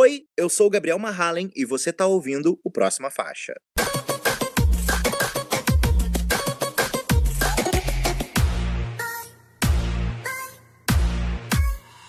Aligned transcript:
Oi, 0.00 0.28
eu 0.36 0.48
sou 0.48 0.68
o 0.68 0.70
Gabriel 0.70 0.96
Mahalen 0.96 1.50
e 1.56 1.64
você 1.64 1.92
tá 1.92 2.06
ouvindo 2.06 2.56
o 2.62 2.70
Próxima 2.70 3.10
Faixa. 3.10 3.52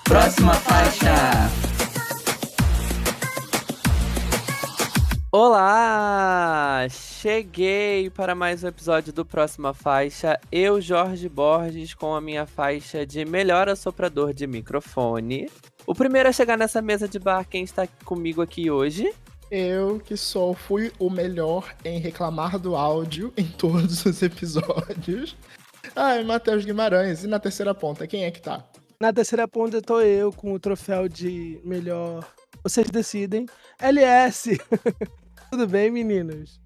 Próxima 0.04 0.54
faixa. 0.54 1.16
Olá! 5.32 6.86
Cheguei 6.92 8.12
para 8.12 8.36
mais 8.36 8.64
um 8.64 8.68
episódio 8.68 9.12
do 9.12 9.26
Próxima 9.26 9.74
Faixa. 9.74 10.40
Eu, 10.52 10.80
Jorge 10.80 11.28
Borges, 11.28 11.96
com 11.96 12.14
a 12.14 12.22
minha 12.22 12.46
faixa 12.46 13.04
de 13.04 13.26
melhor 13.26 13.68
assoprador 13.68 14.32
de 14.32 14.46
microfone. 14.46 15.50
O 15.90 15.96
primeiro 15.96 16.30
a 16.30 16.32
chegar 16.32 16.56
nessa 16.56 16.84
mesa 16.84 17.08
de 17.08 17.18
bar, 17.18 17.44
quem 17.44 17.64
está 17.64 17.88
comigo 18.06 18.44
aqui 18.44 18.70
hoje? 18.70 19.12
Eu, 19.50 20.00
que 20.00 20.16
só 20.16 20.54
fui 20.54 20.92
o 21.00 21.10
melhor 21.10 21.76
em 21.84 21.98
reclamar 21.98 22.60
do 22.60 22.76
áudio 22.76 23.34
em 23.36 23.48
todos 23.48 24.06
os 24.06 24.22
episódios. 24.22 25.36
Ai, 25.96 26.24
Matheus 26.24 26.64
Guimarães. 26.64 27.24
E 27.24 27.28
na 27.28 27.40
terceira 27.40 27.74
ponta, 27.74 28.06
quem 28.06 28.24
é 28.24 28.30
que 28.30 28.40
tá? 28.40 28.64
Na 29.02 29.12
terceira 29.12 29.48
ponta 29.48 29.82
tô 29.82 30.00
eu 30.00 30.32
com 30.32 30.54
o 30.54 30.60
troféu 30.60 31.10
de 31.10 31.60
melhor. 31.64 32.24
Vocês 32.62 32.88
decidem. 32.92 33.48
LS! 33.80 34.60
Tudo 35.50 35.66
bem, 35.66 35.90
meninos? 35.90 36.62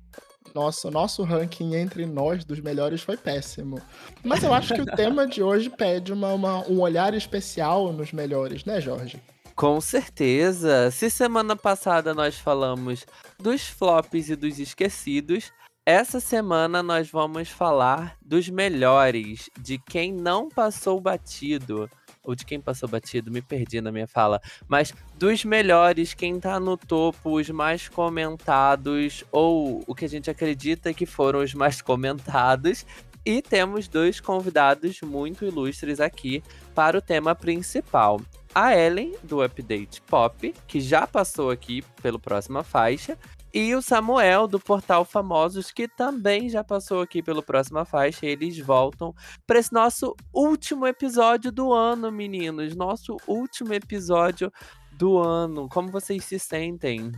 Nossa, 0.54 0.88
o 0.88 0.92
nosso 0.92 1.24
ranking 1.24 1.76
entre 1.76 2.06
nós 2.06 2.46
dos 2.46 2.60
melhores 2.60 3.02
foi 3.02 3.18
péssimo. 3.18 3.82
Mas 4.24 4.44
eu 4.44 4.54
acho 4.54 4.74
que 4.74 4.82
o 4.82 4.86
tema 4.86 5.26
de 5.28 5.42
hoje 5.42 5.70
pede 5.70 6.14
uma, 6.14 6.34
uma, 6.34 6.68
um 6.68 6.80
olhar 6.80 7.14
especial 7.14 7.92
nos 7.92 8.14
melhores, 8.14 8.64
né, 8.64 8.80
Jorge? 8.80 9.22
Com 9.56 9.80
certeza! 9.82 10.90
Se 10.92 11.10
semana 11.10 11.56
passada 11.56 12.14
nós 12.14 12.36
falamos 12.36 13.06
dos 13.40 13.68
flops 13.68 14.30
e 14.30 14.36
dos 14.36 14.60
esquecidos, 14.60 15.52
essa 15.86 16.20
semana 16.20 16.82
nós 16.82 17.10
vamos 17.10 17.50
falar 17.50 18.16
dos 18.22 18.50
melhores, 18.50 19.50
de 19.60 19.78
quem 19.78 20.14
não 20.14 20.50
passou 20.50 21.00
batido 21.00 21.90
ou 22.24 22.36
de 22.36 22.46
quem 22.46 22.60
passou 22.60 22.88
batido, 22.88 23.32
me 23.32 23.42
perdi 23.42 23.82
na 23.82 23.92
minha 23.92 24.08
fala, 24.08 24.42
mas 24.68 24.94
dos 25.18 25.44
melhores, 25.44 26.14
quem 26.14 26.40
tá 26.40 26.60
no 26.60 26.78
topo, 26.78 27.38
os 27.38 27.50
mais 27.50 27.90
comentados, 27.90 29.24
ou 29.32 29.84
o 29.86 29.94
que 29.94 30.06
a 30.06 30.10
gente 30.10 30.30
acredita 30.30 30.94
que 30.94 31.06
foram 31.06 31.40
os 31.40 31.54
mais 31.54 31.82
comentados. 31.82 32.86
E 33.26 33.42
temos 33.42 33.88
dois 33.88 34.20
convidados 34.20 35.00
muito 35.02 35.46
ilustres 35.46 36.02
aqui 36.02 36.44
para 36.76 36.98
o 36.98 37.02
tema 37.02 37.34
principal. 37.34 38.20
A 38.54 38.78
Ellen, 38.78 39.16
do 39.24 39.42
Update 39.42 40.02
Pop, 40.02 40.54
que 40.68 40.82
já 40.82 41.08
passou 41.08 41.50
aqui 41.50 41.82
pelo 42.02 42.20
próxima 42.20 42.64
faixa, 42.64 43.18
e 43.54 43.76
o 43.76 43.82
Samuel, 43.82 44.48
do 44.48 44.60
Portal 44.60 45.06
Famosos, 45.06 45.70
que 45.70 45.88
também 45.88 46.50
já 46.50 46.64
passou 46.64 47.02
aqui 47.02 47.22
pelo 47.22 47.44
Próxima 47.44 47.86
Faixa. 47.86 48.26
Eles 48.26 48.58
voltam 48.58 49.14
para 49.46 49.60
esse 49.60 49.72
nosso 49.72 50.16
último 50.34 50.88
episódio 50.88 51.52
do 51.52 51.72
ano, 51.72 52.12
meninos. 52.12 52.76
Nosso 52.76 53.16
último 53.28 53.72
episódio 53.74 54.52
do 54.98 55.20
ano. 55.20 55.70
Como 55.70 55.92
vocês 55.92 56.24
se 56.26 56.40
sentem? 56.40 57.12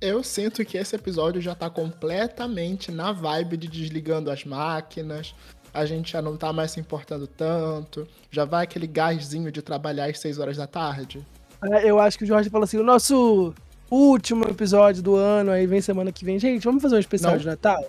Eu 0.00 0.22
sinto 0.22 0.62
que 0.66 0.76
esse 0.76 0.94
episódio 0.94 1.40
já 1.40 1.54
tá 1.54 1.70
completamente 1.70 2.92
na 2.92 3.12
vibe 3.12 3.56
de 3.56 3.68
desligando 3.68 4.30
as 4.30 4.44
máquinas. 4.44 5.34
A 5.72 5.86
gente 5.86 6.12
já 6.12 6.20
não 6.20 6.36
tá 6.36 6.52
mais 6.52 6.72
se 6.72 6.80
importando 6.80 7.26
tanto. 7.26 8.06
Já 8.30 8.44
vai 8.44 8.64
aquele 8.64 8.86
gásinho 8.86 9.50
de 9.50 9.62
trabalhar 9.62 10.10
às 10.10 10.18
6 10.18 10.38
horas 10.38 10.56
da 10.58 10.66
tarde. 10.66 11.26
É, 11.72 11.90
eu 11.90 11.98
acho 11.98 12.18
que 12.18 12.24
o 12.24 12.26
Jorge 12.26 12.50
falou 12.50 12.64
assim: 12.64 12.76
o 12.76 12.84
nosso 12.84 13.54
último 13.90 14.44
episódio 14.44 15.02
do 15.02 15.16
ano, 15.16 15.50
aí 15.50 15.66
vem 15.66 15.80
semana 15.80 16.12
que 16.12 16.24
vem. 16.24 16.38
Gente, 16.38 16.64
vamos 16.64 16.82
fazer 16.82 16.96
um 16.96 17.00
especial 17.00 17.32
não, 17.32 17.38
de 17.38 17.46
Natal? 17.46 17.84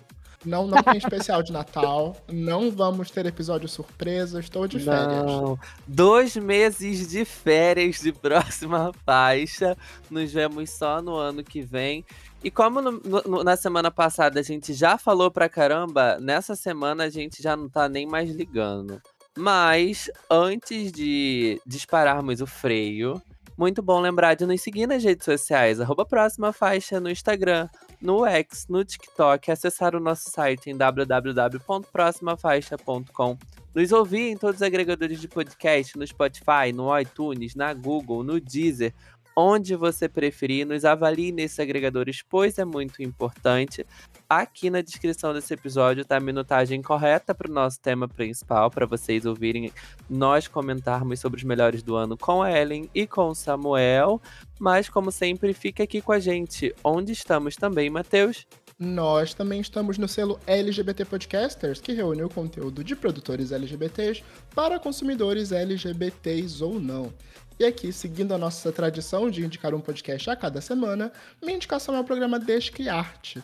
Não, 0.46 0.68
não 0.68 0.82
tem 0.84 0.98
especial 0.98 1.42
de 1.42 1.52
Natal. 1.52 2.16
Não 2.32 2.70
vamos 2.70 3.10
ter 3.10 3.26
episódio 3.26 3.68
surpresa. 3.68 4.40
Estou 4.40 4.68
de 4.68 4.80
férias. 4.80 5.26
Não. 5.26 5.60
Dois 5.88 6.36
meses 6.36 7.08
de 7.08 7.26
férias 7.26 8.00
de 8.00 8.12
próxima 8.12 8.92
faixa. 9.04 9.76
Nos 10.10 10.32
vemos 10.32 10.70
só 10.70 11.02
no 11.02 11.16
ano 11.16 11.44
que 11.44 11.62
vem. 11.62 12.06
E 12.44 12.52
como 12.52 12.80
no, 12.80 12.92
no, 13.26 13.44
na 13.44 13.58
semana 13.58 13.90
passada 13.90 14.40
a 14.40 14.44
gente 14.44 14.72
já 14.74 15.00
falou 15.00 15.32
pra 15.32 15.50
caramba, 15.50 16.20
nessa 16.20 16.56
semana 16.56 17.06
a 17.06 17.10
gente 17.10 17.42
já 17.42 17.58
não 17.58 17.68
tá 17.68 17.90
nem 17.90 18.06
mais 18.06 18.30
ligando. 18.30 19.02
Mas 19.36 20.10
antes 20.30 20.92
de 20.92 21.60
dispararmos 21.66 22.40
o 22.40 22.48
freio, 22.48 23.22
muito 23.58 23.82
bom 23.82 24.02
lembrar 24.02 24.36
de 24.36 24.46
nos 24.46 24.62
seguir 24.62 24.86
nas 24.86 25.02
redes 25.04 25.26
sociais, 25.26 25.80
arroba 25.80 26.06
próxima 26.06 26.52
faixa 26.52 27.00
no 27.00 27.10
Instagram, 27.10 27.70
no 28.02 28.26
X, 28.26 28.68
no 28.70 28.84
TikTok, 28.84 29.50
acessar 29.50 29.96
o 29.96 30.00
nosso 30.00 30.30
site 30.30 30.70
em 30.70 30.76
www.proximafaixa.com. 30.76 33.38
Nos 33.74 33.92
ouvir 33.92 34.32
em 34.32 34.38
todos 34.38 34.58
os 34.58 34.62
agregadores 34.62 35.20
de 35.20 35.28
podcast, 35.28 35.98
no 35.98 36.06
Spotify, 36.08 36.72
no 36.74 36.98
iTunes, 36.98 37.56
na 37.56 37.74
Google, 37.74 38.24
no 38.24 38.40
Deezer, 38.40 38.94
onde 39.36 39.76
você 39.76 40.08
preferir, 40.08 40.66
nos 40.66 40.86
avalie 40.86 41.32
nesses 41.32 41.60
agregadores, 41.60 42.24
pois 42.28 42.58
é 42.58 42.66
muito 42.66 43.04
importante. 43.04 43.86
Aqui 44.30 44.70
na 44.70 44.82
descrição 44.82 45.34
desse 45.34 45.54
episódio 45.54 46.06
tá 46.06 46.18
a 46.18 46.20
minutagem 46.20 46.82
correta 46.82 47.36
para 47.36 47.52
o 47.52 47.54
nosso 47.54 47.80
tema 47.80 48.08
principal, 48.08 48.72
para 48.72 48.86
vocês 48.86 49.26
ouvirem 49.26 49.72
nós 50.10 50.48
comentarmos 50.48 51.20
sobre 51.20 51.38
os 51.38 51.44
melhores 51.44 51.84
do 51.84 51.96
ano 51.96 52.18
com 52.18 52.42
a 52.42 52.52
Ellen 52.52 52.90
e 52.96 53.06
com 53.06 53.30
o 53.30 53.36
Samuel. 53.36 54.22
Mas, 54.60 54.88
como 54.90 55.12
sempre, 55.12 55.54
fica 55.54 55.84
aqui 55.84 56.02
com 56.02 56.12
a 56.12 56.20
gente. 56.20 56.74
Onde 56.84 57.12
estamos 57.12 57.56
também, 57.56 57.90
Matheus? 57.90 58.48
Nós 58.78 59.34
também 59.34 59.62
estamos 59.62 59.98
no 59.98 60.06
selo 60.06 60.38
LGBT 60.46 61.06
Podcasters, 61.06 61.80
que 61.80 61.94
reúne 61.94 62.24
o 62.24 62.30
conteúdo 62.30 62.84
de 62.84 62.94
produtores 62.94 63.54
LGBTs 63.54 64.22
para 64.54 64.78
consumidores 64.80 65.54
LGBTs 65.54 66.62
ou 66.62 66.78
não. 66.78 67.14
E 67.58 67.64
aqui, 67.64 67.94
seguindo 67.94 68.34
a 68.34 68.38
nossa 68.38 68.70
tradição 68.70 69.30
de 69.30 69.46
indicar 69.46 69.74
um 69.74 69.80
podcast 69.80 70.30
a 70.30 70.36
cada 70.36 70.60
semana, 70.60 71.10
minha 71.42 71.56
indicação 71.56 71.96
é 71.96 72.00
o 72.02 72.04
programa 72.04 72.38
Descriarte. 72.38 73.42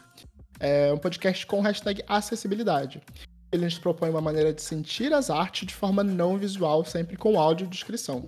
É 0.59 0.91
um 0.91 0.97
podcast 0.97 1.45
com 1.45 1.61
hashtag 1.61 2.03
acessibilidade. 2.05 3.01
Ele 3.53 3.63
nos 3.63 3.79
propõe 3.79 4.09
uma 4.09 4.19
maneira 4.19 4.51
de 4.51 4.61
sentir 4.61 5.13
as 5.13 5.29
artes 5.29 5.65
de 5.65 5.73
forma 5.73 6.03
não 6.03 6.37
visual, 6.37 6.83
sempre 6.83 7.15
com 7.15 7.39
áudio 7.39 7.65
descrição. 7.65 8.27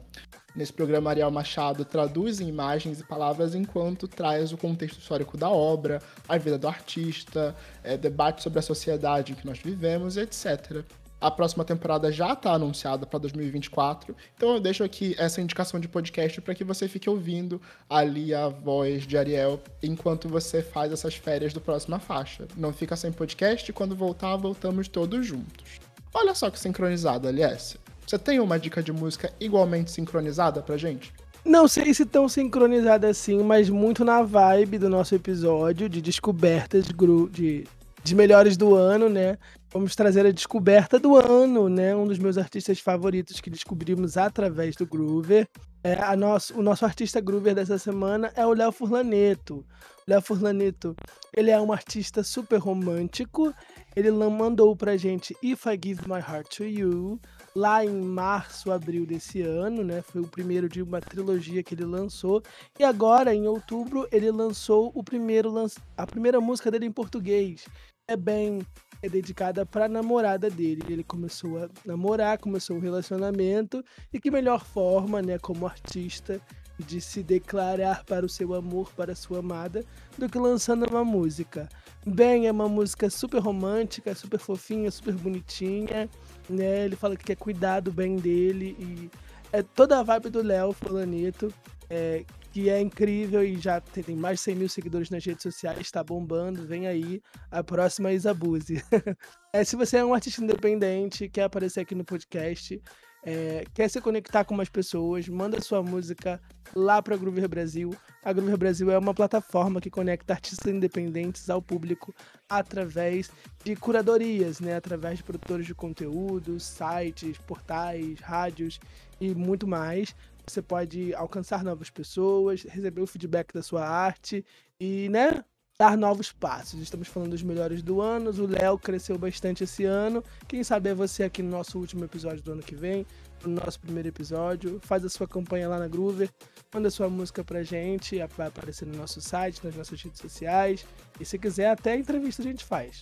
Nesse 0.56 0.72
programa, 0.72 1.10
Ariel 1.10 1.32
Machado 1.32 1.84
traduz 1.84 2.40
em 2.40 2.48
imagens 2.48 3.02
e 3.02 3.04
palavras 3.04 3.54
enquanto 3.54 4.08
traz 4.08 4.54
o 4.54 4.58
contexto 4.58 5.00
histórico 5.00 5.36
da 5.36 5.50
obra, 5.50 6.02
a 6.30 6.38
vida 6.38 6.58
do 6.58 6.68
artista, 6.68 7.54
é, 7.84 7.98
debate 7.98 8.42
sobre 8.42 8.60
a 8.60 8.62
sociedade 8.62 9.34
em 9.34 9.36
que 9.36 9.46
nós 9.46 9.60
vivemos, 9.60 10.16
etc. 10.16 10.86
A 11.24 11.32
próxima 11.32 11.64
temporada 11.64 12.12
já 12.12 12.34
está 12.34 12.52
anunciada 12.52 13.06
para 13.06 13.18
2024, 13.18 14.14
então 14.36 14.56
eu 14.56 14.60
deixo 14.60 14.84
aqui 14.84 15.16
essa 15.18 15.40
indicação 15.40 15.80
de 15.80 15.88
podcast 15.88 16.42
para 16.42 16.54
que 16.54 16.66
você 16.66 16.86
fique 16.86 17.10
ouvindo 17.10 17.62
ali 17.90 18.34
a 18.34 18.50
voz 18.50 19.08
de 19.08 19.18
Ariel 19.18 19.58
enquanto 19.82 20.28
você 20.28 20.62
faz 20.62 20.92
essas 20.92 21.16
férias 21.16 21.54
do 21.54 21.62
próxima 21.62 21.98
faixa. 21.98 22.46
Não 22.58 22.74
fica 22.74 22.98
sem 22.98 23.10
podcast 23.10 23.72
e 23.72 23.74
quando 23.74 23.96
voltar, 23.96 24.36
voltamos 24.36 24.90
todos 24.90 25.26
juntos. 25.26 25.80
Olha 26.14 26.36
só 26.36 26.50
que 26.50 26.60
sincronizado, 26.60 27.26
aliás. 27.26 27.78
Você 28.06 28.20
tem 28.20 28.42
uma 28.42 28.60
dica 28.60 28.84
de 28.84 28.92
música 28.92 29.32
igualmente 29.40 29.92
sincronizada 29.92 30.62
pra 30.62 30.76
gente? 30.76 31.14
Não 31.46 31.70
sei 31.70 31.94
se 31.94 32.06
tão 32.06 32.28
sincronizada 32.28 33.08
assim, 33.08 33.42
mas 33.44 33.70
muito 33.70 34.04
na 34.04 34.24
vibe 34.24 34.78
do 34.78 34.90
nosso 34.90 35.16
episódio 35.16 35.88
de 35.88 36.02
descobertas 36.02 36.84
de, 37.32 37.64
de 38.04 38.14
melhores 38.14 38.58
do 38.58 38.76
ano, 38.76 39.08
né? 39.08 39.38
Vamos 39.74 39.96
trazer 39.96 40.24
a 40.24 40.32
descoberta 40.32 41.00
do 41.00 41.16
ano, 41.16 41.68
né? 41.68 41.96
Um 41.96 42.06
dos 42.06 42.20
meus 42.20 42.38
artistas 42.38 42.80
favoritos 42.80 43.42
que 43.42 43.50
descobrimos 43.50 44.18
através 44.18 44.76
do 44.76 44.86
Groover. 44.86 45.50
É, 45.84 45.96
a 45.96 46.16
nosso, 46.16 46.56
o 46.56 46.62
nosso 46.62 46.86
artista 46.86 47.20
Groover 47.20 47.56
dessa 47.56 47.80
semana 47.80 48.32
é 48.36 48.46
o 48.46 48.54
Léo 48.54 48.72
Furlaneto. 48.72 49.66
Léo 50.08 50.22
Furlaneto, 50.22 50.96
ele 51.36 51.50
é 51.50 51.60
um 51.60 51.74
artista 51.74 52.24
super 52.24 52.58
romântico. 52.58 53.52
Ele 53.96 54.12
mandou 54.12 54.76
pra 54.76 54.96
gente 54.96 55.36
If 55.42 55.66
I 55.66 55.80
Give 55.84 56.08
My 56.08 56.20
Heart 56.20 56.58
to 56.58 56.66
You, 56.66 57.20
lá 57.56 57.84
em 57.84 58.00
março, 58.00 58.72
abril 58.72 59.08
desse 59.08 59.42
ano, 59.42 59.84
né? 59.84 60.04
Foi 60.04 60.22
o 60.22 60.28
primeiro 60.28 60.70
de 60.70 60.84
uma 60.84 61.02
trilogia 61.02 61.64
que 61.64 61.74
ele 61.74 61.86
lançou. 61.86 62.44
E 62.80 62.84
agora, 62.84 63.34
em 63.34 63.48
outubro, 63.48 64.08
ele 64.12 64.30
lançou 64.30 64.92
o 64.94 65.04
primeiro 65.04 65.52
a 65.98 66.06
primeira 66.06 66.40
música 66.40 66.70
dele 66.70 66.86
em 66.86 66.92
português. 66.92 67.66
É 68.08 68.16
bem 68.16 68.60
é 69.04 69.10
dedicada 69.10 69.66
para 69.66 69.86
a 69.86 69.90
namorada 69.90 70.50
dele. 70.50 70.82
Ele 70.88 71.04
começou 71.04 71.62
a 71.62 71.70
namorar, 71.86 72.38
começou 72.38 72.78
um 72.78 72.80
relacionamento 72.80 73.84
e 74.14 74.20
que 74.20 74.32
melhor 74.32 74.64
forma, 74.64 75.22
né, 75.22 75.38
como 75.38 75.68
artista, 75.68 76.40
de 76.80 77.00
se 77.02 77.22
declarar 77.22 78.04
para 78.06 78.26
o 78.26 78.30
seu 78.30 78.54
amor, 78.54 78.92
para 78.96 79.12
a 79.12 79.16
sua 79.16 79.40
amada, 79.40 79.86
do 80.18 80.28
que 80.30 80.40
lançando 80.40 80.88
uma 80.90 81.04
música. 81.04 81.68
Bem, 82.06 82.48
é 82.48 82.52
uma 82.52 82.68
música 82.68 83.10
super 83.10 83.40
romântica, 83.40 84.16
super 84.16 84.40
fofinha, 84.40 84.90
super 84.90 85.14
bonitinha, 85.14 86.10
né? 86.50 86.86
Ele 86.86 86.96
fala 86.96 87.16
que 87.16 87.26
quer 87.26 87.36
cuidar 87.36 87.82
do 87.82 87.92
bem 87.92 88.16
dele 88.16 88.76
e 88.80 89.10
é 89.52 89.62
toda 89.62 90.00
a 90.00 90.04
vibe 90.04 90.30
do 90.30 90.42
Léo 90.42 90.74
Fulaneto. 90.74 91.54
É, 91.90 92.26
que 92.54 92.70
é 92.70 92.80
incrível 92.80 93.44
e 93.44 93.60
já 93.60 93.82
tem, 93.82 94.16
mais 94.16 94.38
de 94.38 94.44
100 94.44 94.56
mil 94.56 94.70
seguidores 94.70 95.10
nas 95.10 95.26
redes 95.26 95.42
sociais, 95.42 95.80
está 95.80 96.04
bombando. 96.04 96.68
Vem 96.68 96.86
aí 96.86 97.20
a 97.50 97.64
próxima 97.64 98.14
Isabuzi. 98.14 98.80
é, 99.52 99.64
se 99.64 99.76
você 99.76 99.98
é 99.98 100.06
um 100.06 100.14
artista 100.14 100.44
independente, 100.44 101.28
quer 101.28 101.46
aparecer 101.46 101.80
aqui 101.80 101.96
no 101.96 102.06
podcast, 102.06 102.80
é, 103.26 103.66
quer 103.74 103.90
se 103.90 104.00
conectar 104.00 104.44
com 104.44 104.54
mais 104.54 104.70
pessoas, 104.70 105.28
manda 105.28 105.60
sua 105.62 105.82
música 105.82 106.40
lá 106.76 107.02
para 107.02 107.16
a 107.16 107.18
Groover 107.18 107.50
Brasil. 107.50 107.90
A 108.24 108.32
Groover 108.32 108.58
Brasil 108.58 108.92
é 108.92 109.00
uma 109.00 109.16
plataforma 109.16 109.82
que 109.82 109.90
conecta 109.90 110.34
artistas 110.34 110.72
independentes 110.72 111.50
ao 111.50 111.60
público 111.60 112.14
através 112.48 113.32
de 113.64 113.76
curadorias, 113.76 114.60
né? 114.60 114.76
através 114.76 115.18
de 115.18 115.24
produtores 115.24 115.66
de 115.66 115.74
conteúdo, 115.74 116.60
sites, 116.60 117.40
portais, 117.40 118.20
rádios 118.20 118.80
e 119.20 119.34
muito 119.34 119.66
mais. 119.66 120.14
Você 120.46 120.62
pode 120.62 121.14
alcançar 121.16 121.64
novas 121.64 121.90
pessoas, 121.90 122.64
receber 122.64 123.02
o 123.02 123.08
feedback 123.08 123.54
da 123.54 123.64
sua 123.64 123.88
arte 123.88 124.46
e, 124.80 125.08
né, 125.10 125.44
dar 125.78 125.98
novos 125.98 126.32
passos. 126.32 126.82
Estamos 126.82 127.08
falando 127.08 127.32
dos 127.32 127.44
melhores 127.44 127.82
do 127.82 128.02
ano. 128.02 128.30
O 128.30 128.48
Léo 128.48 128.78
cresceu 128.78 129.18
bastante 129.18 129.64
esse 129.64 129.86
ano. 129.86 130.24
Quem 130.48 130.64
sabe 130.64 130.90
é 130.90 130.94
você 130.94 131.24
aqui 131.24 131.42
no 131.42 131.50
nosso 131.50 131.80
último 131.80 132.04
episódio 132.04 132.44
do 132.44 132.52
ano 132.52 132.62
que 132.62 132.76
vem, 132.76 133.06
no 133.44 133.56
nosso 133.56 133.80
primeiro 133.80 134.10
episódio. 134.10 134.80
Faz 134.84 135.04
a 135.04 135.10
sua 135.10 135.28
campanha 135.28 135.68
lá 135.70 135.80
na 135.80 135.88
Groover, 135.88 136.30
manda 136.74 136.90
sua 136.90 137.10
música 137.10 137.44
pra 137.44 137.64
gente, 137.64 138.18
vai 138.38 138.48
aparecer 138.48 138.86
no 138.86 138.96
nosso 138.98 139.22
site, 139.22 139.64
nas 139.64 139.76
nossas 139.76 140.02
redes 140.02 140.20
sociais. 140.20 140.86
E 141.20 141.26
se 141.26 141.40
quiser, 141.40 141.70
até 141.70 141.96
entrevista 141.96 142.42
a 142.42 142.46
gente 142.46 142.64
faz. 142.64 143.02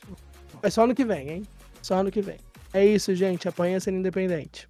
É 0.61 0.69
só 0.69 0.83
ano 0.83 0.95
que 0.95 1.03
vem, 1.03 1.29
hein? 1.29 1.43
Só 1.81 1.95
ano 1.95 2.11
que 2.11 2.21
vem. 2.21 2.37
É 2.73 2.85
isso, 2.85 3.13
gente. 3.15 3.47
Apanha 3.47 3.79
sendo 3.79 3.97
independente. 3.97 4.69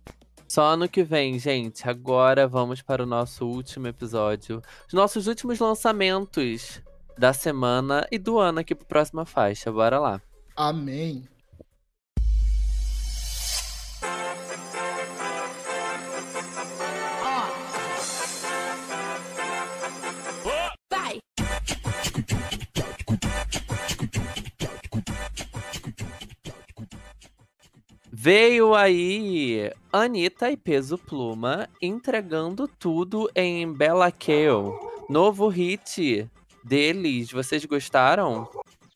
Só 0.51 0.63
ano 0.63 0.89
que 0.89 1.01
vem, 1.01 1.39
gente. 1.39 1.89
Agora 1.89 2.45
vamos 2.45 2.81
para 2.81 3.03
o 3.03 3.05
nosso 3.05 3.47
último 3.47 3.87
episódio. 3.87 4.61
Os 4.85 4.93
nossos 4.93 5.27
últimos 5.27 5.59
lançamentos 5.59 6.81
da 7.17 7.31
semana 7.31 8.05
e 8.11 8.17
do 8.17 8.37
ano 8.37 8.59
aqui 8.59 8.75
pro 8.75 8.85
próxima 8.85 9.23
faixa. 9.23 9.71
Bora 9.71 9.97
lá. 9.97 10.21
Amém. 10.53 11.23
Veio 28.23 28.75
aí 28.75 29.71
Anitta 29.91 30.51
e 30.51 30.55
Peso 30.55 30.95
Pluma 30.95 31.67
entregando 31.81 32.67
tudo 32.67 33.27
em 33.35 33.73
Bella 33.73 34.11
Kill. 34.11 34.79
Novo 35.09 35.47
hit 35.47 36.29
deles. 36.63 37.31
Vocês 37.31 37.65
gostaram? 37.65 38.47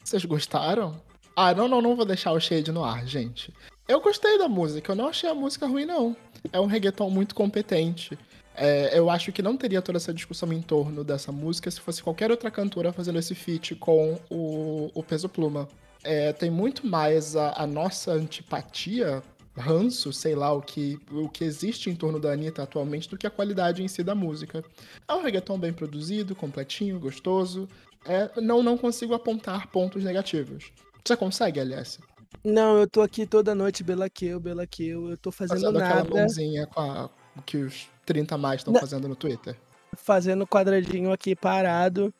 Vocês 0.04 0.24
gostaram? 0.26 1.02
Ah, 1.36 1.56
não, 1.56 1.68
não, 1.68 1.82
não 1.82 1.96
vou 1.96 2.06
deixar 2.06 2.34
o 2.34 2.40
shade 2.40 2.72
no 2.72 2.84
ar, 2.84 3.08
gente. 3.08 3.52
Eu 3.88 4.00
gostei 4.00 4.38
da 4.38 4.48
música, 4.48 4.92
eu 4.92 4.96
não 4.96 5.08
achei 5.08 5.28
a 5.28 5.34
música 5.34 5.66
ruim, 5.66 5.86
não. 5.86 6.16
É 6.54 6.60
um 6.60 6.68
reggaeton 6.68 7.10
muito 7.10 7.34
competente. 7.34 8.16
É, 8.56 8.96
eu 8.96 9.10
acho 9.10 9.32
que 9.32 9.42
não 9.42 9.58
teria 9.58 9.82
toda 9.82 9.98
essa 9.98 10.14
discussão 10.14 10.54
em 10.54 10.62
torno 10.62 11.04
dessa 11.04 11.32
música 11.32 11.72
se 11.72 11.82
fosse 11.82 12.04
qualquer 12.04 12.30
outra 12.30 12.52
cantora 12.52 12.94
fazendo 12.94 13.18
esse 13.18 13.34
feat 13.34 13.74
com 13.74 14.20
o, 14.30 14.92
o 14.94 15.02
Peso 15.02 15.28
Pluma. 15.28 15.68
É, 16.06 16.32
tem 16.32 16.50
muito 16.50 16.86
mais 16.86 17.36
a, 17.36 17.64
a 17.64 17.68
nossa 17.68 18.12
antipatia 18.12 19.24
ranço, 19.58 20.12
sei 20.12 20.36
lá, 20.36 20.52
o 20.52 20.62
que, 20.62 21.00
o 21.12 21.30
que 21.30 21.44
existe 21.44 21.90
em 21.90 21.96
torno 21.96 22.20
da 22.20 22.32
Anitta 22.32 22.64
atualmente 22.64 23.10
do 23.10 23.18
que 23.18 23.26
a 23.26 23.32
qualidade 23.32 23.82
em 23.82 23.88
si 23.88 24.04
da 24.04 24.14
música. 24.14 24.64
É 25.08 25.14
um 25.14 25.22
reggaeton 25.22 25.58
bem 25.58 25.74
produzido, 25.74 26.36
completinho, 26.36 27.00
gostoso. 27.00 27.68
É, 28.06 28.30
não, 28.40 28.62
não 28.62 28.78
consigo 28.78 29.14
apontar 29.14 29.68
pontos 29.68 30.04
negativos. 30.04 30.72
Você 31.04 31.16
consegue, 31.16 31.60
Aliás? 31.60 32.00
Não, 32.44 32.78
eu 32.78 32.88
tô 32.88 33.02
aqui 33.02 33.26
toda 33.26 33.56
noite, 33.56 33.84
Bela 33.84 34.10
Kill, 34.10 34.40
Bela 34.40 34.68
Kill. 34.68 35.10
Eu 35.10 35.18
tô 35.18 35.32
fazendo, 35.32 35.62
fazendo 35.62 35.80
nada. 35.80 36.02
aquela 36.02 36.22
mãozinha 36.22 36.68
com 36.68 36.80
a, 36.80 37.10
que 37.46 37.58
os 37.58 37.90
30 38.06 38.38
mais 38.38 38.62
estão 38.62 38.76
fazendo 38.76 39.08
no 39.08 39.16
Twitter. 39.16 39.58
Fazendo 39.96 40.46
quadradinho 40.46 41.12
aqui 41.12 41.36
parado. 41.36 42.14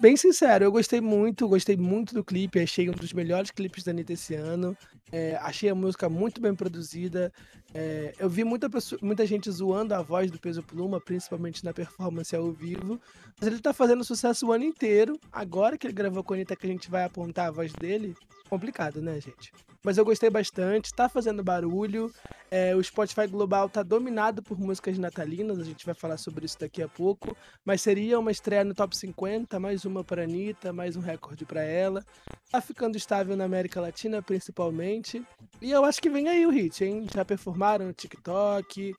Bem 0.00 0.16
sincero, 0.16 0.64
eu 0.64 0.72
gostei 0.72 1.00
muito, 1.00 1.48
gostei 1.48 1.76
muito 1.76 2.14
do 2.14 2.24
clipe, 2.24 2.60
achei 2.60 2.90
um 2.90 2.92
dos 2.92 3.12
melhores 3.12 3.50
clipes 3.50 3.84
da 3.84 3.92
Anitta 3.92 4.12
esse 4.12 4.34
ano. 4.34 4.76
É, 5.10 5.36
achei 5.36 5.70
a 5.70 5.74
música 5.74 6.08
muito 6.08 6.40
bem 6.40 6.54
produzida. 6.54 7.32
É, 7.72 8.12
eu 8.18 8.28
vi 8.28 8.44
muita, 8.44 8.68
pessoa, 8.68 8.98
muita 9.02 9.24
gente 9.24 9.50
zoando 9.50 9.94
a 9.94 10.02
voz 10.02 10.30
do 10.30 10.38
Peso 10.38 10.62
Pluma, 10.62 11.00
principalmente 11.00 11.64
na 11.64 11.72
performance 11.72 12.34
ao 12.34 12.50
vivo. 12.50 13.00
Mas 13.40 13.46
ele 13.46 13.60
tá 13.60 13.72
fazendo 13.72 14.04
sucesso 14.04 14.46
o 14.46 14.52
ano 14.52 14.64
inteiro. 14.64 15.18
Agora 15.32 15.78
que 15.78 15.86
ele 15.86 15.94
gravou 15.94 16.24
com 16.24 16.34
a 16.34 16.36
Anitta, 16.36 16.56
que 16.56 16.66
a 16.66 16.70
gente 16.70 16.90
vai 16.90 17.04
apontar 17.04 17.48
a 17.48 17.52
voz 17.52 17.72
dele, 17.72 18.14
complicado, 18.48 19.00
né, 19.00 19.20
gente? 19.20 19.52
Mas 19.84 19.98
eu 19.98 20.04
gostei 20.04 20.30
bastante, 20.30 20.94
tá 20.94 21.10
fazendo 21.10 21.44
barulho. 21.44 22.10
É, 22.50 22.74
o 22.74 22.82
Spotify 22.82 23.26
Global 23.26 23.68
tá 23.68 23.82
dominado 23.82 24.42
por 24.42 24.58
músicas 24.58 24.96
natalinas, 24.96 25.58
a 25.58 25.64
gente 25.64 25.84
vai 25.84 25.94
falar 25.94 26.16
sobre 26.16 26.46
isso 26.46 26.58
daqui 26.58 26.82
a 26.82 26.88
pouco. 26.88 27.36
Mas 27.62 27.82
seria 27.82 28.18
uma 28.18 28.30
estreia 28.30 28.64
no 28.64 28.74
top 28.74 28.96
50, 28.96 29.60
mais 29.60 29.84
uma 29.84 30.02
para 30.02 30.22
Anitta, 30.22 30.72
mais 30.72 30.96
um 30.96 31.00
recorde 31.00 31.44
para 31.44 31.62
ela. 31.62 32.02
Tá 32.50 32.62
ficando 32.62 32.96
estável 32.96 33.36
na 33.36 33.44
América 33.44 33.78
Latina, 33.78 34.22
principalmente. 34.22 35.22
E 35.60 35.70
eu 35.70 35.84
acho 35.84 36.00
que 36.00 36.08
vem 36.08 36.28
aí 36.28 36.46
o 36.46 36.50
hit, 36.50 36.82
hein? 36.82 37.06
Já 37.14 37.22
performaram 37.22 37.86
no 37.86 37.92
TikTok, 37.92 38.96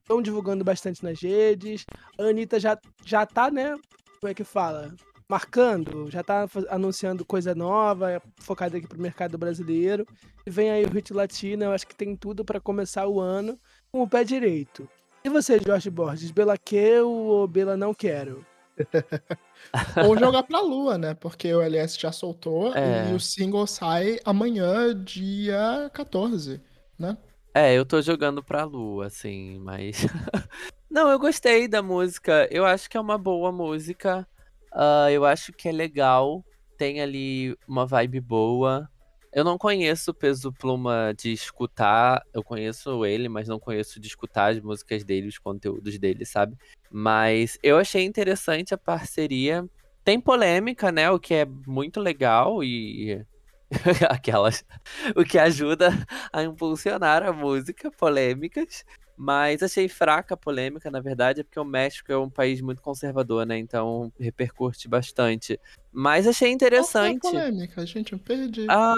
estão 0.00 0.18
é, 0.18 0.22
divulgando 0.22 0.64
bastante 0.64 1.04
nas 1.04 1.20
redes. 1.20 1.84
A 2.18 2.22
Anitta 2.22 2.58
já, 2.58 2.78
já 3.04 3.26
tá, 3.26 3.50
né? 3.50 3.76
Como 4.20 4.30
é 4.30 4.34
que 4.34 4.44
fala? 4.44 4.94
Marcando, 5.28 6.10
já 6.10 6.22
tá 6.22 6.48
anunciando 6.68 7.24
coisa 7.24 7.54
nova, 7.54 8.22
focada 8.36 8.76
aqui 8.76 8.86
pro 8.86 9.00
mercado 9.00 9.36
brasileiro. 9.36 10.06
E 10.46 10.50
vem 10.50 10.70
aí 10.70 10.84
o 10.84 10.90
Hit 10.90 11.12
Latino, 11.12 11.64
eu 11.64 11.72
acho 11.72 11.86
que 11.86 11.94
tem 11.94 12.14
tudo 12.14 12.44
para 12.44 12.60
começar 12.60 13.06
o 13.08 13.20
ano 13.20 13.58
com 13.90 14.02
o 14.02 14.08
pé 14.08 14.24
direito. 14.24 14.88
E 15.24 15.28
você, 15.28 15.58
Jorge 15.58 15.90
Borges, 15.90 16.30
Bela 16.30 16.56
quero 16.56 17.08
ou 17.08 17.48
Bela 17.48 17.76
não 17.76 17.92
quero? 17.92 18.46
ou 20.06 20.16
jogar 20.16 20.42
pra 20.44 20.60
lua, 20.60 20.96
né? 20.98 21.14
Porque 21.14 21.52
o 21.52 21.60
LS 21.60 21.98
já 21.98 22.12
soltou 22.12 22.74
é. 22.74 23.10
e 23.10 23.14
o 23.14 23.18
single 23.18 23.66
sai 23.66 24.20
amanhã, 24.24 24.94
dia 24.94 25.90
14, 25.92 26.60
né? 26.98 27.16
É, 27.52 27.74
eu 27.74 27.86
tô 27.86 28.02
jogando 28.02 28.42
pra 28.42 28.64
lua, 28.64 29.06
assim, 29.06 29.58
mas. 29.60 30.06
não, 30.90 31.08
eu 31.08 31.18
gostei 31.18 31.66
da 31.66 31.82
música. 31.82 32.46
Eu 32.50 32.66
acho 32.66 32.88
que 32.88 32.98
é 32.98 33.00
uma 33.00 33.16
boa 33.16 33.50
música. 33.50 34.28
Uh, 34.76 35.08
eu 35.10 35.24
acho 35.24 35.54
que 35.54 35.70
é 35.70 35.72
legal, 35.72 36.44
tem 36.76 37.00
ali 37.00 37.56
uma 37.66 37.86
vibe 37.86 38.20
boa. 38.20 38.86
Eu 39.32 39.42
não 39.42 39.56
conheço 39.56 40.10
o 40.10 40.14
Peso 40.14 40.52
Pluma 40.52 41.14
de 41.16 41.32
escutar, 41.32 42.22
eu 42.32 42.42
conheço 42.42 43.04
ele, 43.06 43.26
mas 43.26 43.48
não 43.48 43.58
conheço 43.58 43.98
de 43.98 44.06
escutar 44.06 44.52
as 44.52 44.60
músicas 44.60 45.02
dele, 45.02 45.28
os 45.28 45.38
conteúdos 45.38 45.98
dele, 45.98 46.26
sabe? 46.26 46.56
Mas 46.90 47.58
eu 47.62 47.78
achei 47.78 48.04
interessante 48.04 48.74
a 48.74 48.78
parceria. 48.78 49.64
Tem 50.04 50.20
polêmica, 50.20 50.92
né? 50.92 51.10
O 51.10 51.18
que 51.18 51.34
é 51.34 51.46
muito 51.66 51.98
legal 51.98 52.62
e 52.62 53.24
aquelas 54.08 54.64
o 55.14 55.24
que 55.24 55.38
ajuda 55.38 55.90
a 56.32 56.42
impulsionar 56.42 57.22
a 57.22 57.32
música, 57.32 57.90
polêmicas. 57.90 58.84
Mas 59.16 59.62
achei 59.62 59.88
fraca 59.88 60.34
a 60.34 60.36
polêmica, 60.36 60.90
na 60.90 61.00
verdade, 61.00 61.40
é 61.40 61.44
porque 61.44 61.58
o 61.58 61.64
México 61.64 62.12
é 62.12 62.18
um 62.18 62.28
país 62.28 62.60
muito 62.60 62.82
conservador, 62.82 63.46
né? 63.46 63.58
Então 63.58 64.12
repercute 64.18 64.88
bastante. 64.88 65.58
Mas 65.90 66.26
achei 66.26 66.50
interessante. 66.50 67.20
Qual 67.20 67.32
foi 67.32 67.40
a 67.40 67.44
polêmica, 67.44 67.86
gente? 67.86 68.12
Eu 68.12 68.18
perdi. 68.18 68.66
Ah, 68.68 68.94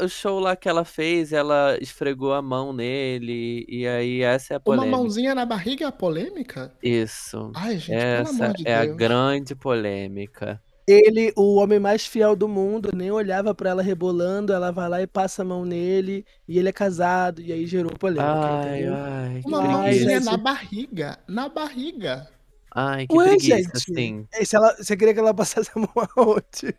o 0.00 0.08
show 0.08 0.38
lá 0.38 0.54
que 0.54 0.68
ela 0.68 0.84
fez, 0.84 1.32
ela 1.32 1.76
esfregou 1.80 2.32
a 2.32 2.40
mão 2.40 2.72
nele, 2.72 3.66
e 3.68 3.86
aí 3.88 4.22
essa 4.22 4.54
é 4.54 4.56
a 4.56 4.60
polêmica. 4.60 4.88
Uma 4.88 4.98
mãozinha 4.98 5.34
na 5.34 5.44
barriga 5.44 5.84
é 5.84 5.88
a 5.88 5.92
polêmica? 5.92 6.72
Isso. 6.80 7.50
Ai, 7.56 7.78
gente, 7.78 7.96
essa 7.96 8.32
pelo 8.32 8.44
amor 8.44 8.56
de 8.56 8.68
é 8.68 8.82
Deus. 8.82 8.94
a 8.94 8.96
grande 8.96 9.54
polêmica. 9.56 10.62
Ele, 10.90 11.34
o 11.36 11.56
homem 11.56 11.78
mais 11.78 12.06
fiel 12.06 12.34
do 12.34 12.48
mundo, 12.48 12.88
nem 12.94 13.10
olhava 13.10 13.54
para 13.54 13.68
ela 13.68 13.82
rebolando, 13.82 14.54
ela 14.54 14.72
vai 14.72 14.88
lá 14.88 15.02
e 15.02 15.06
passa 15.06 15.42
a 15.42 15.44
mão 15.44 15.62
nele, 15.62 16.24
e 16.48 16.58
ele 16.58 16.70
é 16.70 16.72
casado, 16.72 17.42
e 17.42 17.52
aí 17.52 17.66
gerou 17.66 17.92
polêmica. 17.92 18.24
Ai, 18.24 18.86
ai, 18.86 19.42
Uma 19.44 19.60
mãozinha 19.60 20.20
na 20.20 20.38
barriga, 20.38 21.18
na 21.28 21.46
barriga. 21.46 22.26
Ai, 22.74 23.06
que 23.06 23.14
Ué, 23.14 23.28
preguiça, 23.28 23.56
gente, 23.56 23.70
assim. 23.74 24.28
Se 24.32 24.56
ela, 24.56 24.74
você 24.76 24.96
queria 24.96 25.12
que 25.12 25.20
ela 25.20 25.34
passasse 25.34 25.70
a 25.74 25.78
mão 25.78 25.90
aonde? 26.16 26.74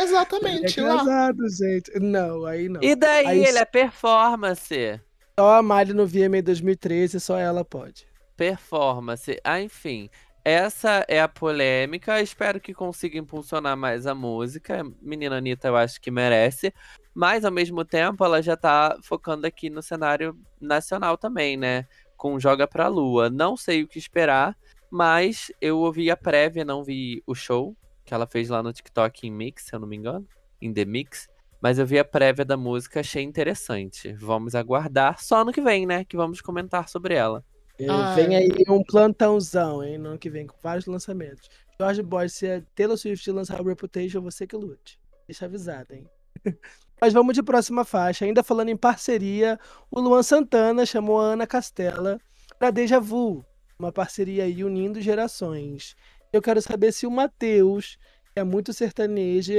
Exatamente, 0.00 0.80
ele 0.80 0.86
é 0.86 0.96
casado, 0.96 1.42
lá. 1.42 1.48
gente. 1.48 2.00
Não, 2.00 2.46
aí 2.46 2.68
não. 2.70 2.82
E 2.82 2.96
daí, 2.96 3.26
aí, 3.26 3.44
ele 3.44 3.58
é 3.58 3.64
performance. 3.66 5.00
Só 5.38 5.56
a 5.56 5.62
Miley 5.62 5.92
no 5.92 6.06
VMA 6.06 6.40
2013, 6.42 7.20
só 7.20 7.38
ela 7.38 7.62
pode. 7.62 8.06
Performance. 8.36 9.38
Ah, 9.44 9.60
enfim. 9.60 10.08
Essa 10.44 11.06
é 11.08 11.20
a 11.20 11.26
polêmica. 11.28 12.20
Espero 12.20 12.60
que 12.60 12.74
consiga 12.74 13.16
impulsionar 13.16 13.76
mais 13.76 14.06
a 14.06 14.14
música. 14.14 14.84
Menina 15.00 15.38
Anitta, 15.38 15.68
eu 15.68 15.76
acho 15.76 15.98
que 15.98 16.10
merece. 16.10 16.72
Mas, 17.14 17.44
ao 17.46 17.50
mesmo 17.50 17.82
tempo, 17.82 18.22
ela 18.22 18.42
já 18.42 18.54
tá 18.54 18.98
focando 19.02 19.46
aqui 19.46 19.70
no 19.70 19.82
cenário 19.82 20.38
nacional 20.60 21.16
também, 21.16 21.56
né? 21.56 21.86
Com 22.16 22.38
Joga 22.38 22.66
Pra 22.66 22.88
Lua. 22.88 23.30
Não 23.30 23.56
sei 23.56 23.82
o 23.82 23.88
que 23.88 23.98
esperar. 23.98 24.54
Mas 24.90 25.50
eu 25.60 25.78
ouvi 25.78 26.10
a 26.10 26.16
prévia, 26.16 26.64
não 26.64 26.84
vi 26.84 27.22
o 27.26 27.34
show 27.34 27.74
que 28.04 28.12
ela 28.12 28.26
fez 28.26 28.50
lá 28.50 28.62
no 28.62 28.72
TikTok 28.72 29.26
em 29.26 29.30
Mix, 29.30 29.64
se 29.64 29.74
eu 29.74 29.80
não 29.80 29.88
me 29.88 29.96
engano, 29.96 30.28
em 30.60 30.72
The 30.72 30.84
Mix. 30.84 31.26
Mas 31.60 31.78
eu 31.78 31.86
vi 31.86 31.98
a 31.98 32.04
prévia 32.04 32.44
da 32.44 32.56
música, 32.56 33.00
achei 33.00 33.22
interessante. 33.22 34.12
Vamos 34.12 34.54
aguardar 34.54 35.22
só 35.22 35.40
ano 35.40 35.52
que 35.52 35.62
vem, 35.62 35.86
né? 35.86 36.04
Que 36.04 36.16
vamos 36.16 36.42
comentar 36.42 36.86
sobre 36.88 37.14
ela. 37.14 37.42
É, 37.78 38.14
vem 38.14 38.36
aí 38.36 38.50
um 38.68 38.82
plantãozão, 38.82 39.82
hein? 39.82 39.98
No 39.98 40.10
ano 40.10 40.18
que 40.18 40.30
vem, 40.30 40.46
com 40.46 40.56
vários 40.62 40.86
lançamentos. 40.86 41.48
George 41.78 42.02
Boy, 42.02 42.28
se 42.28 42.48
a 42.48 42.62
Taylor 42.74 42.96
Swift 42.96 43.28
lançar 43.30 43.60
o 43.60 43.64
Reputation, 43.64 44.20
você 44.20 44.46
que 44.46 44.56
lute. 44.56 44.98
Deixa 45.26 45.46
avisado, 45.46 45.94
hein? 45.94 46.06
Mas 47.00 47.12
vamos 47.12 47.34
de 47.34 47.42
próxima 47.42 47.84
faixa. 47.84 48.24
Ainda 48.24 48.42
falando 48.42 48.68
em 48.68 48.76
parceria, 48.76 49.58
o 49.90 50.00
Luan 50.00 50.22
Santana 50.22 50.86
chamou 50.86 51.20
a 51.20 51.32
Ana 51.32 51.46
Castela 51.46 52.20
para 52.58 52.70
Deja 52.70 53.00
Vu, 53.00 53.44
uma 53.78 53.90
parceria 53.90 54.44
aí 54.44 54.62
unindo 54.62 55.00
gerações. 55.00 55.96
Eu 56.32 56.40
quero 56.40 56.62
saber 56.62 56.92
se 56.92 57.06
o 57.06 57.10
Matheus, 57.10 57.98
que 58.32 58.40
é 58.40 58.44
muito 58.44 58.72
sertanejo, 58.72 59.52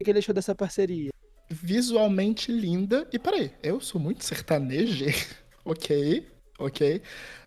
o 0.00 0.04
que 0.04 0.10
ele 0.10 0.20
achou 0.20 0.34
dessa 0.34 0.54
parceria? 0.54 1.10
visualmente 1.50 2.52
linda. 2.52 3.08
E 3.12 3.18
peraí, 3.18 3.50
eu 3.62 3.80
sou 3.80 4.00
muito 4.00 4.24
sertanejo. 4.24 5.06
ok, 5.64 6.26
ok. 6.58 7.02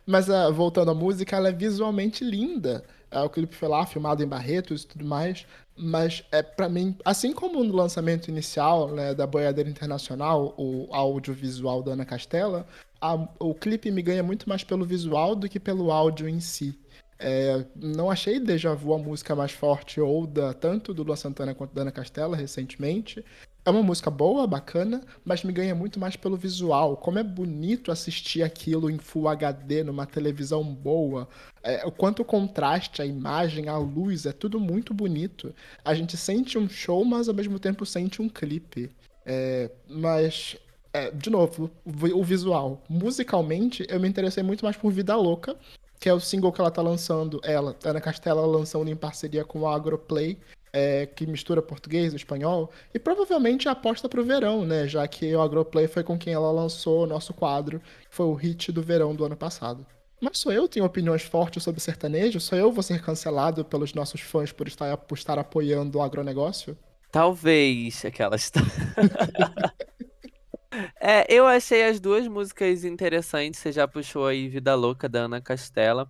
Mas 0.05 0.29
uh, 0.29 0.51
voltando 0.53 0.91
à 0.91 0.93
música, 0.93 1.35
ela 1.35 1.49
é 1.49 1.51
visualmente 1.51 2.23
linda. 2.23 2.83
Uh, 3.11 3.25
o 3.25 3.29
clipe 3.29 3.55
foi 3.55 3.67
lá, 3.67 3.85
filmado 3.85 4.23
em 4.23 4.27
Barretos 4.27 4.83
e 4.83 4.87
tudo 4.87 5.05
mais. 5.05 5.45
Mas 5.77 6.23
é 6.31 6.41
para 6.41 6.69
mim, 6.69 6.95
assim 7.03 7.33
como 7.33 7.63
no 7.63 7.75
lançamento 7.75 8.27
inicial 8.27 8.89
né, 8.89 9.13
da 9.13 9.25
Boiadeira 9.25 9.69
Internacional, 9.69 10.53
o 10.57 10.87
audiovisual 10.91 11.81
da 11.81 11.93
Ana 11.93 12.05
Castela, 12.05 12.67
a, 12.99 13.15
o 13.39 13.55
clipe 13.55 13.89
me 13.89 14.01
ganha 14.01 14.21
muito 14.21 14.47
mais 14.47 14.63
pelo 14.63 14.85
visual 14.85 15.35
do 15.35 15.49
que 15.49 15.59
pelo 15.59 15.91
áudio 15.91 16.29
em 16.29 16.39
si. 16.39 16.77
É, 17.23 17.63
não 17.75 18.09
achei 18.09 18.39
Deja 18.39 18.73
Vu 18.73 18.95
a 18.95 18.97
música 18.97 19.35
mais 19.35 19.51
forte 19.51 20.01
ou 20.01 20.25
da, 20.25 20.53
tanto 20.53 20.91
do 20.91 21.03
Luan 21.03 21.15
Santana 21.15 21.53
quanto 21.53 21.73
da 21.73 21.83
Ana 21.83 21.91
Castela 21.91 22.35
recentemente. 22.35 23.23
É 23.63 23.69
uma 23.69 23.83
música 23.83 24.09
boa, 24.09 24.47
bacana, 24.47 25.03
mas 25.23 25.43
me 25.43 25.53
ganha 25.53 25.75
muito 25.75 25.99
mais 25.99 26.15
pelo 26.15 26.35
visual. 26.35 26.97
Como 26.97 27.19
é 27.19 27.23
bonito 27.23 27.91
assistir 27.91 28.41
aquilo 28.41 28.89
em 28.89 28.97
Full 28.97 29.27
HD, 29.29 29.83
numa 29.83 30.07
televisão 30.07 30.63
boa. 30.63 31.27
É, 31.61 31.85
o 31.85 31.91
quanto 31.91 32.25
contraste, 32.25 33.03
a 33.03 33.05
imagem, 33.05 33.69
a 33.69 33.77
luz, 33.77 34.25
é 34.25 34.31
tudo 34.31 34.59
muito 34.59 34.95
bonito. 34.95 35.53
A 35.85 35.93
gente 35.93 36.17
sente 36.17 36.57
um 36.57 36.67
show, 36.67 37.05
mas 37.05 37.29
ao 37.29 37.35
mesmo 37.35 37.59
tempo 37.59 37.85
sente 37.85 38.19
um 38.19 38.27
clipe. 38.27 38.89
É, 39.23 39.69
mas, 39.87 40.57
é, 40.91 41.11
de 41.11 41.29
novo, 41.29 41.69
o 41.85 42.23
visual. 42.23 42.81
Musicalmente, 42.89 43.85
eu 43.87 43.99
me 43.99 44.09
interessei 44.09 44.41
muito 44.41 44.65
mais 44.65 44.75
por 44.75 44.91
Vida 44.91 45.15
Louca, 45.15 45.55
que 45.99 46.09
é 46.09 46.13
o 46.13 46.19
single 46.19 46.51
que 46.51 46.59
ela 46.59 46.71
tá 46.71 46.81
lançando, 46.81 47.39
ela, 47.43 47.77
Ana 47.85 48.01
Castela 48.01 48.43
lançando 48.43 48.89
em 48.89 48.95
parceria 48.95 49.45
com 49.45 49.67
a 49.67 49.75
Agroplay, 49.75 50.39
é, 50.73 51.05
que 51.05 51.27
mistura 51.27 51.61
português 51.61 52.13
e 52.13 52.15
espanhol, 52.15 52.71
e 52.93 52.99
provavelmente 52.99 53.67
aposta 53.67 54.07
pro 54.07 54.23
verão, 54.23 54.65
né? 54.65 54.87
Já 54.87 55.07
que 55.07 55.33
o 55.35 55.41
Agroplay 55.41 55.87
foi 55.87 56.03
com 56.03 56.17
quem 56.17 56.33
ela 56.33 56.51
lançou 56.51 57.03
o 57.03 57.07
nosso 57.07 57.33
quadro, 57.33 57.79
que 57.79 58.15
foi 58.15 58.25
o 58.25 58.33
hit 58.33 58.71
do 58.71 58.81
verão 58.81 59.15
do 59.15 59.25
ano 59.25 59.35
passado. 59.35 59.85
Mas 60.21 60.37
sou 60.37 60.51
eu 60.51 60.67
tenho 60.67 60.85
opiniões 60.85 61.23
fortes 61.23 61.63
sobre 61.63 61.81
sertanejo? 61.81 62.39
Sou 62.39 62.57
eu 62.57 62.71
vou 62.71 62.83
ser 62.83 63.01
cancelado 63.01 63.65
pelos 63.65 63.93
nossos 63.93 64.21
fãs 64.21 64.51
por 64.51 64.67
estar, 64.67 64.95
por 64.95 65.17
estar 65.17 65.39
apoiando 65.39 65.97
o 65.97 66.01
agronegócio? 66.01 66.77
Talvez 67.11 68.05
aquelas. 68.05 68.51
é, 71.01 71.25
eu 71.27 71.47
achei 71.47 71.83
as 71.83 71.99
duas 71.99 72.27
músicas 72.27 72.85
interessantes. 72.85 73.59
Você 73.59 73.71
já 73.71 73.87
puxou 73.87 74.27
aí 74.27 74.47
Vida 74.47 74.75
Louca 74.75 75.09
da 75.09 75.21
Ana 75.21 75.41
Castela. 75.41 76.07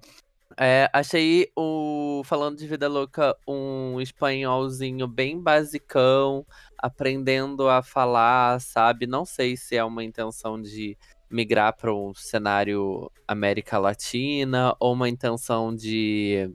É, 0.58 0.90
achei 0.94 1.50
o 1.56 2.22
falando 2.26 2.58
de 2.58 2.68
vida 2.68 2.88
louca 2.88 3.36
um 3.48 4.00
espanholzinho 4.02 5.08
bem 5.08 5.40
basicão, 5.42 6.46
aprendendo 6.78 7.70
a 7.70 7.82
falar, 7.82 8.60
sabe? 8.60 9.08
Não 9.08 9.26
sei 9.26 9.56
se 9.56 9.76
é 9.76 9.84
uma 9.84 10.04
intenção 10.04 10.62
de 10.62 10.98
migrar 11.30 11.76
para 11.76 11.94
um 11.94 12.14
cenário 12.14 13.10
América 13.28 13.78
Latina 13.78 14.76
ou 14.80 14.94
uma 14.94 15.08
intenção 15.08 15.74
de 15.74 16.52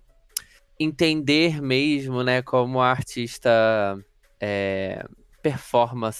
entender 0.78 1.62
mesmo, 1.62 2.22
né, 2.22 2.42
como 2.42 2.80
a 2.80 2.90
artista 2.90 3.50
é, 4.38 5.02
performa 5.42 6.10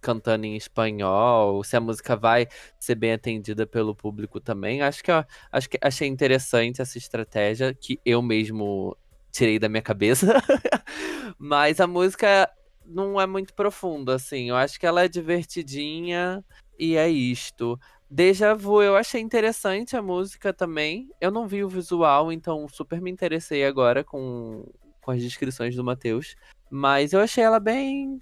cantando 0.00 0.46
em 0.46 0.56
espanhol, 0.56 1.62
se 1.62 1.76
a 1.76 1.80
música 1.80 2.16
vai 2.16 2.48
ser 2.78 2.94
bem 2.94 3.12
atendida 3.12 3.66
pelo 3.66 3.94
público 3.94 4.40
também. 4.40 4.82
Acho 4.82 5.02
que, 5.02 5.10
acho 5.52 5.68
que 5.68 5.78
achei 5.80 6.08
interessante 6.08 6.80
essa 6.80 6.98
estratégia 6.98 7.74
que 7.74 8.00
eu 8.04 8.22
mesmo 8.22 8.96
tirei 9.30 9.58
da 9.58 9.68
minha 9.68 9.82
cabeça. 9.82 10.26
Mas 11.38 11.80
a 11.80 11.86
música 11.86 12.50
não 12.84 13.20
é 13.20 13.26
muito 13.26 13.54
profunda, 13.54 14.16
assim. 14.16 14.48
Eu 14.50 14.56
acho 14.56 14.78
que 14.78 14.86
ela 14.86 15.04
é 15.04 15.08
divertidinha 15.08 16.44
e 16.78 16.96
é 16.96 17.08
isto. 17.08 17.78
Deja 18.10 18.54
Vu, 18.54 18.82
eu 18.82 18.96
achei 18.96 19.20
interessante 19.20 19.96
a 19.96 20.02
música 20.02 20.52
também. 20.52 21.08
Eu 21.20 21.30
não 21.30 21.46
vi 21.46 21.62
o 21.62 21.68
visual, 21.68 22.32
então 22.32 22.66
super 22.68 23.00
me 23.00 23.10
interessei 23.10 23.64
agora 23.64 24.02
com, 24.02 24.66
com 25.00 25.10
as 25.12 25.20
descrições 25.20 25.76
do 25.76 25.84
Matheus. 25.84 26.34
Mas 26.68 27.12
eu 27.12 27.20
achei 27.20 27.44
ela 27.44 27.60
bem 27.60 28.20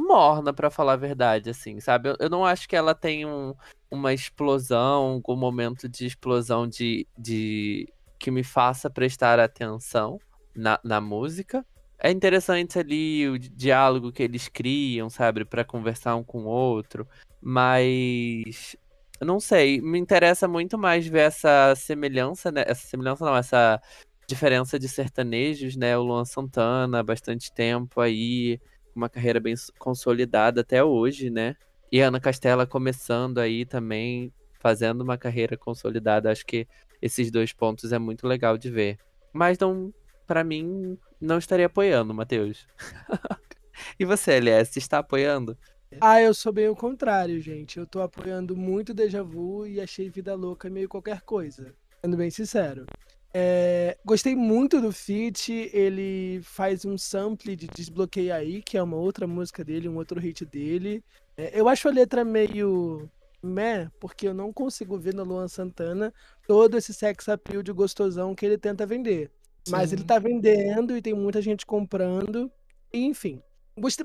morna, 0.00 0.52
para 0.52 0.70
falar 0.70 0.94
a 0.94 0.96
verdade, 0.96 1.50
assim, 1.50 1.80
sabe? 1.80 2.14
Eu, 2.18 2.28
não 2.28 2.44
acho 2.44 2.68
que 2.68 2.76
ela 2.76 2.94
tem 2.94 3.24
um, 3.24 3.54
uma 3.90 4.12
explosão, 4.12 5.22
um 5.26 5.36
momento 5.36 5.88
de 5.88 6.06
explosão 6.06 6.66
de, 6.66 7.06
de 7.16 7.88
que 8.18 8.30
me 8.30 8.44
faça 8.44 8.90
prestar 8.90 9.40
atenção 9.40 10.18
na, 10.54 10.78
na 10.84 11.00
música. 11.00 11.64
É 11.98 12.10
interessante 12.10 12.78
ali 12.78 13.28
o 13.28 13.38
diálogo 13.38 14.12
que 14.12 14.22
eles 14.22 14.48
criam, 14.48 15.08
sabe, 15.08 15.44
para 15.44 15.64
conversar 15.64 16.14
um 16.14 16.22
com 16.22 16.44
o 16.44 16.48
outro, 16.48 17.08
mas 17.40 18.76
não 19.20 19.40
sei, 19.40 19.80
me 19.80 19.98
interessa 19.98 20.46
muito 20.46 20.76
mais 20.76 21.06
ver 21.06 21.20
essa 21.20 21.74
semelhança, 21.74 22.52
né? 22.52 22.64
Essa 22.66 22.86
semelhança 22.86 23.24
não, 23.24 23.34
essa 23.34 23.80
diferença 24.28 24.78
de 24.78 24.88
sertanejos, 24.88 25.76
né? 25.76 25.96
O 25.96 26.02
Luan 26.02 26.24
Santana, 26.24 27.02
bastante 27.02 27.52
tempo 27.52 28.00
aí, 28.00 28.60
uma 28.96 29.08
carreira 29.08 29.38
bem 29.38 29.54
consolidada 29.78 30.62
até 30.62 30.82
hoje, 30.82 31.30
né? 31.30 31.54
E 31.90 32.02
a 32.02 32.08
Ana 32.08 32.18
Castela 32.18 32.66
começando 32.66 33.38
aí 33.38 33.64
também, 33.64 34.32
fazendo 34.58 35.02
uma 35.02 35.16
carreira 35.16 35.56
consolidada. 35.56 36.30
Acho 36.30 36.44
que 36.44 36.66
esses 37.00 37.30
dois 37.30 37.52
pontos 37.52 37.92
é 37.92 37.98
muito 37.98 38.26
legal 38.26 38.58
de 38.58 38.70
ver. 38.70 38.98
Mas 39.32 39.58
não, 39.58 39.92
para 40.26 40.42
mim, 40.42 40.98
não 41.20 41.38
estaria 41.38 41.66
apoiando, 41.66 42.12
Matheus. 42.12 42.66
e 44.00 44.04
você, 44.04 44.32
LS, 44.32 44.78
está 44.78 44.98
apoiando? 44.98 45.56
Ah, 46.00 46.20
eu 46.20 46.34
sou 46.34 46.52
bem 46.52 46.68
o 46.68 46.74
contrário, 46.74 47.40
gente. 47.40 47.78
Eu 47.78 47.86
tô 47.86 48.00
apoiando 48.02 48.56
muito 48.56 48.92
Deja 48.92 49.22
Vu 49.22 49.66
e 49.66 49.80
achei 49.80 50.10
Vida 50.10 50.34
Louca 50.34 50.68
meio 50.68 50.88
qualquer 50.88 51.20
coisa. 51.20 51.74
Sendo 52.02 52.16
bem 52.16 52.30
sincero. 52.30 52.86
É, 53.34 53.96
gostei 54.04 54.34
muito 54.34 54.80
do 54.80 54.92
feat. 54.92 55.52
Ele 55.72 56.40
faz 56.42 56.84
um 56.84 56.96
sample 56.96 57.54
de 57.56 57.66
Desbloqueia 57.66 58.36
Aí, 58.36 58.62
que 58.62 58.76
é 58.76 58.82
uma 58.82 58.96
outra 58.96 59.26
música 59.26 59.64
dele, 59.64 59.88
um 59.88 59.96
outro 59.96 60.20
hit 60.20 60.44
dele. 60.44 61.02
É, 61.36 61.58
eu 61.58 61.68
acho 61.68 61.88
a 61.88 61.92
letra 61.92 62.24
meio 62.24 63.08
meh, 63.42 63.88
porque 64.00 64.26
eu 64.28 64.34
não 64.34 64.52
consigo 64.52 64.98
ver 64.98 65.14
no 65.14 65.24
Luan 65.24 65.48
Santana 65.48 66.12
todo 66.46 66.76
esse 66.76 66.92
sex 66.94 67.28
appeal 67.28 67.62
de 67.62 67.72
gostosão 67.72 68.34
que 68.34 68.44
ele 68.46 68.58
tenta 68.58 68.86
vender. 68.86 69.30
Sim. 69.64 69.72
Mas 69.72 69.92
ele 69.92 70.04
tá 70.04 70.18
vendendo 70.18 70.96
e 70.96 71.02
tem 71.02 71.14
muita 71.14 71.42
gente 71.42 71.66
comprando. 71.66 72.50
enfim. 72.92 73.42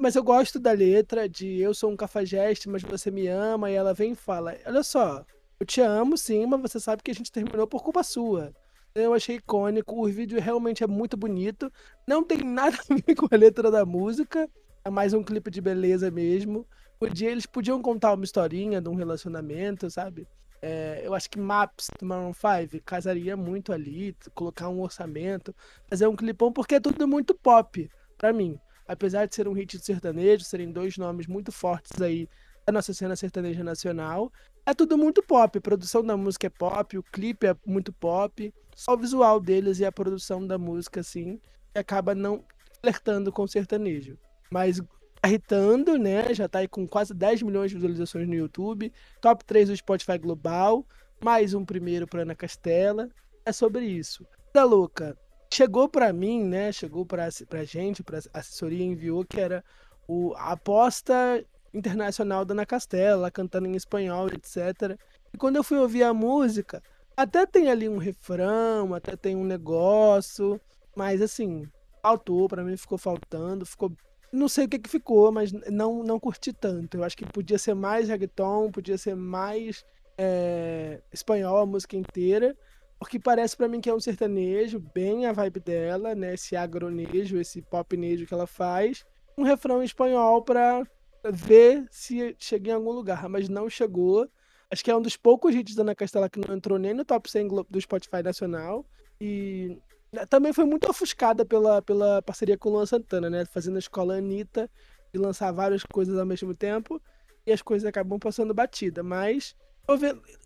Mas 0.02 0.16
eu 0.16 0.24
gosto 0.24 0.60
da 0.60 0.74
letra 0.74 1.30
de 1.30 1.60
eu 1.62 1.74
sou 1.74 1.90
um 1.92 1.96
cafajeste, 1.96 2.68
mas 2.68 2.82
você 2.84 3.10
me 3.10 3.28
ama. 3.28 3.72
E 3.72 3.74
ela 3.74 3.94
vem 3.94 4.12
e 4.12 4.16
fala: 4.16 4.58
Olha 4.66 4.84
só, 4.84 5.26
eu 5.60 5.66
te 5.66 5.80
amo 5.80 6.18
sim, 6.18 6.46
mas 6.46 6.62
você 6.62 6.80
sabe 6.80 7.02
que 7.02 7.12
a 7.12 7.14
gente 7.16 7.32
terminou 7.32 7.66
por 7.68 7.82
culpa 7.82 8.04
sua. 8.04 8.54
Eu 8.94 9.14
achei 9.14 9.38
icônico. 9.38 9.96
O 9.96 10.08
vídeo 10.08 10.40
realmente 10.40 10.84
é 10.84 10.88
muito 10.88 11.16
bonito. 11.16 11.72
Não 12.08 12.24
tem 12.24 12.40
nada 12.40 12.78
a 12.90 12.96
ver 12.96 13.16
com 13.16 13.28
a 13.32 13.38
letra 13.38 13.72
da 13.72 13.86
música. 13.86 14.50
É 14.84 14.90
mais 14.90 15.14
um 15.14 15.24
clipe 15.24 15.50
de 15.50 15.62
beleza 15.62 16.12
mesmo. 16.12 16.68
Podia, 17.00 17.32
eles 17.32 17.46
podiam 17.46 17.82
contar 17.82 18.14
uma 18.14 18.24
historinha 18.24 18.82
de 18.82 18.90
um 18.90 18.96
relacionamento, 18.96 19.90
sabe? 19.90 20.28
É, 20.62 21.02
eu 21.04 21.16
acho 21.16 21.30
que 21.30 21.40
Maps 21.40 21.90
do 22.00 22.06
Maroon 22.06 22.34
5 22.34 22.84
casaria 22.86 23.36
muito 23.36 23.74
ali, 23.74 24.16
colocar 24.36 24.70
um 24.70 24.82
orçamento, 24.82 25.56
fazer 25.90 26.06
um 26.06 26.16
clipão, 26.16 26.54
porque 26.54 26.76
é 26.76 26.80
tudo 26.80 27.08
muito 27.08 27.34
pop, 27.34 27.90
para 28.18 28.32
mim. 28.32 28.60
Apesar 28.88 29.26
de 29.26 29.34
ser 29.34 29.48
um 29.48 29.54
hit 29.54 29.80
de 29.80 29.86
sertanejo, 29.86 30.44
serem 30.44 30.72
dois 30.72 30.98
nomes 30.98 31.26
muito 31.26 31.52
fortes 31.52 32.00
aí 32.00 32.28
da 32.72 32.78
nossa 32.78 32.94
cena 32.94 33.16
sertaneja 33.16 33.64
nacional, 33.64 34.32
é 34.66 34.74
tudo 34.74 34.98
muito 34.98 35.22
pop. 35.22 35.58
A 35.58 35.62
produção 35.62 36.04
da 36.04 36.16
música 36.16 36.48
é 36.48 36.50
pop, 36.50 36.98
o 36.98 37.04
clipe 37.04 37.46
é 37.46 37.56
muito 37.66 37.92
pop. 37.92 38.54
Só 38.74 38.94
o 38.94 38.98
visual 38.98 39.40
deles 39.40 39.80
e 39.80 39.86
a 39.86 39.92
produção 39.92 40.46
da 40.48 40.58
música, 40.58 41.02
assim, 41.02 41.40
acaba 41.76 42.16
não 42.16 42.44
flertando 42.80 43.32
com 43.32 43.44
o 43.44 43.48
sertanejo. 43.48 44.18
Mas 44.50 44.80
tá 45.22 45.28
irritando, 45.28 45.98
né? 45.98 46.34
Já 46.34 46.48
tá 46.48 46.60
aí 46.60 46.68
com 46.68 46.88
quase 46.88 47.14
10 47.14 47.44
milhões 47.44 47.70
de 47.70 47.76
visualizações 47.76 48.28
no 48.28 48.34
YouTube. 48.34 48.92
Top 49.20 49.44
3 49.44 49.70
do 49.70 49.76
Spotify 49.76 50.18
Global. 50.18 50.86
Mais 51.24 51.54
um 51.54 51.66
primeiro 51.66 52.08
para 52.08 52.22
Ana 52.22 52.36
Castela. 52.36 53.10
É 53.46 53.52
sobre 53.52 53.86
isso. 53.86 54.26
da 54.54 54.64
louca. 54.64 55.18
Chegou 55.54 55.90
pra 55.90 56.14
mim, 56.14 56.44
né? 56.46 56.72
Chegou 56.72 57.06
pra, 57.06 57.28
pra 57.50 57.66
gente, 57.66 58.02
pra 58.04 58.20
assessoria 58.34 58.86
enviou 58.86 59.26
que 59.26 59.40
era 59.40 59.64
o, 60.08 60.34
aposta 60.38 61.46
internacional 61.74 62.44
da 62.44 62.54
Ana 62.54 62.66
Castela, 62.66 63.32
cantando 63.32 63.68
em 63.68 63.76
espanhol, 63.76 64.28
etc. 64.28 64.98
E 65.34 65.38
quando 65.38 65.56
eu 65.56 65.64
fui 65.64 65.78
ouvir 65.78 66.04
a 66.04 66.14
música, 66.14 66.82
até 67.16 67.46
tem 67.46 67.70
ali 67.70 67.88
um 67.88 67.98
refrão, 67.98 68.94
até 68.94 69.16
tem 69.16 69.36
um 69.36 69.44
negócio, 69.44 70.60
mas 70.96 71.22
assim, 71.22 71.68
faltou, 72.02 72.48
para 72.48 72.64
mim 72.64 72.76
ficou 72.78 72.98
faltando, 72.98 73.66
ficou 73.66 73.92
não 74.32 74.48
sei 74.48 74.66
o 74.66 74.70
que, 74.70 74.80
que 74.80 74.90
ficou, 74.90 75.32
mas 75.32 75.52
não 75.52 76.04
não 76.04 76.20
curti 76.20 76.54
tanto. 76.54 76.98
Eu 76.98 77.04
acho 77.04 77.18
que 77.18 77.26
podia 77.26 77.58
ser 77.58 77.74
mais 77.74 78.08
reggaeton, 78.08 78.72
podia 78.72 78.98
ser 78.98 79.16
mais 79.16 79.86
é, 80.18 81.02
espanhol 81.12 81.58
a 81.58 81.66
música 81.66 81.98
inteira, 81.98 82.56
porque 83.00 83.20
parece 83.20 83.58
para 83.58 83.68
mim 83.68 83.82
que 83.82 83.90
é 83.90 83.94
um 83.94 84.00
sertanejo, 84.00 84.80
bem 84.94 85.26
a 85.26 85.34
vibe 85.34 85.60
dela, 85.60 86.16
né? 86.16 86.34
Esse 86.36 86.56
agronejo, 86.56 87.38
esse 87.40 87.62
popnejo 87.62 88.26
que 88.26 88.34
ela 88.34 88.48
faz. 88.48 89.06
Um 89.38 89.44
refrão 89.44 89.82
em 89.82 89.86
espanhol 89.86 90.44
para 90.44 90.86
ver 91.24 91.86
se 91.92 92.36
chega 92.40 92.72
em 92.72 92.74
algum 92.74 92.92
lugar, 92.92 93.28
mas 93.30 93.50
não 93.50 93.70
chegou. 93.70 94.30
Acho 94.70 94.84
que 94.84 94.92
é 94.92 94.96
um 94.96 95.02
dos 95.02 95.18
poucos 95.18 95.54
hits 95.54 95.76
da 95.76 95.82
Ana 95.82 95.96
Castela 95.96 96.30
que 96.30 96.40
não 96.40 96.56
entrou 96.56 96.80
nem 96.80 96.94
no 96.94 97.04
top 97.04 97.30
100 97.30 97.48
do 97.70 97.82
Spotify 97.82 98.24
nacional. 98.24 98.86
E 99.20 99.78
né, 100.12 100.26
também 100.26 100.54
foi 100.54 100.66
muito 100.66 100.90
ofuscada 100.90 101.46
pela, 101.46 101.82
pela 101.82 102.22
parceria 102.22 102.58
com 102.58 102.70
o 102.70 102.74
Luan 102.74 102.86
Santana, 102.86 103.30
né? 103.30 103.46
Fazendo 103.46 103.76
a 103.76 103.80
escola 103.80 104.16
Anitta 104.16 104.70
e 105.14 105.18
lançar 105.18 105.52
várias 105.52 105.84
coisas 105.84 106.18
ao 106.18 106.26
mesmo 106.26 106.56
tempo. 106.56 107.02
E 107.46 107.52
as 107.52 107.62
coisas 107.62 107.88
acabam 107.88 108.18
passando 108.20 108.54
batida. 108.54 109.04
Mas 109.04 109.56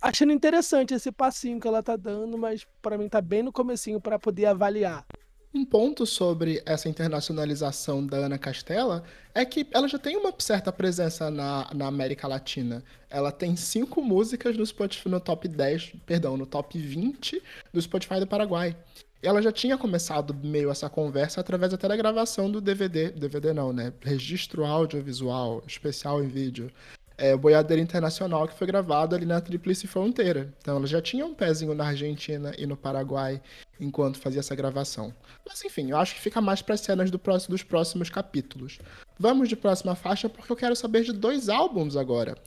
achando 0.02 0.32
interessante 0.32 0.94
esse 0.94 1.12
passinho 1.12 1.60
que 1.60 1.68
ela 1.68 1.84
tá 1.84 1.96
dando, 1.96 2.38
mas 2.38 2.66
para 2.82 2.98
mim 2.98 3.08
tá 3.08 3.22
bem 3.22 3.44
no 3.44 3.52
comecinho 3.52 4.02
para 4.02 4.18
poder 4.18 4.46
avaliar. 4.46 5.06
Um 5.56 5.64
ponto 5.64 6.06
sobre 6.06 6.62
essa 6.66 6.90
internacionalização 6.90 8.06
da 8.06 8.18
Ana 8.18 8.38
Castela 8.38 9.06
é 9.34 9.46
que 9.46 9.66
ela 9.72 9.88
já 9.88 9.98
tem 9.98 10.18
uma 10.18 10.34
certa 10.38 10.70
presença 10.70 11.32
na, 11.32 11.70
na 11.74 11.88
América 11.88 12.28
Latina. 12.28 12.84
Ela 13.10 13.32
tem 13.32 13.56
cinco 13.56 14.02
músicas 14.02 14.58
no, 14.58 14.66
Spotify, 14.66 15.08
no 15.08 15.18
top 15.18 15.48
10, 15.48 15.94
perdão, 16.06 16.36
no 16.36 16.46
top 16.46 16.78
20 16.78 17.42
do 17.72 17.82
Spotify 17.82 18.20
do 18.20 18.28
Paraguai. 18.28 18.76
Ela 19.24 19.42
já 19.42 19.50
tinha 19.50 19.78
começado 19.78 20.34
meio 20.34 20.70
essa 20.70 20.90
conversa 20.90 21.40
através 21.40 21.74
até 21.74 21.88
da 21.88 21.96
gravação 21.96 22.52
do 22.52 22.60
DVD, 22.60 23.12
DVD 23.12 23.54
não, 23.54 23.72
né? 23.72 23.94
Registro 24.02 24.66
audiovisual, 24.66 25.64
especial 25.66 26.22
em 26.22 26.28
vídeo, 26.28 26.70
é, 27.18 27.36
Boiadeira 27.36 27.82
Internacional, 27.82 28.48
que 28.48 28.58
foi 28.58 28.68
gravado 28.68 29.16
ali 29.16 29.26
na 29.26 29.42
Tríplice 29.42 29.88
Fronteira. 29.88 30.54
Então 30.60 30.78
ela 30.78 30.88
já 30.88 31.02
tinha 31.02 31.26
um 31.26 31.34
pezinho 31.34 31.74
na 31.74 31.88
Argentina 31.88 32.54
e 32.58 32.66
no 32.66 32.76
Paraguai 32.76 33.42
enquanto 33.80 34.20
fazia 34.20 34.40
essa 34.40 34.56
gravação. 34.56 35.14
Mas 35.48 35.64
enfim, 35.64 35.92
eu 35.92 35.98
acho 35.98 36.16
que 36.16 36.22
fica 36.22 36.42
mais 36.42 36.62
para 36.62 36.78
cenas 36.78 37.12
do 37.12 37.20
próximo, 37.20 37.52
dos 37.52 37.64
próximos 37.64 38.10
capítulos. 38.10 38.80
Vamos 39.20 39.50
de 39.50 39.56
próxima 39.56 39.96
faixa 39.96 40.30
porque 40.30 40.52
eu 40.52 40.56
quero 40.56 40.76
saber 40.76 41.04
de 41.04 41.14
dois 41.14 41.50
álbuns 41.50 41.96
agora. 41.96 42.38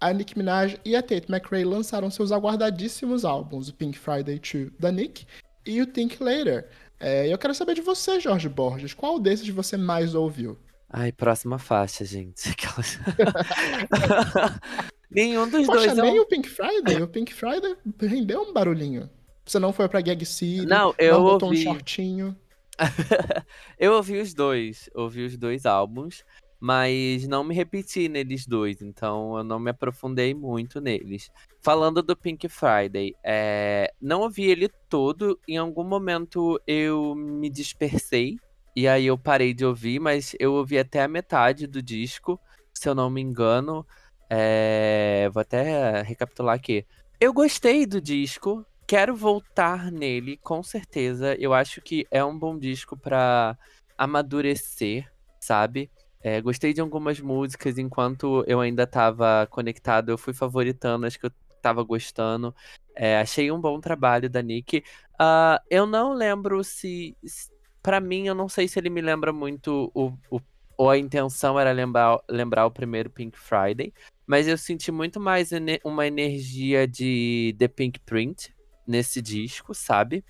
A 0.00 0.12
Nicki 0.12 0.38
Minaj 0.38 0.78
e 0.84 0.94
a 0.94 1.02
Tate 1.02 1.26
McRae 1.28 1.64
lançaram 1.64 2.10
seus 2.10 2.30
aguardadíssimos 2.30 3.24
álbuns, 3.24 3.68
o 3.68 3.74
Pink 3.74 3.98
Friday 3.98 4.38
2 4.38 4.72
da 4.78 4.92
Nick 4.92 5.26
e 5.66 5.82
o 5.82 5.86
Think 5.86 6.22
Later. 6.22 6.68
É, 7.00 7.32
eu 7.32 7.38
quero 7.38 7.54
saber 7.54 7.74
de 7.74 7.80
você, 7.80 8.20
Jorge 8.20 8.48
Borges, 8.48 8.94
qual 8.94 9.18
desses 9.18 9.48
você 9.48 9.76
mais 9.76 10.14
ouviu? 10.14 10.58
Ai, 10.90 11.12
próxima 11.12 11.58
faixa, 11.58 12.04
gente. 12.04 12.54
Nenhum 15.10 15.48
dos 15.48 15.66
Poxa, 15.66 15.94
dois. 15.94 15.96
nem 15.96 16.16
é 16.16 16.20
um... 16.20 16.22
o 16.22 16.26
Pink 16.26 16.48
Friday. 16.48 17.02
O 17.02 17.08
Pink 17.08 17.32
Friday 17.32 17.76
rendeu 18.00 18.42
um 18.42 18.52
barulhinho. 18.52 19.08
Você 19.44 19.58
não 19.58 19.72
foi 19.72 19.88
pra 19.88 20.00
Gag 20.00 20.24
City, 20.26 20.66
não, 20.66 20.94
eu 20.98 21.14
não 21.14 21.24
botou 21.24 21.48
ouvi... 21.48 21.60
um 21.60 21.72
shortinho. 21.72 22.36
eu 23.78 23.94
ouvi 23.94 24.20
os 24.20 24.34
dois. 24.34 24.90
Ouvi 24.94 25.24
os 25.24 25.36
dois 25.38 25.64
álbuns, 25.64 26.22
mas 26.60 27.26
não 27.26 27.42
me 27.42 27.54
repeti 27.54 28.08
neles 28.08 28.46
dois. 28.46 28.82
Então 28.82 29.38
eu 29.38 29.44
não 29.44 29.58
me 29.58 29.70
aprofundei 29.70 30.34
muito 30.34 30.80
neles. 30.80 31.30
Falando 31.62 32.02
do 32.02 32.14
Pink 32.14 32.46
Friday, 32.48 33.14
é... 33.24 33.90
não 34.00 34.20
ouvi 34.20 34.44
ele 34.44 34.68
todo. 34.88 35.40
Em 35.48 35.56
algum 35.56 35.84
momento 35.84 36.60
eu 36.66 37.14
me 37.14 37.48
dispersei 37.48 38.36
e 38.74 38.86
aí 38.86 39.06
eu 39.06 39.18
parei 39.18 39.52
de 39.52 39.64
ouvir, 39.64 40.00
mas 40.00 40.34
eu 40.38 40.54
ouvi 40.54 40.78
até 40.78 41.02
a 41.02 41.08
metade 41.08 41.66
do 41.66 41.82
disco, 41.82 42.40
se 42.72 42.88
eu 42.88 42.94
não 42.94 43.10
me 43.10 43.20
engano. 43.20 43.86
É... 44.30 45.28
Vou 45.32 45.40
até 45.40 46.02
recapitular 46.02 46.54
aqui. 46.54 46.86
Eu 47.20 47.32
gostei 47.32 47.84
do 47.86 48.00
disco, 48.00 48.64
quero 48.86 49.16
voltar 49.16 49.90
nele, 49.90 50.36
com 50.38 50.62
certeza. 50.62 51.34
Eu 51.38 51.52
acho 51.52 51.80
que 51.80 52.06
é 52.10 52.24
um 52.24 52.38
bom 52.38 52.58
disco 52.58 52.96
para 52.96 53.58
amadurecer, 53.96 55.10
sabe? 55.40 55.90
É, 56.20 56.40
gostei 56.40 56.72
de 56.72 56.80
algumas 56.80 57.20
músicas 57.20 57.78
enquanto 57.78 58.44
eu 58.46 58.60
ainda 58.60 58.84
estava 58.84 59.46
conectado, 59.50 60.10
eu 60.10 60.18
fui 60.18 60.32
favoritando 60.32 61.06
as 61.06 61.16
que 61.16 61.26
eu 61.26 61.32
estava 61.56 61.82
gostando. 61.82 62.54
É, 62.94 63.18
achei 63.18 63.50
um 63.50 63.60
bom 63.60 63.80
trabalho 63.80 64.28
da 64.28 64.42
Nick. 64.42 64.78
Uh, 65.14 65.58
eu 65.70 65.86
não 65.86 66.12
lembro 66.12 66.62
se, 66.64 67.16
se 67.24 67.50
para 67.82 68.00
mim, 68.00 68.26
eu 68.26 68.34
não 68.34 68.48
sei 68.48 68.68
se 68.68 68.78
ele 68.78 68.90
me 68.90 69.00
lembra 69.00 69.32
muito 69.32 69.90
o, 69.94 70.12
o 70.30 70.40
ou 70.78 70.88
a 70.88 70.96
intenção 70.96 71.58
era 71.58 71.72
lembrar, 71.72 72.20
lembrar 72.30 72.64
o 72.64 72.70
primeiro 72.70 73.10
Pink 73.10 73.36
Friday, 73.36 73.92
mas 74.24 74.46
eu 74.46 74.56
senti 74.56 74.92
muito 74.92 75.18
mais 75.18 75.50
uma 75.82 76.06
energia 76.06 76.86
de 76.86 77.56
The 77.58 77.66
Pink 77.66 77.98
Print 78.00 78.54
nesse 78.86 79.20
disco, 79.20 79.74
sabe? 79.74 80.24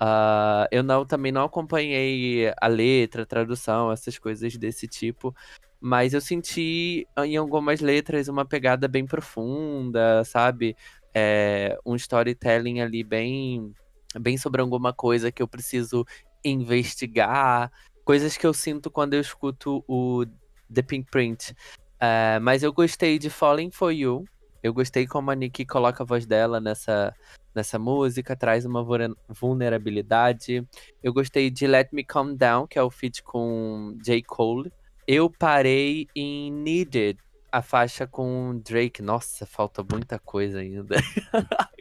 Uh, 0.00 0.66
eu 0.70 0.82
não 0.82 1.04
também 1.04 1.30
não 1.30 1.44
acompanhei 1.44 2.50
a 2.60 2.66
letra, 2.66 3.22
a 3.22 3.26
tradução, 3.26 3.92
essas 3.92 4.18
coisas 4.18 4.56
desse 4.56 4.88
tipo, 4.88 5.36
mas 5.78 6.14
eu 6.14 6.20
senti 6.20 7.06
em 7.18 7.36
algumas 7.36 7.80
letras 7.80 8.26
uma 8.26 8.46
pegada 8.46 8.88
bem 8.88 9.04
profunda, 9.04 10.24
sabe? 10.24 10.74
É, 11.14 11.78
um 11.84 11.94
storytelling 11.94 12.80
ali 12.80 13.04
bem, 13.04 13.70
bem 14.18 14.38
sobre 14.38 14.62
alguma 14.62 14.94
coisa 14.94 15.30
que 15.30 15.42
eu 15.42 15.46
preciso 15.46 16.06
investigar, 16.44 17.70
coisas 18.04 18.36
que 18.36 18.46
eu 18.46 18.52
sinto 18.52 18.90
quando 18.90 19.14
eu 19.14 19.20
escuto 19.20 19.84
o 19.88 20.24
The 20.72 20.82
Pink 20.82 21.10
Print. 21.10 21.52
Uh, 21.94 22.40
mas 22.42 22.62
eu 22.62 22.72
gostei 22.72 23.18
de 23.18 23.30
Falling 23.30 23.70
For 23.70 23.90
You. 23.90 24.24
Eu 24.62 24.72
gostei 24.72 25.06
como 25.06 25.30
a 25.30 25.34
Nick 25.34 25.64
coloca 25.66 26.02
a 26.02 26.06
voz 26.06 26.26
dela 26.26 26.60
nessa, 26.60 27.14
nessa 27.54 27.78
música, 27.78 28.34
traz 28.34 28.64
uma 28.64 28.84
vulnerabilidade. 29.28 30.66
Eu 31.02 31.12
gostei 31.12 31.50
de 31.50 31.66
Let 31.66 31.88
Me 31.92 32.02
Calm 32.02 32.34
Down, 32.34 32.66
que 32.66 32.78
é 32.78 32.82
o 32.82 32.90
feat 32.90 33.22
com 33.22 33.96
J. 34.02 34.22
Cole. 34.22 34.72
Eu 35.06 35.30
parei 35.30 36.08
em 36.16 36.50
Needed, 36.50 37.18
a 37.52 37.60
faixa 37.60 38.06
com 38.06 38.58
Drake. 38.64 39.02
Nossa, 39.02 39.44
falta 39.44 39.84
muita 39.88 40.18
coisa 40.18 40.60
ainda. 40.60 40.96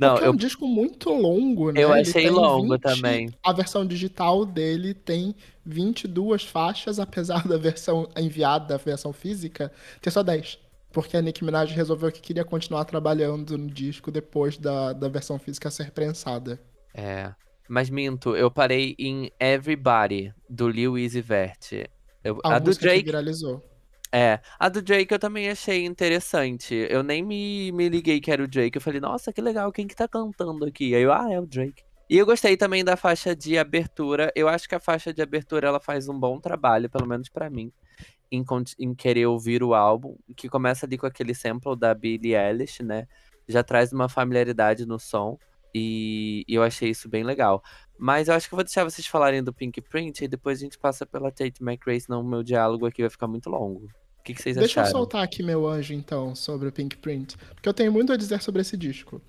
Não, 0.00 0.14
Porque 0.14 0.26
é 0.26 0.30
um 0.30 0.36
disco 0.36 0.66
muito 0.66 1.10
longo, 1.10 1.70
né? 1.70 1.84
Eu 1.84 1.92
achei 1.92 2.30
longo 2.30 2.72
20, 2.72 2.80
também. 2.80 3.34
A 3.44 3.52
versão 3.52 3.84
digital 3.84 4.46
dele 4.46 4.94
tem 4.94 5.34
22 5.64 6.42
faixas, 6.42 6.98
apesar 6.98 7.46
da 7.46 7.58
versão 7.58 8.08
enviada, 8.16 8.66
da 8.66 8.76
versão 8.78 9.12
física, 9.12 9.70
ter 10.00 10.10
só 10.10 10.22
10. 10.22 10.58
Porque 10.90 11.18
a 11.18 11.20
Nicki 11.22 11.44
Minaj 11.44 11.72
resolveu 11.74 12.10
que 12.10 12.20
queria 12.20 12.44
continuar 12.44 12.86
trabalhando 12.86 13.58
no 13.58 13.70
disco 13.70 14.10
depois 14.10 14.56
da, 14.56 14.94
da 14.94 15.08
versão 15.08 15.38
física 15.38 15.70
ser 15.70 15.90
prensada. 15.90 16.58
É. 16.94 17.32
Mas 17.68 17.90
minto, 17.90 18.34
eu 18.34 18.50
parei 18.50 18.96
em 18.98 19.30
Everybody, 19.38 20.32
do 20.48 20.66
Lil 20.66 20.94
Uzi 20.94 21.20
Vert. 21.20 21.72
Eu, 22.24 22.40
a, 22.42 22.56
a 22.56 22.58
do 22.58 22.74
Drake 22.74 23.04
viralizou. 23.04 23.62
É, 24.12 24.40
a 24.58 24.68
do 24.68 24.82
Drake 24.82 25.12
eu 25.12 25.18
também 25.18 25.48
achei 25.48 25.84
interessante. 25.84 26.74
Eu 26.90 27.02
nem 27.02 27.22
me, 27.22 27.70
me 27.72 27.88
liguei 27.88 28.20
que 28.20 28.30
era 28.30 28.42
o 28.42 28.48
Drake. 28.48 28.76
Eu 28.76 28.82
falei, 28.82 29.00
nossa, 29.00 29.32
que 29.32 29.40
legal, 29.40 29.70
quem 29.70 29.86
que 29.86 29.94
tá 29.94 30.08
cantando 30.08 30.64
aqui? 30.64 30.94
Aí 30.94 31.02
eu, 31.02 31.12
ah, 31.12 31.32
é 31.32 31.38
o 31.38 31.46
Drake. 31.46 31.84
E 32.08 32.18
eu 32.18 32.26
gostei 32.26 32.56
também 32.56 32.84
da 32.84 32.96
faixa 32.96 33.36
de 33.36 33.56
abertura. 33.56 34.32
Eu 34.34 34.48
acho 34.48 34.68
que 34.68 34.74
a 34.74 34.80
faixa 34.80 35.14
de 35.14 35.22
abertura 35.22 35.68
ela 35.68 35.78
faz 35.78 36.08
um 36.08 36.18
bom 36.18 36.40
trabalho, 36.40 36.90
pelo 36.90 37.06
menos 37.06 37.28
para 37.28 37.48
mim, 37.48 37.72
em, 38.32 38.44
em, 38.80 38.94
querer 38.96 39.26
ouvir 39.26 39.62
o 39.62 39.74
álbum, 39.74 40.16
que 40.36 40.48
começa 40.48 40.86
ali 40.86 40.98
com 40.98 41.06
aquele 41.06 41.32
sample 41.32 41.76
da 41.78 41.94
Billie 41.94 42.34
Eilish, 42.34 42.82
né? 42.82 43.06
Já 43.46 43.62
traz 43.62 43.92
uma 43.92 44.08
familiaridade 44.08 44.84
no 44.86 44.98
som. 44.98 45.38
E, 45.72 46.44
e 46.48 46.54
eu 46.56 46.64
achei 46.64 46.90
isso 46.90 47.08
bem 47.08 47.22
legal. 47.22 47.62
Mas 47.96 48.26
eu 48.26 48.34
acho 48.34 48.48
que 48.48 48.54
eu 48.54 48.56
vou 48.56 48.64
deixar 48.64 48.82
vocês 48.82 49.06
falarem 49.06 49.40
do 49.40 49.52
Pink 49.52 49.80
Print 49.80 50.24
e 50.24 50.28
depois 50.28 50.58
a 50.58 50.62
gente 50.62 50.78
passa 50.78 51.06
pela 51.06 51.30
Tate 51.30 51.62
McRae, 51.62 52.00
senão 52.00 52.22
o 52.22 52.24
meu 52.24 52.42
diálogo 52.42 52.86
aqui 52.86 53.02
vai 53.02 53.10
ficar 53.10 53.28
muito 53.28 53.48
longo. 53.48 53.88
O 54.20 54.22
que, 54.22 54.34
que 54.34 54.42
vocês 54.42 54.56
Deixa 54.56 54.80
acharam? 54.80 54.84
Deixa 54.84 54.96
eu 54.96 55.00
soltar 55.00 55.22
aqui 55.22 55.42
meu 55.42 55.66
anjo, 55.66 55.94
então, 55.94 56.34
sobre 56.34 56.68
o 56.68 56.72
Pink 56.72 56.96
Print. 56.98 57.36
Porque 57.54 57.68
eu 57.68 57.74
tenho 57.74 57.90
muito 57.90 58.12
a 58.12 58.16
dizer 58.16 58.42
sobre 58.42 58.60
esse 58.60 58.76
disco. 58.76 59.20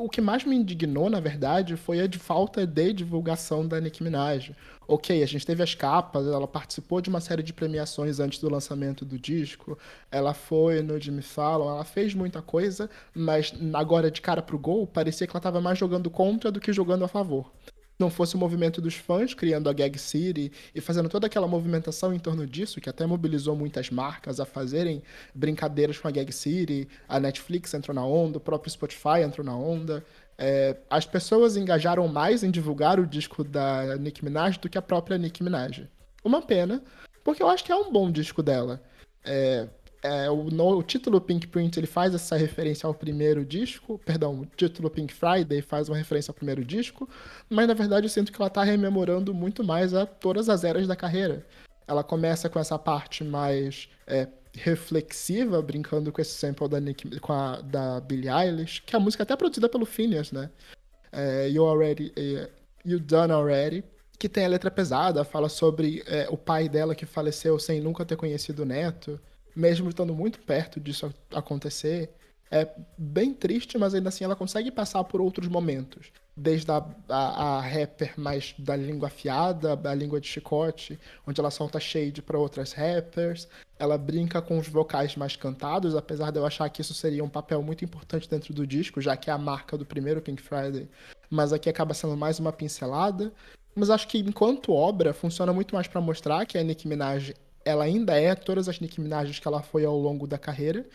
O 0.00 0.08
que 0.08 0.20
mais 0.20 0.44
me 0.44 0.54
indignou, 0.54 1.10
na 1.10 1.20
verdade, 1.20 1.76
foi 1.76 2.00
a 2.00 2.06
de 2.06 2.18
falta 2.18 2.64
de 2.64 2.92
divulgação 2.92 3.66
da 3.66 3.80
Nicki 3.80 4.02
Minaj. 4.02 4.54
Ok, 4.86 5.22
a 5.22 5.26
gente 5.26 5.44
teve 5.44 5.62
as 5.62 5.74
capas, 5.74 6.26
ela 6.26 6.46
participou 6.46 7.00
de 7.00 7.10
uma 7.10 7.20
série 7.20 7.42
de 7.42 7.52
premiações 7.52 8.20
antes 8.20 8.38
do 8.38 8.48
lançamento 8.48 9.04
do 9.04 9.18
disco, 9.18 9.76
ela 10.10 10.32
foi 10.32 10.80
no 10.82 10.98
Jimmy 10.98 11.20
Fallon, 11.20 11.68
ela 11.68 11.84
fez 11.84 12.14
muita 12.14 12.40
coisa, 12.40 12.88
mas 13.12 13.52
agora 13.74 14.10
de 14.10 14.20
cara 14.22 14.40
pro 14.40 14.58
gol, 14.58 14.86
parecia 14.86 15.26
que 15.26 15.32
ela 15.32 15.40
estava 15.40 15.60
mais 15.60 15.76
jogando 15.76 16.08
contra 16.08 16.50
do 16.50 16.60
que 16.60 16.72
jogando 16.72 17.04
a 17.04 17.08
favor. 17.08 17.52
Não 17.98 18.10
fosse 18.10 18.36
o 18.36 18.38
movimento 18.38 18.80
dos 18.80 18.94
fãs 18.94 19.34
criando 19.34 19.68
a 19.68 19.72
Gag 19.72 19.98
City 19.98 20.52
e 20.74 20.80
fazendo 20.80 21.08
toda 21.08 21.26
aquela 21.26 21.48
movimentação 21.48 22.14
em 22.14 22.18
torno 22.18 22.46
disso, 22.46 22.80
que 22.80 22.88
até 22.88 23.04
mobilizou 23.04 23.56
muitas 23.56 23.90
marcas 23.90 24.38
a 24.38 24.44
fazerem 24.44 25.02
brincadeiras 25.34 25.98
com 25.98 26.06
a 26.06 26.10
Gag 26.10 26.32
City, 26.32 26.88
a 27.08 27.18
Netflix 27.18 27.74
entrou 27.74 27.94
na 27.94 28.04
onda, 28.04 28.38
o 28.38 28.40
próprio 28.40 28.70
Spotify 28.70 29.22
entrou 29.24 29.44
na 29.44 29.56
onda. 29.56 30.04
É, 30.36 30.76
as 30.88 31.04
pessoas 31.04 31.56
engajaram 31.56 32.06
mais 32.06 32.44
em 32.44 32.50
divulgar 32.50 33.00
o 33.00 33.06
disco 33.06 33.42
da 33.42 33.96
Nicki 33.96 34.24
Minaj 34.24 34.58
do 34.58 34.68
que 34.68 34.78
a 34.78 34.82
própria 34.82 35.18
Nicki 35.18 35.42
Minaj. 35.42 35.88
Uma 36.22 36.40
pena, 36.40 36.82
porque 37.24 37.42
eu 37.42 37.48
acho 37.48 37.64
que 37.64 37.72
é 37.72 37.76
um 37.76 37.90
bom 37.90 38.10
disco 38.10 38.42
dela. 38.42 38.80
É, 39.24 39.68
é, 40.02 40.30
o, 40.30 40.44
no, 40.44 40.78
o, 40.78 40.82
título 40.82 41.20
Pink 41.20 41.46
Print 41.48 41.78
ele 41.78 41.86
faz 41.86 42.14
essa 42.14 42.36
referência 42.36 42.86
ao 42.86 42.94
primeiro 42.94 43.44
disco, 43.44 43.98
perdão, 44.04 44.40
o 44.40 44.46
título 44.46 44.88
Pink 44.88 45.12
Friday 45.12 45.60
faz 45.60 45.88
uma 45.88 45.96
referência 45.96 46.30
ao 46.30 46.34
primeiro 46.34 46.64
disco, 46.64 47.08
mas 47.50 47.66
na 47.66 47.74
verdade 47.74 48.06
eu 48.06 48.10
sinto 48.10 48.30
que 48.30 48.40
ela 48.40 48.48
está 48.48 48.62
rememorando 48.62 49.34
muito 49.34 49.64
mais 49.64 49.94
a 49.94 50.06
todas 50.06 50.48
as 50.48 50.62
eras 50.62 50.86
da 50.86 50.94
carreira. 50.94 51.44
Ela 51.86 52.04
começa 52.04 52.48
com 52.48 52.60
essa 52.60 52.78
parte 52.78 53.24
mais 53.24 53.88
é, 54.06 54.28
reflexiva, 54.54 55.60
brincando 55.60 56.12
com 56.12 56.20
esse 56.20 56.32
sample 56.32 56.68
da, 56.68 56.78
Nick, 56.78 57.18
com 57.18 57.32
a, 57.32 57.60
da 57.60 58.00
Billie 58.00 58.30
Eilish, 58.30 58.82
que 58.82 58.94
a 58.94 59.00
música 59.00 59.22
é 59.22 59.24
até 59.24 59.36
produzida 59.36 59.68
pelo 59.68 59.86
Phineas, 59.86 60.30
né? 60.30 60.50
É, 61.10 61.48
you 61.48 61.64
Already, 61.64 62.12
é, 62.16 62.48
You 62.84 63.00
Done 63.00 63.32
Already, 63.32 63.82
que 64.18 64.28
tem 64.28 64.44
a 64.44 64.48
letra 64.48 64.70
pesada, 64.70 65.24
fala 65.24 65.48
sobre 65.48 66.04
é, 66.06 66.28
o 66.30 66.36
pai 66.36 66.68
dela 66.68 66.94
que 66.94 67.06
faleceu 67.06 67.58
sem 67.58 67.80
nunca 67.80 68.04
ter 68.04 68.16
conhecido 68.16 68.62
o 68.62 68.66
neto 68.66 69.18
mesmo 69.58 69.88
estando 69.88 70.14
muito 70.14 70.38
perto 70.38 70.78
disso 70.78 71.12
acontecer, 71.34 72.10
é 72.48 72.66
bem 72.96 73.34
triste, 73.34 73.76
mas 73.76 73.92
ainda 73.92 74.08
assim 74.08 74.22
ela 74.24 74.36
consegue 74.36 74.70
passar 74.70 75.02
por 75.02 75.20
outros 75.20 75.48
momentos. 75.48 76.06
Desde 76.36 76.70
a, 76.70 76.86
a, 77.08 77.56
a 77.56 77.60
rapper 77.60 78.14
mais 78.16 78.54
da 78.56 78.76
língua 78.76 79.08
afiada, 79.08 79.74
da 79.74 79.92
língua 79.92 80.20
de 80.20 80.28
chicote, 80.28 80.96
onde 81.26 81.40
ela 81.40 81.50
solta 81.50 81.80
shade 81.80 82.22
para 82.22 82.38
outras 82.38 82.72
rappers. 82.72 83.48
Ela 83.76 83.98
brinca 83.98 84.40
com 84.40 84.58
os 84.58 84.68
vocais 84.68 85.16
mais 85.16 85.34
cantados, 85.34 85.96
apesar 85.96 86.30
de 86.30 86.38
eu 86.38 86.46
achar 86.46 86.68
que 86.70 86.80
isso 86.80 86.94
seria 86.94 87.24
um 87.24 87.28
papel 87.28 87.60
muito 87.60 87.84
importante 87.84 88.30
dentro 88.30 88.54
do 88.54 88.64
disco, 88.64 89.00
já 89.00 89.16
que 89.16 89.28
é 89.28 89.32
a 89.32 89.38
marca 89.38 89.76
do 89.76 89.84
primeiro 89.84 90.22
Pink 90.22 90.40
Friday. 90.40 90.88
Mas 91.28 91.52
aqui 91.52 91.68
acaba 91.68 91.92
sendo 91.92 92.16
mais 92.16 92.38
uma 92.38 92.52
pincelada. 92.52 93.32
Mas 93.74 93.90
acho 93.90 94.06
que 94.06 94.18
enquanto 94.18 94.72
obra, 94.72 95.12
funciona 95.12 95.52
muito 95.52 95.74
mais 95.74 95.88
para 95.88 96.00
mostrar 96.00 96.46
que 96.46 96.56
a 96.56 96.62
Nicki 96.62 96.86
Minaj 96.86 97.34
ela 97.68 97.84
ainda 97.84 98.18
é 98.18 98.34
todas 98.34 98.68
as 98.68 98.80
Nicki 98.80 99.00
Minaj 99.00 99.40
que 99.40 99.46
ela 99.46 99.62
foi 99.62 99.84
ao 99.84 99.98
longo 99.98 100.26
da 100.26 100.38
carreira. 100.38 100.86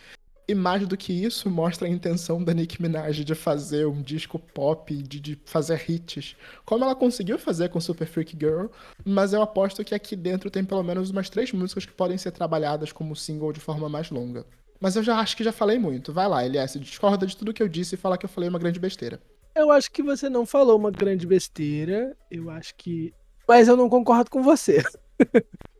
E 0.46 0.54
mais 0.54 0.86
do 0.86 0.94
que 0.94 1.10
isso, 1.10 1.48
mostra 1.48 1.86
a 1.86 1.90
intenção 1.90 2.42
da 2.42 2.52
Nicki 2.52 2.82
Minaj 2.82 3.24
de 3.24 3.34
fazer 3.34 3.86
um 3.86 4.02
disco 4.02 4.38
pop, 4.38 4.94
de, 4.94 5.18
de, 5.18 5.40
fazer 5.46 5.88
hits, 5.88 6.36
como 6.66 6.84
ela 6.84 6.94
conseguiu 6.94 7.38
fazer 7.38 7.70
com 7.70 7.80
Super 7.80 8.06
Freak 8.06 8.36
Girl, 8.38 8.66
mas 9.06 9.32
eu 9.32 9.40
aposto 9.40 9.82
que 9.82 9.94
aqui 9.94 10.14
dentro 10.14 10.50
tem 10.50 10.62
pelo 10.62 10.82
menos 10.82 11.08
umas 11.08 11.30
três 11.30 11.50
músicas 11.52 11.86
que 11.86 11.92
podem 11.92 12.18
ser 12.18 12.30
trabalhadas 12.30 12.92
como 12.92 13.16
single 13.16 13.54
de 13.54 13.60
forma 13.60 13.88
mais 13.88 14.10
longa. 14.10 14.44
Mas 14.78 14.96
eu 14.96 15.02
já 15.02 15.18
acho 15.18 15.34
que 15.34 15.44
já 15.44 15.52
falei 15.52 15.78
muito. 15.78 16.12
Vai 16.12 16.28
lá, 16.28 16.44
Elias, 16.44 16.74
discorda 16.74 17.26
de 17.26 17.34
tudo 17.34 17.54
que 17.54 17.62
eu 17.62 17.68
disse 17.68 17.94
e 17.94 17.98
fala 17.98 18.18
que 18.18 18.26
eu 18.26 18.30
falei 18.30 18.50
uma 18.50 18.58
grande 18.58 18.78
besteira. 18.78 19.18
Eu 19.54 19.70
acho 19.70 19.90
que 19.90 20.02
você 20.02 20.28
não 20.28 20.44
falou 20.44 20.76
uma 20.76 20.90
grande 20.90 21.26
besteira. 21.26 22.14
Eu 22.30 22.50
acho 22.50 22.74
que. 22.74 23.14
Mas 23.48 23.66
eu 23.66 23.78
não 23.78 23.88
concordo 23.88 24.30
com 24.30 24.42
você. 24.42 24.82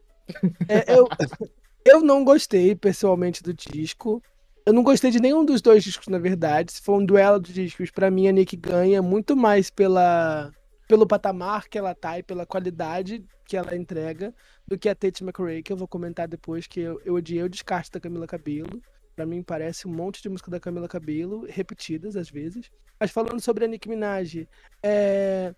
É, 0.68 0.96
eu, 0.96 1.06
eu 1.84 2.00
não 2.02 2.24
gostei, 2.24 2.74
pessoalmente, 2.74 3.42
do 3.42 3.52
disco. 3.52 4.22
Eu 4.66 4.72
não 4.72 4.82
gostei 4.82 5.10
de 5.10 5.20
nenhum 5.20 5.44
dos 5.44 5.60
dois 5.60 5.84
discos, 5.84 6.08
na 6.08 6.18
verdade. 6.18 6.72
Se 6.72 6.80
for 6.80 6.98
um 6.98 7.04
duelo 7.04 7.38
de 7.38 7.52
discos, 7.52 7.90
para 7.90 8.10
mim 8.10 8.26
a 8.28 8.32
Nick 8.32 8.56
ganha 8.56 9.02
muito 9.02 9.36
mais 9.36 9.68
pela, 9.68 10.50
pelo 10.88 11.06
patamar 11.06 11.68
que 11.68 11.76
ela 11.76 11.94
tá 11.94 12.18
e 12.18 12.22
pela 12.22 12.46
qualidade 12.46 13.22
que 13.46 13.56
ela 13.56 13.76
entrega 13.76 14.34
do 14.66 14.78
que 14.78 14.88
a 14.88 14.94
Tate 14.94 15.22
McRae, 15.22 15.62
que 15.62 15.72
eu 15.72 15.76
vou 15.76 15.86
comentar 15.86 16.26
depois, 16.26 16.66
que 16.66 16.80
eu, 16.80 17.00
eu 17.04 17.14
odiei 17.14 17.42
o 17.42 17.48
descarte 17.48 17.90
da 17.90 18.00
Camila 18.00 18.26
Cabello. 18.26 18.80
Pra 19.14 19.26
mim 19.26 19.42
parece 19.42 19.86
um 19.86 19.92
monte 19.92 20.22
de 20.22 20.28
música 20.28 20.50
da 20.50 20.58
Camila 20.58 20.88
Cabello, 20.88 21.46
repetidas 21.48 22.16
às 22.16 22.30
vezes. 22.30 22.70
Mas 22.98 23.10
falando 23.10 23.40
sobre 23.40 23.64
a 23.64 23.68
Nicki 23.68 23.88
Minaj, 23.88 24.48
é 24.82 25.54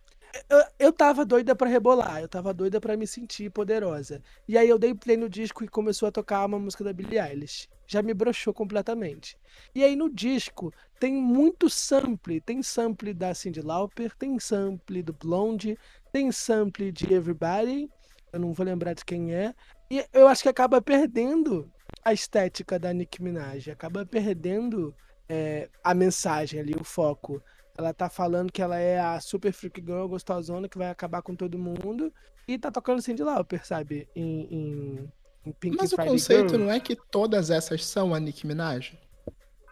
eu, 0.48 0.64
eu 0.78 0.92
tava 0.92 1.24
doida 1.24 1.54
para 1.54 1.68
rebolar, 1.68 2.20
eu 2.20 2.28
tava 2.28 2.52
doida 2.52 2.80
para 2.80 2.96
me 2.96 3.06
sentir 3.06 3.50
poderosa. 3.50 4.22
E 4.46 4.56
aí 4.56 4.68
eu 4.68 4.78
dei 4.78 4.94
play 4.94 5.16
no 5.16 5.28
disco 5.28 5.64
e 5.64 5.68
começou 5.68 6.08
a 6.08 6.12
tocar 6.12 6.44
uma 6.44 6.58
música 6.58 6.84
da 6.84 6.92
Billie 6.92 7.18
Eilish. 7.18 7.68
Já 7.86 8.02
me 8.02 8.12
broxou 8.12 8.52
completamente. 8.52 9.38
E 9.74 9.84
aí 9.84 9.94
no 9.94 10.10
disco 10.10 10.72
tem 10.98 11.12
muito 11.14 11.70
sample, 11.70 12.40
tem 12.40 12.62
sample 12.62 13.14
da 13.14 13.32
Cyndi 13.34 13.60
Lauper, 13.60 14.14
tem 14.16 14.38
sample 14.38 15.02
do 15.02 15.12
Blonde, 15.12 15.78
tem 16.12 16.32
sample 16.32 16.90
de 16.90 17.12
Everybody, 17.12 17.88
eu 18.32 18.40
não 18.40 18.52
vou 18.52 18.66
lembrar 18.66 18.94
de 18.94 19.04
quem 19.04 19.34
é. 19.34 19.54
E 19.90 20.04
eu 20.12 20.26
acho 20.26 20.42
que 20.42 20.48
acaba 20.48 20.82
perdendo 20.82 21.70
a 22.04 22.12
estética 22.12 22.78
da 22.78 22.92
Nicki 22.92 23.22
Minaj, 23.22 23.70
acaba 23.70 24.04
perdendo 24.04 24.94
é, 25.28 25.68
a 25.82 25.94
mensagem 25.94 26.60
ali, 26.60 26.74
o 26.74 26.84
foco. 26.84 27.42
Ela 27.78 27.92
tá 27.92 28.08
falando 28.08 28.50
que 28.50 28.62
ela 28.62 28.78
é 28.78 28.98
a 28.98 29.20
super 29.20 29.52
freak 29.52 29.80
girl 29.80 30.06
gostosona 30.06 30.68
que 30.68 30.78
vai 30.78 30.90
acabar 30.90 31.22
com 31.22 31.34
todo 31.34 31.58
mundo. 31.58 32.12
E 32.48 32.58
tá 32.58 32.70
tocando 32.70 33.02
Cindy 33.02 33.22
Lauper, 33.22 33.66
sabe? 33.66 34.08
Em, 34.14 34.46
em, 34.54 35.12
em 35.44 35.52
Pink 35.52 35.76
Mas 35.76 35.90
Friday 35.90 36.06
o 36.06 36.12
conceito 36.12 36.48
Girl. 36.50 36.62
não 36.62 36.70
é 36.70 36.78
que 36.80 36.96
todas 37.10 37.50
essas 37.50 37.84
são 37.84 38.14
a 38.14 38.20
Nicki 38.20 38.46
Minaj? 38.46 38.96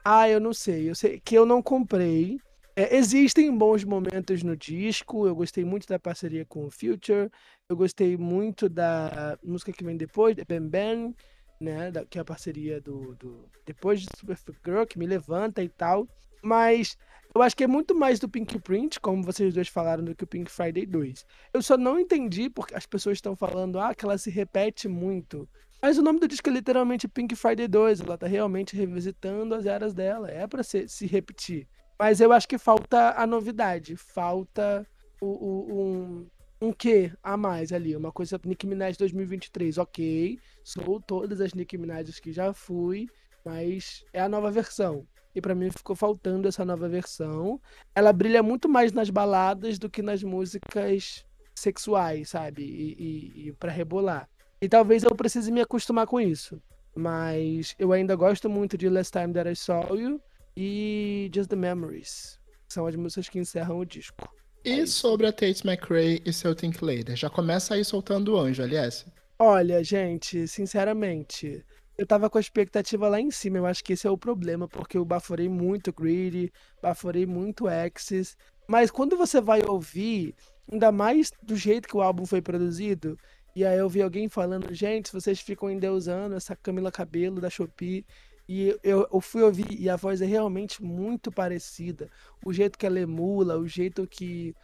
Ah, 0.05 0.29
eu 0.29 0.41
não 0.41 0.53
sei. 0.53 0.91
Eu 0.91 0.95
sei 0.95 1.21
que 1.25 1.35
eu 1.35 1.47
não 1.47 1.63
comprei. 1.63 2.39
É, 2.77 2.97
existem 2.97 3.57
bons 3.57 3.85
momentos 3.85 4.43
no 4.43 4.57
disco. 4.57 5.27
Eu 5.27 5.35
gostei 5.35 5.65
muito 5.65 5.87
da 5.87 5.99
parceria 5.99 6.45
com 6.45 6.67
o 6.67 6.71
Future. 6.71 7.31
Eu 7.69 7.77
gostei 7.77 8.17
muito 8.17 8.69
da 8.69 9.39
música 9.43 9.73
que 9.73 9.85
vem 9.85 9.97
depois, 9.97 10.35
The 10.37 10.45
Ben 10.45 10.69
Ben, 10.69 11.15
né? 11.61 11.91
Da, 11.91 12.05
que 12.05 12.19
é 12.19 12.21
a 12.21 12.25
parceria 12.25 12.81
do, 12.81 13.15
do 13.15 13.49
depois 13.65 14.01
de 14.01 14.09
Super 14.19 14.37
Freak 14.37 14.61
Girl, 14.65 14.85
que 14.85 14.99
me 14.99 15.07
levanta 15.07 15.63
e 15.63 15.69
tal. 15.69 16.09
Mas 16.43 16.99
eu 17.35 17.43
acho 17.43 17.57
que 17.57 17.65
é 17.65 17.67
muito 17.67 17.95
mais 17.97 18.21
do 18.21 18.29
Pink 18.29 18.61
Print, 18.61 19.01
como 19.01 19.23
vocês 19.25 19.53
dois 19.53 19.67
falaram, 19.67 20.05
do 20.05 20.15
que 20.15 20.23
o 20.23 20.27
Pink 20.27 20.49
Friday 20.51 20.87
2. 20.87 21.27
Eu 21.53 21.63
só 21.63 21.77
não 21.77 21.99
entendi 21.99 22.49
porque 22.49 22.75
as 22.75 22.87
pessoas 22.87 23.17
estão 23.19 23.35
falando 23.35 23.81
ah, 23.81 23.93
que 23.93 24.05
ela 24.05 24.17
se 24.17 24.31
repete 24.31 24.87
muito. 24.87 25.49
Mas 25.83 25.99
o 25.99 26.03
nome 26.03 26.21
do 26.21 26.29
disco 26.29 26.49
é 26.49 26.53
literalmente 26.53 27.09
Pink 27.09 27.35
Friday 27.35 27.67
2. 27.67 28.01
Ela 28.03 28.17
tá 28.17 28.29
realmente 28.29 28.77
revisitando 28.77 29.55
as 29.55 29.67
eras 29.67 29.93
dela. 29.93 30.31
É 30.31 30.47
para 30.47 30.63
se, 30.63 30.89
se 30.89 31.07
repetir. 31.07 31.67
Mas 31.99 32.21
eu 32.21 32.33
acho 32.33 32.47
que 32.47 32.57
falta 32.57 33.21
a 33.21 33.27
novidade. 33.27 33.97
Falta 33.97 34.87
o, 35.21 35.27
o, 35.27 35.83
um, 35.83 36.69
um 36.69 36.73
quê 36.73 37.13
a 37.21 37.37
mais 37.37 37.73
ali. 37.73 37.97
Uma 37.97 38.13
coisa 38.13 38.41
Nick 38.45 38.65
Minaj 38.67 38.97
2023. 38.97 39.77
Ok, 39.77 40.39
sou 40.63 41.01
todas 41.01 41.41
as 41.41 41.53
Nick 41.53 41.77
Minaj 41.77 42.21
que 42.21 42.33
já 42.33 42.55
fui. 42.55 43.09
Mas 43.45 44.05
é 44.13 44.21
a 44.21 44.29
nova 44.29 44.51
versão. 44.51 45.07
E 45.35 45.41
para 45.41 45.55
mim 45.55 45.71
ficou 45.71 45.97
faltando 45.97 46.47
essa 46.47 46.65
nova 46.65 46.89
versão. 46.89 47.61
Ela 47.95 48.13
brilha 48.13 48.43
muito 48.43 48.69
mais 48.69 48.93
nas 48.93 49.11
baladas 49.11 49.79
do 49.79 49.91
que 49.91 50.03
nas 50.03 50.23
músicas 50.23 51.25
sexuais, 51.55 52.31
sabe? 52.31 52.63
E, 52.63 52.95
e, 52.99 53.49
e 53.49 53.53
para 53.53 53.73
rebolar. 53.73 54.29
E 54.61 54.69
talvez 54.69 55.03
eu 55.03 55.15
precise 55.15 55.51
me 55.51 55.61
acostumar 55.61 56.07
com 56.07 56.21
isso. 56.21 56.61
Mas 56.97 57.75
eu 57.79 57.93
ainda 57.93 58.15
gosto 58.15 58.49
muito 58.49 58.79
de 58.79 58.89
Last 58.89 59.13
Time 59.13 59.33
That 59.33 59.51
I 59.51 59.57
Saw 59.57 59.97
You 59.97 60.21
e 60.57 61.31
Just 61.35 61.51
the 61.51 61.57
Memories. 61.57 62.39
São 62.69 62.87
as 62.87 62.95
músicas 62.95 63.29
que 63.29 63.39
encerram 63.39 63.79
o 63.79 63.85
disco. 63.85 64.29
E 64.65 64.81
é 64.81 64.87
sobre 64.87 65.27
a 65.27 65.33
Tate 65.33 65.67
McRae 65.67 66.23
e 66.25 66.33
seu 66.33 66.55
Think 66.55 66.83
Later? 66.83 67.15
Já 67.15 67.29
começa 67.29 67.75
aí 67.75 67.85
soltando 67.85 68.35
o 68.35 68.39
anjo, 68.39 68.63
aliás. 68.63 69.05
Olha, 69.39 69.83
gente, 69.83 70.47
sinceramente, 70.49 71.63
eu 71.97 72.07
tava 72.07 72.29
com 72.29 72.39
a 72.39 72.41
expectativa 72.41 73.09
lá 73.09 73.21
em 73.21 73.31
cima. 73.31 73.59
Eu 73.59 73.67
acho 73.67 73.83
que 73.85 73.93
esse 73.93 74.07
é 74.07 74.11
o 74.11 74.19
problema, 74.19 74.69
porque 74.69 74.99
eu 74.99 75.05
baforei 75.05 75.49
muito 75.49 75.93
Greedy, 75.93 76.53
baforei 76.83 77.27
muito 77.27 77.69
Axis. 77.69 78.37
Mas 78.67 78.91
quando 78.91 79.17
você 79.17 79.41
vai 79.41 79.63
ouvir, 79.67 80.35
ainda 80.71 80.91
mais 80.91 81.31
do 81.43 81.57
jeito 81.57 81.89
que 81.89 81.97
o 81.97 82.03
álbum 82.03 82.27
foi 82.27 82.43
produzido, 82.43 83.19
e 83.55 83.65
aí 83.65 83.79
eu 83.79 83.89
vi 83.89 84.03
alguém 84.03 84.29
falando, 84.29 84.75
gente, 84.75 85.13
vocês 85.13 85.41
ficam 85.41 85.71
endeusando 85.71 86.35
essa 86.35 86.57
Camila 86.57 86.91
Cabelo 86.91 87.41
da 87.41 87.49
Shopee. 87.49 88.05
E 88.47 88.77
eu, 88.83 89.09
eu 89.11 89.21
fui 89.23 89.43
ouvir, 89.43 89.81
e 89.81 89.89
a 89.89 89.97
voz 89.97 90.21
é 90.21 90.27
realmente 90.27 90.83
muito 90.83 91.33
parecida. 91.33 92.11
O 92.45 92.53
jeito 92.53 92.79
que 92.79 92.85
ela 92.85 93.01
emula, 93.01 93.57
o 93.57 93.67
jeito 93.67 94.07
que 94.07 94.55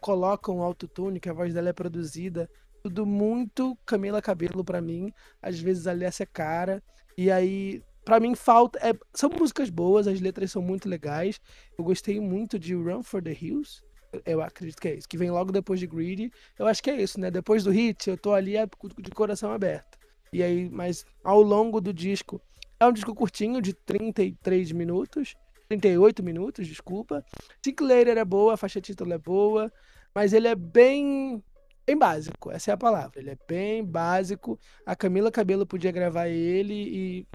colocam 0.00 0.58
o 0.58 0.62
autotune, 0.62 1.20
que 1.20 1.28
a 1.28 1.32
voz 1.32 1.54
dela 1.54 1.68
é 1.68 1.72
produzida, 1.72 2.50
tudo 2.88 3.04
muito 3.04 3.76
Camila 3.84 4.22
Cabelo 4.22 4.64
para 4.64 4.80
mim. 4.80 5.12
Às 5.42 5.60
vezes 5.60 5.86
ali 5.86 6.04
essa 6.04 6.24
cara. 6.24 6.82
E 7.16 7.30
aí, 7.30 7.82
para 8.04 8.18
mim, 8.18 8.34
falta. 8.34 8.78
É, 8.78 8.92
são 9.14 9.30
músicas 9.30 9.68
boas, 9.68 10.08
as 10.08 10.20
letras 10.20 10.50
são 10.50 10.62
muito 10.62 10.88
legais. 10.88 11.38
Eu 11.76 11.84
gostei 11.84 12.18
muito 12.18 12.58
de 12.58 12.74
Run 12.74 13.02
for 13.02 13.22
the 13.22 13.36
Hills. 13.38 13.82
Eu 14.24 14.40
acredito 14.40 14.80
que 14.80 14.88
é 14.88 14.94
isso. 14.94 15.08
Que 15.08 15.18
vem 15.18 15.30
logo 15.30 15.52
depois 15.52 15.78
de 15.78 15.86
Greedy. 15.86 16.32
Eu 16.58 16.66
acho 16.66 16.82
que 16.82 16.90
é 16.90 17.00
isso, 17.00 17.20
né? 17.20 17.30
Depois 17.30 17.62
do 17.62 17.70
hit, 17.70 18.08
eu 18.08 18.16
tô 18.16 18.32
ali 18.32 18.54
de 18.98 19.10
coração 19.10 19.52
aberto. 19.52 19.98
E 20.32 20.42
aí, 20.42 20.68
mas 20.70 21.04
ao 21.22 21.42
longo 21.42 21.80
do 21.80 21.92
disco. 21.92 22.40
É 22.80 22.86
um 22.86 22.92
disco 22.92 23.14
curtinho, 23.14 23.60
de 23.60 23.74
33 23.74 24.72
minutos. 24.72 25.34
38 25.68 26.22
minutos, 26.22 26.66
desculpa. 26.66 27.22
Sinclair 27.62 28.08
é 28.08 28.24
boa, 28.24 28.54
a 28.54 28.56
faixa 28.56 28.80
título 28.80 29.12
é 29.12 29.18
boa. 29.18 29.70
Mas 30.14 30.32
ele 30.32 30.48
é 30.48 30.54
bem. 30.54 31.42
Bem 31.88 31.96
básico, 31.96 32.50
essa 32.50 32.70
é 32.70 32.74
a 32.74 32.76
palavra. 32.76 33.18
Ele 33.18 33.30
é 33.30 33.38
bem 33.48 33.82
básico. 33.82 34.60
A 34.84 34.94
Camila 34.94 35.30
Cabelo 35.30 35.64
podia 35.66 35.90
gravar 35.90 36.28
ele 36.28 36.74
e 36.74 37.26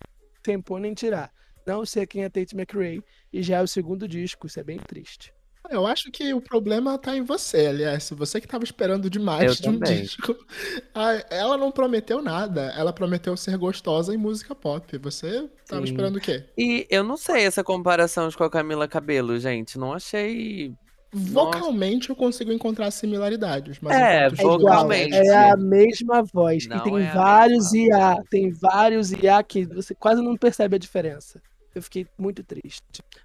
sem 0.46 0.62
pôr 0.62 0.80
nem 0.80 0.94
tirar. 0.94 1.32
Não 1.66 1.84
sei 1.88 2.06
quem 2.06 2.24
é 2.24 2.30
Tate 2.30 2.56
McRae. 2.56 3.02
E 3.32 3.42
já 3.42 3.58
é 3.58 3.64
o 3.64 3.68
segundo 3.68 4.08
disco, 4.08 4.46
isso 4.46 4.60
é 4.60 4.64
bem 4.64 4.78
triste. 4.78 5.34
Eu 5.72 5.88
acho 5.88 6.12
que 6.12 6.34
o 6.36 6.42
problema 6.42 7.00
tá 7.00 7.18
em 7.18 7.24
você, 7.24 7.66
aliás. 7.66 8.12
Você 8.12 8.40
que 8.40 8.48
tava 8.48 8.64
esperando 8.64 9.10
demais 9.10 9.44
Eu 9.44 9.56
de 9.56 9.70
um 9.70 9.80
também. 9.80 10.02
disco. 10.04 10.36
Ah, 10.94 11.14
Ela 11.32 11.58
não 11.58 11.72
prometeu 11.72 12.22
nada. 12.22 12.72
Ela 12.78 12.94
prometeu 12.94 13.36
ser 13.36 13.58
gostosa 13.58 14.14
em 14.14 14.18
música 14.18 14.54
pop. 14.54 14.96
Você 15.00 15.50
tava 15.68 15.84
Sim. 15.84 15.92
esperando 15.94 16.18
o 16.18 16.22
quê? 16.22 16.46
E 16.56 16.86
eu 16.92 17.04
não 17.04 17.18
sei 17.18 17.46
essa 17.46 17.64
comparação 17.64 18.30
com 18.32 18.44
a 18.44 18.52
Camila 18.52 18.88
Cabelo, 18.88 19.40
gente. 19.40 19.80
Não 19.80 19.94
achei. 19.94 20.76
Vocalmente 21.14 22.10
eu 22.10 22.16
consigo 22.16 22.52
encontrar 22.52 22.90
similaridades, 22.92 23.78
mas 23.80 23.96
É, 23.96 24.28
enquanto 24.28 24.42
É 24.42 24.44
Vocalmente. 24.44 25.16
é 25.16 25.52
a 25.52 25.56
mesma 25.58 26.24
voz. 26.24 26.66
Não 26.68 26.78
e 26.78 26.82
tem 26.82 27.00
é 27.02 27.10
a 27.10 27.14
vários 27.14 27.72
mesma 27.72 27.88
IA, 27.98 28.14
voz. 28.16 28.28
tem 28.30 28.52
vários 28.52 29.12
IA 29.12 29.44
que 29.44 29.66
você 29.66 29.94
quase 29.94 30.22
não 30.22 30.36
percebe 30.36 30.76
a 30.76 30.80
diferença. 30.80 31.40
Eu 31.76 31.82
fiquei 31.82 32.08
muito 32.18 32.44
triste. 32.44 32.82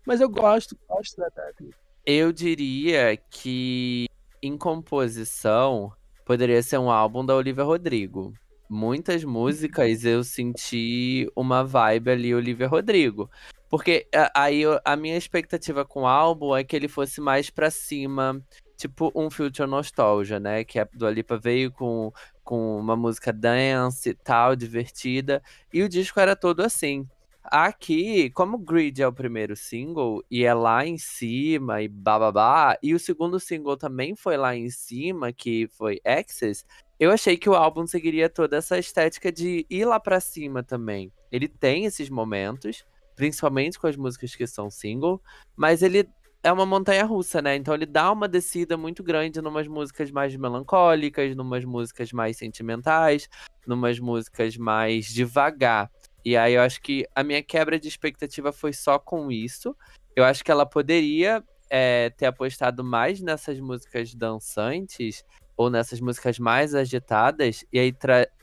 Mas 0.07 0.21
eu 0.21 0.29
gosto, 0.29 0.77
gosto 0.89 1.17
da 1.17 1.29
da 1.29 1.49
atriz. 1.49 1.71
Eu 2.05 2.33
diria 2.33 3.17
que 3.31 4.07
em 4.43 4.57
composição 4.57 5.93
poderia 6.25 6.63
ser 6.63 6.79
um 6.79 6.91
álbum 6.91 7.25
da 7.25 7.35
Olivia 7.35 7.65
Rodrigo. 7.65 8.33
Muitas 8.71 9.25
músicas 9.25 10.05
eu 10.05 10.23
senti 10.23 11.27
uma 11.35 11.65
vibe 11.65 12.11
ali 12.11 12.35
Olivia 12.35 12.69
Rodrigo. 12.69 13.31
Porque 13.69 14.09
aí 14.35 14.63
a 14.85 14.97
minha 14.97 15.17
expectativa 15.17 15.85
com 15.85 16.03
o 16.03 16.07
álbum 16.07 16.57
é 16.57 16.65
que 16.65 16.75
ele 16.75 16.89
fosse 16.89 17.21
mais 17.21 17.51
pra 17.51 17.71
cima, 17.71 18.43
tipo 18.77 19.13
um 19.15 19.31
Future 19.31 19.69
Nostalgia, 19.69 20.41
né? 20.41 20.65
Que 20.65 20.79
a 20.79 20.89
Dua 20.93 21.11
Lipa 21.11 21.37
veio 21.37 21.71
com, 21.71 22.11
com 22.43 22.79
uma 22.79 22.97
música 22.97 23.33
dance 23.33 24.11
e 24.11 24.15
tal, 24.15 24.57
divertida. 24.57 25.43
E 25.73 25.83
o 25.83 25.89
disco 25.89 26.19
era 26.19 26.35
todo 26.35 26.61
assim. 26.61 27.07
Aqui, 27.51 28.29
como 28.31 28.59
Grid 28.59 29.01
é 29.01 29.09
o 29.09 29.13
primeiro 29.13 29.57
single 29.57 30.23
e 30.31 30.45
é 30.45 30.53
lá 30.53 30.85
em 30.87 30.99
cima 30.99 31.81
e 31.81 31.89
bababá, 31.89 32.77
e 32.83 32.95
o 32.95 32.99
segundo 32.99 33.41
single 33.41 33.75
também 33.75 34.15
foi 34.15 34.37
lá 34.37 34.55
em 34.55 34.69
cima, 34.69 35.33
que 35.33 35.67
foi 35.69 35.99
Access, 36.05 36.63
eu 37.01 37.11
achei 37.11 37.39
que 37.39 37.49
o 37.49 37.55
álbum 37.55 37.87
seguiria 37.87 38.29
toda 38.29 38.59
essa 38.59 38.79
estética 38.79 39.33
de 39.33 39.65
ir 39.71 39.87
lá 39.87 39.99
pra 39.99 40.21
cima 40.21 40.63
também. 40.63 41.11
Ele 41.33 41.49
tem 41.49 41.87
esses 41.87 42.11
momentos, 42.11 42.85
principalmente 43.19 43.81
com 43.81 43.89
as 43.89 43.97
músicas 43.97 44.37
que 44.37 44.47
são 44.47 44.71
single, 44.71 45.21
mas 45.57 45.83
ele 45.83 46.09
é 46.41 46.53
uma 46.53 46.65
montanha 46.65 47.05
russa, 47.05 47.43
né? 47.43 47.57
Então 47.57 47.75
ele 47.75 47.85
dá 47.85 48.13
uma 48.13 48.29
descida 48.29 48.77
muito 48.77 49.03
grande 49.03 49.43
numas 49.43 49.67
músicas 49.67 50.09
mais 50.13 50.37
melancólicas, 50.37 51.35
numas 51.35 51.65
músicas 51.65 52.13
mais 52.13 52.37
sentimentais, 52.37 53.29
numas 53.67 53.99
músicas 53.99 54.57
mais 54.57 55.07
devagar. 55.07 55.91
E 56.25 56.37
aí 56.37 56.55
eu 56.55 56.63
acho 56.63 56.81
que 56.81 57.05
a 57.13 57.25
minha 57.25 57.43
quebra 57.43 57.77
de 57.77 57.89
expectativa 57.89 58.53
foi 58.53 58.73
só 58.73 59.01
com 59.01 59.33
isso. 59.33 59.77
Eu 60.15 60.25
acho 60.25 60.45
que 60.45 60.51
ela 60.53 60.65
poderia 60.65 61.43
é, 61.69 62.11
ter 62.11 62.27
apostado 62.27 62.85
mais 62.85 63.21
nessas 63.21 63.59
músicas 63.59 64.15
dançantes 64.15 65.25
ou 65.57 65.69
nessas 65.69 66.01
músicas 66.01 66.39
mais 66.39 66.73
agitadas, 66.73 67.65
e 67.73 67.81
aí 67.81 67.93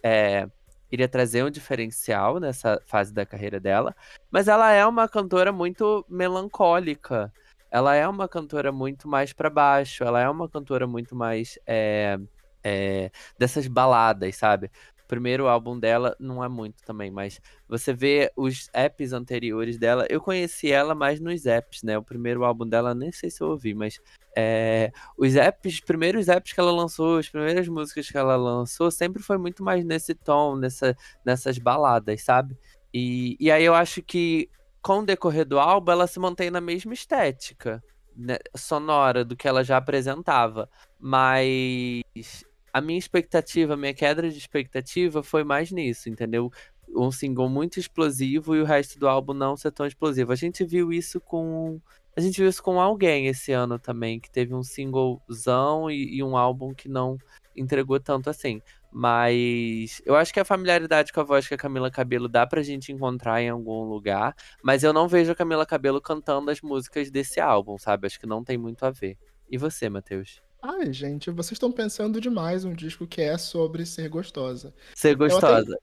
é, 0.04 0.50
iria 0.92 1.08
trazer 1.08 1.44
um 1.44 1.50
diferencial 1.50 2.40
nessa 2.40 2.82
fase 2.86 3.14
da 3.14 3.26
carreira 3.26 3.60
dela. 3.60 3.96
Mas 4.32 4.48
ela 4.48 4.72
é 4.72 4.86
uma 4.86 5.08
cantora 5.08 5.52
muito 5.52 6.06
melancólica. 6.10 7.32
Ela 7.72 7.96
é 7.96 8.08
uma 8.08 8.28
cantora 8.28 8.72
muito 8.72 9.08
mais 9.08 9.34
pra 9.34 9.50
baixo. 9.50 10.04
Ela 10.04 10.22
é 10.22 10.30
uma 10.30 10.48
cantora 10.48 10.88
muito 10.88 11.16
mais 11.16 11.60
é, 11.66 12.18
é, 12.64 13.12
dessas 13.38 13.68
baladas, 13.68 14.36
sabe? 14.36 14.72
O 15.04 15.08
primeiro 15.08 15.48
álbum 15.48 15.80
dela 15.80 16.16
não 16.20 16.44
é 16.44 16.50
muito 16.50 16.84
também, 16.84 17.12
mas 17.12 17.40
você 17.68 17.94
vê 17.94 18.32
os 18.36 18.70
apps 18.74 19.14
anteriores 19.14 19.78
dela. 19.78 20.08
Eu 20.10 20.20
conheci 20.20 20.72
ela 20.72 20.96
mais 20.96 21.20
nos 21.20 21.46
apps, 21.46 21.84
né? 21.84 21.96
O 21.96 22.02
primeiro 22.04 22.44
álbum 22.44 22.68
dela, 22.68 22.96
nem 22.96 23.12
sei 23.12 23.30
se 23.30 23.42
eu 23.44 23.50
ouvi, 23.50 23.76
mas 23.76 24.00
é, 24.36 24.92
os 25.18 25.36
apps, 25.36 25.76
os 25.76 25.80
primeiros 25.80 26.28
apps 26.28 26.54
que 26.54 26.60
ela 26.60 26.72
lançou, 26.72 27.18
as 27.18 27.30
primeiras 27.30 27.68
músicas 27.68 28.10
que 28.10 28.18
ela 28.18 28.36
lançou, 28.36 28.92
sempre 28.92 29.24
foi 29.24 29.38
muito 29.38 29.64
mais 29.64 29.84
nesse 29.86 30.14
tom, 30.14 30.56
nessa, 30.56 30.96
nessas 31.24 31.58
baladas, 31.58 32.22
sabe? 32.24 32.58
E, 32.94 33.38
e 33.40 33.52
aí 33.52 33.64
eu 33.64 33.74
acho 33.74 34.02
que 34.02 34.50
com 34.82 35.00
o 35.00 35.06
decorrer 35.06 35.46
do 35.46 35.60
álbum, 35.60 35.92
ela 35.92 36.06
se 36.06 36.20
mantém 36.20 36.52
na 36.52 36.62
mesma 36.62 36.94
estética 36.94 37.84
né, 38.16 38.38
sonora 38.56 39.26
do 39.26 39.36
que 39.36 39.48
ela 39.48 39.64
já 39.64 39.78
apresentava. 39.78 40.70
Mas 41.00 42.46
a 42.72 42.80
minha 42.80 43.00
expectativa, 43.00 43.74
a 43.74 43.78
minha 43.78 43.94
queda 43.94 44.30
de 44.30 44.38
expectativa 44.38 45.24
foi 45.24 45.44
mais 45.44 45.72
nisso, 45.72 46.10
entendeu? 46.10 46.52
Um 46.90 47.12
single 47.12 47.50
muito 47.50 47.80
explosivo 47.80 48.56
e 48.56 48.62
o 48.62 48.66
resto 48.66 49.00
do 49.00 49.08
álbum 49.08 49.34
não 49.34 49.58
ser 49.58 49.72
tão 49.72 49.86
explosivo. 49.86 50.32
A 50.32 50.36
gente 50.36 50.64
viu 50.64 50.94
isso 50.94 51.20
com. 51.20 51.82
A 52.16 52.22
gente 52.22 52.40
viu 52.40 52.50
isso 52.50 52.64
com 52.64 52.80
alguém 52.80 53.28
esse 53.28 53.52
ano 53.52 53.78
também, 53.78 54.20
que 54.20 54.32
teve 54.32 54.54
um 54.54 54.64
singlezão 54.64 55.92
e, 55.92 56.18
e 56.18 56.24
um 56.24 56.38
álbum 56.38 56.74
que 56.74 56.88
não 56.88 57.18
entregou 57.56 58.00
tanto 58.00 58.30
assim. 58.30 58.62
Mas 58.92 60.02
eu 60.06 60.16
acho 60.16 60.34
que 60.34 60.40
a 60.40 60.46
familiaridade 60.46 61.12
com 61.12 61.20
a 61.20 61.24
voz 61.24 61.48
que 61.48 61.54
a 61.54 61.58
Camila 61.58 61.92
Cabelo 61.92 62.30
dá 62.30 62.48
pra 62.48 62.64
gente 62.64 62.92
encontrar 62.94 63.42
em 63.42 63.50
algum 63.50 63.84
lugar. 63.84 64.34
Mas 64.64 64.84
eu 64.84 64.94
não 64.94 65.08
vejo 65.08 65.32
a 65.32 65.36
Camila 65.36 65.66
Cabelo 65.66 66.02
cantando 66.02 66.50
as 66.50 66.62
músicas 66.62 67.12
desse 67.12 67.40
álbum, 67.40 67.78
sabe? 67.78 68.08
Acho 68.08 68.20
que 68.20 68.26
não 68.26 68.44
tem 68.44 68.58
muito 68.58 68.86
a 68.86 68.92
ver. 68.92 69.18
E 69.50 69.58
você, 69.58 69.90
Matheus? 69.90 70.45
Ai, 70.68 70.92
gente, 70.92 71.30
vocês 71.30 71.52
estão 71.52 71.72
pensando 71.72 72.20
demais 72.20 72.66
um 72.66 72.74
disco 72.74 73.06
que 73.06 73.22
é 73.22 73.38
sobre 73.38 73.86
ser 73.86 74.10
gostosa. 74.10 74.74
Ser 74.96 75.10
até- 75.10 75.16
gostosa. 75.16 75.80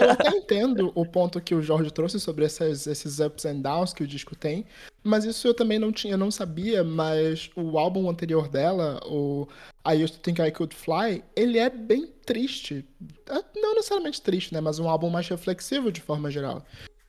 Eu 0.00 0.10
até 0.10 0.28
entendo 0.36 0.92
o 0.94 1.04
ponto 1.04 1.40
que 1.40 1.52
o 1.52 1.60
Jorge 1.60 1.90
trouxe 1.90 2.20
sobre 2.20 2.44
essas- 2.44 2.86
esses 2.86 3.18
ups 3.18 3.44
and 3.44 3.60
downs 3.60 3.92
que 3.92 4.04
o 4.04 4.06
disco 4.06 4.36
tem, 4.36 4.64
mas 5.02 5.24
isso 5.24 5.48
eu 5.48 5.54
também 5.54 5.80
não 5.80 5.90
tinha, 5.90 6.16
não 6.16 6.30
sabia, 6.30 6.84
mas 6.84 7.50
o 7.56 7.76
álbum 7.76 8.08
anterior 8.08 8.46
dela, 8.48 9.00
o 9.04 9.48
I 9.84 9.96
Used 10.04 10.18
to 10.18 10.22
Think 10.22 10.40
I 10.40 10.52
Could 10.52 10.76
Fly, 10.76 11.24
ele 11.34 11.58
é 11.58 11.68
bem 11.68 12.06
triste. 12.24 12.84
É, 13.28 13.42
Não 13.60 13.74
necessariamente 13.74 14.22
triste, 14.22 14.54
né, 14.54 14.60
mas 14.60 14.78
um 14.78 14.88
álbum 14.88 15.10
mais 15.10 15.26
reflexivo 15.28 15.90
de 15.90 16.00
forma 16.00 16.30
geral. 16.30 16.64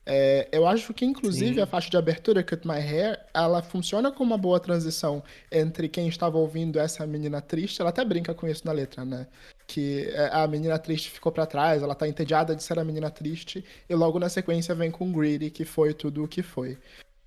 É, 0.05 0.47
eu 0.51 0.65
acho 0.65 0.93
que, 0.93 1.05
inclusive, 1.05 1.55
Sim. 1.55 1.61
a 1.61 1.67
faixa 1.67 1.89
de 1.89 1.97
abertura, 1.97 2.43
Cut 2.43 2.67
My 2.67 2.79
Hair, 2.79 3.19
ela 3.33 3.61
funciona 3.61 4.11
como 4.11 4.31
uma 4.31 4.37
boa 4.37 4.59
transição 4.59 5.23
entre 5.51 5.87
quem 5.87 6.07
estava 6.07 6.37
ouvindo 6.37 6.79
essa 6.79 7.05
menina 7.05 7.39
triste, 7.39 7.81
ela 7.81 7.91
até 7.91 8.03
brinca 8.03 8.33
com 8.33 8.47
isso 8.47 8.65
na 8.65 8.71
letra, 8.71 9.05
né? 9.05 9.27
Que 9.67 10.09
é, 10.13 10.29
a 10.33 10.47
menina 10.47 10.79
triste 10.79 11.11
ficou 11.11 11.31
pra 11.31 11.45
trás, 11.45 11.83
ela 11.83 11.93
tá 11.93 12.07
entediada 12.07 12.55
de 12.55 12.63
ser 12.63 12.79
a 12.79 12.83
menina 12.83 13.11
triste, 13.11 13.63
e 13.87 13.95
logo 13.95 14.17
na 14.17 14.27
sequência 14.27 14.73
vem 14.73 14.89
com 14.89 15.11
Greedy, 15.11 15.51
que 15.51 15.65
foi 15.65 15.93
tudo 15.93 16.23
o 16.23 16.27
que 16.27 16.41
foi. 16.41 16.77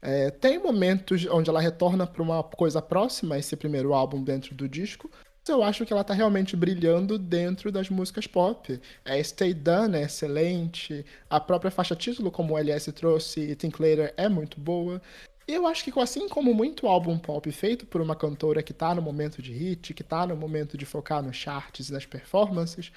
É, 0.02 0.30
tem 0.30 0.58
momentos 0.58 1.26
onde 1.30 1.48
ela 1.48 1.60
retorna 1.60 2.06
pra 2.06 2.22
uma 2.22 2.42
coisa 2.42 2.82
próxima 2.82 3.37
a 3.37 3.38
esse 3.38 3.56
primeiro 3.56 3.94
álbum 3.94 4.22
dentro 4.22 4.54
do 4.54 4.68
disco, 4.68 5.10
eu 5.52 5.62
acho 5.62 5.85
que 5.85 5.92
ela 5.92 6.04
tá 6.04 6.14
realmente 6.14 6.57
brilhando 6.57 7.18
dentro 7.18 7.70
das 7.70 7.90
músicas 7.90 8.26
pop. 8.26 8.80
É, 9.04 9.22
Stay 9.22 9.52
Done 9.52 9.96
é 9.96 10.02
excelente, 10.02 11.04
a 11.28 11.38
própria 11.38 11.70
faixa 11.70 11.94
título, 11.94 12.30
como 12.30 12.54
o 12.54 12.59
LS 12.59 12.90
trouxe, 12.92 13.40
e 13.40 13.54
Think 13.54 13.80
Later 13.80 14.14
é 14.16 14.28
muito 14.28 14.59
boa. 14.59 15.00
E 15.46 15.52
eu 15.52 15.66
acho 15.66 15.85
que 15.85 16.00
assim 16.00 16.28
como 16.28 16.54
muito 16.54 16.87
álbum 16.87 17.18
pop 17.18 17.50
feito 17.52 17.85
por 17.85 18.00
uma 18.00 18.16
cantora 18.16 18.62
que 18.62 18.72
tá 18.72 18.94
no 18.94 19.02
momento 19.02 19.42
de 19.42 19.52
hit, 19.52 19.92
que 19.92 20.02
tá 20.02 20.26
no 20.26 20.35
momento 20.35 20.78
de 20.78 20.87
focar 20.87 21.22
nos 21.22 21.37
charts 21.37 21.90
e 21.90 21.92
nas 21.92 22.07
performances, 22.07 22.90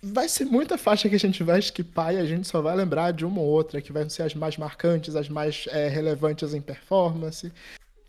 vai 0.00 0.28
ser 0.28 0.44
muita 0.44 0.78
faixa 0.78 1.08
que 1.08 1.16
a 1.16 1.18
gente 1.18 1.42
vai 1.42 1.58
skipar 1.58 2.14
e 2.14 2.18
a 2.18 2.24
gente 2.24 2.46
só 2.46 2.62
vai 2.62 2.76
lembrar 2.76 3.12
de 3.12 3.26
uma 3.26 3.40
ou 3.40 3.48
outra, 3.48 3.82
que 3.82 3.92
vão 3.92 4.08
ser 4.08 4.22
as 4.22 4.34
mais 4.34 4.56
marcantes, 4.56 5.16
as 5.16 5.28
mais 5.28 5.66
é, 5.70 5.88
relevantes 5.88 6.54
em 6.54 6.60
performance. 6.60 7.52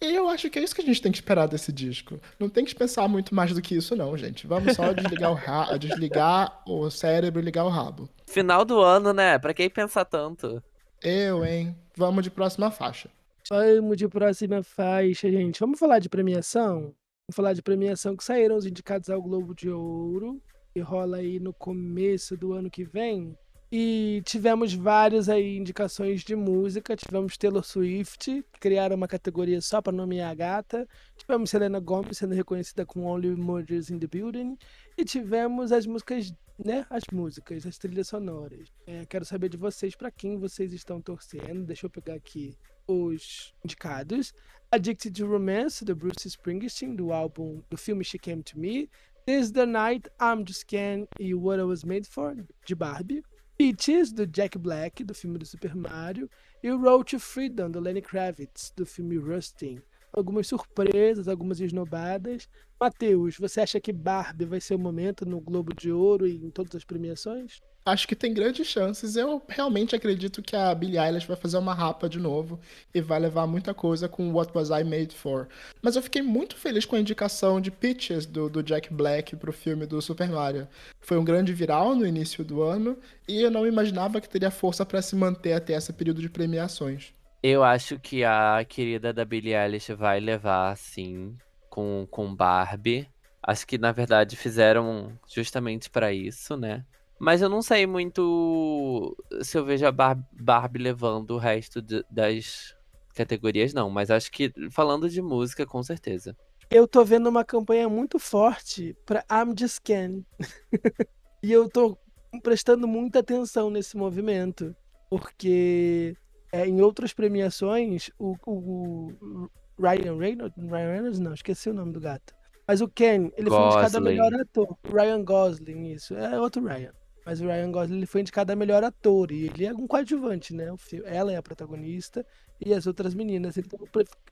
E 0.02 0.16
eu 0.16 0.30
acho 0.30 0.50
que 0.50 0.58
é 0.58 0.64
isso 0.64 0.74
que 0.74 0.82
a 0.82 0.86
gente 0.86 1.02
tem 1.02 1.12
que 1.12 1.18
esperar 1.18 1.48
desse 1.48 1.74
disco. 1.74 2.20
Não 2.40 2.48
tem 2.48 2.64
que 2.64 2.74
pensar 2.74 3.08
muito 3.08 3.36
mais 3.36 3.54
do 3.54 3.62
que 3.62 3.76
isso, 3.76 3.96
não, 3.98 4.16
gente. 4.18 4.48
Vamos 4.48 4.76
só 4.76 4.94
desligar 4.94 5.32
o, 5.32 5.36
ra 5.36 5.76
desligar 5.78 6.64
o 6.66 6.90
cérebro 6.90 7.42
e 7.42 7.44
ligar 7.44 7.66
o 7.66 7.70
rabo. 7.70 8.10
Final 8.26 8.64
do 8.64 8.80
ano, 8.80 9.12
né? 9.12 9.38
Pra 9.38 9.54
quem 9.54 9.70
pensar 9.70 10.06
tanto? 10.06 10.64
Eu, 11.04 11.46
hein? 11.46 11.76
Vamos 11.98 12.24
de 12.24 12.32
próxima 12.32 12.72
faixa. 12.72 13.10
Vamos 13.50 13.98
de 13.98 14.08
próxima 14.08 14.64
faixa, 14.64 15.30
gente. 15.30 15.60
Vamos 15.60 15.80
falar 15.80 16.00
de 16.00 16.08
premiação? 16.08 16.94
Vamos 17.28 17.36
falar 17.36 17.54
de 17.54 17.62
premiação 17.62 18.16
que 18.16 18.24
saíram 18.24 18.56
os 18.56 18.66
indicados 18.66 19.10
ao 19.10 19.22
Globo 19.22 19.54
de 19.54 19.70
Ouro, 19.70 20.42
que 20.74 20.80
rola 20.80 21.18
aí 21.18 21.40
no 21.40 21.54
começo 21.54 22.38
do 22.38 22.54
ano 22.54 22.70
que 22.70 22.84
vem. 22.86 23.36
E 23.72 24.24
tivemos 24.26 24.74
várias 24.74 25.30
aí 25.30 25.56
indicações 25.56 26.24
de 26.24 26.36
música. 26.36 26.96
Tivemos 26.96 27.38
Taylor 27.38 27.64
Swift, 27.64 28.44
criaram 28.60 28.96
uma 28.96 29.08
categoria 29.08 29.62
só 29.62 29.80
para 29.80 29.94
nomear 29.94 30.32
a 30.32 30.34
gata. 30.34 30.88
Tivemos 31.16 31.52
Selena 31.52 31.80
Gomez 31.80 32.18
sendo 32.18 32.34
reconhecida 32.34 32.84
com 32.84 33.06
Only 33.06 33.36
Murders 33.36 33.92
in 33.92 34.00
the 34.00 34.08
Building. 34.08 34.58
E 34.98 35.06
tivemos 35.06 35.72
as 35.72 35.86
músicas, 35.86 36.34
né? 36.58 36.84
As 36.90 37.04
músicas, 37.14 37.64
as 37.68 37.78
trilhas 37.78 38.08
sonoras. 38.08 38.70
É, 38.88 39.06
quero 39.06 39.24
saber 39.24 39.50
de 39.50 39.58
vocês 39.58 39.96
para 39.96 40.10
quem 40.10 40.40
vocês 40.40 40.74
estão 40.74 41.00
torcendo. 41.00 41.64
Deixa 41.64 41.86
eu 41.86 41.92
pegar 41.92 42.16
aqui 42.16 42.58
os 42.88 43.54
indicados. 43.64 44.34
Addicted 44.72 45.16
to 45.16 45.28
Romance, 45.28 45.86
do 45.86 45.96
Bruce 45.96 46.28
Springsteen, 46.28 46.96
do 46.96 47.14
álbum 47.14 47.62
do 47.70 47.78
filme 47.78 48.04
She 48.04 48.18
Came 48.18 48.42
to 48.42 48.60
Me. 48.60 48.90
This 49.28 49.52
the 49.52 49.68
Night, 49.68 50.10
I'm 50.20 50.44
Just 50.44 50.66
Ken 50.66 51.08
e 51.20 51.36
What 51.36 51.60
I 51.60 51.64
Was 51.64 51.84
Made 51.84 52.08
For, 52.08 52.36
de 52.66 52.74
Barbie. 52.74 53.22
Peaches, 53.60 54.14
do 54.14 54.26
Jack 54.26 54.58
Black, 54.58 55.04
do 55.04 55.14
filme 55.14 55.38
do 55.38 55.46
Super 55.46 55.76
Mario. 55.76 56.30
E 56.64 56.72
o 56.72 56.80
Road 56.80 57.04
to 57.12 57.20
Freedom, 57.20 57.70
do 57.70 57.82
Lenny 57.82 58.02
Kravitz, 58.02 58.72
do 58.74 58.86
filme 58.86 59.18
Rusting. 59.18 59.82
Algumas 60.14 60.48
surpresas, 60.48 61.28
algumas 61.28 61.60
esnobadas. 61.60 62.48
Matheus, 62.80 63.36
você 63.38 63.60
acha 63.60 63.82
que 63.82 63.92
Barbie 63.92 64.46
vai 64.46 64.62
ser 64.62 64.76
o 64.76 64.80
momento 64.80 65.26
no 65.26 65.42
Globo 65.42 65.76
de 65.76 65.92
Ouro 65.92 66.26
e 66.26 66.38
em 66.38 66.50
todas 66.50 66.74
as 66.74 66.86
premiações? 66.86 67.60
Acho 67.90 68.08
que 68.08 68.16
tem 68.16 68.32
grandes 68.32 68.68
chances. 68.68 69.16
Eu 69.16 69.42
realmente 69.48 69.96
acredito 69.96 70.44
que 70.44 70.56
a 70.56 70.74
Billie 70.76 71.00
Eilish 71.00 71.26
vai 71.26 71.36
fazer 71.36 71.58
uma 71.58 71.74
rapa 71.74 72.08
de 72.08 72.20
novo 72.20 72.60
e 72.94 73.02
vai 73.02 73.20
levar 73.20 73.48
muita 73.48 73.74
coisa 73.74 74.08
com 74.08 74.32
What 74.32 74.52
Was 74.56 74.70
I 74.70 74.84
Made 74.84 75.16
For. 75.16 75.48
Mas 75.82 75.96
eu 75.96 76.04
fiquei 76.04 76.22
muito 76.22 76.56
feliz 76.56 76.86
com 76.86 76.96
a 76.96 77.00
indicação 77.00 77.60
de 77.60 77.72
Peaches 77.72 78.28
do, 78.28 78.48
do 78.48 78.62
Jack 78.62 78.94
Black 78.94 79.36
pro 79.36 79.52
filme 79.52 79.88
do 79.88 80.00
Super 80.02 80.30
Mario. 80.30 80.68
Foi 81.02 81.18
um 81.18 81.26
grande 81.26 81.52
viral 81.52 81.96
no 81.96 82.06
início 82.06 82.44
do 82.44 82.62
ano 82.62 82.96
e 83.28 83.42
eu 83.42 83.50
não 83.50 83.66
imaginava 83.66 84.22
que 84.22 84.30
teria 84.30 84.52
força 84.52 84.86
para 84.86 85.02
se 85.02 85.16
manter 85.16 85.54
até 85.54 85.74
esse 85.74 85.92
período 85.92 86.22
de 86.22 86.30
premiações. 86.30 87.12
Eu 87.42 87.64
acho 87.64 87.98
que 87.98 88.24
a 88.24 88.64
querida 88.68 89.12
da 89.12 89.26
Billie 89.26 89.56
Eilish 89.56 89.94
vai 89.94 90.20
levar, 90.20 90.78
sim, 90.78 91.36
com, 91.70 92.06
com 92.12 92.36
Barbie. 92.36 93.10
Acho 93.42 93.66
que, 93.66 93.78
na 93.78 93.92
verdade, 93.92 94.36
fizeram 94.36 95.18
justamente 95.28 95.90
para 95.90 96.14
isso, 96.14 96.56
né? 96.56 96.86
Mas 97.20 97.42
eu 97.42 97.50
não 97.50 97.62
sei 97.62 97.86
muito 97.86 99.16
se 99.42 99.58
eu 99.58 99.66
vejo 99.66 99.86
a 99.86 99.92
Bar 99.92 100.18
Barbie 100.32 100.80
levando 100.80 101.32
o 101.32 101.38
resto 101.38 101.82
de, 101.82 102.04
das 102.10 102.74
categorias, 103.14 103.74
não. 103.74 103.90
Mas 103.90 104.10
acho 104.10 104.32
que, 104.32 104.52
falando 104.72 105.10
de 105.10 105.22
música, 105.22 105.66
com 105.66 105.84
certeza. 105.84 106.36
Eu 106.72 106.88
tô 106.88 107.04
vendo 107.04 107.28
uma 107.28 107.44
campanha 107.44 107.90
muito 107.90 108.18
forte 108.20 108.96
pra 109.06 109.26
I'm 109.30 109.54
Just 109.58 109.80
Ken. 109.84 110.24
e 111.44 111.52
eu 111.52 111.68
tô 111.68 111.98
prestando 112.42 112.88
muita 112.88 113.20
atenção 113.20 113.70
nesse 113.70 113.98
movimento. 113.98 114.74
Porque 115.10 116.16
é, 116.54 116.68
em 116.68 116.82
outras 116.82 117.14
premiações, 117.14 118.10
o, 118.18 118.36
o, 118.46 119.12
o 119.12 119.50
Ryan 119.80 120.18
Reynolds, 120.18 120.56
Ryan 120.58 120.92
Reynolds, 120.92 121.20
não, 121.20 121.34
esqueci 121.34 121.70
o 121.70 121.74
nome 121.74 121.92
do 121.92 122.00
gato. 122.00 122.34
Mas 122.68 122.82
o 122.82 122.88
Ken, 122.88 123.32
ele 123.36 123.50
foi 123.50 123.66
indicado 123.66 123.98
a 123.98 124.02
melhor 124.02 124.32
ator. 124.36 124.78
Ryan 124.84 125.24
Gosling, 125.24 125.88
isso. 125.92 126.16
É 126.16 126.40
outro 126.40 126.64
Ryan. 126.64 126.94
Mas 127.26 127.42
o 127.42 127.46
Ryan 127.46 127.72
Gosling 127.72 127.98
ele 127.98 128.06
foi 128.06 128.22
indicado 128.22 128.52
a 128.52 128.56
melhor 128.56 128.84
ator. 128.84 129.32
E 129.32 129.46
ele 129.46 129.66
é 129.66 129.74
um 129.74 129.88
coadjuvante, 129.88 130.54
né? 130.54 130.74
Ela 131.06 131.34
é 131.34 131.38
a 131.38 131.44
protagonista 131.44 132.26
e 132.64 132.74
as 132.74 132.88
outras 132.88 133.14
meninas. 133.14 133.58
Então 133.58 133.80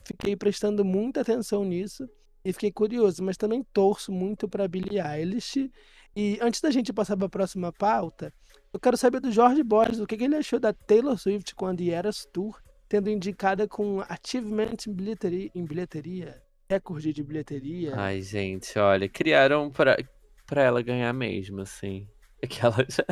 fiquei 0.04 0.36
prestando 0.36 0.84
muita 0.84 1.21
atenção 1.21 1.63
nisso 1.63 2.10
e 2.43 2.52
fiquei 2.54 2.71
curioso. 2.71 3.23
Mas 3.23 3.38
também 3.38 3.63
torço 3.73 4.12
muito 4.12 4.47
para 4.47 4.67
Billie 4.67 5.00
Eilish. 5.00 5.71
E 6.15 6.39
antes 6.41 6.62
da 6.62 6.71
gente 6.71 6.91
passar 6.91 7.15
para 7.15 7.28
a 7.28 7.30
próxima 7.30 7.71
pauta, 7.71 8.34
eu 8.73 8.80
quero 8.80 8.97
saber 8.97 9.19
do 9.19 9.32
Jorge 9.32 9.63
Borges, 9.63 10.00
o 10.00 10.08
que, 10.08 10.15
ele 10.15 10.36
achou 10.36 10.60
da 10.60 10.73
Taylor 10.73 11.17
Swift 11.17 11.54
The 11.56 11.89
Eras 11.89 12.28
Tour, 12.34 12.60
tendo 12.89 13.10
indicada 13.10 13.67
com 13.67 14.02
Achievement 14.02 14.78
em 14.88 14.93
bilheteria, 14.93 15.52
em 15.54 15.63
bilheteria 15.63 16.41
recorde 16.69 17.13
de 17.13 17.23
bilheteria. 17.23 17.93
Ai, 17.95 18.21
gente, 18.21 18.78
olha, 18.78 19.08
criaram 19.08 19.71
pra, 19.71 19.97
pra 20.45 20.63
ela 20.63 20.82
ganhar 20.82 21.13
mesmo, 21.13 21.62
assim. 21.62 22.08
Que 22.47 22.65
ela, 22.65 22.86
já, 22.88 23.04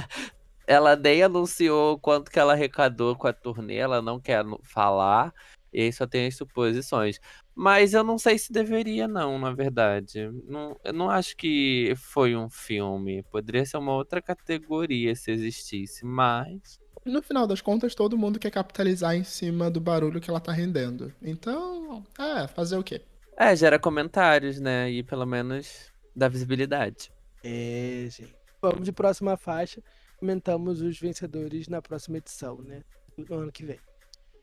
ela 0.68 0.96
nem 0.96 1.24
anunciou 1.24 2.00
quanto 2.00 2.30
que 2.32 2.40
ela 2.40 2.54
arrecadou 2.54 3.16
com 3.16 3.28
a 3.28 3.34
turnê, 3.34 3.76
ela 3.76 4.02
não 4.02 4.20
quer 4.20 4.46
falar, 4.64 5.34
e 5.74 5.82
aí 5.82 5.94
só 5.94 6.08
tem 6.08 6.28
as 6.28 6.36
suposições. 6.36 7.20
Mas 7.54 7.94
eu 7.94 8.04
não 8.04 8.18
sei 8.18 8.38
se 8.38 8.52
deveria, 8.52 9.08
não, 9.08 9.40
na 9.40 9.54
verdade. 9.54 10.30
Não, 10.48 10.78
eu 10.84 10.94
não 10.94 11.10
acho 11.10 11.36
que 11.36 11.94
foi 11.98 12.36
um 12.36 12.50
filme. 12.50 13.24
Poderia 13.24 13.66
ser 13.66 13.78
uma 13.78 13.94
outra 13.94 14.22
categoria 14.22 15.16
se 15.16 15.32
existisse, 15.32 16.06
mas. 16.06 16.80
No 17.06 17.22
final 17.22 17.46
das 17.46 17.62
contas, 17.62 17.94
todo 17.94 18.18
mundo 18.18 18.40
quer 18.40 18.52
capitalizar 18.52 19.16
em 19.16 19.24
cima 19.24 19.70
do 19.70 19.80
barulho 19.80 20.20
que 20.20 20.30
ela 20.30 20.40
tá 20.40 20.52
rendendo. 20.52 21.14
Então, 21.22 22.04
é, 22.18 22.48
fazer 22.48 22.78
o 22.78 22.84
quê? 22.84 23.02
É, 23.38 23.56
gera 23.56 23.78
comentários, 23.78 24.60
né? 24.60 24.90
E 24.90 25.04
pelo 25.04 25.26
menos 25.26 25.92
dá 26.16 26.28
visibilidade. 26.28 27.12
É, 27.44 28.08
gente. 28.10 28.45
Vamos 28.72 28.86
de 28.86 28.92
próxima 28.92 29.38
faixa. 29.38 29.82
Comentamos 30.18 30.82
os 30.82 31.00
vencedores 31.00 31.68
na 31.68 31.82
próxima 31.82 32.18
edição, 32.18 32.58
né? 32.58 32.82
No 33.18 33.36
ano 33.36 33.52
que 33.52 33.64
vem. 33.64 33.80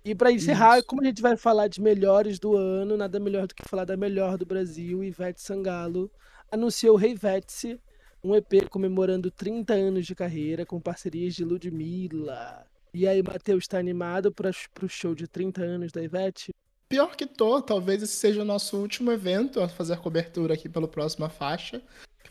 E 0.04 0.14
para 0.14 0.32
encerrar, 0.32 0.78
Isso. 0.78 0.86
como 0.86 1.02
a 1.02 1.04
gente 1.04 1.22
vai 1.22 1.36
falar 1.36 1.68
de 1.68 1.80
melhores 1.80 2.38
do 2.38 2.56
ano, 2.56 2.96
nada 2.96 3.18
melhor 3.20 3.46
do 3.46 3.54
que 3.54 3.68
falar 3.68 3.84
da 3.84 3.96
melhor 3.96 4.36
do 4.36 4.46
Brasil, 4.46 5.02
Ivete 5.02 5.40
Sangalo 5.40 6.10
anunciou 6.52 6.96
Rei 6.96 7.14
Vete, 7.14 7.80
um 8.22 8.34
EP 8.34 8.68
comemorando 8.68 9.30
30 9.30 9.72
anos 9.72 10.06
de 10.06 10.14
carreira 10.14 10.66
com 10.66 10.78
parcerias 10.78 11.34
de 11.34 11.44
Ludmilla. 11.44 12.66
E 12.92 13.08
aí, 13.08 13.22
Matheus, 13.22 13.64
está 13.64 13.78
animado 13.78 14.30
para 14.30 14.50
o 14.82 14.88
show 14.88 15.14
de 15.14 15.26
30 15.26 15.62
anos 15.62 15.92
da 15.92 16.02
Ivete? 16.02 16.52
Pior 16.90 17.16
que 17.16 17.24
tô, 17.24 17.62
talvez 17.62 18.02
esse 18.02 18.12
seja 18.12 18.42
o 18.42 18.44
nosso 18.44 18.76
último 18.76 19.10
evento 19.10 19.60
a 19.60 19.68
fazer 19.68 19.96
cobertura 19.96 20.52
aqui 20.52 20.68
pelo 20.68 20.86
próxima 20.86 21.30
faixa 21.30 21.82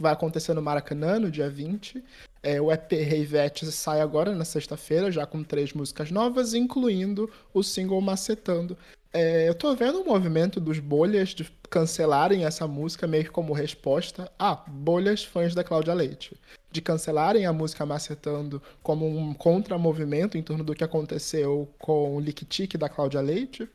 vai 0.02 0.12
acontecer 0.14 0.54
no 0.54 0.62
Maracanã, 0.62 1.20
no 1.20 1.32
dia 1.32 1.50
20. 1.50 2.04
É, 2.44 2.60
o 2.60 2.72
EP 2.72 2.92
Reivete 2.92 3.66
sai 3.72 4.02
agora, 4.02 4.34
na 4.34 4.44
sexta-feira, 4.44 5.12
já 5.12 5.26
com 5.26 5.44
três 5.44 5.74
músicas 5.74 6.12
novas, 6.12 6.54
incluindo 6.54 7.30
o 7.54 7.62
single 7.62 8.02
Macetando. 8.02 8.78
É, 9.14 9.48
eu 9.48 9.54
tô 9.54 9.76
vendo 9.76 10.00
o 10.00 10.02
um 10.02 10.06
movimento 10.06 10.60
dos 10.60 10.80
bolhas 10.80 11.30
de 11.30 11.50
cancelarem 11.70 12.46
essa 12.46 12.66
música 12.66 13.06
meio 13.06 13.26
que 13.26 13.30
como 13.30 13.54
resposta 13.54 14.32
a 14.40 14.56
bolhas 14.56 15.24
fãs 15.24 15.54
da 15.54 15.64
Cláudia 15.64 15.94
Leite. 15.94 16.38
De 16.72 16.82
cancelarem 16.82 17.46
a 17.46 17.54
música 17.54 17.86
Macetando 17.86 18.62
como 18.82 19.06
um 19.06 19.34
contramovimento 19.34 20.38
em 20.38 20.44
torno 20.44 20.64
do 20.64 20.74
que 20.74 20.84
aconteceu 20.84 21.70
com 21.78 22.16
o 22.16 22.20
Lick 22.20 22.46
Tic 22.46 22.76
da 22.76 22.90
Cláudia 22.90 23.22
Leite. 23.22 23.70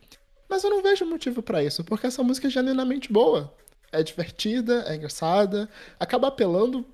Mas 0.48 0.64
eu 0.64 0.70
não 0.70 0.82
vejo 0.82 1.04
motivo 1.04 1.42
para 1.42 1.62
isso, 1.62 1.84
porque 1.84 2.06
essa 2.06 2.22
música 2.22 2.46
é 2.46 2.50
genuinamente 2.50 3.12
boa 3.12 3.52
é 3.92 4.02
divertida, 4.02 4.84
é 4.86 4.96
engraçada, 4.96 5.68
acaba 5.98 6.28
apelando 6.28 6.84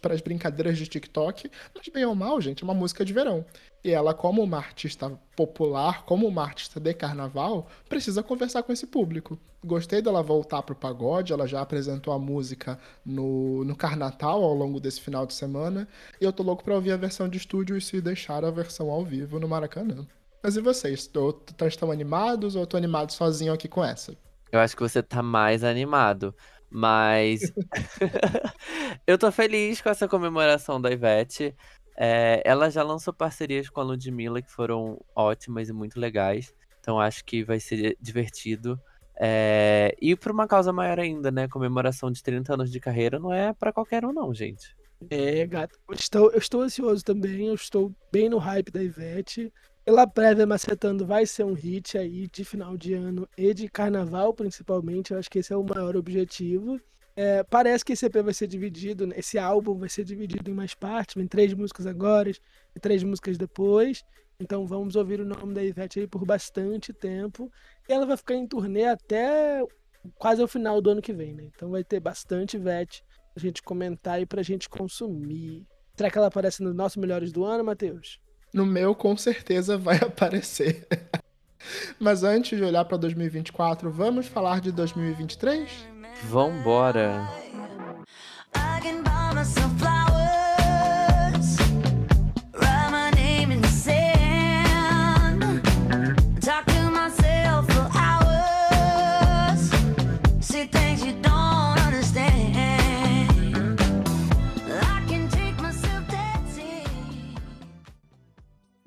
para 0.00 0.14
as 0.14 0.20
brincadeiras 0.20 0.78
de 0.78 0.86
TikTok, 0.86 1.50
mas 1.74 1.88
bem 1.88 2.04
ou 2.04 2.14
mal, 2.14 2.40
gente, 2.40 2.62
é 2.62 2.64
uma 2.64 2.74
música 2.74 3.04
de 3.04 3.12
verão. 3.12 3.44
E 3.84 3.90
ela, 3.90 4.14
como 4.14 4.42
uma 4.42 4.58
artista 4.58 5.10
popular, 5.34 6.04
como 6.04 6.26
uma 6.26 6.44
artista 6.44 6.78
de 6.78 6.94
carnaval, 6.94 7.66
precisa 7.88 8.22
conversar 8.22 8.62
com 8.62 8.72
esse 8.72 8.86
público. 8.86 9.36
Gostei 9.64 10.00
dela 10.00 10.22
voltar 10.22 10.62
pro 10.62 10.74
pagode, 10.74 11.32
ela 11.32 11.48
já 11.48 11.60
apresentou 11.60 12.14
a 12.14 12.18
música 12.18 12.78
no, 13.04 13.64
no 13.64 13.74
Carnatal 13.74 14.42
ao 14.42 14.54
longo 14.54 14.78
desse 14.78 15.00
final 15.00 15.26
de 15.26 15.34
semana, 15.34 15.88
e 16.20 16.24
eu 16.24 16.32
tô 16.32 16.42
louco 16.42 16.62
pra 16.62 16.74
ouvir 16.74 16.92
a 16.92 16.96
versão 16.96 17.28
de 17.28 17.38
estúdio 17.38 17.76
e 17.76 17.80
se 17.80 18.00
deixar 18.00 18.44
a 18.44 18.50
versão 18.50 18.90
ao 18.90 19.04
vivo 19.04 19.40
no 19.40 19.48
Maracanã. 19.48 20.06
Mas 20.42 20.56
e 20.56 20.60
vocês? 20.60 21.08
Estão 21.68 21.90
animados 21.90 22.56
ou 22.56 22.66
tô 22.66 22.76
animado 22.76 23.12
sozinho 23.12 23.52
aqui 23.52 23.68
com 23.68 23.84
essa? 23.84 24.16
Eu 24.52 24.60
acho 24.60 24.76
que 24.76 24.82
você 24.82 25.02
tá 25.02 25.22
mais 25.22 25.64
animado. 25.64 26.34
Mas 26.70 27.40
eu 29.06 29.18
tô 29.18 29.30
feliz 29.32 29.80
com 29.80 29.88
essa 29.90 30.06
comemoração 30.06 30.80
da 30.80 30.90
Ivete. 30.90 31.54
É, 31.96 32.42
ela 32.44 32.70
já 32.70 32.82
lançou 32.82 33.12
parcerias 33.12 33.68
com 33.68 33.80
a 33.80 33.84
Ludmilla 33.84 34.40
que 34.40 34.50
foram 34.50 34.98
ótimas 35.14 35.68
e 35.68 35.72
muito 35.72 35.98
legais. 35.98 36.54
Então 36.80 37.00
acho 37.00 37.24
que 37.24 37.44
vai 37.44 37.60
ser 37.60 37.96
divertido. 38.00 38.80
É, 39.18 39.94
e 40.00 40.16
por 40.16 40.32
uma 40.32 40.48
causa 40.48 40.72
maior 40.72 40.98
ainda, 40.98 41.30
né? 41.30 41.46
Comemoração 41.46 42.10
de 42.10 42.22
30 42.22 42.54
anos 42.54 42.70
de 42.70 42.80
carreira 42.80 43.18
não 43.18 43.32
é 43.32 43.52
para 43.52 43.72
qualquer 43.72 44.04
um, 44.04 44.12
não, 44.12 44.32
gente. 44.32 44.74
É, 45.10 45.46
gato. 45.46 45.78
Estou, 45.92 46.30
eu 46.30 46.38
estou 46.38 46.62
ansioso 46.62 47.04
também. 47.04 47.48
Eu 47.48 47.54
estou 47.54 47.94
bem 48.10 48.28
no 48.28 48.38
hype 48.38 48.70
da 48.70 48.82
Ivete. 48.82 49.52
Pela 49.84 50.06
prévia, 50.06 50.46
Macetando 50.46 51.04
vai 51.04 51.26
ser 51.26 51.44
um 51.44 51.54
hit 51.54 51.98
aí 51.98 52.28
de 52.28 52.44
final 52.44 52.76
de 52.76 52.94
ano 52.94 53.28
e 53.36 53.52
de 53.52 53.68
carnaval, 53.68 54.32
principalmente. 54.32 55.12
Eu 55.12 55.18
acho 55.18 55.28
que 55.28 55.40
esse 55.40 55.52
é 55.52 55.56
o 55.56 55.64
maior 55.64 55.96
objetivo. 55.96 56.80
É, 57.16 57.42
parece 57.42 57.84
que 57.84 57.92
esse 57.92 58.06
EP 58.06 58.14
vai 58.22 58.32
ser 58.32 58.46
dividido, 58.46 59.06
né? 59.08 59.16
esse 59.18 59.38
álbum 59.38 59.76
vai 59.76 59.88
ser 59.88 60.04
dividido 60.04 60.50
em 60.50 60.54
mais 60.54 60.72
partes, 60.72 61.16
em 61.16 61.26
três 61.26 61.52
músicas 61.52 61.86
agora 61.86 62.30
e 62.30 62.80
três 62.80 63.02
músicas 63.02 63.36
depois. 63.36 64.04
Então 64.38 64.66
vamos 64.66 64.94
ouvir 64.94 65.20
o 65.20 65.24
nome 65.24 65.52
da 65.52 65.64
Ivete 65.64 65.98
aí 65.98 66.06
por 66.06 66.24
bastante 66.24 66.92
tempo. 66.92 67.50
E 67.88 67.92
ela 67.92 68.06
vai 68.06 68.16
ficar 68.16 68.36
em 68.36 68.46
turnê 68.46 68.84
até 68.84 69.60
quase 70.14 70.40
o 70.42 70.48
final 70.48 70.80
do 70.80 70.90
ano 70.90 71.02
que 71.02 71.12
vem, 71.12 71.34
né? 71.34 71.50
Então 71.54 71.70
vai 71.70 71.82
ter 71.82 71.98
bastante 71.98 72.56
Ivete 72.56 73.04
pra 73.34 73.42
gente 73.42 73.60
comentar 73.60 74.22
e 74.22 74.26
pra 74.26 74.42
gente 74.42 74.68
consumir. 74.68 75.66
Será 75.96 76.08
que 76.08 76.16
ela 76.16 76.28
aparece 76.28 76.62
nos 76.62 76.74
nossos 76.74 76.96
melhores 76.96 77.32
do 77.32 77.44
ano, 77.44 77.64
Matheus? 77.64 78.20
No 78.52 78.66
meu, 78.66 78.94
com 78.94 79.16
certeza 79.16 79.78
vai 79.78 79.96
aparecer. 80.04 80.86
Mas 81.98 82.24
antes 82.24 82.58
de 82.58 82.64
olhar 82.64 82.84
para 82.84 82.96
2024, 82.96 83.90
vamos 83.90 84.26
falar 84.26 84.60
de 84.60 84.72
2023? 84.72 85.70
Vambora! 86.24 87.28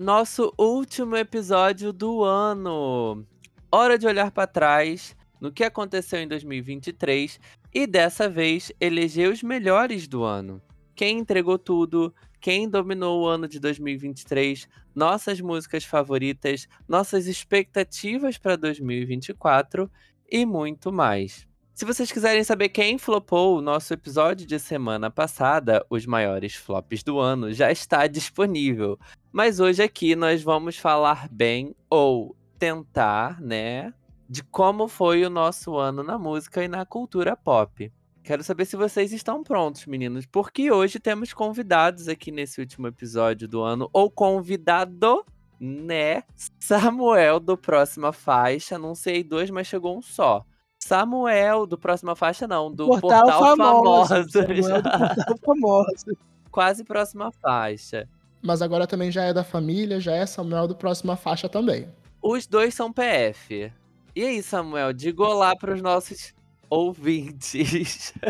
Nosso 0.06 0.54
último 0.56 1.18
episódio 1.18 1.92
do 1.92 2.24
ano. 2.24 3.26
Hora 3.72 3.98
de 3.98 4.06
olhar 4.06 4.30
para 4.30 4.46
trás 4.46 5.16
no 5.42 5.52
que 5.52 5.64
aconteceu 5.64 6.20
em 6.20 6.28
2023 6.28 7.40
e 7.74 7.88
dessa 7.88 8.30
vez 8.30 8.72
eleger 8.80 9.32
os 9.32 9.42
melhores 9.42 10.08
do 10.08 10.24
ano. 10.24 10.62
Quem 10.96 11.18
entregou 11.18 11.58
tudo, 11.58 12.14
quem 12.40 12.70
dominou 12.70 13.24
o 13.24 13.28
ano 13.28 13.48
de 13.48 13.60
2023, 13.60 14.70
nossas 14.94 15.42
músicas 15.42 15.84
favoritas, 15.84 16.68
nossas 16.88 17.26
expectativas 17.26 18.38
para 18.38 18.56
2024 18.56 19.90
e 20.32 20.46
muito 20.46 20.92
mais. 20.92 21.48
Se 21.76 21.84
vocês 21.84 22.10
quiserem 22.10 22.42
saber 22.42 22.70
quem 22.70 22.98
flopou 22.98 23.58
o 23.58 23.62
nosso 23.62 23.94
episódio 23.94 24.48
de 24.48 24.58
semana 24.58 25.12
passada, 25.12 25.86
os 25.90 26.06
maiores 26.06 26.56
flops 26.56 27.04
do 27.04 27.20
ano, 27.20 27.52
já 27.52 27.70
está 27.70 28.08
disponível. 28.08 28.98
Mas 29.30 29.60
hoje 29.60 29.84
aqui 29.84 30.16
nós 30.16 30.42
vamos 30.42 30.78
falar 30.78 31.28
bem 31.30 31.76
ou 31.90 32.34
tentar, 32.58 33.42
né, 33.42 33.94
de 34.30 34.42
como 34.42 34.88
foi 34.88 35.26
o 35.26 35.30
nosso 35.30 35.76
ano 35.76 36.02
na 36.02 36.18
música 36.18 36.64
e 36.64 36.70
na 36.70 36.86
cultura 36.86 37.36
pop. 37.36 37.92
Quero 38.24 38.42
saber 38.42 38.64
se 38.64 38.78
vocês 38.78 39.12
estão 39.12 39.44
prontos, 39.44 39.86
meninos, 39.86 40.26
porque 40.26 40.72
hoje 40.72 40.98
temos 40.98 41.34
convidados 41.34 42.08
aqui 42.08 42.32
nesse 42.32 42.62
último 42.62 42.88
episódio 42.88 43.50
do 43.50 43.62
ano, 43.62 43.90
ou 43.92 44.10
convidado, 44.10 45.26
né? 45.60 46.24
Samuel 46.58 47.38
do 47.38 47.58
Próxima 47.58 48.14
Faixa, 48.14 48.80
não 48.80 48.96
sei 48.96 49.26
dois, 49.26 49.50
mas 49.50 49.68
chegou 49.68 49.98
um 49.98 50.02
só. 50.02 50.46
Samuel, 50.86 51.66
do 51.66 51.80
Próxima 51.80 52.16
Faixa, 52.16 52.48
não, 52.48 52.72
do 52.72 52.86
Portal, 52.86 53.24
Portal 53.24 53.58
Famoso. 53.58 54.08
Famoso. 54.08 54.30
Samuel 54.30 54.82
do 54.84 54.90
Portal 54.92 55.38
Famoso. 55.44 56.18
Quase 56.52 56.84
Próxima 56.84 57.32
Faixa. 57.32 58.08
Mas 58.40 58.62
agora 58.62 58.86
também 58.86 59.12
já 59.12 59.24
é 59.24 59.34
da 59.34 59.44
família, 59.44 60.00
já 60.00 60.14
é 60.14 60.28
Samuel 60.28 60.68
do 60.68 60.76
Próxima 60.76 61.18
Faixa 61.18 61.50
também. 61.50 61.90
Os 62.22 62.46
dois 62.46 62.76
são 62.76 62.94
PF. 62.94 63.74
E 64.16 64.24
aí, 64.24 64.44
Samuel, 64.44 64.94
diga 64.94 65.24
olá 65.24 65.56
para 65.56 65.74
os 65.74 65.82
nossos 65.82 66.36
ouvintes. 66.70 68.14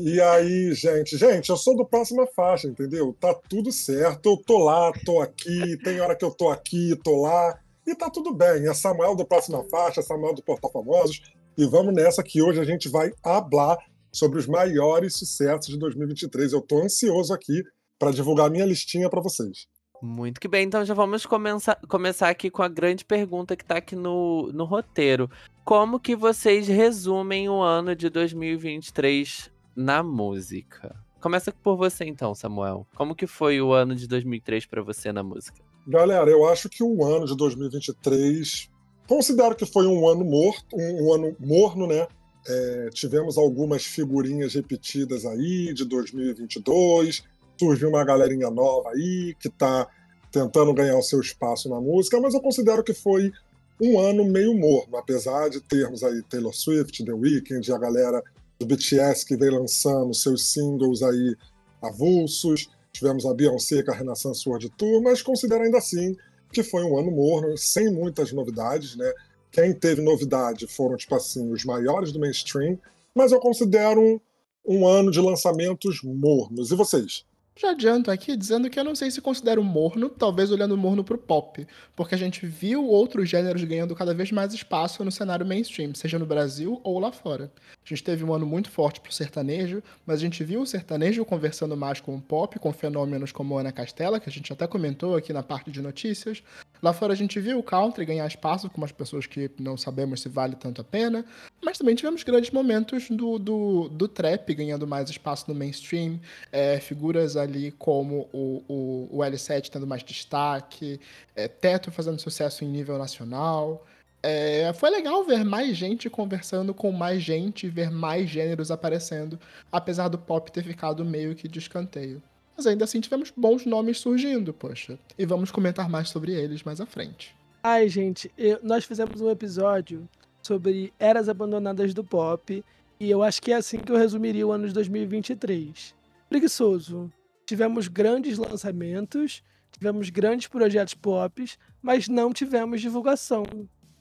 E 0.00 0.20
aí, 0.20 0.72
gente? 0.74 1.18
Gente, 1.18 1.50
eu 1.50 1.56
sou 1.56 1.76
do 1.76 1.84
Próxima 1.84 2.24
Faixa, 2.28 2.68
entendeu? 2.68 3.16
Tá 3.18 3.34
tudo 3.48 3.72
certo. 3.72 4.30
Eu 4.30 4.36
tô 4.36 4.58
lá, 4.58 4.92
tô 5.04 5.20
aqui, 5.20 5.76
tem 5.82 6.00
hora 6.00 6.14
que 6.14 6.24
eu 6.24 6.30
tô 6.30 6.50
aqui, 6.50 6.94
tô 7.02 7.22
lá. 7.22 7.58
E 7.84 7.96
tá 7.96 8.08
tudo 8.08 8.32
bem. 8.32 8.68
É 8.68 8.72
Samuel 8.72 9.16
do 9.16 9.26
Próxima 9.26 9.64
Faixa, 9.64 10.00
Samuel 10.00 10.34
do 10.34 10.42
Portal 10.42 10.70
Famosos. 10.70 11.20
E 11.58 11.66
vamos 11.66 11.92
nessa 11.92 12.22
que 12.22 12.40
hoje 12.40 12.60
a 12.60 12.64
gente 12.64 12.88
vai 12.88 13.10
hablar 13.20 13.76
sobre 14.12 14.38
os 14.38 14.46
maiores 14.46 15.18
sucessos 15.18 15.66
de 15.66 15.76
2023. 15.76 16.52
Eu 16.52 16.60
estou 16.60 16.84
ansioso 16.84 17.34
aqui 17.34 17.64
para 17.98 18.12
divulgar 18.12 18.48
minha 18.48 18.64
listinha 18.64 19.10
para 19.10 19.20
vocês. 19.20 19.66
Muito 20.00 20.40
que 20.40 20.46
bem, 20.46 20.66
então 20.66 20.84
já 20.84 20.94
vamos 20.94 21.26
começar, 21.26 21.74
começar 21.88 22.28
aqui 22.28 22.48
com 22.48 22.62
a 22.62 22.68
grande 22.68 23.04
pergunta 23.04 23.56
que 23.56 23.64
está 23.64 23.78
aqui 23.78 23.96
no, 23.96 24.52
no 24.52 24.64
roteiro. 24.64 25.28
Como 25.64 25.98
que 25.98 26.14
vocês 26.14 26.68
resumem 26.68 27.48
o 27.48 27.60
ano 27.60 27.96
de 27.96 28.08
2023 28.08 29.50
na 29.74 30.00
música? 30.00 30.94
Começa 31.20 31.50
por 31.50 31.76
você 31.76 32.04
então, 32.04 32.36
Samuel. 32.36 32.86
Como 32.94 33.16
que 33.16 33.26
foi 33.26 33.60
o 33.60 33.72
ano 33.72 33.96
de 33.96 34.06
2003 34.06 34.64
para 34.64 34.80
você 34.80 35.10
na 35.10 35.24
música? 35.24 35.60
Galera, 35.88 36.30
eu 36.30 36.46
acho 36.46 36.68
que 36.68 36.84
o 36.84 37.04
ano 37.04 37.26
de 37.26 37.36
2023 37.36 38.70
Considero 39.08 39.56
que 39.56 39.64
foi 39.64 39.86
um 39.86 40.06
ano 40.06 40.22
morto, 40.22 40.76
um, 40.76 41.06
um 41.06 41.12
ano 41.14 41.36
morno, 41.40 41.86
né? 41.86 42.06
É, 42.46 42.90
tivemos 42.92 43.38
algumas 43.38 43.84
figurinhas 43.84 44.54
repetidas 44.54 45.24
aí 45.24 45.72
de 45.72 45.86
2022. 45.86 47.24
Surgiu 47.58 47.88
uma 47.88 48.04
galerinha 48.04 48.50
nova 48.50 48.90
aí 48.90 49.34
que 49.40 49.48
está 49.48 49.88
tentando 50.30 50.74
ganhar 50.74 50.98
o 50.98 51.02
seu 51.02 51.20
espaço 51.20 51.70
na 51.70 51.80
música, 51.80 52.20
mas 52.20 52.34
eu 52.34 52.40
considero 52.40 52.84
que 52.84 52.92
foi 52.92 53.32
um 53.80 53.98
ano 53.98 54.26
meio 54.26 54.54
morno, 54.54 54.96
apesar 54.98 55.48
de 55.48 55.60
termos 55.60 56.02
aí 56.02 56.22
Taylor 56.24 56.54
Swift, 56.54 57.02
The 57.02 57.12
Weeknd, 57.12 57.72
a 57.72 57.78
galera 57.78 58.22
do 58.58 58.66
BTS 58.66 59.24
que 59.24 59.36
vem 59.36 59.50
lançando 59.50 60.12
seus 60.12 60.52
singles 60.52 61.02
aí 61.02 61.34
avulsos. 61.82 62.68
Tivemos 62.92 63.24
a 63.24 63.32
Beyoncé 63.32 63.82
com 63.82 63.92
a 63.92 63.94
Renaissance 63.94 64.46
World 64.46 64.70
Tour, 64.76 65.02
mas 65.02 65.22
considero 65.22 65.62
ainda 65.62 65.78
assim 65.78 66.14
que 66.52 66.62
foi 66.62 66.82
um 66.82 66.98
ano 66.98 67.10
morno, 67.10 67.56
sem 67.56 67.92
muitas 67.92 68.32
novidades, 68.32 68.96
né? 68.96 69.12
Quem 69.50 69.72
teve 69.72 70.02
novidade 70.02 70.66
foram, 70.66 70.96
tipo 70.96 71.14
assim, 71.14 71.50
os 71.50 71.64
maiores 71.64 72.12
do 72.12 72.20
mainstream, 72.20 72.78
mas 73.14 73.32
eu 73.32 73.40
considero 73.40 74.00
um, 74.00 74.20
um 74.66 74.86
ano 74.86 75.10
de 75.10 75.20
lançamentos 75.20 76.02
mornos. 76.02 76.70
E 76.70 76.76
vocês? 76.76 77.24
Já 77.60 77.70
adianto 77.70 78.08
aqui 78.08 78.36
dizendo 78.36 78.70
que 78.70 78.78
eu 78.78 78.84
não 78.84 78.94
sei 78.94 79.10
se 79.10 79.20
considero 79.20 79.64
morno, 79.64 80.08
talvez 80.08 80.52
olhando 80.52 80.76
morno 80.76 81.02
pro 81.02 81.18
pop, 81.18 81.66
porque 81.96 82.14
a 82.14 82.18
gente 82.18 82.46
viu 82.46 82.86
outros 82.86 83.28
gêneros 83.28 83.64
ganhando 83.64 83.96
cada 83.96 84.14
vez 84.14 84.30
mais 84.30 84.54
espaço 84.54 85.04
no 85.04 85.10
cenário 85.10 85.44
mainstream, 85.44 85.92
seja 85.92 86.20
no 86.20 86.24
Brasil 86.24 86.80
ou 86.84 87.00
lá 87.00 87.10
fora. 87.10 87.50
A 87.84 87.88
gente 87.88 88.04
teve 88.04 88.22
um 88.22 88.32
ano 88.32 88.46
muito 88.46 88.70
forte 88.70 89.00
pro 89.00 89.12
sertanejo, 89.12 89.82
mas 90.06 90.18
a 90.18 90.20
gente 90.20 90.44
viu 90.44 90.60
o 90.60 90.66
sertanejo 90.66 91.24
conversando 91.24 91.76
mais 91.76 92.00
com 92.00 92.14
o 92.14 92.20
pop, 92.20 92.56
com 92.60 92.72
fenômenos 92.72 93.32
como 93.32 93.58
Ana 93.58 93.72
Castela, 93.72 94.20
que 94.20 94.28
a 94.28 94.32
gente 94.32 94.52
até 94.52 94.64
comentou 94.68 95.16
aqui 95.16 95.32
na 95.32 95.42
parte 95.42 95.68
de 95.72 95.82
notícias. 95.82 96.44
Lá 96.82 96.92
fora 96.92 97.12
a 97.12 97.16
gente 97.16 97.38
viu 97.40 97.58
o 97.58 97.62
country 97.62 98.04
ganhar 98.04 98.26
espaço 98.26 98.70
com 98.70 98.78
umas 98.78 98.92
pessoas 98.92 99.26
que 99.26 99.50
não 99.58 99.76
sabemos 99.76 100.20
se 100.20 100.28
vale 100.28 100.54
tanto 100.56 100.80
a 100.80 100.84
pena, 100.84 101.24
mas 101.62 101.76
também 101.76 101.94
tivemos 101.94 102.22
grandes 102.22 102.50
momentos 102.50 103.08
do, 103.10 103.38
do, 103.38 103.88
do 103.88 104.08
trap 104.08 104.54
ganhando 104.54 104.86
mais 104.86 105.10
espaço 105.10 105.44
no 105.48 105.54
mainstream, 105.54 106.20
é, 106.52 106.78
figuras 106.78 107.36
ali 107.36 107.72
como 107.72 108.28
o, 108.32 108.62
o, 108.68 109.08
o 109.10 109.18
L7 109.18 109.68
tendo 109.70 109.86
mais 109.86 110.02
destaque, 110.02 111.00
é, 111.34 111.48
Teto 111.48 111.90
fazendo 111.90 112.20
sucesso 112.20 112.64
em 112.64 112.68
nível 112.68 112.98
nacional. 112.98 113.84
É, 114.22 114.72
foi 114.72 114.90
legal 114.90 115.24
ver 115.24 115.44
mais 115.44 115.76
gente 115.76 116.10
conversando 116.10 116.74
com 116.74 116.90
mais 116.90 117.22
gente, 117.22 117.68
ver 117.68 117.90
mais 117.90 118.28
gêneros 118.28 118.70
aparecendo, 118.70 119.38
apesar 119.70 120.08
do 120.08 120.18
pop 120.18 120.50
ter 120.50 120.64
ficado 120.64 121.04
meio 121.04 121.34
que 121.36 121.46
de 121.46 121.58
escanteio. 121.58 122.20
Mas 122.58 122.66
ainda 122.66 122.84
assim 122.84 123.00
tivemos 123.00 123.32
bons 123.36 123.64
nomes 123.64 124.00
surgindo, 124.00 124.52
poxa. 124.52 124.98
E 125.16 125.24
vamos 125.24 125.52
comentar 125.52 125.88
mais 125.88 126.08
sobre 126.08 126.32
eles 126.32 126.64
mais 126.64 126.80
à 126.80 126.86
frente. 126.86 127.32
Ai, 127.62 127.88
gente, 127.88 128.32
eu, 128.36 128.58
nós 128.64 128.84
fizemos 128.84 129.20
um 129.20 129.30
episódio 129.30 130.08
sobre 130.42 130.92
eras 130.98 131.28
abandonadas 131.28 131.94
do 131.94 132.02
pop, 132.02 132.64
e 132.98 133.08
eu 133.08 133.22
acho 133.22 133.40
que 133.40 133.52
é 133.52 133.54
assim 133.54 133.78
que 133.78 133.92
eu 133.92 133.96
resumiria 133.96 134.44
o 134.44 134.50
ano 134.50 134.66
de 134.66 134.74
2023. 134.74 135.94
Preguiçoso, 136.28 137.08
tivemos 137.46 137.86
grandes 137.86 138.36
lançamentos, 138.38 139.40
tivemos 139.70 140.10
grandes 140.10 140.48
projetos 140.48 140.94
pop, 140.94 141.48
mas 141.80 142.08
não 142.08 142.32
tivemos 142.32 142.80
divulgação. 142.80 143.44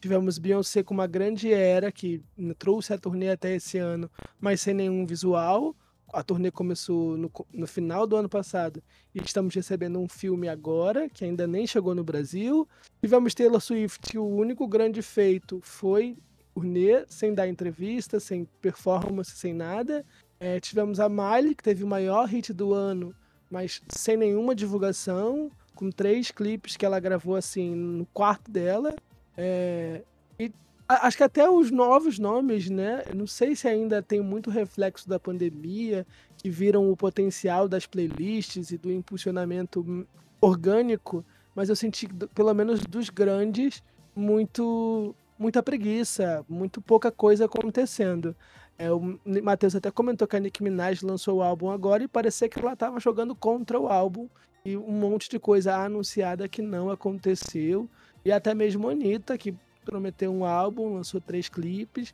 Tivemos 0.02 0.40
Beyoncé 0.40 0.82
com 0.82 0.96
uma 0.96 1.06
grande 1.06 1.54
era 1.54 1.92
que 1.92 2.24
trouxe 2.58 2.92
a 2.92 2.98
turnê 2.98 3.30
até 3.30 3.54
esse 3.54 3.78
ano, 3.78 4.10
mas 4.40 4.62
sem 4.62 4.74
nenhum 4.74 5.06
visual. 5.06 5.76
A 6.14 6.24
turnê 6.24 6.50
começou 6.50 7.18
no, 7.18 7.32
no 7.54 7.68
final 7.68 8.08
do 8.08 8.16
ano 8.16 8.30
passado 8.30 8.82
e 9.14 9.22
estamos 9.22 9.54
recebendo 9.54 10.00
um 10.00 10.08
filme 10.08 10.48
agora, 10.48 11.10
que 11.10 11.26
ainda 11.26 11.46
nem 11.46 11.68
chegou 11.68 11.94
no 11.94 12.04
Brasil. 12.04 12.68
Tivemos 13.02 13.34
Taylor 13.34 13.60
Swift, 13.60 14.18
o 14.18 14.26
único 14.26 14.68
grande 14.68 15.02
feito 15.02 15.60
foi 15.62 16.18
turnê, 16.54 17.06
sem 17.08 17.34
dar 17.34 17.48
entrevista, 17.48 18.20
sem 18.20 18.46
performance, 18.62 19.32
sem 19.32 19.54
nada. 19.54 20.06
É, 20.40 20.60
tivemos 20.60 21.00
a 21.00 21.10
Miley, 21.10 21.56
que 21.56 21.64
teve 21.64 21.84
o 21.84 21.88
maior 21.88 22.26
hit 22.26 22.54
do 22.54 22.74
ano, 22.74 23.14
mas 23.50 23.82
sem 23.90 24.18
nenhuma 24.18 24.56
divulgação, 24.56 25.52
com 25.76 25.92
três 25.92 26.32
clipes 26.32 26.76
que 26.76 26.86
ela 26.86 27.00
gravou 27.00 27.36
assim 27.36 27.76
no 27.76 28.06
quarto 28.08 28.50
dela. 28.50 28.96
É, 29.36 30.02
e 30.40 30.52
acho 30.88 31.18
que 31.18 31.24
até 31.24 31.50
os 31.50 31.72
novos 31.72 32.18
nomes, 32.18 32.70
né? 32.70 33.04
Não 33.14 33.28
sei 33.28 33.56
se 33.56 33.68
ainda 33.68 34.02
tem 34.02 34.22
muito 34.22 34.50
reflexo 34.50 35.08
da 35.08 35.20
pandemia, 35.20 36.06
que 36.38 36.50
viram 36.50 36.92
o 36.92 36.96
potencial 36.96 37.68
das 37.68 37.86
playlists 37.86 38.72
e 38.72 38.78
do 38.78 38.92
impulsionamento 38.92 40.08
orgânico, 40.40 41.26
mas 41.54 41.70
eu 41.70 41.76
senti, 41.76 42.08
pelo 42.34 42.54
menos 42.54 42.82
dos 42.82 43.10
grandes, 43.10 43.84
muito 44.16 45.16
muita 45.40 45.62
preguiça, 45.62 46.44
muito 46.50 46.82
pouca 46.82 47.12
coisa 47.12 47.46
acontecendo. 47.46 48.36
É, 48.78 48.92
o 48.92 49.20
Matheus 49.44 49.76
até 49.76 49.92
comentou 49.92 50.28
que 50.28 50.36
a 50.36 50.40
Nicki 50.40 50.64
Minaj 50.64 51.04
lançou 51.04 51.38
o 51.38 51.44
álbum 51.44 51.70
agora 51.70 52.04
e 52.04 52.08
parecia 52.08 52.50
que 52.50 52.60
ela 52.60 52.74
estava 52.74 53.00
jogando 53.00 53.36
contra 53.36 53.80
o 53.80 53.88
álbum 53.88 54.28
e 54.66 54.76
um 54.78 54.92
monte 54.92 55.30
de 55.30 55.40
coisa 55.40 55.76
anunciada 55.76 56.48
que 56.48 56.62
não 56.62 56.90
aconteceu. 56.90 57.90
E 58.26 58.32
até 58.32 58.54
mesmo 58.54 58.88
a 58.88 58.92
Anitta, 58.92 59.38
que 59.38 59.56
prometeu 59.90 60.34
um 60.34 60.46
álbum, 60.46 60.96
lançou 60.96 61.22
três 61.22 61.48
clipes 61.48 62.14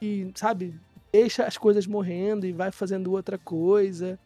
e, 0.00 0.30
sabe, 0.34 0.74
deixa 1.10 1.44
as 1.44 1.56
coisas 1.56 1.86
morrendo 1.86 2.46
e 2.46 2.52
vai 2.52 2.70
fazendo 2.70 3.12
outra 3.12 3.38
coisa. 3.38 4.18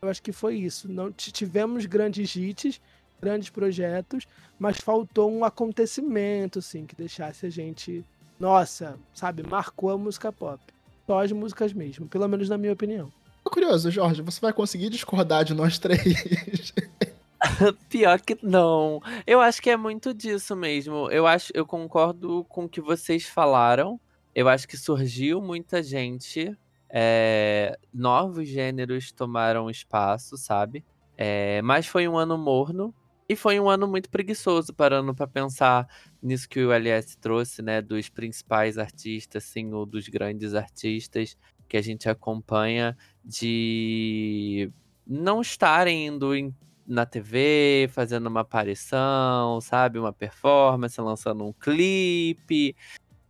Eu 0.00 0.08
acho 0.08 0.22
que 0.22 0.32
foi 0.32 0.56
isso. 0.56 0.90
Não 0.90 1.12
tivemos 1.12 1.86
grandes 1.86 2.34
hits, 2.34 2.80
grandes 3.20 3.48
projetos, 3.48 4.26
mas 4.58 4.78
faltou 4.78 5.30
um 5.30 5.44
acontecimento, 5.44 6.58
assim, 6.58 6.84
que 6.84 6.96
deixasse 6.96 7.46
a 7.46 7.50
gente, 7.50 8.04
nossa, 8.40 8.98
sabe, 9.14 9.44
marcou 9.44 9.90
a 9.90 9.98
música 9.98 10.32
pop 10.32 10.60
só 11.06 11.22
as 11.22 11.32
músicas 11.32 11.72
mesmo, 11.72 12.06
pelo 12.08 12.26
menos 12.28 12.48
na 12.48 12.56
minha 12.56 12.72
opinião. 12.72 13.12
Curioso, 13.44 13.90
Jorge, 13.90 14.22
você 14.22 14.40
vai 14.40 14.52
conseguir 14.52 14.88
discordar 14.88 15.44
de 15.44 15.52
nós 15.52 15.78
três? 15.78 16.72
Pior 17.88 18.20
que 18.20 18.38
não. 18.42 19.00
Eu 19.26 19.40
acho 19.40 19.60
que 19.60 19.70
é 19.70 19.76
muito 19.76 20.14
disso 20.14 20.54
mesmo. 20.56 21.10
Eu 21.10 21.26
acho, 21.26 21.52
eu 21.54 21.66
concordo 21.66 22.44
com 22.44 22.64
o 22.64 22.68
que 22.68 22.80
vocês 22.80 23.26
falaram. 23.26 24.00
Eu 24.34 24.48
acho 24.48 24.66
que 24.68 24.76
surgiu 24.76 25.40
muita 25.40 25.82
gente. 25.82 26.56
é, 26.94 27.78
novos 27.92 28.48
gêneros 28.48 29.12
tomaram 29.12 29.70
espaço, 29.70 30.36
sabe? 30.36 30.84
É, 31.16 31.62
mas 31.62 31.86
foi 31.86 32.06
um 32.08 32.16
ano 32.18 32.36
morno 32.38 32.94
e 33.28 33.34
foi 33.36 33.58
um 33.58 33.68
ano 33.68 33.88
muito 33.88 34.10
preguiçoso, 34.10 34.74
parando 34.74 35.14
pra 35.14 35.26
pensar 35.26 35.88
nisso 36.22 36.48
que 36.48 36.62
o 36.62 36.72
LS 36.72 37.16
trouxe, 37.18 37.62
né? 37.62 37.80
Dos 37.80 38.08
principais 38.10 38.76
artistas, 38.78 39.44
assim, 39.44 39.72
ou 39.72 39.86
dos 39.86 40.08
grandes 40.08 40.54
artistas 40.54 41.36
que 41.68 41.76
a 41.78 41.82
gente 41.82 42.08
acompanha, 42.08 42.96
de 43.24 44.70
não 45.06 45.40
estarem 45.40 46.06
indo 46.08 46.34
em 46.34 46.54
na 46.86 47.06
TV, 47.06 47.88
fazendo 47.92 48.26
uma 48.26 48.40
aparição, 48.40 49.60
sabe? 49.60 49.98
Uma 49.98 50.12
performance, 50.12 51.00
lançando 51.00 51.44
um 51.44 51.52
clipe, 51.52 52.76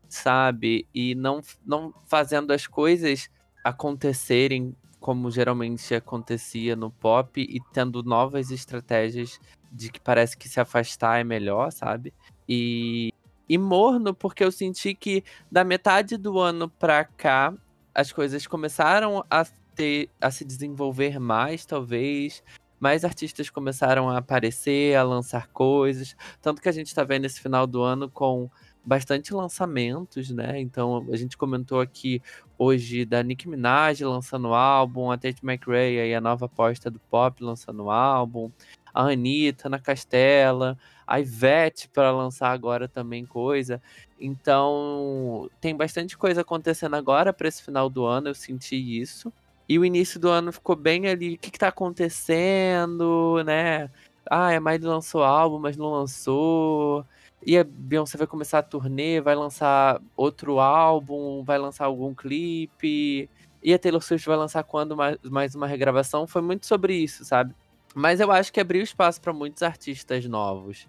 sabe? 0.08 0.86
E 0.94 1.14
não, 1.14 1.40
não 1.64 1.92
fazendo 2.06 2.52
as 2.52 2.66
coisas 2.66 3.30
acontecerem 3.64 4.74
como 5.00 5.30
geralmente 5.30 5.94
acontecia 5.94 6.76
no 6.76 6.90
pop 6.90 7.40
e 7.40 7.60
tendo 7.72 8.02
novas 8.02 8.50
estratégias 8.50 9.40
de 9.70 9.90
que 9.90 10.00
parece 10.00 10.36
que 10.36 10.48
se 10.48 10.60
afastar 10.60 11.18
é 11.18 11.24
melhor, 11.24 11.72
sabe? 11.72 12.14
E, 12.48 13.12
e 13.48 13.58
morno, 13.58 14.14
porque 14.14 14.44
eu 14.44 14.52
senti 14.52 14.94
que 14.94 15.24
da 15.50 15.64
metade 15.64 16.16
do 16.16 16.38
ano 16.38 16.68
pra 16.68 17.04
cá 17.04 17.52
as 17.94 18.12
coisas 18.12 18.46
começaram 18.46 19.24
a 19.28 19.44
ter 19.74 20.08
a 20.20 20.30
se 20.30 20.44
desenvolver 20.44 21.18
mais, 21.18 21.66
talvez 21.66 22.42
mais 22.82 23.04
artistas 23.04 23.48
começaram 23.48 24.10
a 24.10 24.18
aparecer, 24.18 24.96
a 24.96 25.04
lançar 25.04 25.46
coisas. 25.48 26.16
Tanto 26.40 26.60
que 26.60 26.68
a 26.68 26.72
gente 26.72 26.88
está 26.88 27.04
vendo 27.04 27.24
esse 27.24 27.40
final 27.40 27.64
do 27.64 27.80
ano 27.80 28.10
com 28.10 28.50
bastante 28.84 29.32
lançamentos, 29.32 30.30
né? 30.30 30.60
Então 30.60 31.06
a 31.12 31.16
gente 31.16 31.36
comentou 31.36 31.80
aqui 31.80 32.20
hoje 32.58 33.04
da 33.04 33.22
Nicki 33.22 33.48
Minaj 33.48 34.02
lançando 34.02 34.52
álbum, 34.52 35.12
a 35.12 35.16
Tate 35.16 35.46
McRae 35.46 36.00
aí 36.00 36.12
a 36.12 36.20
nova 36.20 36.46
aposta 36.46 36.90
do 36.90 36.98
pop 36.98 37.40
lançando 37.44 37.88
álbum, 37.88 38.50
a 38.92 39.02
Anitta 39.04 39.68
na 39.68 39.78
Castela, 39.78 40.76
a 41.06 41.20
Ivete 41.20 41.88
para 41.88 42.10
lançar 42.10 42.50
agora 42.50 42.88
também 42.88 43.24
coisa. 43.24 43.80
Então 44.18 45.48
tem 45.60 45.76
bastante 45.76 46.18
coisa 46.18 46.40
acontecendo 46.40 46.96
agora 46.96 47.32
para 47.32 47.46
esse 47.46 47.62
final 47.62 47.88
do 47.88 48.04
ano, 48.04 48.30
eu 48.30 48.34
senti 48.34 48.74
isso. 49.00 49.32
E 49.68 49.78
o 49.78 49.84
início 49.84 50.18
do 50.20 50.28
ano 50.28 50.52
ficou 50.52 50.76
bem 50.76 51.06
ali, 51.08 51.34
o 51.34 51.38
que, 51.38 51.50
que 51.50 51.58
tá 51.58 51.68
acontecendo, 51.68 53.42
né? 53.44 53.90
Ah, 54.30 54.54
a 54.54 54.60
Miley 54.60 54.80
lançou 54.80 55.22
álbum, 55.22 55.58
mas 55.58 55.76
não 55.76 55.90
lançou. 55.90 57.04
E 57.44 57.58
a 57.58 57.64
Beyoncé 57.64 58.16
vai 58.16 58.26
começar 58.26 58.58
a 58.58 58.62
turnê, 58.62 59.20
vai 59.20 59.34
lançar 59.34 60.00
outro 60.16 60.60
álbum, 60.60 61.42
vai 61.42 61.58
lançar 61.58 61.86
algum 61.86 62.14
clipe. 62.14 63.28
E 63.62 63.74
a 63.74 63.78
Taylor 63.78 64.02
Swift 64.02 64.28
vai 64.28 64.36
lançar 64.36 64.62
quando 64.64 64.96
mais, 64.96 65.18
mais 65.24 65.54
uma 65.54 65.66
regravação? 65.66 66.26
Foi 66.26 66.42
muito 66.42 66.66
sobre 66.66 66.94
isso, 66.94 67.24
sabe? 67.24 67.54
Mas 67.94 68.20
eu 68.20 68.30
acho 68.30 68.52
que 68.52 68.60
abriu 68.60 68.82
espaço 68.82 69.20
para 69.20 69.32
muitos 69.32 69.62
artistas 69.62 70.24
novos. 70.26 70.88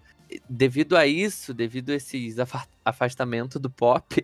Devido 0.49 0.95
a 0.95 1.05
isso, 1.05 1.53
devido 1.53 1.91
a 1.91 1.95
esses 1.95 2.37
afastamento 2.85 3.59
do 3.59 3.69
pop, 3.69 4.23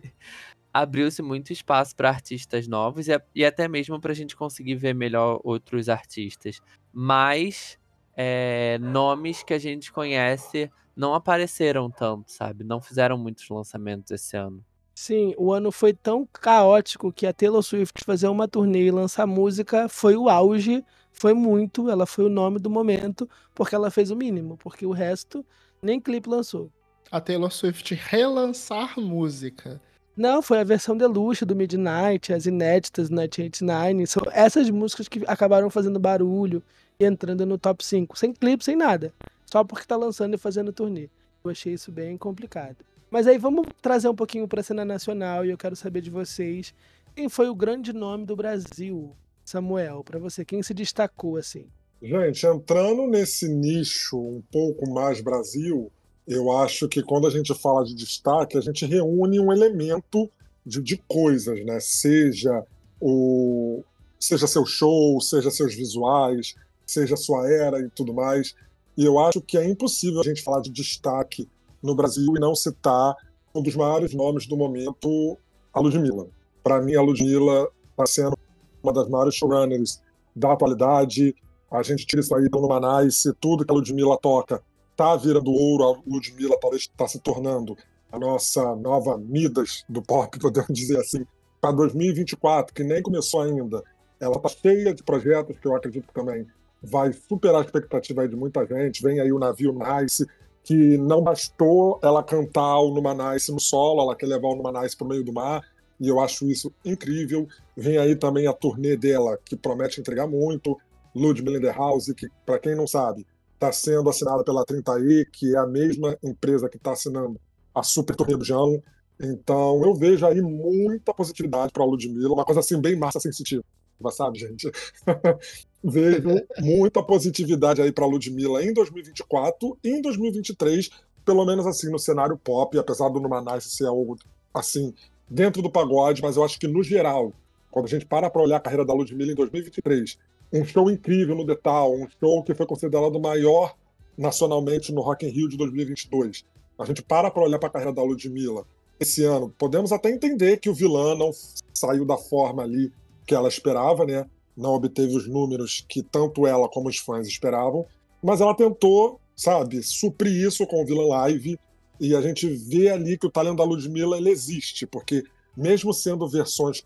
abriu-se 0.72 1.22
muito 1.22 1.52
espaço 1.52 1.94
para 1.94 2.08
artistas 2.08 2.66
novos 2.68 3.08
e, 3.08 3.20
e 3.34 3.44
até 3.44 3.68
mesmo 3.68 4.00
para 4.00 4.12
a 4.12 4.14
gente 4.14 4.36
conseguir 4.36 4.76
ver 4.76 4.94
melhor 4.94 5.40
outros 5.42 5.88
artistas. 5.88 6.60
Mas 6.92 7.78
é, 8.16 8.78
nomes 8.80 9.42
que 9.42 9.54
a 9.54 9.58
gente 9.58 9.92
conhece 9.92 10.70
não 10.94 11.14
apareceram 11.14 11.90
tanto, 11.90 12.30
sabe? 12.30 12.64
Não 12.64 12.80
fizeram 12.80 13.16
muitos 13.16 13.48
lançamentos 13.48 14.10
esse 14.10 14.36
ano. 14.36 14.64
Sim, 14.94 15.34
o 15.38 15.52
ano 15.52 15.72
foi 15.72 15.94
tão 15.94 16.28
caótico 16.30 17.12
que 17.12 17.26
a 17.26 17.32
Taylor 17.32 17.62
Swift 17.62 18.04
fazer 18.04 18.28
uma 18.28 18.46
turnê 18.46 18.82
e 18.82 18.90
lançar 18.90 19.26
música 19.26 19.88
foi 19.88 20.14
o 20.14 20.28
auge, 20.28 20.84
foi 21.10 21.32
muito, 21.32 21.88
ela 21.88 22.04
foi 22.04 22.26
o 22.26 22.28
nome 22.28 22.58
do 22.58 22.68
momento, 22.68 23.28
porque 23.54 23.74
ela 23.74 23.90
fez 23.90 24.10
o 24.10 24.16
mínimo, 24.16 24.58
porque 24.58 24.84
o 24.84 24.92
resto 24.92 25.44
nem 25.82 25.98
clipe 25.98 26.28
lançou. 26.28 26.70
A 27.10 27.20
Taylor 27.20 27.50
Swift 27.50 27.94
relançar 27.94 29.00
música 29.00 29.80
não, 30.20 30.42
foi 30.42 30.60
a 30.60 30.64
versão 30.64 30.94
deluxe 30.94 31.46
do 31.46 31.56
Midnight, 31.56 32.30
as 32.30 32.44
inéditas 32.44 33.08
do 33.08 33.12
1989. 33.12 34.06
São 34.06 34.22
essas 34.32 34.68
músicas 34.68 35.08
que 35.08 35.22
acabaram 35.26 35.70
fazendo 35.70 35.98
barulho 35.98 36.62
e 36.98 37.06
entrando 37.06 37.46
no 37.46 37.56
top 37.56 37.82
5, 37.82 38.18
sem 38.18 38.30
clipe, 38.34 38.62
sem 38.62 38.76
nada. 38.76 39.14
Só 39.46 39.64
porque 39.64 39.86
tá 39.86 39.96
lançando 39.96 40.34
e 40.34 40.38
fazendo 40.38 40.74
turnê. 40.74 41.08
Eu 41.42 41.50
achei 41.50 41.72
isso 41.72 41.90
bem 41.90 42.18
complicado. 42.18 42.76
Mas 43.10 43.26
aí 43.26 43.38
vamos 43.38 43.66
trazer 43.80 44.10
um 44.10 44.14
pouquinho 44.14 44.46
pra 44.46 44.62
cena 44.62 44.84
nacional 44.84 45.46
e 45.46 45.50
eu 45.50 45.56
quero 45.56 45.74
saber 45.74 46.02
de 46.02 46.10
vocês 46.10 46.74
quem 47.16 47.30
foi 47.30 47.48
o 47.48 47.54
grande 47.54 47.94
nome 47.94 48.26
do 48.26 48.36
Brasil, 48.36 49.16
Samuel, 49.42 50.04
para 50.04 50.18
você, 50.18 50.44
quem 50.44 50.62
se 50.62 50.74
destacou 50.74 51.38
assim? 51.38 51.66
Gente, 52.02 52.46
entrando 52.46 53.06
nesse 53.06 53.48
nicho 53.48 54.18
um 54.18 54.42
pouco 54.52 54.88
mais 54.90 55.22
Brasil, 55.22 55.90
eu 56.26 56.50
acho 56.52 56.88
que 56.88 57.02
quando 57.02 57.26
a 57.26 57.30
gente 57.30 57.54
fala 57.54 57.84
de 57.84 57.94
destaque, 57.94 58.56
a 58.56 58.60
gente 58.60 58.86
reúne 58.86 59.40
um 59.40 59.52
elemento 59.52 60.30
de, 60.64 60.80
de 60.80 60.96
coisas, 61.08 61.64
né? 61.64 61.80
Seja 61.80 62.64
o 63.00 63.82
seja 64.18 64.46
seu 64.46 64.66
show, 64.66 65.18
seja 65.20 65.50
seus 65.50 65.74
visuais, 65.74 66.54
seja 66.86 67.16
sua 67.16 67.50
era 67.50 67.80
e 67.80 67.88
tudo 67.88 68.12
mais. 68.12 68.54
E 68.96 69.04
eu 69.04 69.18
acho 69.18 69.40
que 69.40 69.56
é 69.56 69.64
impossível 69.64 70.20
a 70.20 70.24
gente 70.24 70.42
falar 70.42 70.60
de 70.60 70.70
destaque 70.70 71.48
no 71.82 71.94
Brasil 71.94 72.34
e 72.36 72.40
não 72.40 72.54
citar 72.54 73.16
um 73.54 73.62
dos 73.62 73.74
maiores 73.74 74.12
nomes 74.12 74.46
do 74.46 74.56
momento, 74.56 75.38
a 75.72 75.80
Ludmilla. 75.80 76.28
Para 76.62 76.82
mim, 76.82 76.94
a 76.94 77.00
Ludmilla 77.00 77.68
está 77.90 78.06
sendo 78.06 78.38
uma 78.82 78.92
das 78.92 79.08
maiores 79.08 79.34
showrunners 79.34 80.02
da 80.36 80.52
atualidade. 80.52 81.34
A 81.70 81.82
gente 81.82 82.06
tira 82.06 82.20
isso 82.20 82.34
aí 82.34 82.48
do 82.48 82.60
Numanice, 82.60 83.32
tudo 83.40 83.64
que 83.64 83.72
a 83.72 83.74
Ludmilla 83.74 84.18
toca 84.20 84.62
está 85.00 85.16
virando 85.16 85.50
ouro, 85.50 85.84
a 85.84 86.02
Ludmilla 86.06 86.58
talvez 86.60 86.82
está 86.82 87.08
se 87.08 87.18
tornando 87.20 87.76
a 88.12 88.18
nossa 88.18 88.76
nova 88.76 89.16
Midas 89.16 89.84
do 89.88 90.02
pop, 90.02 90.36
podemos 90.38 90.68
dizer 90.70 90.98
assim, 90.98 91.24
para 91.60 91.72
2024, 91.72 92.74
que 92.74 92.84
nem 92.84 93.02
começou 93.02 93.40
ainda. 93.40 93.82
Ela 94.18 94.36
está 94.36 94.48
cheia 94.48 94.92
de 94.92 95.02
projetos 95.02 95.58
que 95.58 95.66
eu 95.66 95.74
acredito 95.74 96.06
também 96.12 96.46
vai 96.82 97.12
superar 97.12 97.60
a 97.60 97.64
expectativa 97.64 98.26
de 98.26 98.36
muita 98.36 98.66
gente. 98.66 99.02
Vem 99.02 99.20
aí 99.20 99.32
o 99.32 99.38
navio 99.38 99.72
Nice, 99.72 100.26
que 100.62 100.96
não 100.98 101.22
bastou 101.22 101.98
ela 102.02 102.22
cantar 102.22 102.78
o 102.78 102.94
Numa 102.94 103.14
Nice 103.14 103.52
no 103.52 103.60
solo, 103.60 104.02
ela 104.02 104.16
quer 104.16 104.26
levar 104.26 104.48
o 104.48 104.54
Numa 104.54 104.80
Nice 104.80 104.96
para 104.96 105.06
o 105.06 105.08
meio 105.08 105.24
do 105.24 105.32
mar, 105.32 105.62
e 106.00 106.08
eu 106.08 106.20
acho 106.20 106.50
isso 106.50 106.72
incrível. 106.84 107.46
Vem 107.76 107.98
aí 107.98 108.16
também 108.16 108.46
a 108.46 108.52
turnê 108.52 108.96
dela, 108.96 109.38
que 109.44 109.56
promete 109.56 110.00
entregar 110.00 110.26
muito. 110.26 110.78
Ludmilla 111.14 111.58
in 111.58 111.62
the 111.62 111.72
House, 111.72 112.12
que, 112.12 112.28
para 112.46 112.58
quem 112.58 112.74
não 112.74 112.86
sabe, 112.86 113.26
está 113.60 113.70
sendo 113.70 114.08
assinada 114.08 114.42
pela 114.42 114.64
30i, 114.64 115.26
que 115.30 115.54
é 115.54 115.58
a 115.58 115.66
mesma 115.66 116.16
empresa 116.24 116.68
que 116.68 116.78
está 116.78 116.92
assinando 116.92 117.38
a 117.74 117.82
Super 117.82 118.16
Turnê 118.16 118.34
do 118.34 118.44
João. 118.44 118.82
Então, 119.20 119.84
eu 119.84 119.94
vejo 119.94 120.26
aí 120.26 120.40
muita 120.40 121.12
positividade 121.12 121.70
para 121.70 121.82
a 121.82 121.86
Ludmilla, 121.86 122.32
uma 122.32 122.44
coisa 122.44 122.60
assim 122.60 122.80
bem 122.80 122.96
massa 122.96 123.20
sensitiva, 123.20 123.62
sabe, 124.10 124.38
gente? 124.38 124.70
vejo 125.84 126.42
muita 126.58 127.02
positividade 127.02 127.82
aí 127.82 127.92
para 127.92 128.04
a 128.04 128.08
Ludmilla 128.08 128.64
em 128.64 128.72
2024 128.72 129.76
e 129.84 129.90
em 129.90 130.00
2023, 130.00 130.88
pelo 131.22 131.44
menos 131.44 131.66
assim 131.66 131.90
no 131.90 131.98
cenário 131.98 132.38
pop, 132.38 132.78
apesar 132.78 133.10
do 133.10 133.20
Numanice 133.20 133.68
ser 133.68 133.86
algo 133.86 134.16
assim 134.54 134.94
dentro 135.28 135.60
do 135.60 135.70
pagode, 135.70 136.22
mas 136.22 136.36
eu 136.36 136.44
acho 136.44 136.58
que 136.58 136.66
no 136.66 136.82
geral, 136.82 137.30
quando 137.70 137.84
a 137.84 137.88
gente 137.88 138.06
para 138.06 138.30
para 138.30 138.42
olhar 138.42 138.56
a 138.56 138.60
carreira 138.60 138.86
da 138.86 138.94
Ludmilla 138.94 139.32
em 139.32 139.36
2023 139.36 140.18
um 140.52 140.64
show 140.64 140.90
incrível 140.90 141.34
no 141.34 141.44
Detal, 141.44 141.94
um 141.94 142.08
show 142.18 142.42
que 142.42 142.54
foi 142.54 142.66
considerado 142.66 143.16
o 143.16 143.20
maior 143.20 143.74
nacionalmente 144.16 144.92
no 144.92 145.00
Rock 145.00 145.26
in 145.26 145.30
Rio 145.30 145.48
de 145.48 145.56
2022. 145.56 146.44
A 146.78 146.84
gente 146.84 147.02
para 147.02 147.30
para 147.30 147.42
olhar 147.42 147.58
para 147.58 147.68
a 147.68 147.72
carreira 147.72 147.92
da 147.92 148.02
Ludmilla 148.02 148.64
esse 148.98 149.24
ano. 149.24 149.52
Podemos 149.58 149.92
até 149.92 150.10
entender 150.10 150.58
que 150.58 150.68
o 150.68 150.74
vilã 150.74 151.14
não 151.14 151.30
saiu 151.72 152.04
da 152.04 152.16
forma 152.16 152.62
ali 152.62 152.92
que 153.26 153.34
ela 153.34 153.48
esperava, 153.48 154.04
né? 154.04 154.26
Não 154.56 154.74
obteve 154.74 155.16
os 155.16 155.26
números 155.26 155.84
que 155.88 156.02
tanto 156.02 156.46
ela 156.46 156.68
como 156.68 156.88
os 156.88 156.98
fãs 156.98 157.26
esperavam, 157.26 157.86
mas 158.22 158.40
ela 158.40 158.54
tentou, 158.54 159.18
sabe, 159.34 159.82
suprir 159.82 160.46
isso 160.46 160.66
com 160.66 160.82
o 160.82 160.86
vilã 160.86 161.06
live 161.06 161.58
e 161.98 162.14
a 162.14 162.20
gente 162.20 162.46
vê 162.48 162.90
ali 162.90 163.16
que 163.16 163.26
o 163.26 163.30
talento 163.30 163.58
da 163.58 163.64
Ludmilla 163.64 164.16
ele 164.16 164.30
existe, 164.30 164.86
porque 164.86 165.22
mesmo 165.56 165.92
sendo 165.92 166.26
versões 166.28 166.82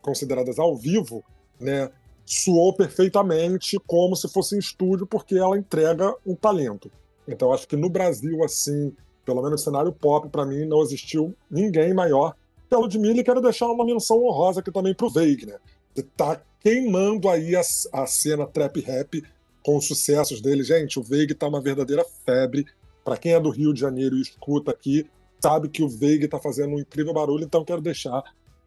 consideradas 0.00 0.58
ao 0.58 0.76
vivo, 0.76 1.24
né, 1.58 1.90
suou 2.28 2.72
perfeitamente 2.72 3.78
como 3.86 4.14
se 4.14 4.28
fosse 4.28 4.54
em 4.54 4.58
estúdio, 4.58 5.06
porque 5.06 5.36
ela 5.36 5.56
entrega 5.56 6.14
um 6.26 6.34
talento. 6.34 6.90
Então, 7.26 7.52
acho 7.52 7.66
que 7.66 7.76
no 7.76 7.88
Brasil, 7.88 8.44
assim, 8.44 8.92
pelo 9.24 9.42
menos 9.42 9.60
no 9.60 9.64
cenário 9.64 9.92
pop, 9.92 10.28
para 10.28 10.44
mim, 10.44 10.64
não 10.64 10.82
existiu 10.82 11.34
ninguém 11.50 11.94
maior 11.94 12.34
que 12.68 12.74
a 12.74 12.78
Ludmilla. 12.78 13.20
E 13.20 13.24
quero 13.24 13.40
deixar 13.40 13.66
uma 13.66 13.84
menção 13.84 14.22
honrosa 14.24 14.60
aqui 14.60 14.70
também 14.70 14.94
pro 14.94 15.10
né? 15.12 15.58
De 15.94 16.02
tá 16.02 16.40
queimando 16.60 17.28
aí 17.28 17.56
a, 17.56 17.62
a 17.92 18.06
cena 18.06 18.46
trap 18.46 18.80
rap 18.80 19.22
com 19.62 19.76
os 19.76 19.86
sucessos 19.86 20.40
dele. 20.40 20.62
Gente, 20.62 20.98
o 20.98 21.02
Veig 21.02 21.34
tá 21.34 21.48
uma 21.48 21.60
verdadeira 21.60 22.04
febre. 22.24 22.66
Para 23.04 23.16
quem 23.16 23.32
é 23.32 23.40
do 23.40 23.50
Rio 23.50 23.72
de 23.72 23.80
Janeiro 23.80 24.16
e 24.16 24.22
escuta 24.22 24.70
aqui, 24.70 25.06
sabe 25.40 25.68
que 25.68 25.82
o 25.82 25.88
Veig 25.88 26.28
tá 26.28 26.38
fazendo 26.38 26.74
um 26.74 26.78
incrível 26.78 27.14
barulho, 27.14 27.44
então 27.44 27.64
quero 27.64 27.80
deixar 27.80 28.22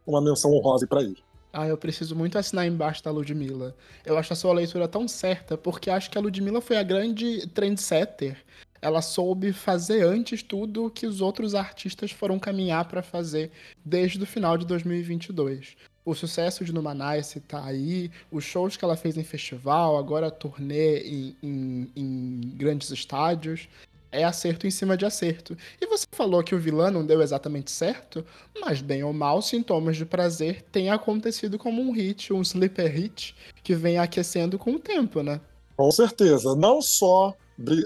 uma 0.06 0.22
menção 0.22 0.52
honrosa 0.52 0.88
para 0.88 1.04
ele. 1.04 1.18
Ah, 1.54 1.68
eu 1.68 1.78
preciso 1.78 2.16
muito 2.16 2.38
assinar 2.38 2.66
embaixo 2.66 3.04
da 3.04 3.12
Ludmilla. 3.12 3.76
Eu 4.06 4.18
acho 4.18 4.32
a 4.32 4.36
sua 4.36 4.54
leitura 4.54 4.88
tão 4.88 5.08
certa, 5.08 5.58
porque 5.58 5.90
acho 5.90 6.10
que 6.10 6.18
a 6.18 6.22
Ludmilla 6.22 6.62
foi 6.62 6.78
a 6.78 6.84
grande 6.84 7.46
trendsetter. 7.48 8.38
Ela 8.82 9.02
soube 9.02 9.52
fazer 9.52 10.04
antes 10.04 10.42
tudo 10.42 10.90
que 10.90 11.06
os 11.06 11.22
outros 11.22 11.54
artistas 11.54 12.12
foram 12.12 12.40
caminhar 12.40 12.86
para 12.86 13.04
fazer 13.04 13.52
desde 13.84 14.24
o 14.24 14.26
final 14.26 14.58
de 14.58 14.66
2022. 14.66 15.76
O 16.04 16.16
sucesso 16.16 16.66
de 16.66 16.74
Numanice 16.74 17.40
tá 17.42 17.64
aí, 17.64 18.10
os 18.32 18.44
shows 18.44 18.76
que 18.76 18.84
ela 18.84 18.98
fez 18.98 19.18
em 19.18 19.24
festival, 19.24 19.98
agora 19.98 20.28
a 20.28 20.32
turnê 20.32 21.00
em, 21.02 21.36
em, 21.44 21.92
em 21.96 22.42
grandes 22.56 22.90
estádios 22.90 23.68
é 24.12 24.24
acerto 24.24 24.68
em 24.68 24.72
cima 24.72 24.98
de 24.98 25.06
acerto. 25.06 25.58
E 25.80 25.86
você 25.86 26.06
falou 26.12 26.44
que 26.44 26.54
o 26.54 26.60
vilão 26.60 26.92
não 26.92 27.06
deu 27.06 27.22
exatamente 27.22 27.72
certo, 27.72 28.26
mas 28.60 28.82
bem 28.82 29.04
ou 29.04 29.14
mal, 29.14 29.42
Sintomas 29.42 29.98
de 29.98 30.06
Prazer 30.06 30.64
tem 30.72 30.90
acontecido 30.90 31.58
como 31.58 31.82
um 31.82 31.92
hit, 31.92 32.34
um 32.34 32.42
sleeper 32.42 32.92
hit, 32.92 33.36
que 33.64 33.76
vem 33.76 33.98
aquecendo 33.98 34.60
com 34.60 34.74
o 34.74 34.80
tempo, 34.80 35.24
né? 35.24 35.40
Com 35.78 35.90
certeza. 35.92 36.56
Não 36.56 36.82
só, 36.82 37.34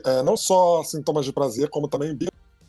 é, 0.06 0.24
não 0.24 0.36
só 0.36 0.84
Sintomas 0.84 1.26
de 1.26 1.34
Prazer, 1.34 1.70
como 1.70 1.88
também 1.88 2.18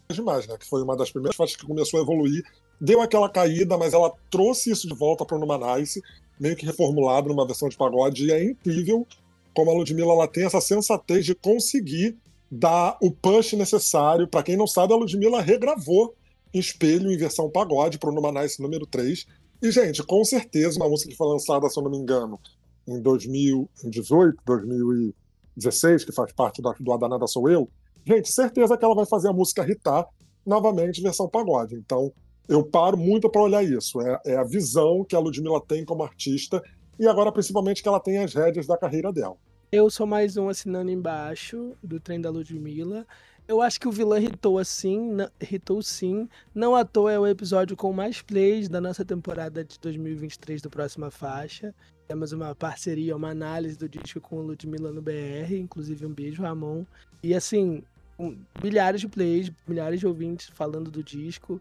Demais, 0.09 0.47
né? 0.47 0.57
Que 0.57 0.67
foi 0.67 0.83
uma 0.83 0.97
das 0.97 1.11
primeiras 1.11 1.37
faixas 1.37 1.57
que 1.57 1.67
começou 1.67 1.99
a 1.99 2.03
evoluir. 2.03 2.45
Deu 2.81 3.01
aquela 3.01 3.29
caída, 3.29 3.77
mas 3.77 3.93
ela 3.93 4.13
trouxe 4.31 4.71
isso 4.71 4.87
de 4.87 4.95
volta 4.95 5.25
para 5.25 5.37
o 5.37 5.41
Numanice, 5.41 6.03
meio 6.39 6.55
que 6.55 6.65
reformulado 6.65 7.29
numa 7.29 7.47
versão 7.47 7.69
de 7.69 7.77
pagode, 7.77 8.27
e 8.27 8.33
é 8.33 8.45
incrível 8.45 9.07
como 9.55 9.71
a 9.71 9.75
Ludmilla 9.75 10.13
ela 10.13 10.29
tem 10.29 10.45
essa 10.45 10.61
sensatez 10.61 11.25
de 11.25 11.35
conseguir 11.35 12.17
dar 12.51 12.97
o 13.01 13.11
push 13.11 13.55
necessário. 13.55 14.29
Para 14.29 14.43
quem 14.43 14.57
não 14.57 14.67
sabe, 14.67 14.93
a 14.93 14.97
Ludmilla 14.97 15.41
regravou 15.41 16.15
Espelho 16.59 17.13
em 17.13 17.17
versão 17.17 17.51
pagode 17.51 17.99
para 17.99 18.11
o 18.11 18.15
Numanice 18.15 18.63
número 18.63 18.87
3. 18.87 19.27
E, 19.63 19.71
gente, 19.71 20.03
com 20.03 20.25
certeza, 20.25 20.79
uma 20.79 20.89
música 20.89 21.11
que 21.11 21.17
foi 21.17 21.29
lançada, 21.29 21.69
se 21.69 21.79
eu 21.79 21.83
não 21.83 21.91
me 21.91 21.99
engano, 21.99 22.39
em 22.87 23.01
2018, 23.01 24.39
2016, 24.45 26.05
que 26.05 26.13
faz 26.13 26.33
parte 26.33 26.63
do, 26.63 26.75
do 26.81 26.93
A 26.93 26.97
Danada 26.97 27.27
Sou 27.27 27.49
Eu, 27.49 27.69
gente, 28.07 28.33
certeza 28.33 28.77
que 28.77 28.85
ela 28.85 28.95
vai 28.95 29.07
fazer 29.07 29.29
a 29.29 29.33
música 29.33 29.69
hitar 29.71 30.07
novamente 30.45 31.03
versão 31.03 31.29
pagode. 31.29 31.75
Então, 31.75 32.13
eu 32.49 32.65
paro 32.65 32.97
muito 32.97 33.29
para 33.29 33.43
olhar 33.43 33.65
isso. 33.65 34.01
É, 34.01 34.21
é, 34.27 34.37
a 34.37 34.45
visão 34.45 35.05
que 35.05 35.17
a 35.17 35.19
Ludmilla 35.19 35.61
tem 35.61 35.85
como 35.85 36.05
artista 36.05 36.63
e 36.99 37.07
agora, 37.07 37.33
principalmente, 37.33 37.83
que 37.83 37.89
ela 37.89 38.01
tem 38.01 38.19
as 38.19 38.33
rédeas 38.33 38.67
da 38.67 38.79
carreira 38.79 39.13
dela. 39.13 39.37
Eu 39.73 39.91
sou 39.91 40.07
mais 40.07 40.37
um 40.37 40.49
assinando 40.49 40.93
embaixo 40.93 41.77
do 41.83 41.99
trem 41.99 42.21
da 42.21 42.31
Ludmilla. 42.31 43.05
Eu 43.49 43.61
acho 43.61 43.81
que 43.81 43.89
o 43.89 43.91
vilão 43.91 44.17
hitou 44.17 44.61
assim, 44.61 45.17
hitou 45.51 45.83
sim. 45.83 46.29
Não 46.55 46.77
à 46.77 46.85
toa 46.85 47.12
é 47.12 47.19
o 47.19 47.27
episódio 47.27 47.77
com 47.77 47.93
mais 47.93 48.23
plays 48.23 48.69
da 48.69 48.81
nossa 48.81 49.05
temporada 49.05 49.64
de 49.64 49.77
2023 49.81 50.62
do 50.62 50.71
Próxima 50.71 51.11
Faixa. 51.11 51.75
Temos 52.07 52.31
uma 52.31 52.55
parceria, 52.55 53.17
uma 53.17 53.31
análise 53.31 53.77
do 53.77 53.89
disco 53.89 54.21
com 54.21 54.37
o 54.37 54.43
Ludmilla 54.43 54.93
no 54.93 55.03
BR, 55.03 55.53
inclusive 55.59 56.07
um 56.07 56.14
beijo, 56.14 56.43
Ramon. 56.43 56.85
E 57.21 57.35
assim, 57.35 57.83
um, 58.17 58.39
milhares 58.62 59.01
de 59.01 59.09
plays, 59.09 59.51
milhares 59.67 59.99
de 59.99 60.07
ouvintes 60.07 60.49
falando 60.49 60.93
do 60.93 61.03
disco. 61.03 61.61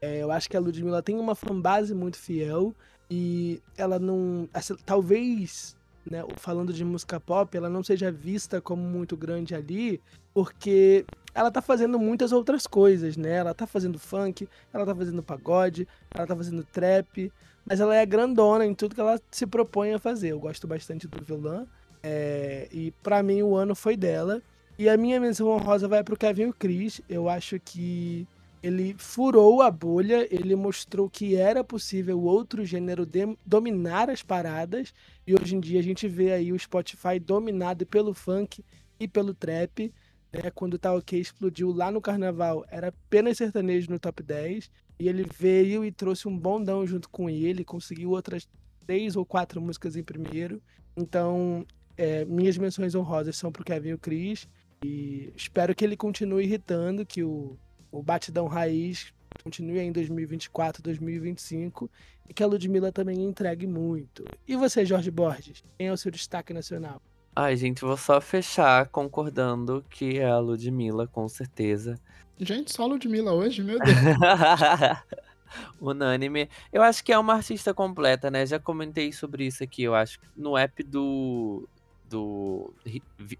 É, 0.00 0.22
eu 0.22 0.32
acho 0.32 0.48
que 0.48 0.56
a 0.56 0.60
Ludmilla 0.60 1.02
tem 1.02 1.16
uma 1.16 1.34
fanbase 1.34 1.94
muito 1.94 2.16
fiel 2.16 2.74
e 3.10 3.60
ela 3.76 3.98
não. 3.98 4.48
Assim, 4.54 4.74
talvez 4.86 5.76
né, 6.10 6.24
falando 6.36 6.72
de 6.72 6.84
música 6.84 7.20
pop, 7.20 7.56
ela 7.56 7.68
não 7.68 7.82
seja 7.82 8.10
vista 8.10 8.60
como 8.60 8.82
muito 8.82 9.16
grande 9.16 9.54
ali, 9.54 10.00
porque 10.34 11.04
ela 11.34 11.50
tá 11.50 11.62
fazendo 11.62 11.98
muitas 11.98 12.32
outras 12.32 12.66
coisas, 12.66 13.16
né? 13.16 13.36
Ela 13.36 13.54
tá 13.54 13.66
fazendo 13.66 13.98
funk, 13.98 14.48
ela 14.72 14.84
tá 14.84 14.94
fazendo 14.94 15.22
pagode, 15.22 15.86
ela 16.10 16.26
tá 16.26 16.36
fazendo 16.36 16.64
trap, 16.64 17.32
mas 17.64 17.80
ela 17.80 17.94
é 17.94 18.04
grandona 18.04 18.66
em 18.66 18.74
tudo 18.74 18.94
que 18.94 19.00
ela 19.00 19.20
se 19.30 19.46
propõe 19.46 19.92
a 19.94 19.98
fazer. 19.98 20.28
Eu 20.28 20.40
gosto 20.40 20.66
bastante 20.66 21.06
do 21.08 21.24
vilã, 21.24 21.66
é, 22.02 22.68
e 22.72 22.90
para 23.02 23.22
mim 23.22 23.42
o 23.42 23.54
ano 23.54 23.74
foi 23.74 23.96
dela. 23.96 24.42
E 24.78 24.88
a 24.88 24.96
minha 24.96 25.20
menção 25.20 25.48
honrosa 25.48 25.86
vai 25.86 26.02
pro 26.02 26.16
Kevin 26.16 26.42
e 26.42 26.46
o 26.46 26.52
Chris. 26.52 27.00
Eu 27.08 27.28
acho 27.28 27.60
que 27.60 28.26
ele 28.62 28.94
furou 28.96 29.60
a 29.60 29.70
bolha, 29.70 30.26
ele 30.30 30.54
mostrou 30.54 31.10
que 31.10 31.34
era 31.34 31.64
possível 31.64 32.20
outro 32.20 32.64
gênero 32.64 33.06
dominar 33.44 34.08
as 34.08 34.22
paradas, 34.22 34.94
e 35.26 35.34
hoje 35.34 35.56
em 35.56 35.60
dia 35.60 35.80
a 35.80 35.82
gente 35.82 36.06
vê 36.06 36.32
aí 36.32 36.52
o 36.52 36.58
Spotify 36.58 37.18
dominado 37.18 37.84
pelo 37.84 38.14
funk 38.14 38.64
e 39.00 39.08
pelo 39.08 39.34
trap. 39.34 39.92
Né? 40.32 40.50
Quando 40.54 40.74
o 40.74 40.78
Tá 40.78 40.94
Ok 40.94 41.18
explodiu 41.20 41.72
lá 41.72 41.90
no 41.90 42.00
carnaval, 42.00 42.64
era 42.68 42.88
apenas 42.88 43.38
sertanejo 43.38 43.90
no 43.90 43.98
top 43.98 44.22
10, 44.22 44.70
e 44.98 45.08
ele 45.08 45.26
veio 45.36 45.84
e 45.84 45.90
trouxe 45.90 46.28
um 46.28 46.38
bondão 46.38 46.86
junto 46.86 47.08
com 47.08 47.28
ele, 47.28 47.64
conseguiu 47.64 48.10
outras 48.10 48.48
três 48.86 49.16
ou 49.16 49.26
quatro 49.26 49.60
músicas 49.60 49.96
em 49.96 50.04
primeiro. 50.04 50.62
Então, 50.96 51.66
é, 51.96 52.24
minhas 52.24 52.56
menções 52.56 52.94
honrosas 52.94 53.36
são 53.36 53.50
pro 53.50 53.64
Kevin 53.64 53.88
e 53.88 53.94
o 53.94 53.98
Chris, 53.98 54.48
e 54.84 55.32
espero 55.36 55.74
que 55.74 55.84
ele 55.84 55.96
continue 55.96 56.44
irritando, 56.44 57.04
que 57.04 57.24
o 57.24 57.56
o 57.92 58.02
Batidão 58.02 58.46
Raiz 58.46 59.12
continue 59.44 59.78
em 59.80 59.92
2024, 59.92 60.82
2025 60.82 61.90
e 62.28 62.32
que 62.32 62.42
a 62.42 62.46
Ludmilla 62.46 62.90
também 62.90 63.22
entregue 63.22 63.66
muito. 63.66 64.24
E 64.48 64.56
você, 64.56 64.84
Jorge 64.84 65.10
Borges? 65.10 65.62
Quem 65.78 65.88
é 65.88 65.92
o 65.92 65.96
seu 65.96 66.10
destaque 66.10 66.54
nacional? 66.54 67.00
Ai, 67.36 67.56
gente, 67.56 67.82
vou 67.82 67.96
só 67.96 68.20
fechar 68.20 68.88
concordando 68.88 69.84
que 69.88 70.18
é 70.18 70.28
a 70.28 70.38
Ludmilla, 70.38 71.06
com 71.06 71.28
certeza. 71.28 71.98
Gente, 72.38 72.72
só 72.72 72.84
a 72.84 72.86
Ludmilla 72.86 73.32
hoje, 73.32 73.62
meu 73.62 73.78
Deus. 73.78 73.96
Unânime. 75.80 76.48
Eu 76.72 76.82
acho 76.82 77.04
que 77.04 77.12
é 77.12 77.18
uma 77.18 77.34
artista 77.34 77.74
completa, 77.74 78.30
né? 78.30 78.44
Já 78.46 78.58
comentei 78.58 79.12
sobre 79.12 79.46
isso 79.46 79.62
aqui, 79.62 79.82
eu 79.82 79.94
acho. 79.94 80.18
No 80.36 80.56
app 80.56 80.82
do. 80.82 81.68
do. 82.08 82.72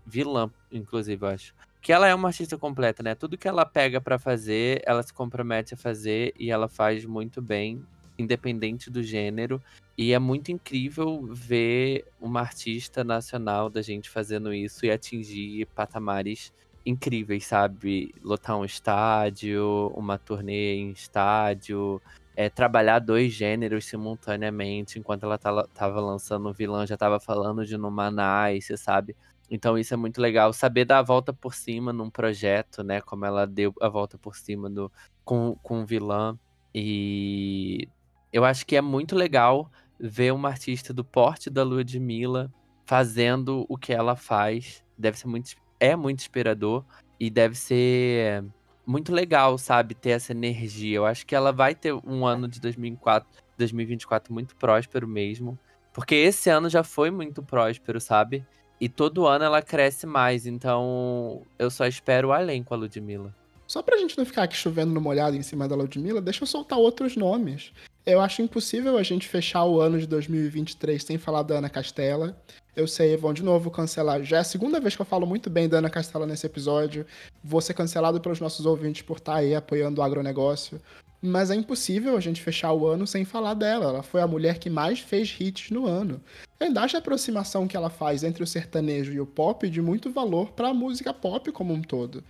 Vilã, 0.07 0.51
inclusive, 0.71 1.25
eu 1.25 1.29
acho 1.31 1.55
que 1.83 1.93
ela 1.93 2.07
é 2.07 2.15
uma 2.15 2.29
artista 2.29 2.57
completa, 2.57 3.03
né? 3.03 3.15
Tudo 3.17 3.37
que 3.37 3.49
ela 3.49 3.67
pega 3.67 4.01
para 4.01 4.17
fazer, 4.17 4.81
ela 4.87 5.03
se 5.03 5.13
compromete 5.13 5.75
a 5.75 5.77
fazer 5.77 6.33
e 6.39 6.49
ela 6.49 6.69
faz 6.69 7.05
muito 7.05 7.43
bem, 7.43 7.85
independente 8.17 8.89
do 8.89 9.03
gênero. 9.03 9.61
E 9.99 10.13
é 10.13 10.19
muito 10.19 10.53
incrível 10.53 11.29
ver 11.33 12.07
uma 12.21 12.41
artista 12.41 13.03
nacional 13.03 13.69
da 13.69 13.83
gente 13.83 14.09
fazendo 14.09 14.55
isso 14.55 14.87
e 14.87 14.93
atingir 14.93 15.67
patamares 15.75 16.53
incríveis, 16.87 17.47
sabe? 17.47 18.15
Lotar 18.23 18.57
um 18.57 18.65
estádio, 18.65 19.93
uma 19.97 20.17
turnê 20.19 20.77
em 20.77 20.93
estádio, 20.93 22.01
é, 22.37 22.49
trabalhar 22.49 23.01
dois 23.01 23.33
gêneros 23.33 23.85
simultaneamente, 23.87 24.99
enquanto 25.01 25.25
ela 25.25 25.37
tava 25.39 26.01
lançando 26.01 26.49
o 26.49 26.53
vilão, 26.53 26.87
já 26.87 26.97
tava 26.97 27.19
falando 27.19 27.67
de 27.67 27.77
Numanice, 27.77 28.77
sabe? 28.79 29.17
Então 29.53 29.77
isso 29.77 29.93
é 29.93 29.99
muito 29.99 30.19
legal. 30.19 30.51
Saber 30.55 30.87
dar 30.87 31.01
a 31.01 31.03
volta 31.03 31.31
por 31.31 31.55
cima 31.55 31.93
num 31.93 32.09
projeto, 32.09 32.83
né? 32.83 33.03
Como 33.03 33.27
ela 33.27 33.47
deu 33.47 33.75
a 33.83 33.89
volta 33.89 34.17
por 34.17 34.35
cima 34.35 34.71
do, 34.71 34.91
com, 35.27 35.55
com 35.63 35.83
o 35.83 35.87
vilã. 35.87 36.39
E 36.75 37.87
eu 38.33 38.47
acho 38.47 38.65
que 38.65 38.77
é 38.77 38.81
muito 38.81 39.15
legal 39.15 39.71
ver 40.01 40.33
uma 40.33 40.49
artista 40.49 40.95
do 40.95 41.05
porte 41.05 41.51
da 41.51 41.63
Lua 41.63 41.85
de 41.85 42.01
Mila 42.01 42.51
fazendo 42.87 43.67
o 43.69 43.77
que 43.77 43.93
ela 43.93 44.17
faz. 44.17 44.83
Deve 44.97 45.19
ser 45.19 45.27
muito. 45.27 45.55
É 45.79 45.95
muito 45.95 46.21
inspirador. 46.21 46.83
E 47.21 47.29
deve 47.29 47.55
ser 47.55 48.43
muito 48.87 49.13
legal, 49.13 49.59
sabe? 49.59 49.95
Ter 49.95 50.13
essa 50.13 50.33
energia. 50.33 50.97
Eu 50.97 51.05
acho 51.05 51.27
que 51.27 51.35
ela 51.35 51.53
vai 51.53 51.75
ter 51.75 51.93
um 51.93 52.25
ano 52.25 52.49
de 52.49 52.59
2004, 52.59 53.29
2024 53.59 54.33
muito 54.33 54.57
próspero 54.57 55.07
mesmo. 55.07 55.59
Porque 55.93 56.15
esse 56.15 56.49
ano 56.49 56.71
já 56.71 56.83
foi 56.83 57.11
muito 57.11 57.43
próspero, 57.43 58.01
sabe? 58.01 58.47
E 58.83 58.89
todo 58.89 59.29
ano 59.29 59.45
ela 59.45 59.63
cresce 59.63 60.09
mais, 60.09 60.45
então 60.45 61.43
eu 61.57 61.71
só 61.71 61.87
espero 61.87 62.33
além 62.33 62.65
com 62.65 62.75
a 62.75 62.77
Ludmilla. 62.77 63.33
Só 63.65 63.81
pra 63.81 63.97
gente 63.97 64.19
não 64.19 64.25
ficar 64.25 64.43
aqui 64.43 64.57
chovendo 64.57 64.93
no 64.93 65.01
molhado 65.01 65.37
em 65.37 65.43
cima 65.43 65.69
da 65.69 65.77
Ludmilla, 65.77 66.21
deixa 66.21 66.43
eu 66.43 66.49
soltar 66.49 66.77
outros 66.77 67.15
nomes. 67.15 67.73
Eu 68.05 68.21
acho 68.21 68.43
impossível 68.43 68.99
a 68.99 69.03
gente 69.05 69.29
fechar 69.29 69.65
o 69.65 69.81
ano 69.81 69.97
de 69.97 70.09
2023 70.09 71.05
sem 71.05 71.19
falar 71.19 71.45
da 71.45 71.59
Ana 71.59 71.71
Castela. 71.71 72.37
Eu 72.75 72.89
sei, 72.89 73.17
vão 73.17 73.33
de 73.33 73.45
novo 73.45 73.71
cancelar. 73.71 74.25
Já 74.25 74.39
é 74.39 74.41
a 74.41 74.45
segunda 74.45 74.81
vez 74.81 74.97
que 74.97 75.03
eu 75.03 75.07
falo 75.07 75.25
muito 75.25 75.49
bem 75.49 75.69
da 75.69 75.79
Ana 75.79 75.89
Castela 75.89 76.27
nesse 76.27 76.45
episódio. 76.45 77.07
Vou 77.45 77.61
ser 77.61 77.75
cancelado 77.75 78.21
pelos 78.21 78.41
nossos 78.41 78.67
ouvintes 78.67 79.03
por 79.03 79.19
estar 79.19 79.35
tá 79.35 79.39
aí 79.39 79.55
apoiando 79.55 80.01
o 80.01 80.05
agronegócio. 80.05 80.81
Mas 81.23 81.53
é 81.53 81.55
impossível 81.55 82.17
a 82.17 82.21
gente 82.21 82.43
fechar 82.43 82.73
o 82.73 82.89
ano 82.89 83.07
sem 83.07 83.25
falar 83.25 83.55
dela. 83.55 83.85
Ela 83.85 84.03
foi 84.03 84.21
a 84.21 84.27
mulher 84.27 84.59
que 84.59 84.69
mais 84.69 84.99
fez 84.99 85.37
hits 85.39 85.71
no 85.71 85.87
ano. 85.87 86.21
Ainda 86.59 86.81
acho 86.81 86.97
a 86.97 86.99
aproximação 86.99 87.69
que 87.69 87.77
ela 87.77 87.89
faz 87.89 88.25
entre 88.25 88.43
o 88.43 88.47
sertanejo 88.47 89.13
e 89.13 89.21
o 89.21 89.27
pop 89.27 89.71
de 89.71 89.81
muito 89.81 90.11
valor 90.11 90.51
para 90.51 90.71
a 90.71 90.75
música 90.75 91.15
pop 91.15 91.53
como 91.53 91.73
um 91.73 91.81
todo. 91.81 92.25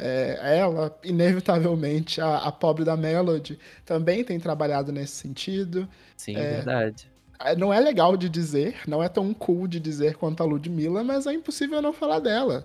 É, 0.00 0.58
ela, 0.58 0.96
inevitavelmente, 1.02 2.20
a, 2.20 2.38
a, 2.38 2.52
pobre 2.52 2.84
da 2.84 2.96
Melody, 2.96 3.58
também 3.84 4.22
tem 4.22 4.38
trabalhado 4.38 4.92
nesse 4.92 5.16
sentido. 5.16 5.88
Sim, 6.16 6.36
é, 6.36 6.52
verdade. 6.52 7.10
é, 7.40 7.56
não 7.56 7.74
é 7.74 7.80
legal 7.80 8.16
de 8.16 8.28
dizer, 8.28 8.76
não 8.86 9.02
é 9.02 9.08
tão 9.08 9.34
cool 9.34 9.66
de 9.66 9.80
dizer 9.80 10.14
quanto 10.14 10.40
a 10.40 10.46
Ludmilla, 10.46 11.02
mas 11.02 11.26
é 11.26 11.32
impossível 11.32 11.82
não 11.82 11.92
falar 11.92 12.20
dela. 12.20 12.64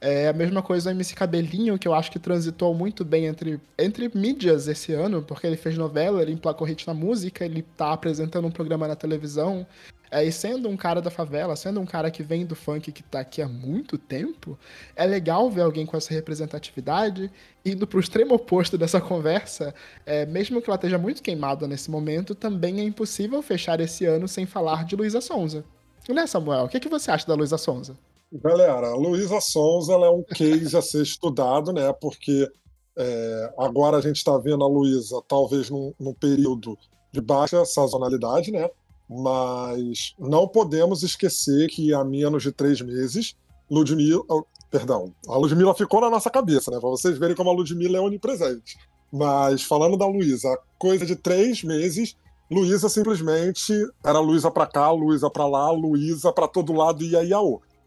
É 0.00 0.26
a 0.26 0.32
mesma 0.32 0.60
coisa 0.60 0.90
o 0.90 0.92
MC 0.92 1.14
Cabelinho, 1.14 1.78
que 1.78 1.86
eu 1.86 1.94
acho 1.94 2.10
que 2.10 2.18
transitou 2.18 2.74
muito 2.74 3.04
bem 3.04 3.26
entre, 3.26 3.60
entre 3.78 4.10
mídias 4.12 4.66
esse 4.66 4.92
ano, 4.92 5.22
porque 5.22 5.46
ele 5.46 5.56
fez 5.56 5.78
novela, 5.78 6.20
ele 6.20 6.32
emplacou 6.32 6.66
hit 6.66 6.84
na 6.88 6.92
música, 6.92 7.44
ele 7.44 7.62
tá 7.76 7.92
apresentando 7.92 8.48
um 8.48 8.50
programa 8.50 8.88
na 8.88 8.96
televisão. 8.96 9.64
É, 10.12 10.22
e 10.22 10.30
sendo 10.30 10.68
um 10.68 10.76
cara 10.76 11.00
da 11.00 11.10
favela, 11.10 11.56
sendo 11.56 11.80
um 11.80 11.86
cara 11.86 12.10
que 12.10 12.22
vem 12.22 12.44
do 12.44 12.54
funk 12.54 12.92
que 12.92 13.02
tá 13.02 13.20
aqui 13.20 13.40
há 13.40 13.48
muito 13.48 13.96
tempo, 13.96 14.58
é 14.94 15.06
legal 15.06 15.50
ver 15.50 15.62
alguém 15.62 15.86
com 15.86 15.96
essa 15.96 16.12
representatividade. 16.12 17.30
Indo 17.64 17.86
pro 17.86 17.98
extremo 17.98 18.34
oposto 18.34 18.76
dessa 18.76 19.00
conversa, 19.00 19.74
é, 20.04 20.26
mesmo 20.26 20.60
que 20.60 20.68
ela 20.68 20.74
esteja 20.74 20.98
muito 20.98 21.22
queimada 21.22 21.66
nesse 21.66 21.90
momento, 21.90 22.34
também 22.34 22.80
é 22.80 22.82
impossível 22.84 23.40
fechar 23.40 23.80
esse 23.80 24.04
ano 24.04 24.28
sem 24.28 24.44
falar 24.44 24.84
de 24.84 24.94
Luísa 24.94 25.22
Sonza. 25.22 25.64
Né, 26.06 26.26
Samuel? 26.26 26.64
O 26.64 26.68
que, 26.68 26.78
que 26.78 26.90
você 26.90 27.10
acha 27.10 27.26
da 27.26 27.34
Luísa 27.34 27.56
Sonza? 27.56 27.96
Galera, 28.30 28.88
a 28.88 28.94
Luísa 28.94 29.40
Sonza 29.40 29.94
é 29.94 30.10
um 30.10 30.22
case 30.22 30.76
a 30.76 30.82
ser 30.82 31.02
estudado, 31.02 31.72
né? 31.72 31.90
Porque 31.90 32.50
é, 32.98 33.54
agora 33.56 33.96
a 33.96 34.00
gente 34.02 34.16
está 34.16 34.36
vendo 34.36 34.62
a 34.62 34.68
Luísa 34.68 35.22
talvez 35.26 35.70
num, 35.70 35.94
num, 35.98 36.12
período 36.12 36.76
de 37.10 37.20
baixa 37.22 37.64
sazonalidade, 37.64 38.50
né? 38.52 38.68
Mas 39.20 40.14
não 40.18 40.48
podemos 40.48 41.02
esquecer 41.02 41.68
que 41.68 41.92
há 41.92 42.04
menos 42.04 42.42
de 42.42 42.52
três 42.52 42.80
meses, 42.80 43.34
Ludmilla. 43.70 44.22
Oh, 44.28 44.44
perdão, 44.70 45.12
a 45.28 45.36
Ludmilla 45.36 45.74
ficou 45.74 46.00
na 46.00 46.08
nossa 46.10 46.30
cabeça, 46.30 46.70
né? 46.70 46.80
Para 46.80 46.88
vocês 46.88 47.18
verem 47.18 47.36
como 47.36 47.50
a 47.50 47.52
Ludmilla 47.52 47.98
é 47.98 48.00
onipresente. 48.00 48.78
Mas 49.12 49.62
falando 49.62 49.96
da 49.96 50.06
Luísa, 50.06 50.56
coisa 50.78 51.04
de 51.04 51.14
três 51.14 51.62
meses, 51.62 52.16
Luísa 52.50 52.88
simplesmente 52.88 53.72
era 54.04 54.18
Luísa 54.18 54.50
para 54.50 54.66
cá, 54.66 54.90
Luísa 54.90 55.28
para 55.28 55.46
lá, 55.46 55.70
Luísa 55.70 56.32
para 56.32 56.48
todo 56.48 56.72
lado 56.72 57.02
e 57.02 57.16
aí 57.16 57.32
a 57.32 57.40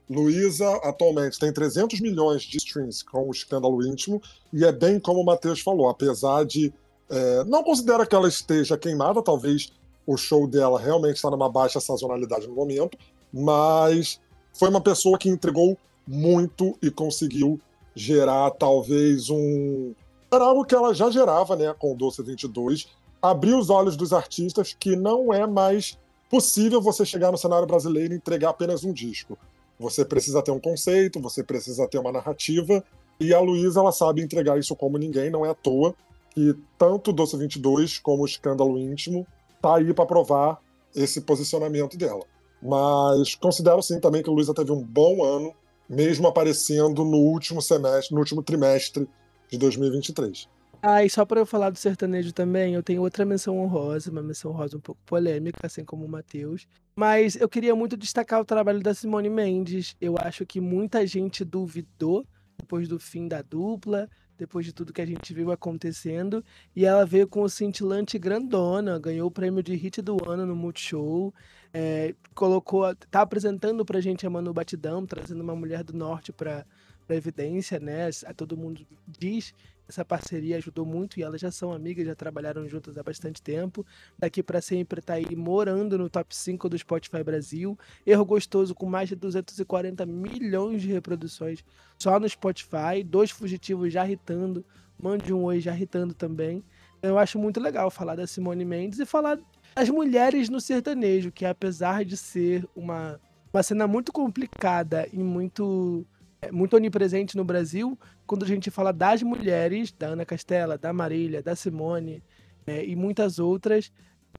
Luísa 0.09 0.69
atualmente 0.83 1.39
tem 1.39 1.51
300 1.51 1.99
milhões 1.99 2.43
de 2.43 2.57
streams 2.57 3.03
com 3.03 3.27
o 3.27 3.31
escândalo 3.31 3.85
íntimo, 3.85 4.21
e 4.53 4.63
é 4.63 4.71
bem 4.71 4.99
como 4.99 5.21
o 5.21 5.25
Matheus 5.25 5.61
falou, 5.61 5.89
apesar 5.89 6.45
de. 6.45 6.73
É, 7.09 7.43
não 7.43 7.63
considera 7.63 8.05
que 8.05 8.15
ela 8.15 8.27
esteja 8.27 8.77
queimada, 8.77 9.21
talvez 9.21 9.71
o 10.05 10.17
show 10.17 10.47
dela 10.47 10.79
realmente 10.79 11.15
está 11.15 11.29
numa 11.29 11.49
baixa 11.49 11.79
sazonalidade 11.79 12.47
no 12.47 12.53
momento, 12.53 12.97
mas 13.33 14.19
foi 14.53 14.69
uma 14.69 14.81
pessoa 14.81 15.17
que 15.17 15.29
entregou 15.29 15.77
muito 16.07 16.77
e 16.81 16.91
conseguiu 16.91 17.59
gerar 17.95 18.51
talvez 18.51 19.29
um. 19.29 19.93
Era 20.31 20.45
algo 20.45 20.65
que 20.65 20.75
ela 20.75 20.93
já 20.93 21.09
gerava 21.09 21.55
né, 21.55 21.73
com 21.77 21.93
o 21.93 21.95
Doce 21.95 22.21
22, 22.21 22.87
abrir 23.21 23.53
os 23.53 23.69
olhos 23.69 23.95
dos 23.95 24.13
artistas 24.13 24.75
que 24.77 24.95
não 24.95 25.33
é 25.33 25.47
mais 25.47 25.97
possível 26.29 26.81
você 26.81 27.05
chegar 27.05 27.31
no 27.31 27.37
cenário 27.37 27.67
brasileiro 27.67 28.13
e 28.13 28.17
entregar 28.17 28.49
apenas 28.49 28.83
um 28.83 28.91
disco. 28.91 29.37
Você 29.79 30.05
precisa 30.05 30.41
ter 30.41 30.51
um 30.51 30.59
conceito, 30.59 31.21
você 31.21 31.43
precisa 31.43 31.87
ter 31.87 31.97
uma 31.97 32.11
narrativa, 32.11 32.83
e 33.19 33.33
a 33.33 33.39
Luísa 33.39 33.79
ela 33.79 33.91
sabe 33.91 34.21
entregar 34.21 34.57
isso 34.59 34.75
como 34.75 34.97
ninguém, 34.97 35.29
não 35.29 35.45
é 35.45 35.49
à 35.49 35.53
toa 35.53 35.95
que 36.35 36.53
tanto 36.77 37.13
Doce 37.13 37.37
22 37.37 37.97
como 37.99 38.23
o 38.23 38.25
Escândalo 38.25 38.77
Íntimo 38.77 39.25
tá 39.65 39.77
aí 39.77 39.91
para 39.93 40.05
provar 40.05 40.61
esse 40.95 41.21
posicionamento 41.21 41.97
dela. 41.97 42.23
Mas 42.61 43.33
considero 43.33 43.81
sim 43.81 43.99
também 43.99 44.21
que 44.21 44.29
a 44.29 44.33
Luísa 44.33 44.53
teve 44.53 44.71
um 44.71 44.81
bom 44.81 45.23
ano, 45.23 45.53
mesmo 45.89 46.27
aparecendo 46.27 47.03
no 47.03 47.17
último 47.17 47.61
semestre, 47.61 48.13
no 48.13 48.19
último 48.19 48.43
trimestre 48.43 49.09
de 49.49 49.57
2023. 49.57 50.47
Ah, 50.81 51.03
e 51.03 51.09
só 51.09 51.25
para 51.25 51.39
eu 51.39 51.47
falar 51.47 51.71
do 51.71 51.79
sertanejo 51.79 52.31
também, 52.31 52.75
eu 52.75 52.83
tenho 52.83 53.01
outra 53.01 53.25
menção 53.25 53.57
honrosa, 53.57 54.11
uma 54.11 54.21
menção 54.21 54.51
honrosa 54.51 54.77
um 54.77 54.79
pouco 54.79 55.01
polêmica, 55.03 55.59
assim 55.63 55.83
como 55.83 56.05
o 56.05 56.09
Matheus. 56.09 56.67
Mas 56.95 57.35
eu 57.35 57.49
queria 57.49 57.75
muito 57.75 57.97
destacar 57.97 58.39
o 58.39 58.45
trabalho 58.45 58.81
da 58.81 58.93
Simone 58.93 59.29
Mendes. 59.29 59.95
Eu 59.99 60.15
acho 60.19 60.45
que 60.45 60.61
muita 60.61 61.05
gente 61.07 61.43
duvidou 61.43 62.23
depois 62.55 62.87
do 62.87 62.99
fim 62.99 63.27
da 63.27 63.41
dupla, 63.41 64.07
depois 64.37 64.65
de 64.65 64.73
tudo 64.73 64.93
que 64.93 65.01
a 65.01 65.05
gente 65.05 65.33
viu 65.33 65.51
acontecendo. 65.51 66.43
E 66.75 66.85
ela 66.85 67.05
veio 67.05 67.27
com 67.27 67.41
o 67.41 67.49
cintilante 67.49 68.17
grandona, 68.17 68.99
ganhou 68.99 69.27
o 69.27 69.31
prêmio 69.31 69.63
de 69.63 69.75
hit 69.75 70.01
do 70.01 70.17
ano 70.29 70.45
no 70.45 70.55
Multishow. 70.55 71.33
É, 71.73 72.15
colocou, 72.33 72.95
tá 73.11 73.21
apresentando 73.21 73.83
pra 73.85 73.99
gente 73.99 74.25
a 74.25 74.29
Manu 74.29 74.53
Batidão, 74.53 75.05
trazendo 75.05 75.41
uma 75.41 75.55
mulher 75.55 75.83
do 75.83 75.93
norte 75.93 76.31
pra, 76.31 76.65
pra 77.05 77.15
evidência, 77.15 77.79
né? 77.79 78.09
Todo 78.35 78.57
mundo 78.57 78.85
diz 79.07 79.53
essa 79.87 80.03
parceria 80.03 80.57
ajudou 80.57 80.85
muito 80.85 81.19
e 81.19 81.23
elas 81.23 81.39
já 81.39 81.51
são 81.51 81.71
amigas, 81.71 82.05
já 82.05 82.15
trabalharam 82.15 82.67
juntas 82.67 82.97
há 82.97 83.03
bastante 83.03 83.41
tempo. 83.41 83.85
Daqui 84.17 84.41
para 84.41 84.61
sempre 84.61 85.01
tá 85.01 85.13
aí 85.13 85.35
morando 85.35 85.97
no 85.97 86.09
top 86.09 86.35
5 86.35 86.67
do 86.69 86.77
Spotify 86.77 87.23
Brasil. 87.23 87.77
Erro 88.05 88.25
Gostoso 88.25 88.73
com 88.73 88.87
mais 88.87 89.09
de 89.09 89.15
240 89.15 90.05
milhões 90.05 90.81
de 90.81 90.91
reproduções 90.91 91.63
só 91.99 92.19
no 92.19 92.27
Spotify. 92.27 93.03
Dois 93.03 93.29
fugitivos 93.29 93.93
já 93.93 94.05
irritando. 94.05 94.65
Mande 94.97 95.31
um 95.31 95.43
oi 95.43 95.59
já 95.59 95.73
irritando 95.73 96.13
também. 96.13 96.63
Eu 97.01 97.19
acho 97.19 97.37
muito 97.37 97.59
legal 97.59 97.91
falar 97.91 98.15
da 98.15 98.25
Simone 98.25 98.65
Mendes 98.65 98.99
e 98.99 99.05
falar 99.05 99.37
das 99.75 99.89
mulheres 99.89 100.49
no 100.49 100.59
sertanejo, 100.59 101.31
que 101.31 101.45
apesar 101.45 102.03
de 102.03 102.17
ser 102.17 102.67
uma, 102.75 103.19
uma 103.53 103.61
cena 103.61 103.85
muito 103.85 104.11
complicada 104.11 105.07
e 105.13 105.17
muito 105.19 106.07
é 106.41 106.51
muito 106.51 106.75
onipresente 106.75 107.35
no 107.35 107.43
Brasil 107.43 107.97
quando 108.25 108.43
a 108.43 108.47
gente 108.47 108.71
fala 108.71 108.91
das 108.91 109.21
mulheres, 109.23 109.91
da 109.91 110.07
Ana 110.07 110.25
Castela, 110.25 110.77
da 110.77 110.91
Marília, 110.91 111.41
da 111.41 111.55
Simone 111.55 112.23
né, 112.65 112.85
e 112.85 112.95
muitas 112.95 113.39
outras, 113.39 113.91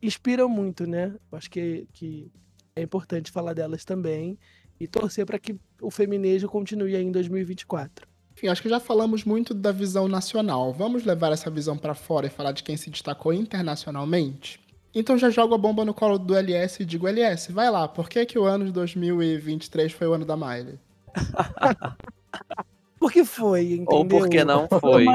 inspiram 0.03 0.49
muito, 0.49 0.87
né? 0.87 1.15
Eu 1.31 1.39
acho 1.39 1.51
que, 1.51 1.87
que 1.93 2.31
é 2.75 2.83
importante 2.83 3.31
falar 3.31 3.55
delas 3.55 3.85
também 3.85 4.39
e 4.79 4.87
torcer 4.87 5.25
para 5.25 5.39
que 5.39 5.57
o 5.81 5.91
feminismo 5.91 6.49
continue 6.49 6.95
aí 6.95 7.05
em 7.05 7.13
2024. 7.13 8.07
Enfim, 8.37 8.49
acho 8.49 8.61
que 8.61 8.69
já 8.69 8.79
falamos 8.79 9.25
muito 9.25 9.55
da 9.55 9.73
visão 9.73 10.07
nacional. 10.09 10.73
Vamos 10.73 11.05
levar 11.05 11.33
essa 11.33 11.51
visão 11.51 11.79
para 11.79 11.95
fora 11.95 12.27
e 12.27 12.31
falar 12.31 12.53
de 12.53 12.63
quem 12.63 12.77
se 12.77 12.91
destacou 12.91 13.33
internacionalmente? 13.33 14.61
Então 14.95 15.17
já 15.17 15.31
jogo 15.31 15.55
a 15.55 15.59
bomba 15.59 15.85
no 15.85 15.95
colo 15.95 16.19
do 16.19 16.35
LS 16.35 16.83
e 16.83 16.87
digo, 16.87 17.09
LS, 17.09 17.53
vai 17.53 17.71
lá, 17.71 17.89
por 17.89 18.09
que, 18.09 18.25
que 18.27 18.39
o 18.39 18.45
ano 18.45 18.67
de 18.67 18.73
2023 18.73 19.93
foi 19.93 20.07
o 20.07 20.13
ano 20.13 20.25
da 20.25 20.37
Miley? 20.37 20.79
porque 23.07 23.25
foi, 23.25 23.75
entendeu? 23.75 23.87
Ou 23.89 24.05
porque 24.05 24.45
não 24.45 24.69
foi. 24.69 25.07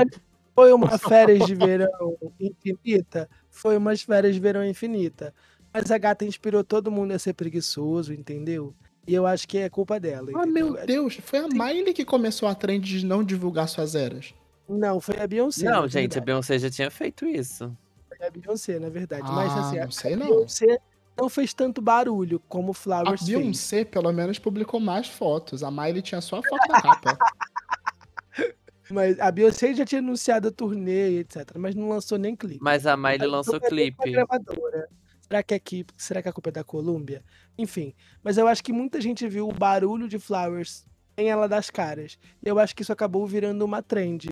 Foi 0.55 0.71
uma, 0.71 0.97
férias 0.97 1.45
de 1.45 1.53
verão 1.53 2.17
infinita? 2.39 3.29
Foi 3.49 3.75
umas 3.75 4.01
férias 4.01 4.33
de 4.33 4.39
verão 4.39 4.65
infinita. 4.65 5.33
Mas 5.73 5.91
a 5.91 5.97
gata 5.97 6.23
inspirou 6.23 6.63
todo 6.63 6.89
mundo 6.89 7.11
a 7.11 7.19
ser 7.19 7.33
preguiçoso, 7.33 8.13
entendeu? 8.13 8.73
E 9.05 9.13
eu 9.13 9.25
acho 9.25 9.45
que 9.45 9.57
é 9.57 9.69
culpa 9.69 9.99
dela. 9.99 10.31
Ah, 10.35 10.45
meu 10.45 10.73
Deus, 10.85 11.17
foi 11.21 11.39
a 11.39 11.47
Miley 11.47 11.93
que 11.93 12.05
começou 12.05 12.47
a 12.47 12.55
trend 12.55 12.99
de 12.99 13.05
não 13.05 13.23
divulgar 13.23 13.67
suas 13.67 13.93
eras. 13.93 14.33
Não, 14.69 15.01
foi 15.01 15.19
a 15.19 15.27
Beyoncé. 15.27 15.65
Não, 15.65 15.85
gente, 15.87 16.17
a 16.17 16.21
Beyoncé 16.21 16.59
já 16.59 16.69
tinha 16.69 16.89
feito 16.89 17.25
isso. 17.25 17.75
Foi 18.07 18.25
a 18.25 18.29
Beyoncé, 18.29 18.79
na 18.79 18.89
verdade. 18.89 19.23
Ah, 19.25 19.31
Mas 19.31 19.57
assim, 19.57 19.79
não 19.79 19.91
sei 19.91 20.13
a 20.13 20.17
não. 20.17 20.27
Beyoncé 20.27 20.77
não 21.19 21.29
fez 21.29 21.53
tanto 21.53 21.81
barulho 21.81 22.41
como 22.47 22.71
Flowers 22.73 23.21
A 23.21 23.25
Beyoncé, 23.25 23.83
pelo 23.83 24.11
menos, 24.11 24.39
publicou 24.39 24.79
mais 24.79 25.07
fotos. 25.07 25.63
A 25.63 25.69
Miley 25.71 26.01
tinha 26.01 26.21
só 26.21 26.37
a 26.37 26.43
foto 26.43 26.67
da 26.67 26.81
capa. 26.81 27.17
Mas 28.91 29.19
a 29.19 29.31
Beyoncé 29.31 29.73
já 29.73 29.85
tinha 29.85 29.99
anunciado 29.99 30.47
a 30.47 30.51
turnê, 30.51 31.19
etc. 31.19 31.51
Mas 31.57 31.75
não 31.75 31.89
lançou 31.89 32.17
nem 32.17 32.35
clipe. 32.35 32.59
Mas 32.61 32.85
a 32.85 32.95
Miley 32.97 33.27
lançou 33.27 33.59
clipe. 33.59 34.13
Será 35.21 35.41
que 35.43 35.53
é 35.53 35.57
aqui? 35.57 35.85
Será 35.97 36.21
que 36.21 36.29
a 36.29 36.33
culpa 36.33 36.49
é 36.49 36.51
da 36.51 36.63
Columbia? 36.63 37.23
Enfim. 37.57 37.93
Mas 38.23 38.37
eu 38.37 38.47
acho 38.47 38.63
que 38.63 38.73
muita 38.73 38.99
gente 38.99 39.27
viu 39.27 39.47
o 39.47 39.53
barulho 39.53 40.07
de 40.07 40.19
Flowers 40.19 40.85
em 41.17 41.29
ela 41.29 41.47
das 41.47 41.69
caras. 41.69 42.17
E 42.43 42.49
eu 42.49 42.59
acho 42.59 42.75
que 42.75 42.81
isso 42.81 42.91
acabou 42.91 43.25
virando 43.25 43.63
uma 43.63 43.81
trend 43.81 44.29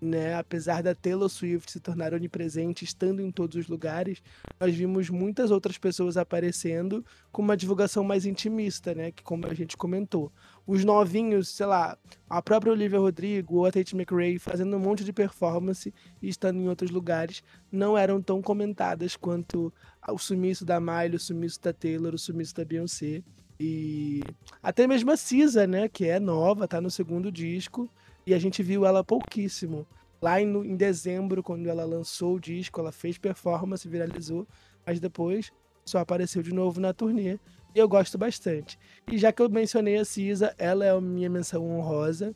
né? 0.00 0.34
Apesar 0.34 0.82
da 0.82 0.94
Taylor 0.94 1.28
Swift 1.28 1.70
se 1.70 1.80
tornar 1.80 2.12
onipresente, 2.12 2.84
estando 2.84 3.20
em 3.20 3.30
todos 3.30 3.56
os 3.56 3.68
lugares, 3.68 4.22
nós 4.60 4.74
vimos 4.74 5.08
muitas 5.10 5.50
outras 5.50 5.78
pessoas 5.78 6.16
aparecendo 6.16 7.04
com 7.32 7.42
uma 7.42 7.56
divulgação 7.56 8.04
mais 8.04 8.26
intimista, 8.26 8.94
né? 8.94 9.10
Que 9.10 9.22
como 9.22 9.46
a 9.46 9.54
gente 9.54 9.76
comentou, 9.76 10.32
os 10.66 10.84
novinhos, 10.84 11.48
sei 11.48 11.66
lá, 11.66 11.96
a 12.28 12.42
própria 12.42 12.72
Olivia 12.72 12.98
Rodrigo 12.98 13.58
ou 13.58 13.66
a 13.66 13.70
Tate 13.70 13.94
McRae 13.94 14.38
fazendo 14.38 14.76
um 14.76 14.80
monte 14.80 15.04
de 15.04 15.12
performance 15.12 15.94
e 16.20 16.28
estando 16.28 16.58
em 16.58 16.68
outros 16.68 16.90
lugares, 16.90 17.42
não 17.70 17.96
eram 17.96 18.20
tão 18.20 18.42
comentadas 18.42 19.14
quanto 19.16 19.72
o 20.08 20.18
sumiço 20.18 20.64
da 20.64 20.80
Miley, 20.80 21.14
o 21.14 21.20
sumiço 21.20 21.62
da 21.62 21.72
Taylor, 21.72 22.14
o 22.14 22.18
sumiço 22.18 22.54
da 22.54 22.64
Beyoncé. 22.64 23.22
E 23.60 24.22
até 24.62 24.86
mesmo 24.86 25.10
a 25.12 25.16
Cisa, 25.16 25.66
né, 25.66 25.88
que 25.88 26.06
é 26.06 26.18
nova, 26.18 26.66
tá 26.66 26.80
no 26.80 26.90
segundo 26.90 27.30
disco, 27.30 27.88
e 28.26 28.34
a 28.34 28.38
gente 28.38 28.62
viu 28.62 28.84
ela 28.84 29.04
pouquíssimo. 29.04 29.86
Lá 30.20 30.40
em, 30.40 30.48
em 30.48 30.76
dezembro, 30.76 31.42
quando 31.42 31.68
ela 31.68 31.84
lançou 31.84 32.34
o 32.34 32.40
disco, 32.40 32.80
ela 32.80 32.90
fez 32.90 33.18
performance, 33.18 33.88
viralizou, 33.88 34.46
mas 34.84 34.98
depois 34.98 35.52
só 35.84 35.98
apareceu 36.00 36.42
de 36.42 36.52
novo 36.52 36.80
na 36.80 36.92
turnê. 36.92 37.38
Eu 37.76 37.86
gosto 37.86 38.16
bastante. 38.16 38.78
E 39.06 39.18
já 39.18 39.30
que 39.30 39.42
eu 39.42 39.50
mencionei 39.50 39.98
a 39.98 40.04
Cisa, 40.06 40.54
ela 40.56 40.82
é 40.86 40.88
a 40.88 40.98
minha 40.98 41.28
menção 41.28 41.62
honrosa. 41.62 42.34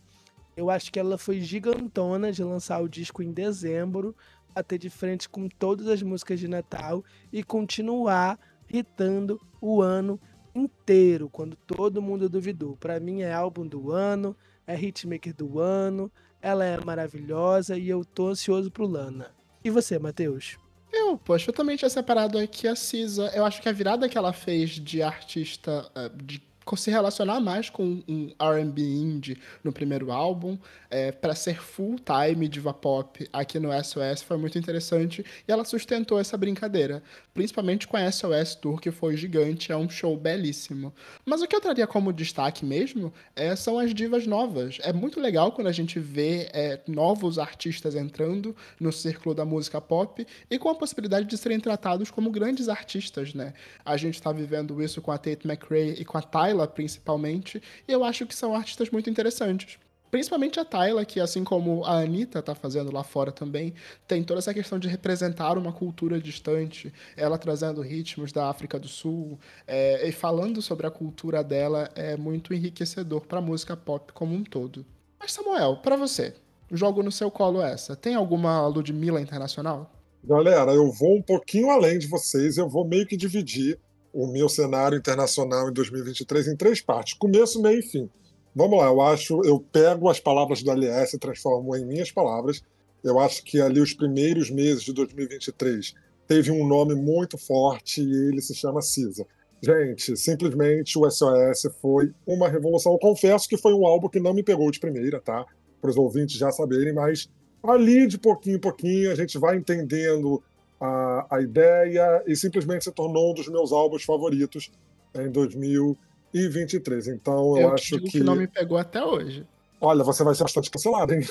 Eu 0.55 0.69
acho 0.69 0.93
que 0.93 1.01
ela 1.01 1.17
foi 1.17 1.41
gigantona 1.41 2.31
de 2.31 2.45
lançar 2.45 2.79
o 2.83 2.87
disco 2.87 3.23
em 3.23 3.33
dezembro, 3.33 4.15
bater 4.55 4.79
de 4.79 4.91
frente 4.91 5.31
com 5.31 5.49
todas 5.49 5.87
as 5.87 6.03
músicas 6.03 6.39
de 6.39 6.47
Natal 6.47 7.03
e 7.33 7.43
continuar 7.43 8.39
hitando 8.71 9.41
o 9.63 9.81
ano 9.81 10.21
inteiro, 10.55 11.31
quando 11.31 11.57
todo 11.57 12.03
mundo 12.03 12.29
duvidou. 12.29 12.77
Para 12.77 13.01
mim 13.01 13.23
é 13.23 13.33
álbum 13.33 13.67
do 13.67 13.91
ano, 13.91 14.37
é 14.67 14.79
hitmaker 14.79 15.35
do 15.35 15.59
ano, 15.59 16.13
ela 16.43 16.67
é 16.67 16.79
maravilhosa 16.85 17.79
e 17.79 17.89
eu 17.89 18.05
tô 18.05 18.29
ansioso 18.29 18.71
pro 18.71 18.87
Lana. 18.87 19.31
E 19.65 19.71
você, 19.71 19.99
Matheus? 19.99 20.59
Eu, 20.93 21.17
poxa, 21.19 21.53
também 21.53 21.77
tinha 21.77 21.89
separado 21.89 22.39
aqui 22.39 22.67
a 22.67 22.75
Cisa. 22.75 23.31
Eu 23.35 23.45
acho 23.45 23.63
que 23.63 23.69
a 23.69 23.73
virada 23.73 24.09
que 24.09 24.19
ela 24.19 24.33
fez 24.33 24.71
de 24.71 25.03
artista, 25.03 25.91
eh, 25.95 26.11
de 26.15 26.50
se 26.77 26.91
relacionar 26.91 27.41
mais 27.41 27.71
com 27.71 28.03
um 28.09 28.33
R&B 28.39 28.83
indie 28.83 29.39
no 29.63 29.73
primeiro 29.73 30.13
álbum, 30.13 30.59
é, 30.91 31.13
para 31.13 31.35
ser 31.35 31.61
full 31.61 31.97
time 31.99 32.49
diva 32.49 32.75
pop 32.75 33.29
aqui 33.33 33.59
no 33.59 33.71
SOS 33.73 34.23
foi 34.23 34.37
muito 34.37 34.59
interessante 34.59 35.25
e 35.47 35.53
ela 35.53 35.65
sustentou 35.65 36.19
essa 36.19 36.37
brincadeira, 36.37 37.03
principalmente 37.33 37.87
com 37.87 37.97
a 37.97 38.11
SOS 38.11 38.55
Tour 38.57 38.81
que 38.81 38.91
foi 38.91 39.17
gigante, 39.17 39.73
é 39.73 39.77
um 39.77 39.89
show 39.89 40.17
belíssimo. 40.17 40.93
Mas 41.25 41.43
o 41.43 41.47
que 41.47 41.55
eu 41.55 41.61
traria 41.61 41.87
como 41.87 42.13
destaque 42.13 42.65
mesmo 42.65 43.13
é, 43.37 43.55
são 43.55 43.79
as 43.79 43.95
divas 43.95 44.27
novas. 44.27 44.79
É 44.83 44.93
muito 44.93 45.21
legal 45.21 45.53
quando 45.53 45.69
a 45.69 45.73
gente 45.73 45.99
vê 45.99 46.49
é, 46.53 46.81
novos 46.87 47.39
artistas 47.39 47.95
entrando 47.95 48.55
no 48.79 48.93
círculo 48.93 49.35
da 49.35 49.45
música 49.45 49.81
pop 49.81 50.27
e 50.51 50.59
com 50.59 50.69
a 50.69 50.75
possibilidade 50.75 51.27
de 51.27 51.37
serem 51.37 51.61
tratados 51.61 52.11
como 52.11 52.31
grandes 52.31 52.69
artistas, 52.69 53.35
né? 53.35 53.55
A 53.85 53.97
gente 53.97 54.15
está 54.15 54.33
vivendo 54.33 54.83
isso 54.83 55.01
com 55.01 55.13
a 55.13 55.19
Tate 55.19 55.47
McRae 55.47 55.95
e 55.99 56.05
com 56.05 56.19
a 56.19 56.23
Tyler 56.23 56.60
Tyla, 56.61 56.67
principalmente, 56.67 57.63
e 57.87 57.93
eu 57.93 58.05
acho 58.05 58.27
que 58.27 58.35
são 58.35 58.55
artistas 58.55 58.91
muito 58.91 59.09
interessantes. 59.09 59.79
Principalmente 60.11 60.59
a 60.59 60.65
Tyla, 60.65 61.05
que 61.05 61.21
assim 61.21 61.45
como 61.45 61.85
a 61.85 62.01
Anitta 62.01 62.43
tá 62.43 62.53
fazendo 62.53 62.93
lá 62.93 63.05
fora 63.05 63.31
também, 63.31 63.73
tem 64.09 64.25
toda 64.25 64.41
essa 64.41 64.53
questão 64.53 64.77
de 64.77 64.89
representar 64.89 65.57
uma 65.57 65.73
cultura 65.73 66.21
distante, 66.21 66.93
ela 67.17 67.39
trazendo 67.39 67.81
ritmos 67.81 68.33
da 68.33 68.51
África 68.51 68.77
do 68.77 68.89
Sul, 68.89 69.39
é, 69.69 70.09
e 70.09 70.11
falando 70.11 70.61
sobre 70.61 70.85
a 70.87 70.91
cultura 70.91 71.45
dela 71.45 71.89
é 71.95 72.17
muito 72.17 72.53
enriquecedor 72.53 73.25
para 73.25 73.41
música 73.41 73.77
pop 73.77 74.13
como 74.13 74.35
um 74.35 74.43
todo. 74.43 74.85
Mas 75.19 75.33
Samuel, 75.33 75.77
para 75.77 75.95
você, 75.95 76.35
jogo 76.73 77.05
no 77.05 77.13
seu 77.13 77.31
colo 77.31 77.63
essa, 77.63 77.95
tem 77.95 78.17
alguma 78.17 78.67
Ludmilla 78.67 79.21
internacional? 79.21 79.93
Galera, 80.25 80.73
eu 80.73 80.91
vou 80.91 81.19
um 81.19 81.23
pouquinho 81.23 81.71
além 81.71 81.99
de 81.99 82.09
vocês, 82.09 82.59
eu 82.59 82.69
vou 82.69 82.85
meio 82.85 83.07
que 83.07 83.17
dividir 83.17 83.79
o 84.13 84.27
meu 84.27 84.49
cenário 84.49 84.99
internacional 84.99 85.69
em 85.69 85.73
2023 85.73 86.49
em 86.49 86.57
três 86.57 86.81
partes: 86.81 87.15
começo, 87.15 87.61
meio 87.61 87.81
e 87.81 87.83
fim. 87.83 88.11
Vamos 88.55 88.79
lá, 88.79 88.87
eu 88.87 89.01
acho, 89.01 89.45
eu 89.45 89.61
pego 89.61 90.09
as 90.09 90.19
palavras 90.19 90.63
do 90.63 90.71
LS 90.71 91.15
e 91.15 91.19
transformo 91.19 91.77
em 91.77 91.85
minhas 91.85 92.11
palavras. 92.11 92.63
Eu 93.03 93.19
acho 93.19 93.45
que 93.45 93.61
ali 93.61 93.81
os 93.81 93.95
primeiros 93.95 94.51
meses 94.51 94.83
de 94.83 94.93
2023 94.93 95.95
teve 96.27 96.51
um 96.51 96.67
nome 96.67 96.95
muito 96.95 97.39
forte 97.39 98.03
e 98.03 98.29
ele 98.29 98.43
se 98.43 98.55
chama 98.55 98.83
CISA. 98.83 99.27
Gente, 99.63 100.17
simplesmente 100.17 100.99
o 100.99 101.09
SOS 101.09 101.69
foi 101.81 102.13
uma 102.27 102.49
revolução. 102.49 102.93
Eu 102.93 102.99
confesso 102.99 103.49
que 103.49 103.59
foi 103.59 103.75
um 103.75 103.87
álbum 103.87 104.09
que 104.09 104.19
não 104.19 104.33
me 104.33 104.43
pegou 104.43 104.71
de 104.71 104.81
primeira, 104.81 105.21
tá? 105.21 105.45
Para 105.81 105.91
os 105.91 105.97
ouvintes 105.97 106.37
já 106.37 106.51
saberem, 106.51 106.95
mas 106.95 107.29
ali 107.63 108.07
de 108.07 108.19
pouquinho 108.19 108.57
em 108.57 108.61
pouquinho 108.61 109.13
a 109.13 109.15
gente 109.15 109.39
vai 109.39 109.57
entendendo 109.57 110.43
a, 110.81 111.27
a 111.31 111.41
ideia 111.43 112.23
e 112.27 112.35
simplesmente 112.35 112.85
se 112.85 112.93
tornou 112.93 113.31
um 113.31 113.35
dos 113.35 113.49
meus 113.49 113.73
álbuns 113.73 114.03
favoritos 114.03 114.71
em 115.15 115.31
2023. 115.31 117.09
Então 117.09 117.57
eu, 117.57 117.63
eu 117.63 117.75
acho 117.75 117.99
que... 117.99 118.11
que 118.11 118.21
não 118.21 118.35
me 118.35 118.47
pegou 118.47 118.79
até 118.79 119.05
hoje. 119.05 119.47
Olha, 119.81 120.05
você 120.05 120.25
vai 120.25 120.35
ser 120.35 120.45
bastante 120.45 120.71
cancelado, 120.71 121.15
hein? 121.15 121.23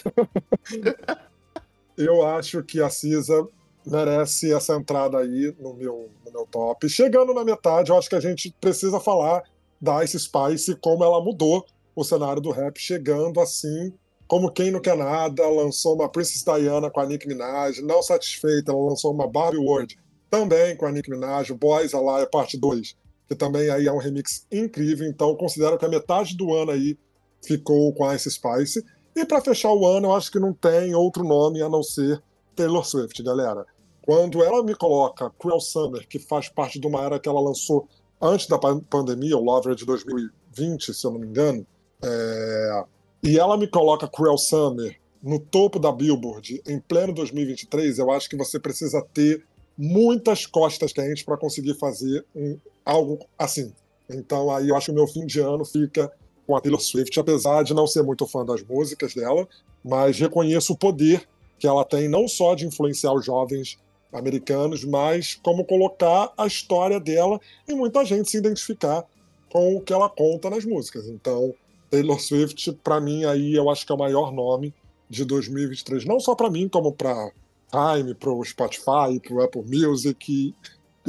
eu 1.97 2.25
acho 2.25 2.63
que 2.63 2.81
a 2.81 2.89
Cisa 2.89 3.47
merece 3.85 4.53
essa 4.53 4.75
entrada 4.75 5.17
aí 5.17 5.53
no 5.59 5.73
meu, 5.73 6.09
no 6.25 6.31
meu 6.31 6.47
top. 6.47 6.87
Chegando 6.89 7.33
na 7.33 7.43
metade, 7.43 7.91
eu 7.91 7.97
acho 7.97 8.09
que 8.09 8.15
a 8.15 8.19
gente 8.19 8.53
precisa 8.59 8.99
falar 8.99 9.43
da 9.81 10.03
Ice 10.03 10.19
Spice 10.19 10.75
como 10.75 11.03
ela 11.03 11.23
mudou 11.23 11.65
o 11.95 12.03
cenário 12.03 12.41
do 12.41 12.51
rap, 12.51 12.79
chegando 12.79 13.39
assim 13.39 13.93
como 14.29 14.51
quem 14.51 14.69
não 14.69 14.79
quer 14.79 14.95
nada, 14.95 15.49
lançou 15.49 15.95
uma 15.95 16.07
Princess 16.07 16.43
Diana 16.43 16.91
com 16.91 16.99
a 16.99 17.05
Nicki 17.07 17.27
Minaj. 17.27 17.81
Não 17.81 18.03
satisfeita, 18.03 18.71
ela 18.71 18.89
lançou 18.89 19.11
uma 19.11 19.27
Barbie 19.27 19.57
World 19.57 19.97
também 20.29 20.77
com 20.77 20.85
a 20.85 20.91
Nicki 20.91 21.09
Minaj, 21.09 21.51
Boys 21.53 21.95
Alive 21.95 22.29
Parte 22.29 22.55
2, 22.55 22.95
que 23.27 23.33
também 23.33 23.71
aí 23.71 23.87
é 23.87 23.91
um 23.91 23.97
remix 23.97 24.45
incrível. 24.51 25.07
Então, 25.07 25.35
considero 25.35 25.79
que 25.79 25.85
a 25.85 25.89
metade 25.89 26.37
do 26.37 26.53
ano 26.53 26.69
aí 26.69 26.95
ficou 27.43 27.91
com 27.95 28.13
Ice 28.13 28.29
Spice. 28.29 28.85
E 29.15 29.25
para 29.25 29.41
fechar 29.41 29.73
o 29.73 29.87
ano, 29.87 30.09
eu 30.09 30.13
acho 30.13 30.31
que 30.31 30.37
não 30.37 30.53
tem 30.53 30.93
outro 30.93 31.23
nome 31.23 31.63
a 31.63 31.67
não 31.67 31.81
ser 31.81 32.21
Taylor 32.55 32.85
Swift, 32.85 33.23
galera. 33.23 33.65
Quando 34.03 34.43
ela 34.43 34.63
me 34.63 34.75
coloca 34.75 35.31
Cruel 35.39 35.59
Summer, 35.59 36.07
que 36.07 36.19
faz 36.19 36.47
parte 36.47 36.79
de 36.79 36.85
uma 36.85 37.03
era 37.03 37.19
que 37.19 37.27
ela 37.27 37.41
lançou 37.41 37.87
antes 38.21 38.45
da 38.45 38.59
pandemia, 38.59 39.35
o 39.35 39.43
Lover 39.43 39.73
de 39.73 39.87
2020, 39.87 40.93
se 40.93 41.03
eu 41.03 41.09
não 41.09 41.19
me 41.19 41.25
engano, 41.25 41.65
é 42.03 42.83
e 43.21 43.37
ela 43.37 43.57
me 43.57 43.67
coloca 43.67 44.07
Cruel 44.07 44.37
Summer 44.37 44.99
no 45.21 45.39
topo 45.39 45.79
da 45.79 45.91
Billboard 45.91 46.61
em 46.67 46.79
pleno 46.79 47.13
2023, 47.13 47.99
eu 47.99 48.11
acho 48.11 48.29
que 48.29 48.37
você 48.37 48.59
precisa 48.59 49.05
ter 49.13 49.43
muitas 49.77 50.45
costas 50.45 50.93
quentes 50.93 51.23
para 51.23 51.37
conseguir 51.37 51.73
fazer 51.75 52.25
um, 52.35 52.57
algo 52.85 53.19
assim. 53.37 53.73
Então 54.09 54.49
aí 54.49 54.69
eu 54.69 54.75
acho 54.75 54.87
que 54.87 54.91
o 54.91 54.95
meu 54.95 55.07
fim 55.07 55.25
de 55.25 55.39
ano 55.39 55.65
fica 55.65 56.11
com 56.47 56.55
a 56.55 56.61
Taylor 56.61 56.81
Swift, 56.81 57.19
apesar 57.19 57.63
de 57.63 57.73
não 57.73 57.85
ser 57.85 58.01
muito 58.01 58.25
fã 58.25 58.45
das 58.45 58.63
músicas 58.63 59.13
dela, 59.13 59.47
mas 59.83 60.19
reconheço 60.19 60.73
o 60.73 60.77
poder 60.77 61.27
que 61.59 61.67
ela 61.67 61.83
tem 61.85 62.07
não 62.07 62.27
só 62.27 62.55
de 62.55 62.65
influenciar 62.65 63.13
os 63.13 63.25
jovens 63.25 63.77
americanos, 64.11 64.83
mas 64.83 65.35
como 65.35 65.65
colocar 65.65 66.31
a 66.37 66.47
história 66.47 66.99
dela 66.99 67.39
e 67.67 67.73
muita 67.73 68.03
gente 68.03 68.29
se 68.29 68.37
identificar 68.37 69.05
com 69.51 69.75
o 69.75 69.81
que 69.81 69.93
ela 69.93 70.09
conta 70.09 70.49
nas 70.49 70.65
músicas. 70.65 71.07
Então, 71.07 71.53
Taylor 71.89 72.19
Swift, 72.19 72.71
para 72.83 72.99
mim, 72.99 73.25
aí 73.25 73.53
eu 73.55 73.69
acho 73.69 73.85
que 73.85 73.91
é 73.91 73.95
o 73.95 73.97
maior 73.97 74.31
nome 74.31 74.73
de 75.09 75.25
2023. 75.25 76.05
Não 76.05 76.19
só 76.19 76.35
para 76.35 76.49
mim, 76.49 76.67
como 76.69 76.93
para 76.93 77.31
Time, 77.71 78.15
para 78.15 78.31
o 78.31 78.43
Spotify, 78.43 79.19
para 79.23 79.33
o 79.33 79.41
Apple 79.41 79.63
Music 79.63 80.31
e, 80.31 80.55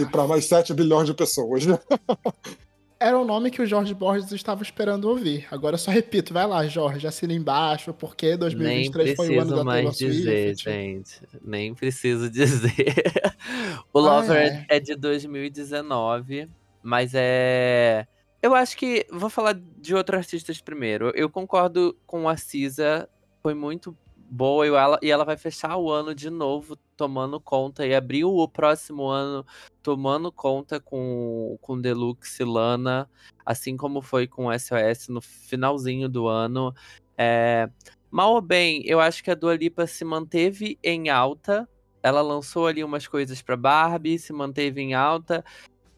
e 0.01 0.07
para 0.07 0.27
mais 0.27 0.45
7 0.45 0.75
bilhões 0.75 1.07
de 1.07 1.15
pessoas. 1.15 1.65
Era 3.03 3.19
o 3.19 3.25
nome 3.25 3.51
que 3.51 3.63
o 3.63 3.67
Jorge 3.67 3.95
Borges 3.95 4.31
estava 4.31 4.63
esperando 4.63 5.09
ouvir. 5.09 5.47
Agora 5.51 5.73
eu 5.75 5.79
só 5.79 5.91
repito, 5.91 6.35
vai 6.35 6.47
lá, 6.47 6.67
Jorge, 6.67 7.07
assina 7.07 7.33
embaixo, 7.33 7.95
porque 7.95 8.37
2023 8.37 9.17
foi 9.17 9.39
o 9.39 9.41
ano 9.41 9.57
da 9.57 9.65
mais 9.65 9.97
Taylor 9.97 10.15
dizer, 10.15 10.55
Swift. 10.59 10.65
gente. 10.65 11.21
Nem 11.43 11.75
preciso 11.75 12.29
dizer. 12.29 12.95
o 13.91 13.99
Ah, 14.01 14.17
Lover 14.21 14.67
é. 14.69 14.77
é 14.77 14.81
de 14.81 14.95
2019, 14.97 16.47
mas 16.83 17.13
é 17.15 18.07
eu 18.43 18.55
acho 18.55 18.77
que. 18.77 19.07
Vou 19.11 19.31
falar 19.31 19.55
de 19.55 19.95
outros 19.95 20.19
artistas 20.19 20.61
primeiro. 20.61 21.11
Eu 21.15 21.29
concordo 21.29 21.97
com 22.07 22.29
a 22.29 22.37
Cisa, 22.37 23.09
foi 23.43 23.55
muito 23.55 23.97
boa 24.31 24.65
e 24.65 24.71
ela, 24.71 24.99
e 25.03 25.11
ela 25.11 25.25
vai 25.25 25.37
fechar 25.37 25.77
o 25.77 25.91
ano 25.91 26.15
de 26.15 26.31
novo 26.31 26.77
tomando 26.97 27.41
conta 27.41 27.85
e 27.85 27.95
abrir 27.95 28.25
o 28.25 28.47
próximo 28.47 29.09
ano 29.09 29.45
tomando 29.83 30.31
conta 30.31 30.79
com, 30.79 31.59
com 31.61 31.81
Deluxe 31.81 32.45
Lana, 32.45 33.11
assim 33.45 33.77
como 33.77 34.01
foi 34.01 34.29
com 34.29 34.53
SOS 34.57 35.09
no 35.09 35.21
finalzinho 35.21 36.09
do 36.09 36.29
ano. 36.29 36.73
É, 37.19 37.69
mal 38.11 38.35
ou 38.35 38.41
bem, 38.41 38.83
eu 38.87 39.01
acho 39.01 39.25
que 39.25 39.31
a 39.31 39.35
Dua 39.35 39.57
Lipa 39.57 39.87
se 39.87 40.05
manteve 40.05 40.79
em 40.83 41.09
alta. 41.09 41.69
Ela 42.03 42.23
lançou 42.23 42.67
ali 42.67 42.85
umas 42.85 43.07
coisas 43.07 43.43
pra 43.43 43.57
Barbie, 43.57 44.19
se 44.19 44.33
manteve 44.33 44.81
em 44.81 44.95
alta 44.95 45.45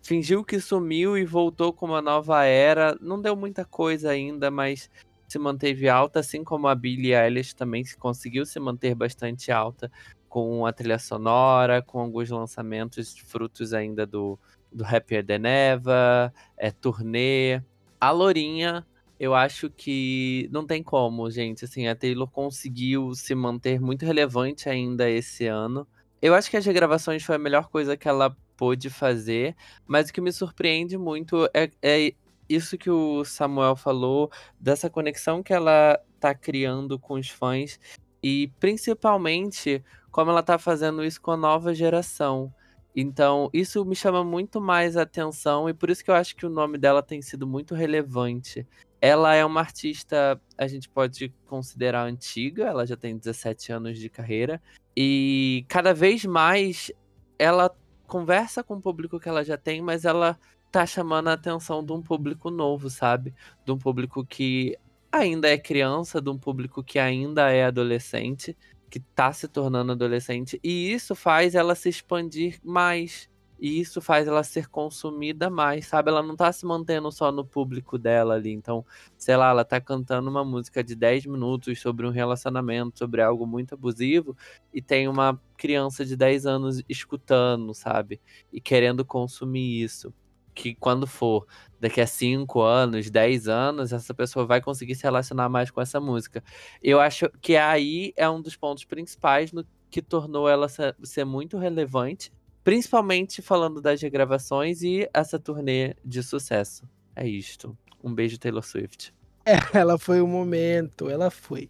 fingiu 0.03 0.45
que 0.45 0.61
sumiu 0.61 1.17
e 1.17 1.25
voltou 1.25 1.73
com 1.73 1.87
uma 1.87 2.03
nova 2.03 2.45
era. 2.45 2.97
Não 3.01 3.21
deu 3.21 3.37
muita 3.37 3.65
coisa 3.65 4.11
ainda, 4.11 4.51
mas 4.51 4.91
se 5.29 5.39
manteve 5.39 5.89
alta, 5.89 6.21
assim 6.21 6.45
como 6.45 6.69
a 6.69 6.75
Billie 6.75 7.15
Eilish 7.15 7.55
também 7.55 7.85
se 7.85 7.97
conseguiu 7.97 8.45
se 8.45 8.61
manter 8.61 8.95
bastante 8.95 9.51
alta 9.51 9.91
com 10.29 10.67
a 10.67 10.73
trilha 10.73 10.99
sonora, 10.99 11.81
com 11.83 12.01
alguns 12.01 12.29
lançamentos 12.31 13.17
frutos 13.19 13.73
ainda 13.73 14.07
do, 14.07 14.39
do 14.73 14.85
Happier 14.85 15.25
Than 15.25 15.47
Ever, 15.47 16.33
é, 16.57 16.71
turnê. 16.71 17.63
A 18.01 18.11
Lourinha, 18.11 18.87
eu 19.21 19.35
acho 19.35 19.71
que 19.71 20.49
não 20.51 20.67
tem 20.67 20.83
como, 20.83 21.31
gente. 21.31 21.65
Assim, 21.65 21.87
a 21.87 21.95
Taylor 21.95 22.31
conseguiu 22.31 23.15
se 23.15 23.35
manter 23.35 23.81
muito 23.81 24.05
relevante 24.05 24.69
ainda 24.69 25.09
esse 25.09 25.47
ano. 25.47 25.87
Eu 26.21 26.35
acho 26.35 26.51
que 26.51 26.57
as 26.57 26.65
regravações 26.65 27.23
foi 27.23 27.37
a 27.37 27.39
melhor 27.39 27.69
coisa 27.69 27.97
que 27.97 28.09
ela 28.09 28.37
pôde 28.63 28.89
fazer, 28.89 29.57
mas 29.89 30.09
o 30.09 30.13
que 30.13 30.21
me 30.21 30.33
surpreende 30.33 30.97
muito 30.97 31.51
é, 31.53 31.69
é 31.83 32.13
isso 32.49 32.79
que 32.79 32.89
o 32.89 33.25
Samuel 33.25 33.75
falou, 33.75 34.31
dessa 34.61 34.89
conexão 34.89 35.43
que 35.43 35.53
ela 35.53 36.01
tá 36.21 36.33
criando 36.33 36.97
com 36.97 37.15
os 37.15 37.29
fãs 37.29 37.81
e 38.23 38.53
principalmente 38.61 39.83
como 40.13 40.31
ela 40.31 40.45
tá 40.45 40.59
fazendo 40.59 41.05
isso 41.05 41.21
com 41.21 41.33
a 41.33 41.37
nova 41.37 41.75
geração. 41.75 42.55
Então, 42.95 43.51
isso 43.53 43.85
me 43.85 43.97
chama 43.97 44.23
muito 44.23 44.61
mais 44.61 44.97
atenção 44.97 45.69
e 45.69 45.75
por 45.75 45.91
isso 45.91 46.05
que 46.05 46.11
eu 46.13 46.15
acho 46.15 46.37
que 46.37 46.47
o 46.47 46.51
nome 46.51 46.79
dela 46.79 47.03
tem 47.03 47.21
sido 47.21 47.49
muito 47.49 47.75
relevante. 47.75 48.65
Ela 49.01 49.35
é 49.35 49.45
uma 49.45 49.59
artista, 49.59 50.41
a 50.57 50.69
gente 50.69 50.89
pode 50.89 51.35
considerar 51.49 52.05
antiga, 52.05 52.67
ela 52.67 52.87
já 52.87 52.97
tem 52.97 53.19
17 53.19 53.73
anos 53.73 53.99
de 53.99 54.09
carreira, 54.09 54.63
e 54.97 55.65
cada 55.69 55.93
vez 55.93 56.25
mais 56.25 56.93
ela 57.37 57.69
conversa 58.13 58.63
com 58.63 58.75
o 58.75 58.81
público 58.81 59.19
que 59.19 59.27
ela 59.27 59.43
já 59.43 59.57
tem, 59.57 59.81
mas 59.81 60.05
ela 60.05 60.39
tá 60.71 60.85
chamando 60.85 61.29
a 61.29 61.33
atenção 61.33 61.83
de 61.83 61.93
um 61.95 62.03
público 62.03 62.51
novo, 62.51 62.91
sabe? 62.91 63.35
De 63.65 63.73
um 63.73 63.79
público 63.79 64.23
que 64.27 64.77
ainda 65.11 65.49
é 65.49 65.57
criança, 65.57 66.21
de 66.21 66.29
um 66.29 66.39
público 66.39 66.85
que 66.85 66.99
ainda 66.99 67.51
é 67.51 67.65
adolescente, 67.65 68.55
que 68.91 69.01
tá 69.01 69.33
se 69.33 69.49
tornando 69.49 69.93
adolescente, 69.93 70.61
e 70.63 70.93
isso 70.93 71.15
faz 71.15 71.55
ela 71.55 71.75
se 71.75 71.89
expandir 71.89 72.61
mais. 72.63 73.31
E 73.63 73.79
isso 73.79 74.01
faz 74.01 74.27
ela 74.27 74.43
ser 74.43 74.67
consumida 74.67 75.49
mais, 75.49 75.87
sabe? 75.87 76.11
Ela 76.11 76.21
não 76.21 76.35
tá 76.35 76.53
se 76.53 76.67
mantendo 76.67 77.13
só 77.13 77.31
no 77.31 77.45
público 77.45 77.97
dela 77.97 78.35
ali. 78.35 78.51
Então, 78.51 78.85
sei 79.17 79.37
lá, 79.37 79.51
ela 79.51 79.65
tá 79.65 79.81
cantando 79.81 80.29
uma 80.29 80.45
música 80.45 80.83
de 80.83 80.97
10 80.97 81.27
minutos 81.27 81.81
sobre 81.81 82.05
um 82.05 82.11
relacionamento, 82.11 82.99
sobre 82.99 83.23
algo 83.23 83.47
muito 83.47 83.75
abusivo, 83.75 84.37
e 84.75 84.83
tem 84.83 85.07
uma 85.07 85.41
criança 85.57 86.05
de 86.05 86.17
10 86.17 86.45
anos 86.45 86.83
escutando, 86.89 87.73
sabe? 87.73 88.21
E 88.53 88.61
querendo 88.61 89.05
consumir 89.05 89.81
isso. 89.81 90.13
Que 90.53 90.75
quando 90.75 91.07
for 91.07 91.47
daqui 91.81 92.01
a 92.01 92.07
5 92.07 92.61
anos, 92.61 93.11
10 93.11 93.47
anos, 93.47 93.93
essa 93.93 94.13
pessoa 94.13 94.45
vai 94.45 94.61
conseguir 94.61 94.97
se 94.97 95.05
relacionar 95.05 95.49
mais 95.49 95.71
com 95.71 95.81
essa 95.81 96.01
música. 96.01 96.43
Eu 96.83 96.99
acho 96.99 97.31
que 97.41 97.55
aí 97.57 98.13
é 98.17 98.29
um 98.29 98.43
dos 98.43 98.57
pontos 98.57 98.85
principais 98.85 99.53
no 99.53 99.65
que 99.89 100.03
tornou 100.03 100.49
ela 100.49 100.67
ser 100.69 101.25
muito 101.25 101.59
relevante 101.59 102.33
Principalmente 102.65 103.43
falando 103.43 103.81
das 103.81 104.01
regravações 104.01 104.83
e 104.83 105.09
essa 105.13 105.39
turnê 105.39 105.97
de 106.05 106.23
sucesso. 106.23 106.89
É 107.15 107.27
isto. 107.27 107.77
Um 108.03 108.15
beijo, 108.15 108.39
Taylor 108.39 108.63
Swift. 108.63 109.13
É, 109.45 109.57
ela 109.77 109.99
foi 109.99 110.21
o 110.21 110.27
momento, 110.27 111.11
ela 111.11 111.31
foi. 111.31 111.69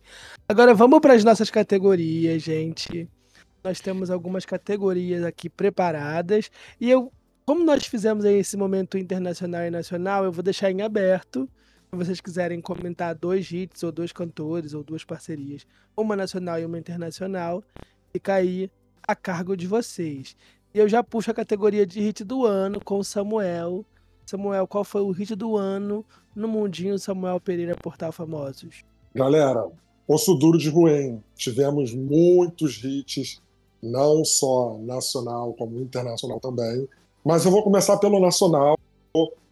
Agora 0.48 0.74
vamos 0.74 1.00
para 1.00 1.14
as 1.14 1.24
nossas 1.24 1.50
categorias, 1.50 2.42
gente. 2.42 3.08
Nós 3.64 3.80
temos 3.80 4.10
algumas 4.10 4.44
categorias 4.44 5.24
aqui 5.24 5.48
preparadas 5.48 6.50
e 6.80 6.90
eu, 6.90 7.10
como 7.46 7.64
nós 7.64 7.86
fizemos 7.86 8.24
aí 8.24 8.36
esse 8.36 8.56
momento 8.56 8.98
internacional 8.98 9.62
e 9.62 9.70
nacional, 9.70 10.24
eu 10.24 10.32
vou 10.32 10.42
deixar 10.42 10.70
em 10.70 10.82
aberto. 10.82 11.48
Se 11.90 11.96
vocês 11.96 12.20
quiserem 12.20 12.60
comentar 12.60 13.14
dois 13.14 13.50
hits 13.50 13.82
ou 13.82 13.92
dois 13.92 14.12
cantores 14.12 14.74
ou 14.74 14.82
duas 14.82 15.04
parcerias, 15.04 15.66
uma 15.96 16.16
nacional 16.16 16.58
e 16.58 16.64
uma 16.64 16.78
internacional, 16.78 17.62
fica 18.12 18.34
aí 18.34 18.70
a 19.06 19.14
cargo 19.14 19.56
de 19.56 19.66
vocês. 19.66 20.36
E 20.74 20.78
eu 20.78 20.88
já 20.88 21.02
puxo 21.02 21.30
a 21.30 21.34
categoria 21.34 21.84
de 21.84 22.00
hit 22.00 22.24
do 22.24 22.46
ano 22.46 22.80
com 22.82 22.98
o 22.98 23.04
Samuel. 23.04 23.84
Samuel, 24.24 24.66
qual 24.66 24.84
foi 24.84 25.02
o 25.02 25.10
hit 25.10 25.34
do 25.34 25.56
ano 25.56 26.04
no 26.34 26.48
mundinho 26.48 26.98
Samuel 26.98 27.38
Pereira 27.38 27.76
Portal 27.76 28.10
Famosos? 28.10 28.82
Galera, 29.14 29.68
Osso 30.08 30.34
Duro 30.34 30.56
de 30.56 30.70
Ruém. 30.70 31.22
Tivemos 31.36 31.94
muitos 31.94 32.82
hits, 32.82 33.42
não 33.82 34.24
só 34.24 34.78
nacional 34.78 35.52
como 35.52 35.78
internacional 35.78 36.40
também. 36.40 36.88
Mas 37.22 37.44
eu 37.44 37.50
vou 37.50 37.62
começar 37.62 37.98
pelo 37.98 38.18
nacional. 38.18 38.78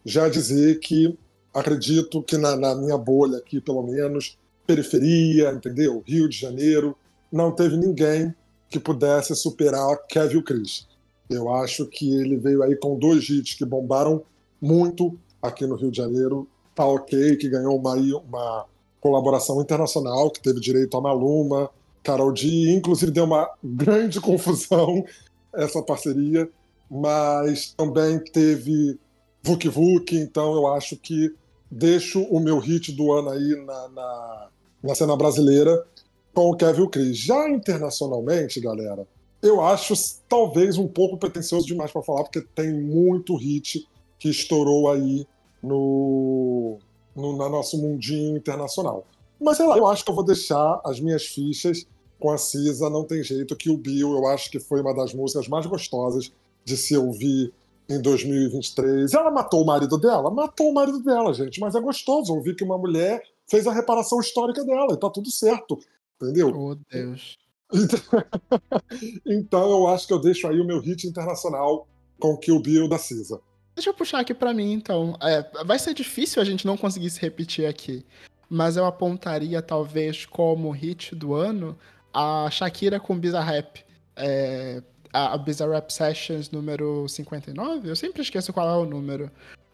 Já 0.04 0.26
dizer 0.28 0.80
que 0.80 1.18
acredito 1.52 2.22
que 2.22 2.38
na, 2.38 2.56
na 2.56 2.74
minha 2.74 2.96
bolha 2.96 3.36
aqui, 3.36 3.60
pelo 3.60 3.82
menos, 3.82 4.38
periferia, 4.66 5.50
entendeu? 5.50 6.02
Rio 6.06 6.28
de 6.28 6.38
Janeiro, 6.38 6.96
não 7.30 7.52
teve 7.52 7.76
ninguém 7.76 8.34
que 8.70 8.80
pudesse 8.80 9.34
superar 9.36 9.98
Kevin 10.08 10.40
Chris. 10.42 10.88
Eu 11.30 11.48
acho 11.54 11.86
que 11.86 12.12
ele 12.12 12.36
veio 12.36 12.62
aí 12.62 12.74
com 12.74 12.98
dois 12.98 13.28
hits 13.30 13.54
que 13.54 13.64
bombaram 13.64 14.22
muito 14.60 15.16
aqui 15.40 15.64
no 15.64 15.76
Rio 15.76 15.90
de 15.90 15.96
Janeiro. 15.96 16.48
Tá 16.74 16.84
ok, 16.84 17.36
que 17.36 17.48
ganhou 17.48 17.76
uma, 17.76 17.94
uma 17.94 18.66
colaboração 19.00 19.60
internacional, 19.60 20.30
que 20.30 20.42
teve 20.42 20.60
direito 20.60 20.96
a 20.96 21.00
Maluma, 21.00 21.70
Carol 22.02 22.32
D. 22.32 22.72
Inclusive 22.74 23.12
deu 23.12 23.24
uma 23.24 23.48
grande 23.62 24.18
confusão 24.20 25.04
essa 25.54 25.80
parceria, 25.82 26.50
mas 26.90 27.74
também 27.76 28.18
teve 28.18 28.98
Vuk 29.42 29.68
Vuk, 29.68 30.16
então 30.16 30.54
eu 30.54 30.66
acho 30.66 30.96
que 30.96 31.34
deixo 31.70 32.22
o 32.24 32.40
meu 32.40 32.58
hit 32.58 32.92
do 32.92 33.12
ano 33.12 33.30
aí 33.30 33.64
na, 33.64 33.88
na, 33.88 34.48
na 34.82 34.94
cena 34.94 35.16
brasileira 35.16 35.84
com 36.34 36.50
o 36.50 36.56
Kevin 36.56 36.88
Cris. 36.88 37.18
Já 37.18 37.48
internacionalmente, 37.48 38.60
galera, 38.60 39.06
eu 39.42 39.60
acho 39.62 39.94
talvez 40.28 40.76
um 40.76 40.86
pouco 40.86 41.16
pretencioso 41.16 41.66
demais 41.66 41.90
para 41.90 42.02
falar, 42.02 42.24
porque 42.24 42.42
tem 42.54 42.72
muito 42.72 43.36
hit 43.36 43.88
que 44.18 44.28
estourou 44.28 44.90
aí 44.90 45.26
no, 45.62 46.78
no, 47.16 47.32
no 47.36 47.48
nosso 47.48 47.78
mundinho 47.78 48.36
internacional. 48.36 49.06
Mas 49.40 49.56
sei 49.56 49.66
lá, 49.66 49.78
eu 49.78 49.86
acho 49.86 50.04
que 50.04 50.10
eu 50.10 50.14
vou 50.14 50.24
deixar 50.24 50.80
as 50.84 51.00
minhas 51.00 51.24
fichas 51.26 51.86
com 52.18 52.30
a 52.30 52.36
Cisa, 52.36 52.90
não 52.90 53.04
tem 53.04 53.22
jeito, 53.24 53.56
que 53.56 53.70
o 53.70 53.76
Bill 53.78 54.12
eu 54.12 54.26
acho 54.26 54.50
que 54.50 54.60
foi 54.60 54.82
uma 54.82 54.94
das 54.94 55.14
músicas 55.14 55.48
mais 55.48 55.64
gostosas 55.64 56.30
de 56.62 56.76
se 56.76 56.94
ouvir 56.94 57.52
em 57.88 58.00
2023. 58.00 59.12
Ela 59.14 59.30
matou 59.30 59.62
o 59.62 59.66
marido 59.66 59.96
dela? 59.96 60.30
Matou 60.30 60.68
o 60.70 60.74
marido 60.74 61.02
dela, 61.02 61.32
gente, 61.32 61.58
mas 61.58 61.74
é 61.74 61.80
gostoso 61.80 62.34
ouvir 62.34 62.54
que 62.54 62.62
uma 62.62 62.76
mulher 62.76 63.22
fez 63.48 63.66
a 63.66 63.72
reparação 63.72 64.20
histórica 64.20 64.62
dela 64.64 64.92
e 64.92 64.96
tá 64.98 65.08
tudo 65.08 65.30
certo, 65.30 65.78
entendeu? 66.20 66.54
Oh, 66.54 66.76
Deus. 66.90 67.38
então 69.26 69.70
eu 69.70 69.86
acho 69.88 70.06
que 70.06 70.12
eu 70.12 70.20
deixo 70.20 70.46
aí 70.46 70.60
o 70.60 70.66
meu 70.66 70.80
hit 70.80 71.06
internacional 71.06 71.86
com 72.18 72.32
o 72.32 72.38
Kill 72.38 72.60
Bill 72.60 72.88
da 72.88 72.98
Cisa. 72.98 73.40
Deixa 73.74 73.90
eu 73.90 73.94
puxar 73.94 74.20
aqui 74.20 74.34
para 74.34 74.52
mim, 74.52 74.72
então. 74.72 75.16
É, 75.22 75.64
vai 75.64 75.78
ser 75.78 75.94
difícil 75.94 76.42
a 76.42 76.44
gente 76.44 76.66
não 76.66 76.76
conseguir 76.76 77.10
se 77.10 77.20
repetir 77.20 77.66
aqui, 77.66 78.04
mas 78.48 78.76
eu 78.76 78.84
apontaria 78.84 79.62
talvez 79.62 80.26
como 80.26 80.70
hit 80.70 81.14
do 81.14 81.34
ano 81.34 81.78
a 82.12 82.48
Shakira 82.50 83.00
com 83.00 83.18
Bizarre 83.18 83.54
Rap. 83.54 83.84
É, 84.16 84.82
a 85.12 85.36
Bizarre 85.38 85.72
Rap 85.72 85.90
Sessions 85.90 86.50
número 86.50 87.08
59? 87.08 87.88
Eu 87.88 87.96
sempre 87.96 88.22
esqueço 88.22 88.52
qual 88.52 88.68
é 88.68 88.76
o 88.76 88.84
número. 88.84 89.30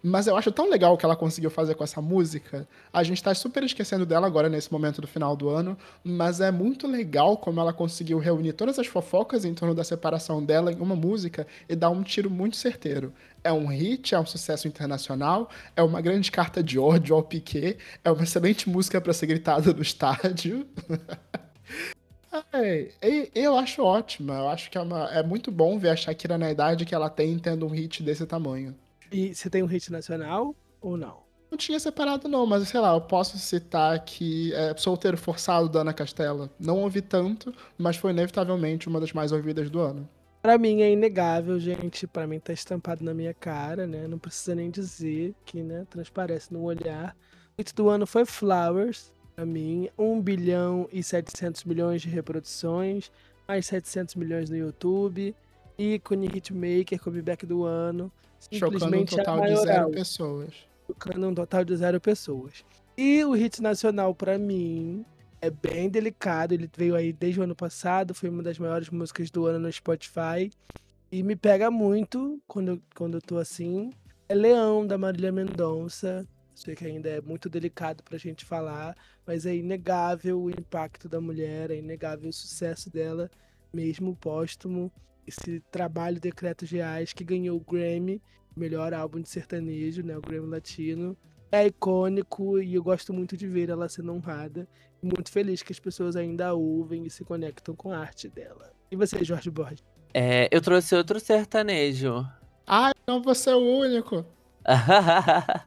Mas 0.08 0.28
eu 0.28 0.36
acho 0.36 0.52
tão 0.52 0.70
legal 0.70 0.94
o 0.94 0.96
que 0.96 1.04
ela 1.04 1.16
conseguiu 1.16 1.50
fazer 1.50 1.74
com 1.74 1.82
essa 1.82 2.00
música. 2.00 2.68
A 2.92 3.02
gente 3.02 3.20
tá 3.20 3.34
super 3.34 3.64
esquecendo 3.64 4.06
dela 4.06 4.24
agora 4.24 4.48
nesse 4.48 4.72
momento 4.72 5.00
do 5.00 5.08
final 5.08 5.34
do 5.34 5.48
ano, 5.48 5.76
mas 6.04 6.40
é 6.40 6.52
muito 6.52 6.86
legal 6.86 7.36
como 7.36 7.58
ela 7.58 7.72
conseguiu 7.72 8.20
reunir 8.20 8.52
todas 8.52 8.78
as 8.78 8.86
fofocas 8.86 9.44
em 9.44 9.52
torno 9.52 9.74
da 9.74 9.82
separação 9.82 10.44
dela 10.44 10.70
em 10.70 10.78
uma 10.78 10.94
música 10.94 11.44
e 11.68 11.74
dar 11.74 11.90
um 11.90 12.04
tiro 12.04 12.30
muito 12.30 12.56
certeiro. 12.56 13.12
É 13.42 13.52
um 13.52 13.66
hit, 13.66 14.14
é 14.14 14.20
um 14.20 14.24
sucesso 14.24 14.68
internacional, 14.68 15.50
é 15.74 15.82
uma 15.82 16.00
grande 16.00 16.30
carta 16.30 16.62
de 16.62 16.78
ódio 16.78 17.16
ao 17.16 17.24
Piquet, 17.24 17.76
é 18.04 18.08
uma 18.08 18.22
excelente 18.22 18.70
música 18.70 19.00
para 19.00 19.12
ser 19.12 19.26
gritada 19.26 19.72
no 19.72 19.82
estádio. 19.82 20.68
Eu 23.34 23.56
acho 23.56 23.82
ótima. 23.82 24.34
Eu 24.34 24.48
acho 24.50 24.70
que 24.70 24.78
é, 24.78 24.80
uma, 24.80 25.10
é 25.10 25.22
muito 25.22 25.50
bom 25.50 25.80
ver 25.80 25.88
a 25.88 25.96
Shakira 25.96 26.38
na 26.38 26.48
idade 26.48 26.84
que 26.84 26.94
ela 26.94 27.10
tem 27.10 27.36
tendo 27.40 27.66
um 27.66 27.70
hit 27.70 28.04
desse 28.04 28.24
tamanho. 28.24 28.72
E 29.10 29.34
você 29.34 29.48
tem 29.48 29.62
um 29.62 29.66
hit 29.66 29.90
nacional 29.90 30.54
ou 30.80 30.96
não? 30.96 31.26
Não 31.50 31.56
tinha 31.56 31.78
separado, 31.78 32.28
não, 32.28 32.44
mas 32.44 32.68
sei 32.68 32.80
lá, 32.80 32.92
eu 32.92 33.00
posso 33.00 33.38
citar 33.38 33.94
aqui 33.94 34.52
é, 34.54 34.76
Solteiro 34.76 35.16
Forçado 35.16 35.68
da 35.68 35.80
Ana 35.80 35.92
Castela. 35.92 36.50
Não 36.58 36.80
ouvi 36.80 37.00
tanto, 37.00 37.54
mas 37.78 37.96
foi 37.96 38.10
inevitavelmente 38.10 38.88
uma 38.88 39.00
das 39.00 39.12
mais 39.12 39.30
ouvidas 39.30 39.70
do 39.70 39.80
ano. 39.80 40.08
Pra 40.42 40.58
mim 40.58 40.82
é 40.82 40.90
inegável, 40.92 41.58
gente. 41.58 42.06
Pra 42.06 42.26
mim 42.26 42.38
tá 42.38 42.52
estampado 42.52 43.04
na 43.04 43.14
minha 43.14 43.32
cara, 43.32 43.86
né? 43.86 44.06
Não 44.06 44.18
precisa 44.18 44.54
nem 44.54 44.70
dizer 44.70 45.34
que, 45.44 45.62
né, 45.62 45.86
transparece 45.88 46.52
no 46.52 46.62
olhar. 46.62 47.16
O 47.56 47.60
hit 47.60 47.74
do 47.74 47.88
ano 47.88 48.06
foi 48.06 48.24
Flowers, 48.24 49.12
pra 49.34 49.46
mim. 49.46 49.88
1 49.96 50.20
bilhão 50.20 50.88
e 50.92 51.02
700 51.02 51.64
milhões 51.64 52.02
de 52.02 52.08
reproduções, 52.08 53.10
mais 53.46 53.66
700 53.66 54.14
milhões 54.16 54.50
no 54.50 54.56
YouTube. 54.56 55.34
Ícone 55.78 56.26
Hitmaker, 56.26 57.00
comeback 57.00 57.46
do 57.46 57.64
ano. 57.64 58.10
Chocando 58.52 58.96
um 58.96 59.04
total 59.04 59.40
de 59.40 59.56
zero 59.56 59.90
pessoas. 59.90 60.54
Chocando 60.86 61.28
um 61.28 61.34
total 61.34 61.64
de 61.64 61.76
zero 61.76 62.00
pessoas. 62.00 62.64
E 62.96 63.24
o 63.24 63.32
hit 63.32 63.60
nacional, 63.60 64.14
para 64.14 64.38
mim, 64.38 65.04
é 65.40 65.50
bem 65.50 65.88
delicado. 65.88 66.52
Ele 66.52 66.70
veio 66.76 66.94
aí 66.94 67.12
desde 67.12 67.40
o 67.40 67.42
ano 67.42 67.54
passado, 67.54 68.14
foi 68.14 68.28
uma 68.28 68.42
das 68.42 68.58
maiores 68.58 68.88
músicas 68.90 69.30
do 69.30 69.46
ano 69.46 69.58
no 69.58 69.72
Spotify. 69.72 70.50
E 71.10 71.22
me 71.22 71.36
pega 71.36 71.70
muito 71.70 72.40
quando, 72.46 72.82
quando 72.94 73.18
eu 73.18 73.22
tô 73.22 73.38
assim. 73.38 73.90
É 74.28 74.34
Leão, 74.34 74.86
da 74.86 74.98
Marília 74.98 75.30
Mendonça. 75.30 76.26
Sei 76.54 76.74
que 76.74 76.86
ainda 76.86 77.08
é 77.08 77.20
muito 77.20 77.50
delicado 77.50 78.02
pra 78.02 78.16
gente 78.16 78.44
falar, 78.44 78.96
mas 79.26 79.44
é 79.44 79.54
inegável 79.54 80.40
o 80.40 80.50
impacto 80.50 81.06
da 81.06 81.20
mulher, 81.20 81.70
é 81.70 81.76
inegável 81.76 82.30
o 82.30 82.32
sucesso 82.32 82.88
dela, 82.88 83.30
mesmo 83.70 84.16
póstumo 84.16 84.90
esse 85.26 85.60
trabalho 85.70 86.20
Decretos 86.20 86.70
Reais 86.70 87.12
que 87.12 87.24
ganhou 87.24 87.56
o 87.56 87.60
Grammy, 87.72 88.22
melhor 88.56 88.94
álbum 88.94 89.20
de 89.20 89.28
sertanejo, 89.28 90.02
né, 90.02 90.16
o 90.16 90.20
Grammy 90.20 90.48
Latino. 90.48 91.16
É 91.50 91.66
icônico 91.66 92.60
e 92.60 92.74
eu 92.74 92.82
gosto 92.82 93.12
muito 93.12 93.36
de 93.36 93.46
ver 93.46 93.70
ela 93.70 93.88
sendo 93.88 94.12
honrada. 94.12 94.66
Muito 95.02 95.30
feliz 95.30 95.62
que 95.62 95.72
as 95.72 95.78
pessoas 95.78 96.16
ainda 96.16 96.54
ouvem 96.54 97.06
e 97.06 97.10
se 97.10 97.24
conectam 97.24 97.74
com 97.74 97.92
a 97.92 97.98
arte 97.98 98.28
dela. 98.28 98.72
E 98.90 98.96
você, 98.96 99.22
Jorge 99.22 99.50
Borges? 99.50 99.84
É, 100.12 100.48
eu 100.50 100.60
trouxe 100.60 100.94
outro 100.94 101.20
sertanejo. 101.20 102.26
Ah, 102.66 102.90
então 103.02 103.22
você 103.22 103.50
é 103.50 103.54
o 103.54 103.60
único. 103.60 104.24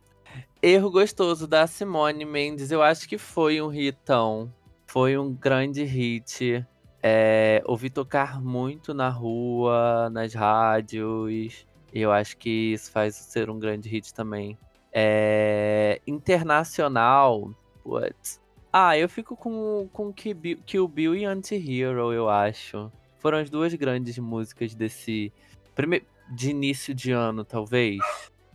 Erro 0.62 0.92
gostoso 0.92 1.48
da 1.48 1.66
Simone 1.68 2.26
Mendes. 2.26 2.72
Eu 2.72 2.82
acho 2.82 3.08
que 3.08 3.18
foi 3.18 3.62
um 3.62 3.72
hitão. 3.72 4.54
Foi 4.88 5.18
um 5.18 5.34
grande 5.34 5.84
hit. 5.84 6.66
É, 7.02 7.62
ouvi 7.66 7.90
tocar 7.90 8.42
muito 8.42 8.94
na 8.94 9.10
rua, 9.10 10.10
nas 10.12 10.34
rádios. 10.34 11.66
E 11.94 12.02
eu 12.02 12.12
acho 12.12 12.38
que 12.38 12.74
isso 12.74 12.92
faz 12.92 13.16
ser 13.16 13.50
um 13.50 13.58
grande 13.58 13.90
hit 13.90 14.14
também. 14.14 14.58
É, 14.92 16.02
internacional, 16.06 17.54
putz. 17.84 18.42
Ah, 18.72 18.98
eu 18.98 19.10
fico 19.10 19.36
com, 19.36 19.90
com 19.92 20.14
Kill 20.14 20.38
Kill 20.66 20.88
Bill 20.88 21.16
e 21.16 21.26
Anti-Hero, 21.26 22.14
eu 22.14 22.30
acho. 22.30 22.92
Foram 23.18 23.40
as 23.40 23.50
duas 23.50 23.74
grandes 23.74 24.18
músicas 24.20 24.76
desse. 24.76 25.32
Prime... 25.76 26.04
De 26.32 26.52
início 26.52 26.94
de 26.94 27.12
ano, 27.12 27.44
talvez. 27.44 27.98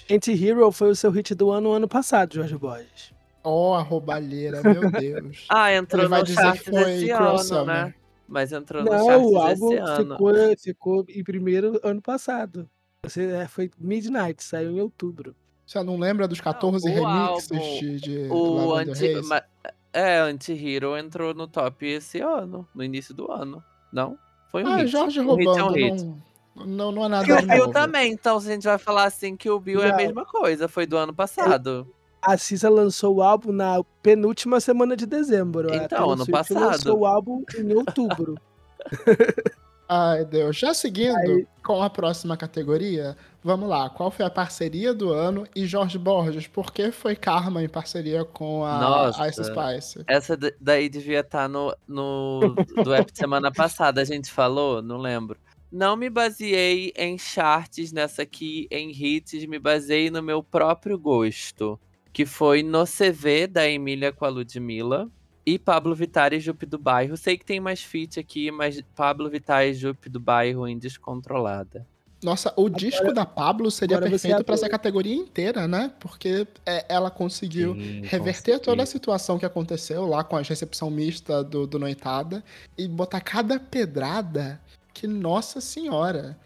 Anti-Hero 0.08 0.70
foi 0.70 0.90
o 0.90 0.94
seu 0.94 1.10
hit 1.10 1.34
do 1.34 1.50
ano 1.50 1.72
ano 1.72 1.88
passado, 1.88 2.34
Jorge 2.34 2.56
Borges. 2.56 3.12
Ó, 3.42 3.74
a 3.74 3.82
roubalheira, 3.82 4.62
meu 4.62 4.90
Deus. 4.92 5.44
Ah, 5.48 5.72
entrou 5.74 6.02
Ele 6.02 6.08
vai 6.08 6.20
no 6.20 6.26
dizer 6.26 6.40
chart 6.40 6.60
que 6.60 6.70
foi 6.70 7.10
ano, 7.10 7.38
Summer. 7.38 7.66
né? 7.66 7.94
Mas 8.26 8.52
entrou 8.52 8.82
no 8.82 8.90
Não, 8.90 9.06
chart 9.06 9.22
o 9.22 9.38
álbum 9.38 9.68
desse 9.70 9.80
ano. 9.80 10.14
ficou, 10.14 10.34
ficou 10.58 11.04
em 11.08 11.22
primeiro 11.24 11.78
ano 11.82 12.00
passado. 12.00 12.68
Você, 13.04 13.26
é, 13.26 13.46
foi 13.46 13.70
Midnight, 13.78 14.42
saiu 14.42 14.70
em 14.72 14.80
outubro. 14.80 15.34
Você 15.66 15.82
não 15.82 15.98
lembra 15.98 16.26
dos 16.28 16.40
14 16.40 16.88
o 16.88 16.92
remixes 16.92 17.50
álbum- 17.52 17.78
de, 17.78 18.00
de 18.00 18.18
O 18.30 18.74
anti... 18.74 19.20
Ma- 19.22 19.42
É, 19.92 20.18
Anti-Hero 20.18 20.96
entrou 20.96 21.32
no 21.34 21.46
top 21.46 21.86
esse 21.86 22.20
ano, 22.20 22.66
no 22.74 22.82
início 22.82 23.14
do 23.14 23.30
ano. 23.30 23.62
Não? 23.92 24.18
Foi 24.50 24.64
um 24.64 24.68
Ah, 24.68 24.76
hit. 24.78 24.88
Jorge 24.88 25.20
um 25.20 25.34
hit 25.36 25.46
é 25.46 25.50
um 25.62 25.66
roubando, 25.68 25.74
hit. 25.74 26.04
não, 26.56 26.66
não, 26.66 26.92
não 26.92 27.04
é 27.04 27.08
nada 27.08 27.24
Kill 27.24 27.46
Bill 27.46 27.70
também, 27.70 28.12
então 28.12 28.40
se 28.40 28.48
a 28.50 28.52
gente 28.54 28.64
vai 28.64 28.78
falar 28.78 29.04
assim 29.04 29.36
que 29.36 29.48
o 29.48 29.60
Bill 29.60 29.82
é 29.82 29.86
a 29.88 29.90
Não. 29.90 29.96
mesma 29.96 30.24
coisa, 30.24 30.66
foi 30.66 30.84
do 30.86 30.96
ano 30.96 31.14
passado. 31.14 31.86
A 32.26 32.36
Cissa 32.38 32.68
lançou 32.70 33.16
o 33.16 33.22
álbum 33.22 33.52
na 33.52 33.82
penúltima 34.02 34.60
semana 34.60 34.96
de 34.96 35.06
dezembro. 35.06 35.72
Então, 35.74 36.10
ano 36.10 36.24
Swift 36.24 36.32
passado. 36.32 36.64
lançou 36.70 36.98
o 37.00 37.06
álbum 37.06 37.44
em 37.58 37.74
outubro. 37.74 38.36
Ai, 39.88 40.24
Deus. 40.24 40.56
Já 40.56 40.72
seguindo 40.72 41.16
Aí- 41.16 41.46
com 41.62 41.82
a 41.82 41.90
próxima 41.90 42.36
categoria, 42.36 43.16
vamos 43.42 43.68
lá. 43.68 43.90
Qual 43.90 44.10
foi 44.10 44.24
a 44.24 44.30
parceria 44.30 44.94
do 44.94 45.10
ano? 45.12 45.46
E 45.54 45.66
Jorge 45.66 45.98
Borges, 45.98 46.46
por 46.46 46.72
que 46.72 46.90
foi 46.90 47.14
Karma 47.14 47.62
em 47.62 47.68
parceria 47.68 48.24
com 48.24 48.64
a 48.64 48.78
Nossa. 48.78 49.28
Ice 49.28 49.44
Spice? 49.44 50.04
Essa 50.06 50.38
daí 50.60 50.88
devia 50.88 51.20
estar 51.20 51.48
no, 51.48 51.74
no 51.86 52.54
do 52.82 52.94
app 52.94 53.12
de 53.12 53.18
semana 53.18 53.52
passada, 53.52 54.00
a 54.00 54.04
gente 54.04 54.30
falou, 54.30 54.80
não 54.80 54.96
lembro. 54.96 55.36
Não 55.70 55.96
me 55.96 56.08
baseei 56.08 56.92
em 56.96 57.18
charts 57.18 57.92
nessa 57.92 58.22
aqui, 58.22 58.66
em 58.70 58.90
hits, 58.90 59.44
me 59.46 59.58
baseei 59.58 60.08
no 60.08 60.22
meu 60.22 60.42
próprio 60.42 60.96
gosto, 60.98 61.78
que 62.14 62.24
foi 62.24 62.62
no 62.62 62.84
CV 62.86 63.48
da 63.48 63.68
Emília 63.68 64.12
com 64.12 64.24
a 64.24 64.28
Ludmilla 64.28 65.10
e 65.44 65.58
Pablo 65.58 65.96
Vittar 65.96 66.32
e 66.32 66.38
Jupe 66.38 66.64
do 66.64 66.78
Bairro. 66.78 67.16
Sei 67.16 67.36
que 67.36 67.44
tem 67.44 67.58
mais 67.58 67.82
feat 67.82 68.20
aqui, 68.20 68.52
mas 68.52 68.80
Pablo 68.94 69.28
Vittar 69.28 69.66
e 69.66 69.74
Jupe 69.74 70.08
do 70.08 70.20
Bairro 70.20 70.68
em 70.68 70.78
Descontrolada. 70.78 71.84
Nossa, 72.22 72.54
o 72.56 72.70
disco 72.70 73.12
da 73.12 73.26
Pablo 73.26 73.68
seria 73.68 73.96
agora 73.96 74.12
perfeito 74.12 74.32
pra 74.32 74.40
atua. 74.42 74.54
essa 74.54 74.68
categoria 74.68 75.14
inteira, 75.14 75.66
né? 75.66 75.92
Porque 75.98 76.46
é, 76.64 76.86
ela 76.88 77.10
conseguiu 77.10 77.74
Sim, 77.74 78.02
reverter 78.04 78.60
toda 78.60 78.82
a 78.82 78.86
consegui. 78.86 78.92
situação 78.92 79.38
que 79.38 79.44
aconteceu 79.44 80.06
lá 80.06 80.22
com 80.22 80.36
a 80.36 80.40
recepção 80.40 80.90
mista 80.90 81.42
do, 81.42 81.66
do 81.66 81.80
Noitada 81.80 82.42
e 82.78 82.86
botar 82.86 83.20
cada 83.20 83.58
pedrada 83.58 84.58
que, 84.94 85.08
nossa 85.08 85.60
senhora. 85.60 86.38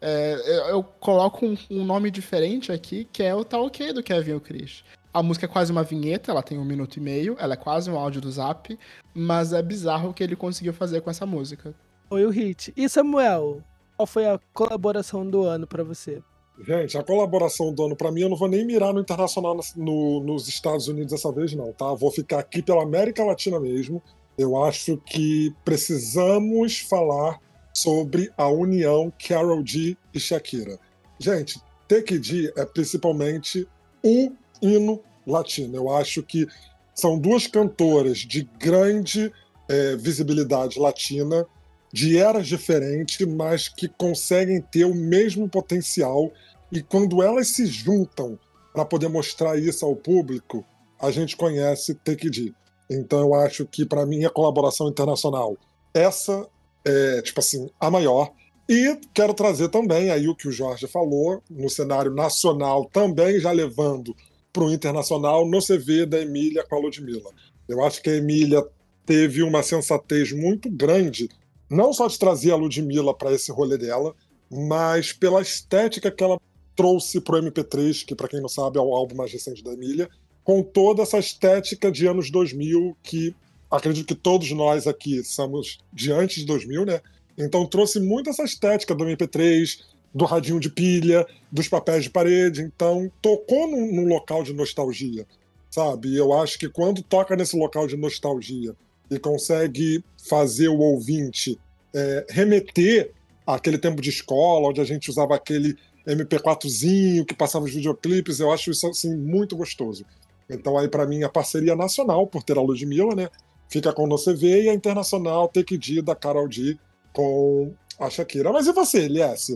É, 0.00 0.34
eu, 0.46 0.70
eu 0.70 0.82
coloco 0.82 1.46
um, 1.46 1.56
um 1.70 1.84
nome 1.84 2.10
diferente 2.10 2.72
aqui, 2.72 3.06
que 3.12 3.22
é 3.22 3.32
o 3.32 3.44
Tá 3.44 3.60
Ok 3.60 3.92
do 3.92 4.02
Kevin 4.02 4.30
e 4.32 4.34
o 4.34 4.40
Chris. 4.40 4.82
A 5.12 5.22
música 5.22 5.44
é 5.46 5.48
quase 5.48 5.70
uma 5.70 5.82
vinheta, 5.82 6.30
ela 6.30 6.42
tem 6.42 6.58
um 6.58 6.64
minuto 6.64 6.96
e 6.96 7.00
meio, 7.00 7.36
ela 7.38 7.54
é 7.54 7.56
quase 7.56 7.90
um 7.90 7.98
áudio 7.98 8.20
do 8.20 8.30
zap, 8.30 8.78
mas 9.14 9.52
é 9.52 9.62
bizarro 9.62 10.08
o 10.10 10.14
que 10.14 10.22
ele 10.24 10.34
conseguiu 10.34 10.72
fazer 10.72 11.02
com 11.02 11.10
essa 11.10 11.26
música. 11.26 11.74
Foi 12.08 12.24
o 12.24 12.30
hit. 12.30 12.72
E 12.76 12.88
Samuel, 12.88 13.62
qual 13.96 14.06
foi 14.06 14.26
a 14.26 14.40
colaboração 14.54 15.28
do 15.28 15.42
ano 15.42 15.66
pra 15.66 15.84
você? 15.84 16.22
Gente, 16.66 16.96
a 16.96 17.02
colaboração 17.02 17.72
do 17.74 17.84
ano, 17.84 17.96
pra 17.96 18.12
mim, 18.12 18.20
eu 18.22 18.28
não 18.28 18.36
vou 18.36 18.48
nem 18.48 18.64
mirar 18.64 18.92
no 18.92 19.00
internacional 19.00 19.58
no- 19.76 20.20
nos 20.20 20.48
Estados 20.48 20.86
Unidos 20.88 21.10
dessa 21.12 21.30
vez, 21.32 21.52
não, 21.54 21.72
tá? 21.72 21.92
Vou 21.94 22.10
ficar 22.10 22.38
aqui 22.38 22.62
pela 22.62 22.82
América 22.82 23.24
Latina 23.24 23.58
mesmo. 23.58 24.02
Eu 24.38 24.62
acho 24.62 24.96
que 24.98 25.52
precisamos 25.64 26.78
falar 26.80 27.38
sobre 27.74 28.30
a 28.36 28.48
união 28.48 29.12
Carol 29.26 29.64
G 29.66 29.96
e 30.14 30.20
Shakira. 30.20 30.78
Gente, 31.18 31.60
Take 31.88 32.18
D 32.18 32.52
é 32.56 32.64
principalmente 32.64 33.66
o 34.02 34.32
hino 34.62 35.00
latino. 35.26 35.76
Eu 35.76 35.90
acho 35.90 36.22
que 36.22 36.46
são 36.94 37.18
duas 37.18 37.46
cantoras 37.46 38.18
de 38.18 38.48
grande 38.58 39.32
eh, 39.68 39.96
visibilidade 39.96 40.78
latina, 40.78 41.46
de 41.92 42.16
eras 42.16 42.46
diferentes, 42.46 43.26
mas 43.26 43.68
que 43.68 43.88
conseguem 43.88 44.60
ter 44.60 44.84
o 44.84 44.94
mesmo 44.94 45.48
potencial. 45.48 46.30
E 46.70 46.82
quando 46.82 47.22
elas 47.22 47.48
se 47.48 47.66
juntam 47.66 48.38
para 48.72 48.84
poder 48.84 49.08
mostrar 49.08 49.58
isso 49.58 49.84
ao 49.84 49.94
público, 49.94 50.64
a 50.98 51.10
gente 51.10 51.36
conhece 51.36 51.94
Take 51.94 52.30
D. 52.30 52.54
Então 52.90 53.20
eu 53.20 53.34
acho 53.34 53.66
que 53.66 53.84
para 53.84 54.06
mim 54.06 54.24
a 54.24 54.30
colaboração 54.30 54.88
internacional 54.88 55.56
essa 55.94 56.46
é 56.84 57.22
tipo 57.22 57.40
assim 57.40 57.68
a 57.78 57.90
maior. 57.90 58.32
E 58.68 58.98
quero 59.12 59.34
trazer 59.34 59.68
também 59.68 60.10
aí 60.10 60.28
o 60.28 60.34
que 60.34 60.48
o 60.48 60.52
Jorge 60.52 60.86
falou 60.86 61.42
no 61.50 61.68
cenário 61.68 62.14
nacional 62.14 62.88
também 62.92 63.38
já 63.38 63.50
levando 63.50 64.14
para 64.52 64.64
o 64.64 64.72
internacional 64.72 65.48
no 65.48 65.60
CV 65.60 66.06
da 66.06 66.20
Emília 66.20 66.64
com 66.68 66.76
a 66.76 66.78
Ludmilla. 66.78 67.30
Eu 67.68 67.82
acho 67.84 68.02
que 68.02 68.10
a 68.10 68.16
Emília 68.16 68.64
teve 69.06 69.42
uma 69.42 69.62
sensatez 69.62 70.32
muito 70.32 70.70
grande, 70.70 71.28
não 71.70 71.92
só 71.92 72.06
de 72.06 72.18
trazer 72.18 72.52
a 72.52 72.56
Ludmilla 72.56 73.14
para 73.14 73.32
esse 73.32 73.50
rolê 73.50 73.78
dela, 73.78 74.14
mas 74.50 75.12
pela 75.12 75.40
estética 75.40 76.10
que 76.10 76.22
ela 76.22 76.38
trouxe 76.76 77.20
pro 77.20 77.38
MP3, 77.38 78.04
que 78.04 78.14
para 78.14 78.28
quem 78.28 78.40
não 78.40 78.48
sabe 78.48 78.78
é 78.78 78.80
o 78.80 78.94
álbum 78.94 79.16
mais 79.16 79.32
recente 79.32 79.64
da 79.64 79.72
Emília, 79.72 80.08
com 80.44 80.62
toda 80.62 81.02
essa 81.02 81.18
estética 81.18 81.90
de 81.90 82.06
anos 82.06 82.30
2000 82.30 82.96
que 83.02 83.34
acredito 83.70 84.06
que 84.06 84.14
todos 84.14 84.50
nós 84.50 84.86
aqui 84.86 85.24
somos 85.24 85.78
de 85.92 86.12
antes 86.12 86.40
de 86.40 86.46
2000, 86.46 86.84
né? 86.84 87.00
Então 87.38 87.66
trouxe 87.66 87.98
muito 87.98 88.28
essa 88.28 88.42
estética 88.42 88.94
do 88.94 89.04
MP3, 89.04 89.80
do 90.14 90.24
radinho 90.24 90.60
de 90.60 90.70
pilha, 90.70 91.26
dos 91.50 91.68
papéis 91.68 92.04
de 92.04 92.10
parede. 92.10 92.62
Então 92.62 93.10
tocou 93.20 93.68
num, 93.68 93.94
num 93.94 94.08
local 94.08 94.42
de 94.42 94.52
nostalgia, 94.52 95.26
sabe? 95.70 96.08
E 96.08 96.16
eu 96.16 96.32
acho 96.32 96.58
que 96.58 96.68
quando 96.68 97.02
toca 97.02 97.34
nesse 97.36 97.56
local 97.56 97.86
de 97.86 97.96
nostalgia 97.96 98.74
e 99.10 99.18
consegue 99.18 100.04
fazer 100.28 100.68
o 100.68 100.78
ouvinte 100.78 101.58
é, 101.94 102.26
remeter 102.28 103.12
àquele 103.46 103.78
tempo 103.78 104.00
de 104.00 104.10
escola, 104.10 104.68
onde 104.68 104.80
a 104.80 104.84
gente 104.84 105.10
usava 105.10 105.34
aquele 105.34 105.76
MP4zinho 106.06 107.24
que 107.24 107.34
passava 107.34 107.64
os 107.64 107.72
videoclipes, 107.72 108.40
eu 108.40 108.50
acho 108.52 108.70
isso 108.70 108.86
assim 108.88 109.16
muito 109.16 109.56
gostoso. 109.56 110.04
Então 110.48 110.76
aí 110.76 110.88
para 110.88 111.06
mim 111.06 111.22
a 111.22 111.28
parceria 111.28 111.76
nacional 111.76 112.26
por 112.26 112.42
ter 112.42 112.58
a 112.58 112.62
Ludmilla, 112.62 113.14
né? 113.14 113.28
Fica 113.68 113.92
com 113.92 114.06
o 114.06 114.18
CV 114.18 114.64
e 114.64 114.68
a 114.68 114.74
internacional 114.74 115.48
Take 115.48 115.78
D 115.78 116.02
da 116.02 116.14
Carol 116.14 116.46
D 116.46 116.76
com 117.12 117.72
a 117.98 118.10
Shakira. 118.10 118.52
Mas 118.52 118.66
e 118.66 118.72
você, 118.72 119.04
Elias? 119.04 119.50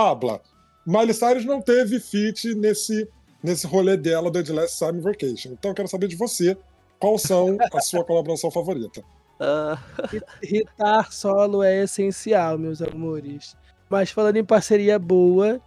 Habla. 0.00 0.40
Miley 0.86 1.12
Cyrus 1.14 1.44
não 1.44 1.60
teve 1.60 2.00
feat 2.00 2.54
nesse, 2.54 3.08
nesse 3.42 3.66
rolê 3.66 3.96
dela 3.96 4.30
do 4.30 4.42
The 4.42 4.52
Last 4.52 4.78
Summer 4.78 5.02
Vacation. 5.02 5.52
Então 5.52 5.70
eu 5.70 5.74
quero 5.74 5.88
saber 5.88 6.08
de 6.08 6.16
você, 6.16 6.56
qual 6.98 7.18
são 7.18 7.58
a 7.72 7.80
sua 7.80 8.02
colaboração 8.04 8.50
favorita? 8.50 9.02
Ah, 9.38 9.78
Hitar 10.42 11.12
solo 11.12 11.62
é 11.62 11.84
essencial, 11.84 12.58
meus 12.58 12.80
amores. 12.82 13.56
Mas 13.88 14.10
falando 14.10 14.36
em 14.36 14.44
parceria 14.44 14.98
boa 14.98 15.60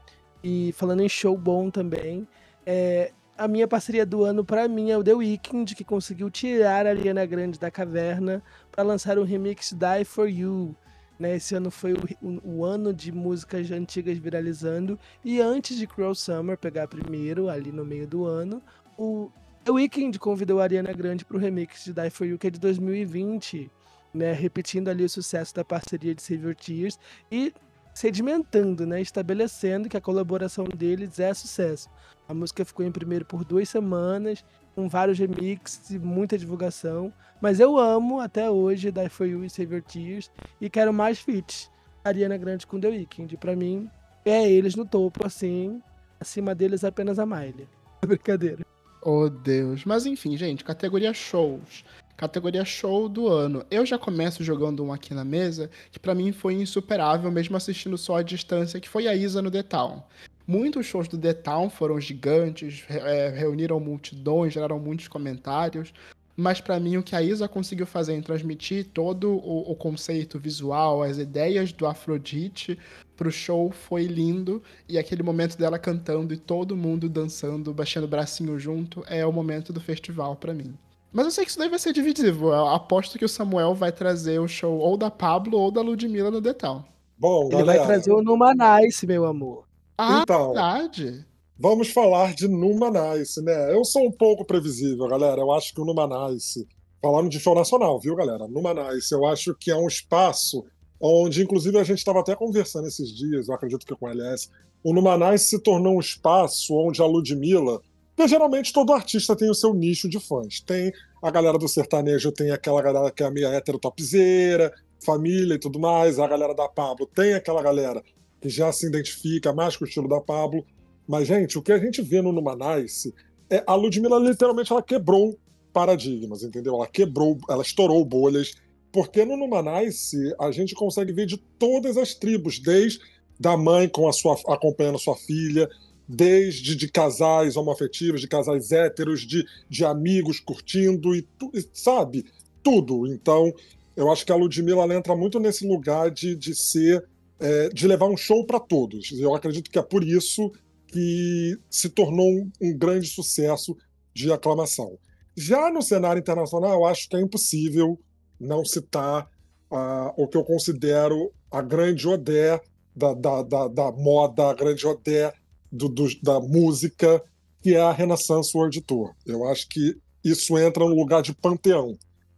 e 0.43 0.71
falando 0.73 1.01
em 1.01 1.09
show 1.09 1.37
bom 1.37 1.69
também, 1.69 2.27
é, 2.65 3.11
a 3.37 3.47
minha 3.47 3.67
parceria 3.67 4.05
do 4.05 4.23
ano 4.23 4.45
pra 4.45 4.67
mim 4.67 4.91
é 4.91 4.97
o 4.97 5.03
The 5.03 5.13
Weeknd, 5.13 5.75
que 5.75 5.83
conseguiu 5.83 6.29
tirar 6.29 6.85
a 6.85 6.89
Ariana 6.89 7.25
Grande 7.25 7.59
da 7.59 7.71
caverna 7.71 8.43
para 8.71 8.83
lançar 8.83 9.17
um 9.17 9.23
remix 9.23 9.73
Die 9.73 10.05
For 10.05 10.29
You. 10.29 10.75
Né, 11.19 11.35
esse 11.35 11.55
ano 11.55 11.69
foi 11.69 11.93
o, 11.93 11.97
o- 12.21 12.41
o 12.59 12.65
ano 12.65 12.91
de 12.93 13.11
músicas 13.11 13.69
antigas 13.71 14.17
viralizando. 14.17 14.99
E 15.23 15.39
antes 15.39 15.77
de 15.77 15.85
Cruel 15.87 16.15
Summer 16.15 16.57
pegar 16.57 16.87
primeiro, 16.87 17.49
ali 17.49 17.71
no 17.71 17.85
meio 17.85 18.07
do 18.07 18.25
ano, 18.25 18.61
o 18.97 19.29
The 19.63 19.71
Weeknd 19.71 20.17
convidou 20.19 20.59
a 20.59 20.63
Ariana 20.63 20.91
Grande 20.91 21.23
para 21.23 21.37
o 21.37 21.39
remix 21.39 21.85
de 21.85 21.93
Die 21.93 22.09
For 22.09 22.25
You, 22.27 22.37
que 22.37 22.47
é 22.47 22.49
de 22.49 22.59
2020 22.59 23.69
né, 24.13 24.31
repetindo 24.33 24.89
ali 24.89 25.03
o 25.03 25.09
sucesso 25.09 25.55
da 25.55 25.63
parceria 25.63 26.13
de 26.13 26.21
Save 26.21 26.43
Your 26.45 26.55
Tears 26.55 26.99
e 27.31 27.53
sedimentando, 27.95 28.85
né, 28.85 29.01
estabelecendo 29.01 29.87
que 29.87 29.95
a 29.97 30.01
colaboração 30.01 30.65
deles 30.65 31.19
é 31.19 31.33
sucesso. 31.33 31.89
A 32.27 32.33
música 32.33 32.65
ficou 32.65 32.85
em 32.85 32.91
primeiro 32.91 33.23
por 33.25 33.43
duas 33.45 33.69
semanas, 33.69 34.43
com 34.75 34.87
vários 34.87 35.19
remixes 35.19 35.89
e 35.91 35.99
muita 35.99 36.37
divulgação, 36.37 37.13
mas 37.41 37.59
eu 37.59 37.77
amo 37.77 38.19
até 38.19 38.49
hoje 38.49 38.91
Die 38.91 39.09
For 39.09 39.27
You 39.27 39.43
e 39.43 39.49
Save 39.49 39.75
Your 39.75 39.83
Tears 39.83 40.31
e 40.59 40.69
quero 40.69 40.93
mais 40.93 41.19
feats. 41.19 41.71
Ariana 42.03 42.37
Grande 42.37 42.67
com 42.67 42.79
The 42.79 42.89
Weeknd, 42.89 43.37
pra 43.37 43.55
mim, 43.55 43.89
é 44.25 44.49
eles 44.49 44.75
no 44.75 44.85
topo, 44.85 45.25
assim, 45.25 45.81
acima 46.19 46.53
deles 46.53 46.83
apenas 46.83 47.17
a 47.17 47.25
Miley. 47.25 47.67
Brincadeira. 48.05 48.65
Oh, 49.01 49.29
Deus. 49.29 49.83
Mas 49.85 50.05
enfim, 50.05 50.37
gente, 50.37 50.63
categoria 50.63 51.13
shows. 51.13 51.83
categoria 52.15 52.63
show 52.63 53.09
do 53.09 53.27
ano. 53.27 53.65
Eu 53.69 53.85
já 53.85 53.97
começo 53.97 54.43
jogando 54.43 54.83
um 54.83 54.93
aqui 54.93 55.13
na 55.13 55.25
mesa, 55.25 55.69
que 55.91 55.99
para 55.99 56.15
mim 56.15 56.31
foi 56.31 56.53
insuperável, 56.53 57.29
mesmo 57.31 57.57
assistindo 57.57 57.97
só 57.97 58.17
a 58.17 58.23
distância, 58.23 58.79
que 58.79 58.87
foi 58.87 59.07
a 59.07 59.15
Isa 59.15 59.41
no 59.41 59.51
The 59.51 59.63
Town. 59.63 60.03
Muitos 60.45 60.85
shows 60.85 61.07
do 61.07 61.17
The 61.17 61.33
Town 61.33 61.69
foram 61.69 61.99
gigantes, 61.99 62.83
é, 62.89 63.29
reuniram 63.29 63.79
multidões, 63.79 64.53
geraram 64.53 64.79
muitos 64.79 65.07
comentários. 65.07 65.93
Mas 66.35 66.59
para 66.59 66.79
mim 66.79 66.97
o 66.97 67.03
que 67.03 67.15
a 67.15 67.21
Isa 67.21 67.47
conseguiu 67.47 67.85
fazer 67.85 68.13
em 68.13 68.21
transmitir 68.21 68.87
todo 68.91 69.31
o, 69.31 69.71
o 69.71 69.75
conceito 69.75 70.39
visual, 70.39 71.03
as 71.03 71.19
ideias 71.19 71.71
do 71.71 71.85
Afrodite 71.85 72.77
pro 73.15 73.31
show 73.31 73.71
foi 73.71 74.05
lindo. 74.05 74.61
E 74.89 74.97
aquele 74.97 75.21
momento 75.21 75.57
dela 75.57 75.77
cantando 75.77 76.33
e 76.33 76.37
todo 76.37 76.75
mundo 76.75 77.07
dançando, 77.07 77.73
baixando 77.73 78.07
o 78.07 78.09
bracinho 78.09 78.59
junto, 78.59 79.03
é 79.07 79.25
o 79.25 79.31
momento 79.31 79.71
do 79.71 79.79
festival 79.79 80.35
para 80.35 80.53
mim. 80.53 80.73
Mas 81.11 81.25
eu 81.25 81.31
sei 81.31 81.45
que 81.45 81.51
isso 81.51 81.59
daí 81.59 81.69
vai 81.69 81.77
ser 81.77 81.93
divisivo. 81.93 82.51
Eu 82.51 82.67
aposto 82.69 83.19
que 83.19 83.25
o 83.25 83.29
Samuel 83.29 83.75
vai 83.75 83.91
trazer 83.91 84.39
o 84.39 84.47
show 84.47 84.79
ou 84.79 84.97
da 84.97 85.11
Pablo 85.11 85.59
ou 85.59 85.69
da 85.69 85.81
Ludmilla 85.81 86.31
no 86.31 86.41
Detal. 86.41 86.83
Bom, 87.15 87.49
Ele 87.51 87.63
vai 87.63 87.85
trazer 87.85 88.11
o 88.11 88.23
Numanice, 88.23 89.05
meu 89.05 89.25
amor. 89.25 89.65
Ah, 89.97 90.21
Então. 90.23 90.47
verdade. 90.53 91.25
Vamos 91.57 91.89
falar 91.89 92.33
de 92.33 92.47
Numanice, 92.47 93.41
né? 93.41 93.73
Eu 93.73 93.85
sou 93.85 94.05
um 94.07 94.11
pouco 94.11 94.43
previsível, 94.43 95.07
galera. 95.07 95.39
Eu 95.39 95.51
acho 95.51 95.73
que 95.73 95.79
o 95.79 95.85
Numanice, 95.85 96.67
falando 97.01 97.29
de 97.29 97.39
show 97.39 97.53
nacional, 97.55 97.99
viu, 97.99 98.15
galera? 98.15 98.47
Numanice, 98.47 99.13
eu 99.13 99.25
acho 99.25 99.55
que 99.55 99.69
é 99.71 99.75
um 99.75 99.87
espaço 99.87 100.65
onde, 100.99 101.43
inclusive, 101.43 101.77
a 101.77 101.83
gente 101.83 101.99
estava 101.99 102.21
até 102.21 102.35
conversando 102.35 102.87
esses 102.87 103.09
dias, 103.15 103.47
eu 103.47 103.53
acredito 103.53 103.85
que 103.85 103.95
com 103.95 104.05
o 104.05 104.09
LS, 104.09 104.49
o 104.83 104.93
Numanice 104.93 105.45
se 105.45 105.59
tornou 105.59 105.97
um 105.97 105.99
espaço 105.99 106.73
onde 106.75 107.01
a 107.01 107.05
Ludmilla, 107.05 107.81
porque 108.15 108.27
geralmente 108.27 108.71
todo 108.73 108.93
artista 108.93 109.35
tem 109.35 109.49
o 109.49 109.55
seu 109.55 109.73
nicho 109.73 110.09
de 110.09 110.19
fãs. 110.19 110.59
Tem 110.59 110.91
a 111.21 111.31
galera 111.31 111.57
do 111.57 111.67
sertanejo, 111.67 112.31
tem 112.31 112.51
aquela 112.51 112.81
galera 112.81 113.11
que 113.11 113.23
é 113.23 113.29
meio 113.29 113.47
hétero 113.47 113.79
topzeira, 113.79 114.71
família 115.03 115.55
e 115.55 115.59
tudo 115.59 115.79
mais. 115.79 116.19
A 116.19 116.27
galera 116.27 116.53
da 116.53 116.67
Pablo 116.67 117.05
tem 117.05 117.33
aquela 117.33 117.61
galera 117.61 118.03
que 118.43 118.49
já 118.49 118.73
se 118.73 118.85
identifica 118.85 119.53
mais 119.53 119.77
com 119.77 119.85
o 119.85 119.87
estilo 119.87 120.09
da 120.09 120.19
Pablo. 120.19 120.65
Mas, 121.07 121.29
gente, 121.29 121.57
o 121.57 121.61
que 121.61 121.71
a 121.71 121.79
gente 121.79 122.01
vê 122.01 122.21
no 122.21 122.33
Numanice 122.33 123.13
é 123.49 123.63
a 123.65 123.73
Ludmilla 123.73 124.19
literalmente 124.19 124.69
ela 124.69 124.83
quebrou 124.83 125.39
paradigmas, 125.71 126.43
entendeu? 126.43 126.75
Ela 126.75 126.87
quebrou, 126.87 127.37
ela 127.49 127.61
estourou 127.61 128.03
bolhas, 128.03 128.53
porque 128.91 129.23
no 129.23 129.37
Numanice 129.37 130.35
a 130.37 130.51
gente 130.51 130.75
consegue 130.75 131.13
ver 131.13 131.25
de 131.25 131.37
todas 131.57 131.95
as 131.95 132.13
tribos, 132.13 132.59
desde 132.59 132.99
da 133.39 133.55
mãe 133.55 133.87
com 133.87 134.09
a 134.09 134.13
sua 134.13 134.37
acompanhando 134.49 134.95
a 134.95 134.99
sua 134.99 135.15
filha, 135.15 135.69
desde 136.05 136.75
de 136.75 136.89
casais 136.89 137.55
homoafetivos, 137.55 138.19
de 138.19 138.27
casais 138.27 138.73
héteros, 138.73 139.21
de, 139.21 139.45
de 139.69 139.85
amigos 139.85 140.41
curtindo 140.41 141.15
e, 141.15 141.21
tu- 141.21 141.49
e, 141.53 141.65
sabe 141.73 142.25
tudo. 142.61 143.07
Então, 143.07 143.53
eu 143.95 144.11
acho 144.11 144.25
que 144.25 144.33
a 144.33 144.35
Ludmilla 144.35 144.93
entra 144.93 145.15
muito 145.15 145.39
nesse 145.39 145.65
lugar 145.65 146.11
de, 146.11 146.35
de 146.35 146.53
ser 146.53 147.05
é, 147.43 147.69
de 147.69 147.87
levar 147.87 148.07
um 148.07 148.15
show 148.17 148.45
para 148.45 148.59
todos. 148.59 149.11
Eu 149.11 149.35
acredito 149.35 149.69
que 149.69 149.77
é 149.77 149.83
por 149.83 150.03
isso 150.03 150.49
que 150.87 151.57
se 151.69 151.89
tornou 151.89 152.25
um, 152.29 152.51
um 152.61 152.77
grande 152.77 153.07
sucesso 153.07 153.75
de 154.13 154.31
aclamação. 154.31 154.97
Já 155.35 155.69
no 155.71 155.81
cenário 155.81 156.19
internacional, 156.19 156.85
acho 156.85 157.09
que 157.09 157.17
é 157.17 157.21
impossível 157.21 157.99
não 158.39 158.63
citar 158.63 159.27
ah, 159.71 160.13
o 160.15 160.27
que 160.27 160.37
eu 160.37 160.43
considero 160.43 161.31
a 161.51 161.61
grande 161.61 162.07
odé 162.07 162.61
da, 162.95 163.13
da, 163.13 163.41
da, 163.43 163.67
da 163.67 163.91
moda, 163.91 164.49
a 164.49 164.53
grande 164.53 164.85
odé 164.87 165.33
do, 165.71 165.89
do- 165.89 166.21
da 166.21 166.39
música, 166.39 167.21
que 167.61 167.73
é 167.75 167.81
a 167.81 167.91
Renaissance 167.91 168.55
World 168.55 168.79
Tour. 168.81 169.13
Eu 169.25 169.47
acho 169.47 169.67
que 169.67 169.97
isso 170.23 170.57
entra 170.57 170.85
no 170.85 170.95
lugar 170.95 171.21
de 171.21 171.33
panteão, 171.33 171.97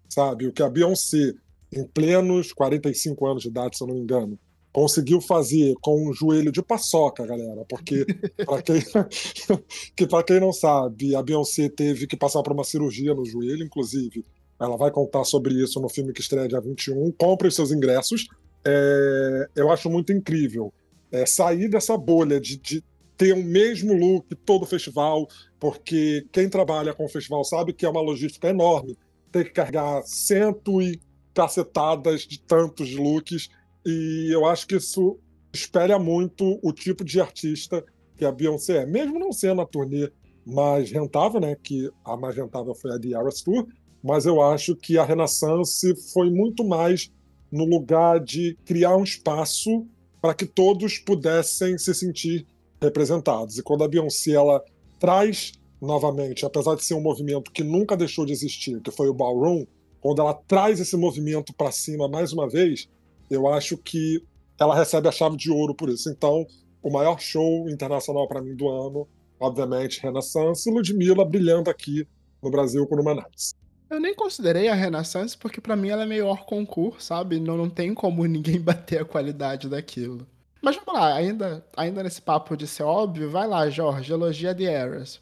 sabe? 0.10 0.48
O 0.48 0.54
que 0.54 0.64
a 0.64 0.70
Beyoncé, 0.70 1.34
em 1.72 1.86
plenos 1.86 2.54
45 2.54 3.28
anos 3.28 3.44
de 3.44 3.50
idade, 3.50 3.78
se 3.78 3.84
eu 3.84 3.88
não 3.88 3.96
me 3.96 4.02
engano, 4.02 4.40
conseguiu 4.76 5.22
fazer 5.22 5.74
com 5.80 6.10
um 6.10 6.14
joelho 6.14 6.52
de 6.52 6.62
paçoca, 6.62 7.26
galera, 7.26 7.64
porque 7.64 8.06
para 8.46 8.62
quem 8.62 8.82
que 9.96 10.06
para 10.06 10.22
quem 10.22 10.38
não 10.38 10.52
sabe, 10.52 11.16
a 11.16 11.24
Beyoncé 11.24 11.70
teve 11.70 12.06
que 12.06 12.18
passar 12.18 12.44
por 12.44 12.52
uma 12.52 12.66
cirurgia 12.66 13.16
no 13.16 13.24
joelho, 13.24 13.64
inclusive. 13.64 14.26
Ela 14.60 14.76
vai 14.76 14.92
contar 14.92 15.24
sobre 15.24 15.54
isso 15.54 15.80
no 15.80 15.88
filme 15.88 16.12
que 16.12 16.20
estreia 16.20 16.50
dia 16.50 16.60
21. 16.60 17.10
Compre 17.14 17.48
os 17.48 17.56
seus 17.56 17.72
ingressos. 17.72 18.28
É, 18.68 19.48
eu 19.56 19.72
acho 19.72 19.90
muito 19.90 20.12
incrível 20.12 20.74
é, 21.10 21.26
sair 21.26 21.70
dessa 21.70 21.98
bolha 21.98 22.38
de, 22.38 22.58
de 22.58 22.84
ter 23.16 23.32
o 23.32 23.42
mesmo 23.42 23.94
look 23.94 24.36
todo 24.46 24.66
festival, 24.66 25.26
porque 25.58 26.28
quem 26.34 26.50
trabalha 26.50 26.94
com 26.94 27.06
o 27.06 27.10
festival 27.10 27.46
sabe 27.46 27.72
que 27.72 27.86
é 27.86 27.90
uma 27.90 28.02
logística 28.02 28.50
enorme. 28.50 28.98
Tem 29.32 29.46
que 29.46 29.52
carregar 29.52 30.04
cento 30.04 30.82
e 30.82 31.00
cacetadas 31.34 32.24
de 32.24 32.42
tantos 32.42 32.94
looks. 32.94 33.48
E 33.86 34.30
eu 34.32 34.46
acho 34.46 34.68
que 34.68 34.76
isso 34.76 35.18
espelha 35.54 35.98
muito 36.00 36.60
o 36.62 36.74
tipo 36.74 37.04
de 37.04 37.22
artista 37.22 37.84
que 38.18 38.26
a 38.26 38.32
Beyoncé 38.32 38.84
é. 38.84 38.86
Mesmo 38.86 39.20
não 39.20 39.32
sendo 39.32 39.62
a 39.62 39.66
turnê 39.66 40.12
mais 40.46 40.92
rentável, 40.92 41.40
né? 41.40 41.56
Que 41.62 41.90
a 42.04 42.16
mais 42.16 42.36
rentável 42.36 42.74
foi 42.76 42.92
a 42.92 43.00
The 43.00 43.10
Eras 43.10 43.42
Tour, 43.42 43.68
mas 44.04 44.26
eu 44.26 44.42
acho 44.42 44.76
que 44.76 44.98
a 44.98 45.04
Renaissance 45.04 45.96
foi 46.14 46.30
muito 46.30 46.64
mais 46.64 47.12
no 47.52 47.66
lugar 47.66 48.20
de 48.20 48.58
criar 48.66 48.96
um 48.98 49.04
espaço 49.04 49.86
para 50.22 50.34
que 50.34 50.46
todos 50.46 50.98
pudessem 50.98 51.78
se 51.78 51.94
sentir 51.94 52.46
representados. 52.82 53.58
E 53.58 53.64
quando 53.64 53.84
a 53.84 53.88
Beyoncé 53.88 54.32
ela 54.32 54.64
traz 55.00 55.54
novamente, 55.82 56.46
apesar 56.46 56.76
de 56.76 56.84
ser 56.84 56.96
um 56.96 57.02
movimento 57.02 57.52
que 57.52 57.64
nunca 57.64 57.96
deixou 57.96 58.26
de 58.26 58.34
existir, 58.34 58.82
que 58.82 58.92
foi 58.92 59.08
o 59.08 59.14
ballroom, 59.14 59.66
quando 60.02 60.22
ela 60.22 60.34
traz 60.34 60.80
esse 60.80 60.96
movimento 60.96 61.54
para 61.54 61.72
cima 61.72 62.08
mais 62.08 62.34
uma 62.34 62.48
vez, 62.48 62.88
eu 63.30 63.48
acho 63.48 63.78
que 63.78 64.24
ela 64.60 64.76
recebe 64.76 65.08
a 65.08 65.12
chave 65.12 65.38
de 65.38 65.52
ouro 65.52 65.76
por 65.76 65.90
isso. 65.90 66.10
Então, 66.10 66.46
o 66.82 66.92
maior 66.92 67.20
show 67.20 67.70
internacional 67.70 68.28
para 68.28 68.42
mim 68.42 68.56
do 68.56 68.70
ano, 68.70 69.08
obviamente, 69.40 70.02
Renaissance 70.02 70.70
e 70.70 70.74
Ludmilla 70.74 71.26
brilhando 71.26 71.70
aqui 71.70 72.08
no 72.42 72.50
Brasil 72.50 72.86
com 72.88 72.96
o 72.96 73.04
Manais. 73.04 73.56
Eu 73.90 74.00
nem 74.00 74.16
considerei 74.16 74.68
a 74.68 74.74
Renaissance 74.74 75.38
porque 75.38 75.62
pra 75.62 75.76
mim 75.76 75.90
ela 75.90 76.04
é 76.04 76.06
meio 76.06 76.36
concurso, 76.38 77.02
sabe? 77.02 77.40
Não, 77.40 77.56
não 77.58 77.70
tem 77.70 77.94
como 77.94 78.26
ninguém 78.28 78.60
bater 78.60 79.02
a 79.02 79.06
qualidade 79.06 79.70
daquilo. 79.70 80.26
Mas 80.62 80.76
vamos 80.78 81.00
lá, 81.00 81.14
ainda, 81.14 81.66
ainda 81.78 82.02
nesse 82.02 82.22
papo 82.22 82.58
de 82.58 82.66
ser 82.66 82.84
óbvio, 82.84 83.30
vai 83.30 83.48
lá, 83.48 83.70
Jorge, 83.70 84.12
elogia 84.12 84.56
The 84.56 84.64
Eras. 84.64 85.22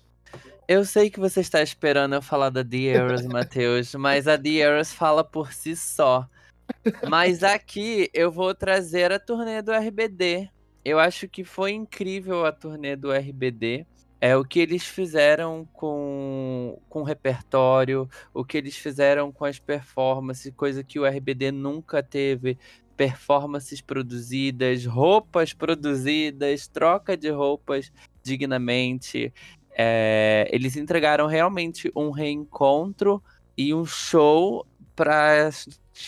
Eu 0.68 0.86
sei 0.86 1.10
que 1.10 1.20
você 1.20 1.42
está 1.42 1.62
esperando 1.62 2.16
eu 2.16 2.22
falar 2.22 2.50
da 2.50 2.64
The 2.64 2.84
Eras, 2.86 3.26
Matheus, 3.28 3.94
mas 3.96 4.28
a 4.28 4.38
The 4.38 4.56
Eras 4.58 4.94
fala 4.94 5.24
por 5.24 5.52
si 5.52 5.76
só. 5.76 6.28
Mas 7.10 7.44
aqui 7.44 8.10
eu 8.14 8.32
vou 8.32 8.54
trazer 8.54 9.12
a 9.12 9.20
turnê 9.20 9.62
do 9.62 9.72
RBD. 9.72 10.50
Eu 10.84 11.00
acho 11.00 11.28
que 11.28 11.44
foi 11.44 11.72
incrível 11.72 12.46
a 12.46 12.52
turnê 12.52 12.96
do 12.96 13.12
RBD. 13.12 13.86
É 14.20 14.38
o 14.38 14.44
que 14.44 14.60
eles 14.60 14.86
fizeram 14.86 15.68
com, 15.74 16.80
com 16.88 17.02
o 17.02 17.04
repertório, 17.04 18.10
o 18.34 18.46
que 18.46 18.58
eles 18.58 18.78
fizeram 18.78 19.32
com 19.34 19.44
as 19.44 19.60
performances, 19.60 20.54
coisa 20.56 20.84
que 20.84 20.98
o 20.98 21.06
RBD 21.06 21.52
nunca 21.52 22.02
teve. 22.02 22.58
Performances 22.96 23.82
produzidas, 23.82 24.86
roupas 24.86 25.52
produzidas, 25.52 26.68
troca 26.68 27.18
de 27.18 27.30
roupas 27.30 27.92
dignamente. 28.22 29.34
É, 29.76 30.48
eles 30.52 30.78
entregaram 30.78 31.28
realmente 31.28 31.92
um 31.96 32.12
reencontro 32.12 33.22
e 33.58 33.74
um 33.74 33.86
show 33.86 34.66
para 34.96 35.50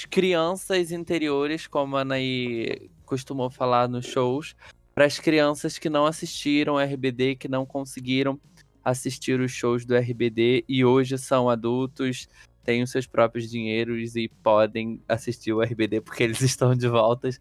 crianças 0.09 0.91
interiores, 0.91 1.67
como 1.67 1.97
a 1.97 2.01
Anaí 2.01 2.89
costumou 3.05 3.49
falar 3.49 3.87
nos 3.87 4.05
shows, 4.05 4.55
para 4.93 5.05
as 5.05 5.19
crianças 5.19 5.77
que 5.77 5.89
não 5.89 6.05
assistiram 6.05 6.79
RBD, 6.79 7.35
que 7.35 7.47
não 7.47 7.65
conseguiram 7.65 8.39
assistir 8.83 9.39
os 9.39 9.51
shows 9.51 9.85
do 9.85 9.95
RBD 9.95 10.63
e 10.69 10.85
hoje 10.85 11.17
são 11.17 11.49
adultos, 11.49 12.27
têm 12.63 12.83
os 12.83 12.91
seus 12.91 13.05
próprios 13.05 13.49
dinheiros 13.49 14.15
e 14.15 14.29
podem 14.43 15.01
assistir 15.07 15.53
o 15.53 15.61
RBD 15.61 16.01
porque 16.01 16.23
eles 16.23 16.39
estão 16.41 16.75
de 16.75 16.87
voltas. 16.87 17.39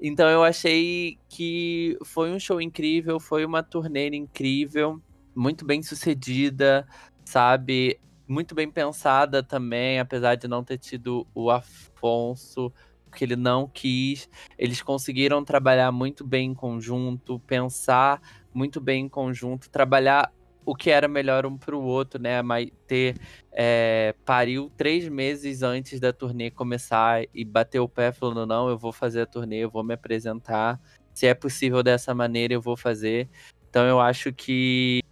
Então 0.00 0.28
eu 0.28 0.42
achei 0.42 1.18
que 1.28 1.96
foi 2.04 2.30
um 2.30 2.38
show 2.38 2.60
incrível, 2.60 3.20
foi 3.20 3.44
uma 3.44 3.62
turnê 3.62 4.08
incrível, 4.08 5.00
muito 5.34 5.64
bem 5.64 5.82
sucedida, 5.82 6.86
sabe? 7.24 8.00
Muito 8.32 8.54
bem 8.54 8.70
pensada 8.70 9.42
também, 9.42 10.00
apesar 10.00 10.36
de 10.36 10.48
não 10.48 10.64
ter 10.64 10.78
tido 10.78 11.26
o 11.34 11.50
Afonso, 11.50 12.72
porque 13.04 13.26
ele 13.26 13.36
não 13.36 13.68
quis. 13.68 14.26
Eles 14.56 14.80
conseguiram 14.80 15.44
trabalhar 15.44 15.92
muito 15.92 16.26
bem 16.26 16.52
em 16.52 16.54
conjunto, 16.54 17.38
pensar 17.40 18.22
muito 18.54 18.80
bem 18.80 19.04
em 19.04 19.08
conjunto, 19.08 19.68
trabalhar 19.68 20.32
o 20.64 20.74
que 20.74 20.88
era 20.90 21.06
melhor 21.08 21.44
um 21.44 21.58
pro 21.58 21.78
outro, 21.78 22.18
né? 22.18 22.38
A 22.38 22.42
Maitê 22.42 23.14
é, 23.52 24.14
pariu 24.24 24.72
três 24.78 25.06
meses 25.10 25.62
antes 25.62 26.00
da 26.00 26.10
turnê 26.10 26.50
começar 26.50 27.24
e 27.34 27.44
bateu 27.44 27.84
o 27.84 27.88
pé 27.88 28.12
falando: 28.12 28.46
não, 28.46 28.66
eu 28.70 28.78
vou 28.78 28.92
fazer 28.92 29.20
a 29.20 29.26
turnê, 29.26 29.58
eu 29.58 29.70
vou 29.70 29.84
me 29.84 29.92
apresentar. 29.92 30.80
Se 31.12 31.26
é 31.26 31.34
possível 31.34 31.82
dessa 31.82 32.14
maneira, 32.14 32.54
eu 32.54 32.62
vou 32.62 32.78
fazer. 32.78 33.28
Então 33.68 33.84
eu 33.84 34.00
acho 34.00 34.32
que 34.32 35.02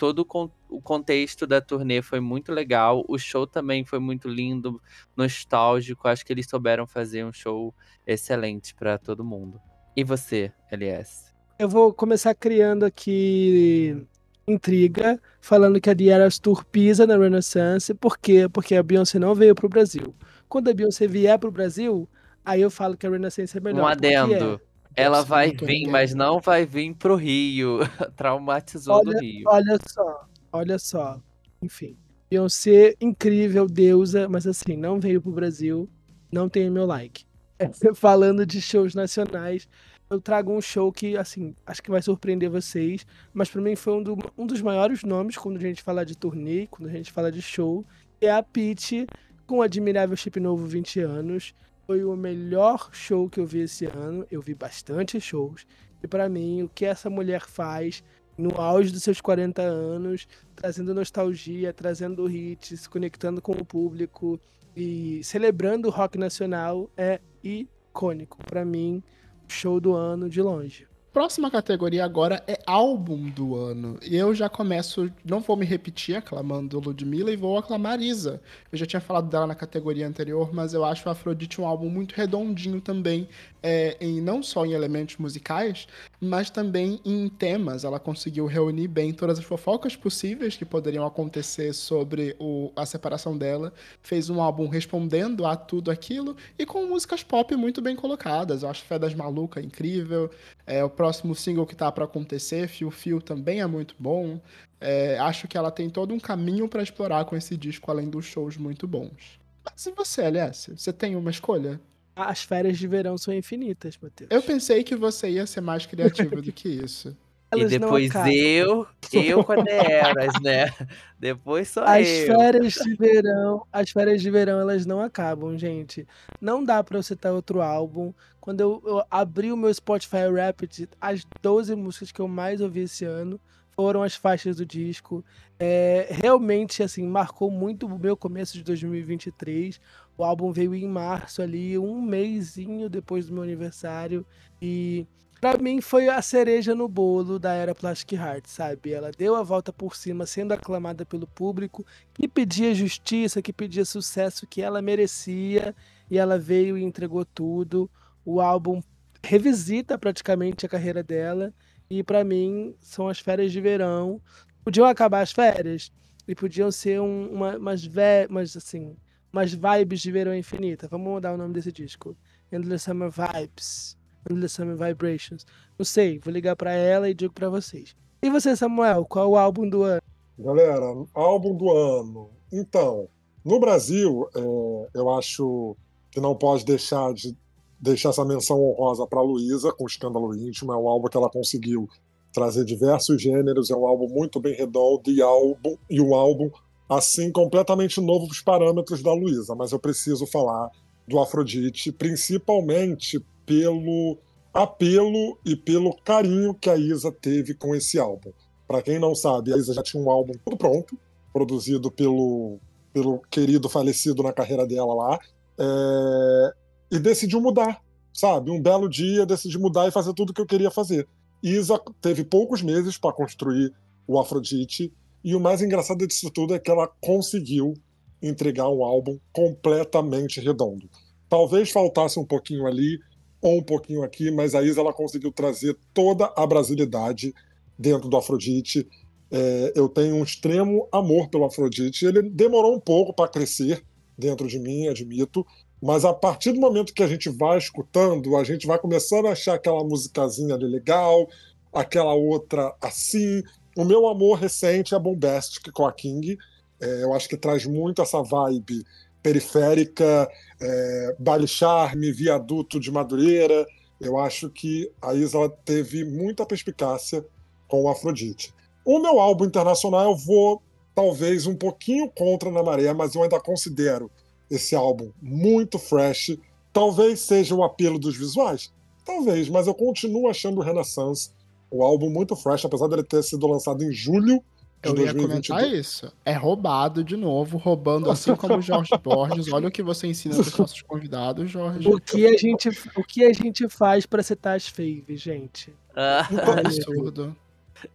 todo 0.00 0.26
o 0.70 0.80
contexto 0.80 1.46
da 1.46 1.60
turnê 1.60 2.00
foi 2.00 2.20
muito 2.20 2.50
legal. 2.52 3.04
O 3.06 3.18
show 3.18 3.46
também 3.46 3.84
foi 3.84 3.98
muito 3.98 4.28
lindo, 4.28 4.80
nostálgico. 5.14 6.08
Acho 6.08 6.24
que 6.24 6.32
eles 6.32 6.48
souberam 6.48 6.86
fazer 6.86 7.22
um 7.22 7.32
show 7.34 7.74
excelente 8.06 8.74
para 8.74 8.96
todo 8.96 9.22
mundo. 9.22 9.60
E 9.94 10.02
você, 10.02 10.50
LS? 10.72 11.34
Eu 11.58 11.68
vou 11.68 11.92
começar 11.92 12.34
criando 12.34 12.84
aqui 12.84 14.06
intriga, 14.48 15.20
falando 15.38 15.78
que 15.78 15.90
a 15.90 15.94
Eras 16.10 16.38
Tour 16.38 16.64
pisa 16.64 17.06
na 17.06 17.18
Renaissance. 17.18 17.92
Por 17.92 18.16
quê? 18.16 18.48
Porque 18.50 18.74
a 18.74 18.82
Beyoncé 18.82 19.18
não 19.18 19.34
veio 19.34 19.54
pro 19.54 19.68
Brasil. 19.68 20.14
Quando 20.48 20.70
a 20.70 20.72
Beyoncé 20.74 21.06
vier 21.06 21.38
pro 21.38 21.50
Brasil, 21.50 22.08
aí 22.42 22.62
eu 22.62 22.70
falo 22.70 22.96
que 22.96 23.06
a 23.06 23.10
Renaissance 23.10 23.54
é 23.54 23.60
melhor. 23.60 23.82
Um 23.82 23.86
adendo. 23.86 24.54
É. 24.54 24.69
Ela 25.00 25.22
vai 25.22 25.52
vir, 25.52 25.86
mas 25.88 26.14
não 26.14 26.40
vai 26.40 26.66
vir 26.66 26.94
pro 26.94 27.16
Rio. 27.16 27.78
Traumatizou 28.16 28.96
olha, 28.96 29.12
do 29.12 29.18
Rio. 29.18 29.44
Olha 29.46 29.78
só, 29.86 30.28
olha 30.52 30.78
só. 30.78 31.20
Enfim. 31.62 31.96
Beyoncé, 32.30 32.94
incrível, 33.00 33.66
deusa, 33.66 34.28
mas 34.28 34.46
assim, 34.46 34.76
não 34.76 35.00
veio 35.00 35.20
pro 35.20 35.32
Brasil. 35.32 35.88
Não 36.30 36.48
tem 36.48 36.70
meu 36.70 36.86
like. 36.86 37.24
Falando 37.94 38.46
de 38.46 38.60
shows 38.60 38.94
nacionais, 38.94 39.68
eu 40.08 40.20
trago 40.20 40.52
um 40.52 40.60
show 40.60 40.92
que, 40.92 41.16
assim, 41.16 41.54
acho 41.64 41.82
que 41.82 41.90
vai 41.90 42.02
surpreender 42.02 42.50
vocês, 42.50 43.06
mas 43.32 43.48
para 43.48 43.60
mim 43.60 43.76
foi 43.76 43.94
um, 43.94 44.02
do, 44.02 44.18
um, 44.36 44.46
dos 44.46 44.60
maiores 44.60 45.04
nomes 45.04 45.36
quando 45.36 45.56
a 45.56 45.60
gente 45.60 45.82
fala 45.82 46.04
de 46.04 46.16
turnê, 46.16 46.66
quando 46.66 46.88
a 46.88 46.92
gente 46.92 47.12
fala 47.12 47.30
de 47.30 47.40
show, 47.40 47.84
é 48.20 48.30
a 48.30 48.42
Pitty 48.42 49.06
com 49.46 49.58
o 49.58 49.62
Admirável 49.62 50.16
Chip 50.16 50.38
Novo 50.40 50.66
20 50.66 51.00
anos. 51.00 51.54
Foi 51.90 52.04
o 52.04 52.14
melhor 52.14 52.88
show 52.92 53.28
que 53.28 53.40
eu 53.40 53.44
vi 53.44 53.62
esse 53.62 53.84
ano. 53.84 54.24
Eu 54.30 54.40
vi 54.40 54.54
bastante 54.54 55.20
shows. 55.20 55.66
E 56.00 56.06
para 56.06 56.28
mim, 56.28 56.62
o 56.62 56.68
que 56.68 56.84
essa 56.84 57.10
mulher 57.10 57.40
faz 57.40 58.00
no 58.38 58.60
auge 58.60 58.92
dos 58.92 59.02
seus 59.02 59.20
40 59.20 59.60
anos, 59.60 60.28
trazendo 60.54 60.94
nostalgia, 60.94 61.72
trazendo 61.72 62.30
hits, 62.30 62.82
se 62.82 62.88
conectando 62.88 63.42
com 63.42 63.50
o 63.50 63.64
público 63.64 64.38
e 64.76 65.20
celebrando 65.24 65.88
o 65.88 65.90
rock 65.90 66.16
nacional 66.16 66.88
é 66.96 67.20
icônico. 67.42 68.38
Para 68.44 68.64
mim, 68.64 69.02
show 69.48 69.80
do 69.80 69.92
ano 69.92 70.30
de 70.30 70.40
longe. 70.40 70.86
Próxima 71.12 71.50
categoria 71.50 72.04
agora 72.04 72.40
é 72.46 72.56
álbum 72.64 73.28
do 73.30 73.56
ano. 73.56 73.98
E 74.00 74.16
eu 74.16 74.32
já 74.32 74.48
começo, 74.48 75.10
não 75.24 75.40
vou 75.40 75.56
me 75.56 75.66
repetir 75.66 76.14
aclamando 76.14 76.78
Ludmilla 76.78 77.32
e 77.32 77.36
vou 77.36 77.58
aclamar 77.58 78.00
Isa. 78.00 78.40
Eu 78.70 78.78
já 78.78 78.86
tinha 78.86 79.00
falado 79.00 79.28
dela 79.28 79.44
na 79.44 79.56
categoria 79.56 80.06
anterior, 80.06 80.54
mas 80.54 80.72
eu 80.72 80.84
acho 80.84 81.10
Afrodite 81.10 81.60
um 81.60 81.66
álbum 81.66 81.90
muito 81.90 82.14
redondinho 82.14 82.80
também, 82.80 83.28
é, 83.60 83.96
em, 84.00 84.20
não 84.20 84.40
só 84.40 84.64
em 84.64 84.70
elementos 84.70 85.16
musicais, 85.16 85.88
mas 86.20 86.48
também 86.48 87.00
em 87.04 87.28
temas. 87.28 87.82
Ela 87.82 87.98
conseguiu 87.98 88.46
reunir 88.46 88.86
bem 88.86 89.12
todas 89.12 89.40
as 89.40 89.44
fofocas 89.44 89.96
possíveis 89.96 90.56
que 90.56 90.64
poderiam 90.64 91.04
acontecer 91.04 91.72
sobre 91.72 92.36
o, 92.38 92.70
a 92.76 92.86
separação 92.86 93.36
dela. 93.36 93.72
Fez 94.00 94.30
um 94.30 94.40
álbum 94.40 94.68
respondendo 94.68 95.44
a 95.44 95.56
tudo 95.56 95.90
aquilo 95.90 96.36
e 96.56 96.64
com 96.64 96.86
músicas 96.86 97.24
pop 97.24 97.56
muito 97.56 97.82
bem 97.82 97.96
colocadas. 97.96 98.62
Eu 98.62 98.68
acho 98.70 98.84
Fé 98.84 98.96
das 98.96 99.12
Maluca 99.12 99.60
incrível. 99.60 100.30
É, 100.70 100.84
o 100.84 100.88
próximo 100.88 101.34
single 101.34 101.66
que 101.66 101.74
tá 101.74 101.90
para 101.90 102.04
acontecer, 102.04 102.68
Fio 102.68 102.92
Fio, 102.92 103.20
também 103.20 103.60
é 103.60 103.66
muito 103.66 103.96
bom. 103.98 104.40
É, 104.80 105.18
acho 105.18 105.48
que 105.48 105.58
ela 105.58 105.68
tem 105.68 105.90
todo 105.90 106.14
um 106.14 106.20
caminho 106.20 106.68
para 106.68 106.80
explorar 106.80 107.24
com 107.24 107.34
esse 107.34 107.56
disco, 107.56 107.90
além 107.90 108.08
dos 108.08 108.24
shows 108.24 108.56
muito 108.56 108.86
bons. 108.86 109.40
Mas 109.64 109.84
e 109.86 109.90
você, 109.90 110.22
LS? 110.22 110.70
Você 110.76 110.92
tem 110.92 111.16
uma 111.16 111.28
escolha? 111.32 111.80
As 112.14 112.44
férias 112.44 112.78
de 112.78 112.86
verão 112.86 113.18
são 113.18 113.34
infinitas, 113.34 113.98
Matheus. 114.00 114.30
Eu 114.30 114.40
pensei 114.40 114.84
que 114.84 114.94
você 114.94 115.30
ia 115.30 115.44
ser 115.44 115.60
mais 115.60 115.86
criativo 115.86 116.40
do 116.40 116.52
que 116.52 116.68
isso. 116.68 117.16
E 117.56 117.64
depois 117.64 118.12
eu, 118.14 118.86
eu 119.12 119.42
com 119.42 119.52
a 119.52 119.56
Deras, 119.56 120.32
né? 120.40 120.66
Depois 121.18 121.68
só 121.68 121.84
as 121.84 122.06
eu. 122.06 122.26
férias 122.26 122.74
de 122.74 122.94
verão, 122.94 123.66
as 123.72 123.90
férias 123.90 124.22
de 124.22 124.30
verão, 124.30 124.60
elas 124.60 124.86
não 124.86 125.00
acabam, 125.00 125.58
gente. 125.58 126.06
Não 126.40 126.62
dá 126.62 126.82
para 126.82 126.96
eu 126.98 127.02
citar 127.02 127.32
outro 127.32 127.60
álbum. 127.60 128.14
Quando 128.40 128.60
eu, 128.60 128.82
eu 128.86 129.02
abri 129.10 129.52
o 129.52 129.56
meu 129.56 129.72
Spotify 129.74 130.30
Rapid, 130.34 130.86
as 131.00 131.26
12 131.42 131.74
músicas 131.74 132.12
que 132.12 132.20
eu 132.20 132.28
mais 132.28 132.60
ouvi 132.60 132.80
esse 132.80 133.04
ano 133.04 133.40
foram 133.74 134.02
as 134.02 134.14
faixas 134.14 134.56
do 134.56 134.66
disco. 134.66 135.24
É, 135.58 136.06
realmente, 136.10 136.82
assim, 136.82 137.06
marcou 137.06 137.50
muito 137.50 137.86
o 137.86 137.98
meu 137.98 138.16
começo 138.16 138.56
de 138.56 138.62
2023. 138.62 139.80
O 140.16 140.22
álbum 140.22 140.52
veio 140.52 140.74
em 140.74 140.86
março 140.86 141.42
ali, 141.42 141.76
um 141.78 142.00
mêsinho 142.00 142.88
depois 142.88 143.26
do 143.26 143.34
meu 143.34 143.42
aniversário. 143.42 144.24
E 144.60 145.06
Pra 145.40 145.56
mim 145.56 145.80
foi 145.80 146.06
a 146.06 146.20
cereja 146.20 146.74
no 146.74 146.86
bolo 146.86 147.38
da 147.38 147.54
era 147.54 147.74
Plastic 147.74 148.12
Heart, 148.12 148.46
sabe? 148.46 148.92
Ela 148.92 149.10
deu 149.10 149.34
a 149.34 149.42
volta 149.42 149.72
por 149.72 149.96
cima, 149.96 150.26
sendo 150.26 150.52
aclamada 150.52 151.06
pelo 151.06 151.26
público, 151.26 151.84
que 152.12 152.28
pedia 152.28 152.74
justiça, 152.74 153.40
que 153.40 153.50
pedia 153.50 153.86
sucesso 153.86 154.46
que 154.46 154.60
ela 154.60 154.82
merecia, 154.82 155.74
e 156.10 156.18
ela 156.18 156.38
veio 156.38 156.76
e 156.76 156.82
entregou 156.82 157.24
tudo. 157.24 157.90
O 158.22 158.38
álbum 158.38 158.82
revisita 159.22 159.96
praticamente 159.96 160.66
a 160.66 160.68
carreira 160.68 161.02
dela, 161.02 161.54
e 161.88 162.02
para 162.02 162.22
mim 162.22 162.74
são 162.78 163.08
as 163.08 163.18
férias 163.18 163.50
de 163.50 163.62
verão. 163.62 164.20
Podiam 164.62 164.84
acabar 164.86 165.22
as 165.22 165.32
férias 165.32 165.90
e 166.28 166.34
podiam 166.34 166.70
ser 166.70 167.00
um, 167.00 167.28
uma, 167.32 167.56
umas, 167.56 167.88
umas, 168.28 168.56
assim, 168.58 168.94
umas 169.32 169.54
vibes 169.54 170.02
de 170.02 170.12
verão 170.12 170.34
infinita. 170.34 170.86
Vamos 170.86 171.10
mudar 171.10 171.32
o 171.32 171.38
nome 171.38 171.54
desse 171.54 171.72
disco. 171.72 172.14
Endless 172.52 172.84
Summer 172.84 173.10
Vibes. 173.10 173.98
Endless 174.28 174.54
Summer 174.54 174.76
Vibrations. 174.76 175.46
Não 175.78 175.84
sei, 175.84 176.18
vou 176.18 176.32
ligar 176.32 176.56
para 176.56 176.72
ela 176.72 177.08
e 177.08 177.14
digo 177.14 177.32
para 177.32 177.48
vocês. 177.48 177.94
E 178.22 178.28
você, 178.28 178.54
Samuel, 178.56 179.04
qual 179.04 179.30
o 179.30 179.36
álbum 179.36 179.68
do 179.68 179.82
ano? 179.82 180.02
Galera, 180.38 180.86
álbum 181.14 181.54
do 181.54 181.70
ano. 181.70 182.30
Então, 182.52 183.08
no 183.44 183.58
Brasil, 183.58 184.28
é, 184.34 184.98
eu 184.98 185.10
acho 185.10 185.76
que 186.10 186.20
não 186.20 186.34
pode 186.34 186.64
deixar 186.64 187.12
de 187.14 187.36
deixar 187.80 188.10
essa 188.10 188.24
menção 188.24 188.60
honrosa 188.62 189.06
para 189.06 189.22
Luísa 189.22 189.72
com 189.72 189.86
Escândalo 189.86 190.36
Íntimo. 190.36 190.72
É 190.72 190.76
um 190.76 190.88
álbum 190.88 191.08
que 191.08 191.16
ela 191.16 191.30
conseguiu 191.30 191.88
trazer 192.32 192.64
diversos 192.64 193.20
gêneros. 193.20 193.70
É 193.70 193.74
um 193.74 193.86
álbum 193.86 194.08
muito 194.08 194.38
bem 194.38 194.54
redondo 194.54 195.10
e 195.10 195.22
álbum 195.22 195.76
e 195.88 196.00
um 196.00 196.14
álbum 196.14 196.50
assim 196.88 197.32
completamente 197.32 198.00
novo 198.00 198.26
para 198.26 198.32
os 198.32 198.40
parâmetros 198.42 199.02
da 199.02 199.12
Luísa. 199.12 199.54
Mas 199.54 199.72
eu 199.72 199.78
preciso 199.78 200.26
falar 200.26 200.70
do 201.08 201.18
Afrodite, 201.18 201.90
principalmente 201.90 203.24
pelo 203.46 204.18
apelo 204.52 205.38
e 205.44 205.54
pelo 205.54 205.94
carinho 205.96 206.54
que 206.54 206.68
a 206.68 206.76
Isa 206.76 207.12
teve 207.12 207.54
com 207.54 207.74
esse 207.74 207.98
álbum. 207.98 208.32
Para 208.66 208.82
quem 208.82 208.98
não 208.98 209.14
sabe, 209.14 209.52
a 209.52 209.56
Isa 209.56 209.74
já 209.74 209.82
tinha 209.82 210.02
um 210.02 210.10
álbum 210.10 210.32
todo 210.44 210.56
pronto, 210.56 210.98
produzido 211.32 211.90
pelo, 211.90 212.58
pelo 212.92 213.20
querido 213.30 213.68
falecido 213.68 214.22
na 214.22 214.32
carreira 214.32 214.66
dela 214.66 214.94
lá, 214.94 215.18
é, 215.58 216.54
e 216.92 216.98
decidiu 216.98 217.40
mudar, 217.40 217.82
sabe? 218.12 218.50
Um 218.50 218.60
belo 218.60 218.88
dia 218.88 219.26
decidi 219.26 219.58
mudar 219.58 219.88
e 219.88 219.92
fazer 219.92 220.12
tudo 220.14 220.30
o 220.30 220.34
que 220.34 220.40
eu 220.40 220.46
queria 220.46 220.70
fazer. 220.70 221.06
Isa 221.42 221.80
teve 222.00 222.24
poucos 222.24 222.62
meses 222.62 222.98
para 222.98 223.12
construir 223.12 223.72
o 224.06 224.18
Afrodite, 224.18 224.92
e 225.22 225.34
o 225.34 225.40
mais 225.40 225.62
engraçado 225.62 226.06
disso 226.06 226.30
tudo 226.30 226.54
é 226.54 226.58
que 226.58 226.70
ela 226.70 226.88
conseguiu 227.00 227.74
entregar 228.22 228.68
um 228.68 228.84
álbum 228.84 229.18
completamente 229.32 230.40
redondo. 230.40 230.88
Talvez 231.28 231.70
faltasse 231.70 232.18
um 232.18 232.24
pouquinho 232.24 232.66
ali, 232.66 232.98
ou 233.40 233.58
um 233.58 233.62
pouquinho 233.62 234.02
aqui, 234.02 234.30
mas 234.30 234.54
a 234.54 234.62
Isa 234.62 234.80
ela 234.80 234.92
conseguiu 234.92 235.32
trazer 235.32 235.76
toda 235.94 236.32
a 236.36 236.46
brasilidade 236.46 237.34
dentro 237.78 238.08
do 238.08 238.16
Afrodite. 238.16 238.86
É, 239.30 239.72
eu 239.74 239.88
tenho 239.88 240.16
um 240.16 240.22
extremo 240.22 240.88
amor 240.92 241.28
pelo 241.28 241.44
Afrodite. 241.44 242.04
Ele 242.04 242.22
demorou 242.22 242.74
um 242.74 242.80
pouco 242.80 243.14
para 243.14 243.30
crescer 243.30 243.82
dentro 244.18 244.46
de 244.46 244.58
mim, 244.58 244.88
admito, 244.88 245.46
mas 245.82 246.04
a 246.04 246.12
partir 246.12 246.52
do 246.52 246.60
momento 246.60 246.92
que 246.92 247.02
a 247.02 247.08
gente 247.08 247.30
vai 247.30 247.56
escutando, 247.56 248.36
a 248.36 248.44
gente 248.44 248.66
vai 248.66 248.78
começando 248.78 249.26
a 249.26 249.32
achar 249.32 249.54
aquela 249.54 249.82
musicazinha 249.82 250.54
ali 250.54 250.66
legal, 250.66 251.26
aquela 251.72 252.12
outra 252.12 252.74
assim. 252.82 253.42
O 253.76 253.84
meu 253.84 254.06
amor 254.06 254.38
recente 254.38 254.94
é 254.94 254.98
Bombastic 254.98 255.72
com 255.72 255.86
a 255.86 255.92
King. 255.92 256.36
É, 256.80 257.02
eu 257.02 257.14
acho 257.14 257.28
que 257.28 257.36
traz 257.36 257.64
muito 257.64 258.02
essa 258.02 258.22
vibe 258.22 258.84
periférica, 259.22 260.28
é, 260.60 261.16
Baile 261.18 261.48
Charme, 261.48 262.12
Viaduto 262.12 262.78
de 262.78 262.90
Madureira. 262.90 263.66
Eu 264.00 264.18
acho 264.18 264.50
que 264.50 264.90
a 265.00 265.14
Isa 265.14 265.48
teve 265.64 266.04
muita 266.04 266.46
perspicácia 266.46 267.24
com 267.68 267.82
o 267.82 267.88
Afrodite. 267.88 268.52
O 268.84 268.98
meu 268.98 269.20
álbum 269.20 269.44
internacional 269.44 270.10
eu 270.10 270.16
vou 270.16 270.62
talvez 270.94 271.46
um 271.46 271.54
pouquinho 271.54 272.10
contra 272.10 272.50
na 272.50 272.62
maré, 272.62 272.92
mas 272.92 273.14
eu 273.14 273.22
ainda 273.22 273.40
considero 273.40 274.10
esse 274.50 274.74
álbum 274.74 275.12
muito 275.20 275.78
fresh. 275.78 276.36
Talvez 276.72 277.20
seja 277.20 277.54
o 277.54 277.62
apelo 277.62 277.98
dos 277.98 278.16
visuais, 278.16 278.72
talvez, 279.04 279.48
mas 279.48 279.66
eu 279.66 279.74
continuo 279.74 280.28
achando 280.28 280.58
o 280.58 280.62
Renaissance 280.62 281.30
o 281.70 281.84
álbum 281.84 282.10
muito 282.10 282.34
fresh, 282.34 282.64
apesar 282.64 282.88
dele 282.88 283.04
ter 283.04 283.22
sido 283.22 283.46
lançado 283.46 283.84
em 283.84 283.92
julho 283.92 284.42
eu 284.82 284.96
ia 284.96 285.14
comentar 285.14 285.66
isso. 285.68 286.10
É 286.24 286.32
roubado 286.32 287.04
de 287.04 287.16
novo, 287.16 287.58
roubando 287.58 288.10
assim 288.10 288.34
como 288.34 288.56
o 288.56 288.62
Jorge 288.62 288.90
Borges. 289.02 289.52
Olha 289.52 289.68
o 289.68 289.70
que 289.70 289.82
você 289.82 290.06
ensina 290.06 290.34
para 290.34 290.42
os 290.42 290.58
nossos 290.58 290.82
convidados, 290.82 291.50
Jorge. 291.50 291.86
O 291.88 292.00
que 292.00 292.26
a 292.26 292.36
gente, 292.36 292.68
o 292.96 293.04
que 293.04 293.24
a 293.24 293.32
gente 293.32 293.68
faz 293.68 294.06
para 294.06 294.22
citar 294.22 294.56
as 294.56 294.66
faves, 294.66 295.20
gente? 295.20 295.72
Ah. 295.94 296.26
É 296.30 296.60
absurdo. 296.60 297.36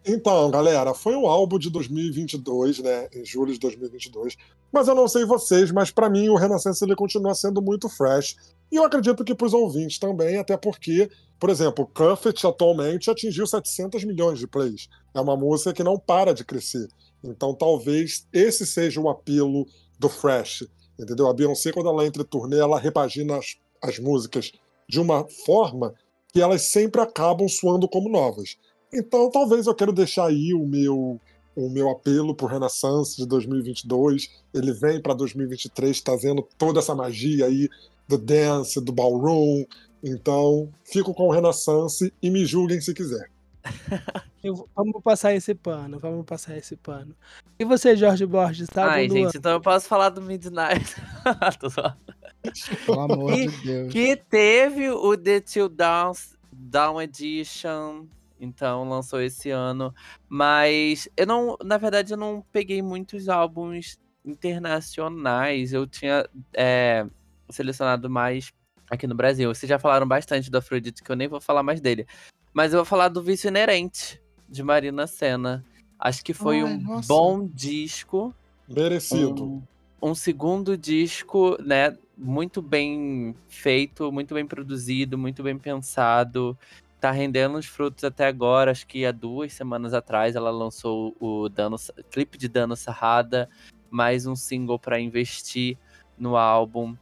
Então, 0.04 0.50
galera, 0.50 0.94
foi 0.94 1.14
um 1.14 1.26
álbum 1.26 1.58
de 1.58 1.70
2022, 1.70 2.80
né? 2.80 3.08
Em 3.12 3.24
julho 3.24 3.52
de 3.52 3.58
2022. 3.58 4.36
Mas 4.72 4.88
eu 4.88 4.94
não 4.94 5.08
sei 5.08 5.24
vocês, 5.24 5.70
mas 5.70 5.90
para 5.90 6.10
mim 6.10 6.28
o 6.28 6.36
Renaissance 6.36 6.84
ele 6.84 6.96
continua 6.96 7.34
sendo 7.34 7.62
muito 7.62 7.88
fresh. 7.88 8.36
E 8.70 8.76
eu 8.76 8.84
acredito 8.84 9.24
que 9.24 9.34
para 9.34 9.46
os 9.46 9.54
ouvintes 9.54 9.98
também, 9.98 10.38
até 10.38 10.56
porque, 10.56 11.08
por 11.38 11.50
exemplo, 11.50 11.86
Cuffet 11.86 12.46
atualmente 12.46 13.10
atingiu 13.10 13.46
700 13.46 14.04
milhões 14.04 14.38
de 14.38 14.46
plays. 14.46 14.88
É 15.14 15.20
uma 15.20 15.36
música 15.36 15.72
que 15.72 15.84
não 15.84 15.98
para 15.98 16.34
de 16.34 16.44
crescer. 16.44 16.88
Então 17.22 17.54
talvez 17.54 18.26
esse 18.32 18.66
seja 18.66 19.00
o 19.00 19.08
apelo 19.08 19.66
do 19.98 20.08
fresh. 20.08 20.66
Entendeu? 20.98 21.28
A 21.28 21.34
Beyoncé, 21.34 21.72
quando 21.72 21.88
ela 21.88 22.06
entra 22.06 22.22
em 22.22 22.26
turnê, 22.26 22.58
ela 22.58 22.78
repagina 22.78 23.36
as, 23.36 23.56
as 23.82 23.98
músicas 23.98 24.52
de 24.88 25.00
uma 25.00 25.26
forma 25.44 25.94
que 26.32 26.40
elas 26.40 26.62
sempre 26.62 27.00
acabam 27.00 27.48
soando 27.48 27.88
como 27.88 28.08
novas. 28.08 28.56
Então, 28.92 29.30
talvez 29.30 29.66
eu 29.66 29.74
quero 29.74 29.92
deixar 29.92 30.26
aí 30.26 30.54
o 30.54 30.66
meu 30.66 31.20
o 31.56 31.70
meu 31.70 31.88
apelo 31.88 32.34
para 32.34 32.44
o 32.44 32.48
Renaissance 32.48 33.16
de 33.16 33.26
2022. 33.26 34.28
Ele 34.52 34.72
vem 34.74 35.00
para 35.00 35.14
2023 35.14 36.02
trazendo 36.02 36.46
toda 36.58 36.80
essa 36.80 36.94
magia 36.94 37.46
aí 37.46 37.66
do 38.08 38.18
dance, 38.18 38.80
do 38.80 38.92
ballroom. 38.92 39.64
Então, 40.02 40.72
fico 40.84 41.12
com 41.14 41.28
o 41.28 41.32
Renaissance 41.32 42.12
e 42.22 42.30
me 42.30 42.44
julguem 42.44 42.80
se 42.80 42.94
quiser. 42.94 43.30
Eu, 44.44 44.68
vamos 44.76 45.02
passar 45.02 45.34
esse 45.34 45.54
pano, 45.56 45.98
vamos 45.98 46.24
passar 46.24 46.56
esse 46.56 46.76
pano. 46.76 47.16
E 47.58 47.64
você, 47.64 47.96
Jorge 47.96 48.24
Borges, 48.24 48.68
tá? 48.68 48.92
Ai, 48.92 49.08
gente, 49.08 49.38
então 49.38 49.50
eu 49.50 49.60
posso 49.60 49.88
falar 49.88 50.10
do 50.10 50.22
Midnight. 50.22 50.94
Pelo 52.86 53.00
amor 53.00 53.34
de 53.34 53.48
Deus. 53.48 53.92
Que 53.92 54.14
teve 54.14 54.88
o 54.88 55.16
The 55.16 55.40
Till 55.40 55.68
Down, 55.68 56.12
Down 56.52 57.02
Edition, 57.02 58.06
então 58.38 58.88
lançou 58.88 59.20
esse 59.20 59.50
ano. 59.50 59.92
Mas 60.28 61.08
eu 61.16 61.26
não, 61.26 61.56
na 61.64 61.76
verdade, 61.76 62.12
eu 62.12 62.16
não 62.16 62.44
peguei 62.52 62.80
muitos 62.80 63.28
álbuns 63.28 63.98
internacionais. 64.24 65.72
Eu 65.72 65.88
tinha 65.88 66.24
é, 66.54 67.04
selecionado 67.50 68.08
mais 68.08 68.52
aqui 68.90 69.06
no 69.06 69.14
Brasil. 69.14 69.52
Vocês 69.52 69.68
já 69.68 69.78
falaram 69.78 70.06
bastante 70.06 70.50
do 70.50 70.58
Afrodite, 70.58 71.02
que 71.02 71.10
eu 71.10 71.16
nem 71.16 71.28
vou 71.28 71.40
falar 71.40 71.62
mais 71.62 71.80
dele. 71.80 72.06
Mas 72.52 72.72
eu 72.72 72.78
vou 72.78 72.84
falar 72.84 73.08
do 73.08 73.22
Vício 73.22 73.48
Inerente, 73.48 74.20
de 74.48 74.62
Marina 74.62 75.06
Senna. 75.06 75.64
Acho 75.98 76.24
que 76.24 76.34
foi 76.34 76.58
Ai, 76.58 76.64
um 76.64 76.80
nossa. 76.80 77.08
bom 77.08 77.46
disco. 77.46 78.34
Merecido. 78.68 79.44
Um, 79.44 79.62
um 80.10 80.14
segundo 80.14 80.76
disco, 80.76 81.56
né? 81.62 81.96
Muito 82.16 82.62
bem 82.62 83.34
feito, 83.48 84.10
muito 84.10 84.34
bem 84.34 84.46
produzido, 84.46 85.18
muito 85.18 85.42
bem 85.42 85.58
pensado. 85.58 86.56
Tá 87.00 87.10
rendendo 87.10 87.58
os 87.58 87.66
frutos 87.66 88.04
até 88.04 88.26
agora. 88.26 88.70
Acho 88.70 88.86
que 88.86 89.04
há 89.04 89.12
duas 89.12 89.52
semanas 89.52 89.92
atrás 89.92 90.34
ela 90.34 90.50
lançou 90.50 91.14
o 91.20 91.48
Dano, 91.48 91.76
clipe 92.10 92.38
de 92.38 92.48
Dano 92.48 92.74
Sarrada, 92.74 93.48
mais 93.90 94.26
um 94.26 94.34
single 94.34 94.78
para 94.78 94.98
investir 94.98 95.76
no 96.18 96.36
álbum. 96.36 96.96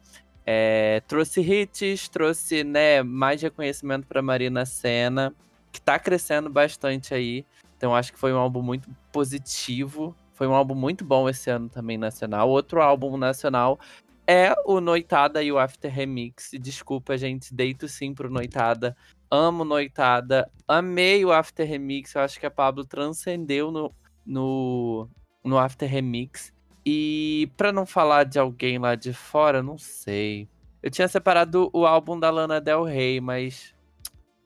É, 0.47 1.01
trouxe 1.07 1.41
hits, 1.41 2.09
trouxe 2.09 2.63
né, 2.65 3.03
mais 3.03 3.41
reconhecimento 3.41 4.07
para 4.07 4.21
Marina 4.21 4.67
Senna, 4.67 5.35
que 5.73 5.81
tá 5.81 5.99
crescendo 5.99 6.51
bastante 6.51 7.15
aí. 7.15 7.45
Então 7.77 7.95
acho 7.95 8.13
que 8.13 8.19
foi 8.19 8.33
um 8.33 8.39
álbum 8.39 8.63
muito 8.63 8.89
positivo. 9.13 10.15
Foi 10.33 10.47
um 10.47 10.55
álbum 10.55 10.75
muito 10.75 11.05
bom 11.05 11.29
esse 11.29 11.51
ano 11.51 11.69
também 11.69 11.99
nacional. 11.99 12.49
Outro 12.49 12.83
álbum 12.83 13.17
nacional 13.17 13.79
é 14.27 14.55
o 14.65 14.81
Noitada 14.81 15.43
e 15.43 15.53
o 15.53 15.59
After 15.59 15.93
Remix. 15.93 16.51
Desculpa, 16.61 17.17
gente, 17.19 17.55
deito 17.55 17.89
sim 17.89 18.15
pro 18.15 18.31
Noitada. 18.31 18.97
Amo 19.31 19.65
Noitada. 19.65 20.51
Amei 20.67 21.25
o 21.25 21.33
After 21.33 21.69
Remix. 21.69 22.15
Eu 22.15 22.23
acho 22.23 22.41
que 22.41 22.47
a 22.47 22.51
Pablo 22.51 22.85
transcendeu 22.85 23.71
no, 23.71 23.95
no, 24.25 25.09
no 25.45 25.59
After 25.59 25.89
Remix. 25.89 26.54
E 26.87 27.51
pra 27.57 27.73
não 27.73 27.87
falar 27.87 28.25
de 28.25 28.39
alguém 28.39 28.79
lá 28.79 28.95
de 28.95 29.13
fora, 29.13 29.63
não 29.63 29.79
sei. 29.79 30.49
Eu 30.83 30.91
tinha 30.91 31.09
separado 31.09 31.71
o 31.73 31.87
álbum 31.87 32.19
da 32.19 32.31
Lana 32.31 32.61
Del 32.61 32.85
Rey, 32.85 33.21
mas 33.21 33.75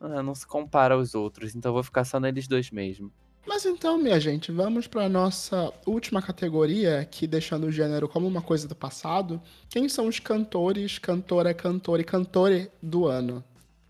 ah, 0.01 0.23
não 0.23 0.35
se 0.35 0.47
compara 0.47 0.94
aos 0.94 1.15
outros, 1.15 1.55
então 1.55 1.73
vou 1.73 1.82
ficar 1.82 2.05
só 2.05 2.20
neles 2.20 2.47
dois 2.47 2.70
mesmo. 2.70 3.12
Mas 3.44 3.65
então, 3.65 3.97
minha 3.97 4.20
gente, 4.20 4.52
vamos 4.52 4.86
para 4.86 5.09
nossa 5.09 5.73
última 5.86 6.20
categoria, 6.20 7.09
que 7.10 7.27
deixando 7.27 7.66
o 7.66 7.73
gênero 7.73 8.06
como 8.06 8.27
uma 8.27 8.43
coisa 8.43 8.69
do 8.69 8.77
passado. 8.77 9.40
Quem 9.70 9.89
são 9.89 10.06
os 10.06 10.20
cantores, 10.20 10.98
cantora, 10.98 11.55
cantor 11.55 11.98
e 11.98 12.05
cantore 12.05 12.70
do 12.82 13.06
ano? 13.06 13.43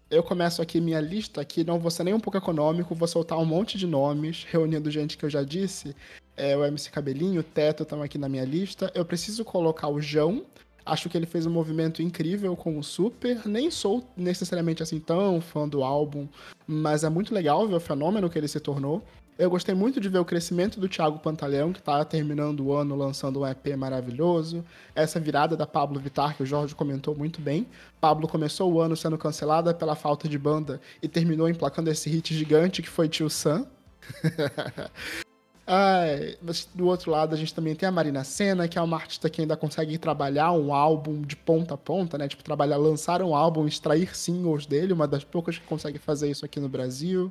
Eu 0.09 0.23
começo 0.23 0.63
aqui 0.63 0.81
minha 0.81 1.01
lista, 1.01 1.45
que 1.45 1.65
não 1.65 1.79
vou 1.79 1.91
ser 1.91 2.05
nem 2.05 2.15
um 2.15 2.21
pouco 2.21 2.39
econômico, 2.39 2.95
vou 2.95 3.09
soltar 3.09 3.37
um 3.37 3.45
monte 3.45 3.77
de 3.77 3.87
nomes, 3.87 4.47
reunindo 4.49 4.91
gente 4.91 5.19
que 5.19 5.25
eu 5.25 5.31
já 5.31 5.43
disse. 5.43 5.95
É, 6.39 6.57
o 6.57 6.65
MC 6.65 6.89
Cabelinho, 6.91 7.41
o 7.41 7.43
Teto 7.43 7.83
estão 7.83 8.01
aqui 8.01 8.17
na 8.17 8.29
minha 8.29 8.45
lista. 8.45 8.93
Eu 8.95 9.05
preciso 9.05 9.45
colocar 9.45 9.89
o 9.89 10.01
João. 10.01 10.47
Acho 10.87 11.09
que 11.09 11.19
ele 11.19 11.27
fez 11.27 11.45
um 11.45 11.51
movimento 11.51 12.01
incrível 12.01 12.57
com 12.57 12.79
o 12.79 12.83
Super. 12.83 13.43
Nem 13.45 13.73
sou 13.73 14.09
necessariamente 14.17 14.81
assim 14.81 15.01
tão 15.01 15.41
fã 15.41 15.69
do 15.69 15.83
álbum, 15.83 16.29
mas 16.67 17.03
é 17.03 17.09
muito 17.09 17.35
legal 17.35 17.67
ver 17.67 17.75
o 17.75 17.81
fenômeno 17.81 18.31
que 18.31 18.39
ele 18.39 18.47
se 18.47 18.61
tornou. 18.61 19.03
Eu 19.37 19.51
gostei 19.51 19.75
muito 19.75 20.01
de 20.01 20.09
ver 20.09 20.19
o 20.19 20.25
crescimento 20.25 20.81
do 20.81 20.89
Thiago 20.89 21.19
Pantaleão, 21.19 21.73
que 21.73 21.83
tá 21.83 22.05
terminando 22.05 22.61
o 22.61 22.73
ano 22.73 22.95
lançando 22.95 23.41
um 23.41 23.47
EP 23.47 23.77
maravilhoso. 23.77 24.65
Essa 24.95 25.19
virada 25.21 25.57
da 25.57 25.67
Pablo 25.67 26.01
Vittar, 26.01 26.37
que 26.37 26.43
o 26.45 26.47
Jorge 26.47 26.75
comentou 26.75 27.17
muito 27.17 27.41
bem. 27.41 27.67
Pablo 28.01 28.29
começou 28.29 28.73
o 28.73 28.81
ano 28.81 28.97
sendo 28.97 29.19
cancelada 29.19 29.75
pela 29.75 29.97
falta 29.97 30.29
de 30.29 30.39
banda 30.39 30.81
e 31.03 31.09
terminou 31.09 31.49
emplacando 31.49 31.91
esse 31.91 32.09
hit 32.09 32.33
gigante 32.35 32.81
que 32.81 32.89
foi 32.89 33.09
Tio 33.09 33.29
Sam. 33.29 33.67
Ai, 35.71 36.35
mas 36.41 36.67
do 36.75 36.87
outro 36.87 37.11
lado, 37.11 37.35
a 37.35 37.37
gente 37.37 37.53
também 37.53 37.75
tem 37.75 37.87
a 37.87 37.93
Marina 37.93 38.25
Senna, 38.25 38.67
que 38.67 38.79
é 38.79 38.81
uma 38.81 38.97
artista 38.97 39.29
que 39.29 39.43
ainda 39.43 39.55
consegue 39.55 39.99
trabalhar 39.99 40.51
um 40.53 40.73
álbum 40.73 41.21
de 41.21 41.37
ponta 41.37 41.75
a 41.75 41.77
ponta, 41.77 42.17
né? 42.17 42.27
Tipo, 42.27 42.43
trabalhar, 42.43 42.79
lançar 42.79 43.21
um 43.21 43.35
álbum, 43.35 43.67
extrair 43.67 44.17
singles 44.17 44.65
dele, 44.65 44.95
uma 44.95 45.07
das 45.07 45.25
poucas 45.25 45.59
que 45.59 45.67
consegue 45.67 45.99
fazer 45.99 46.31
isso 46.31 46.43
aqui 46.43 46.59
no 46.59 46.71
Brasil. 46.71 47.31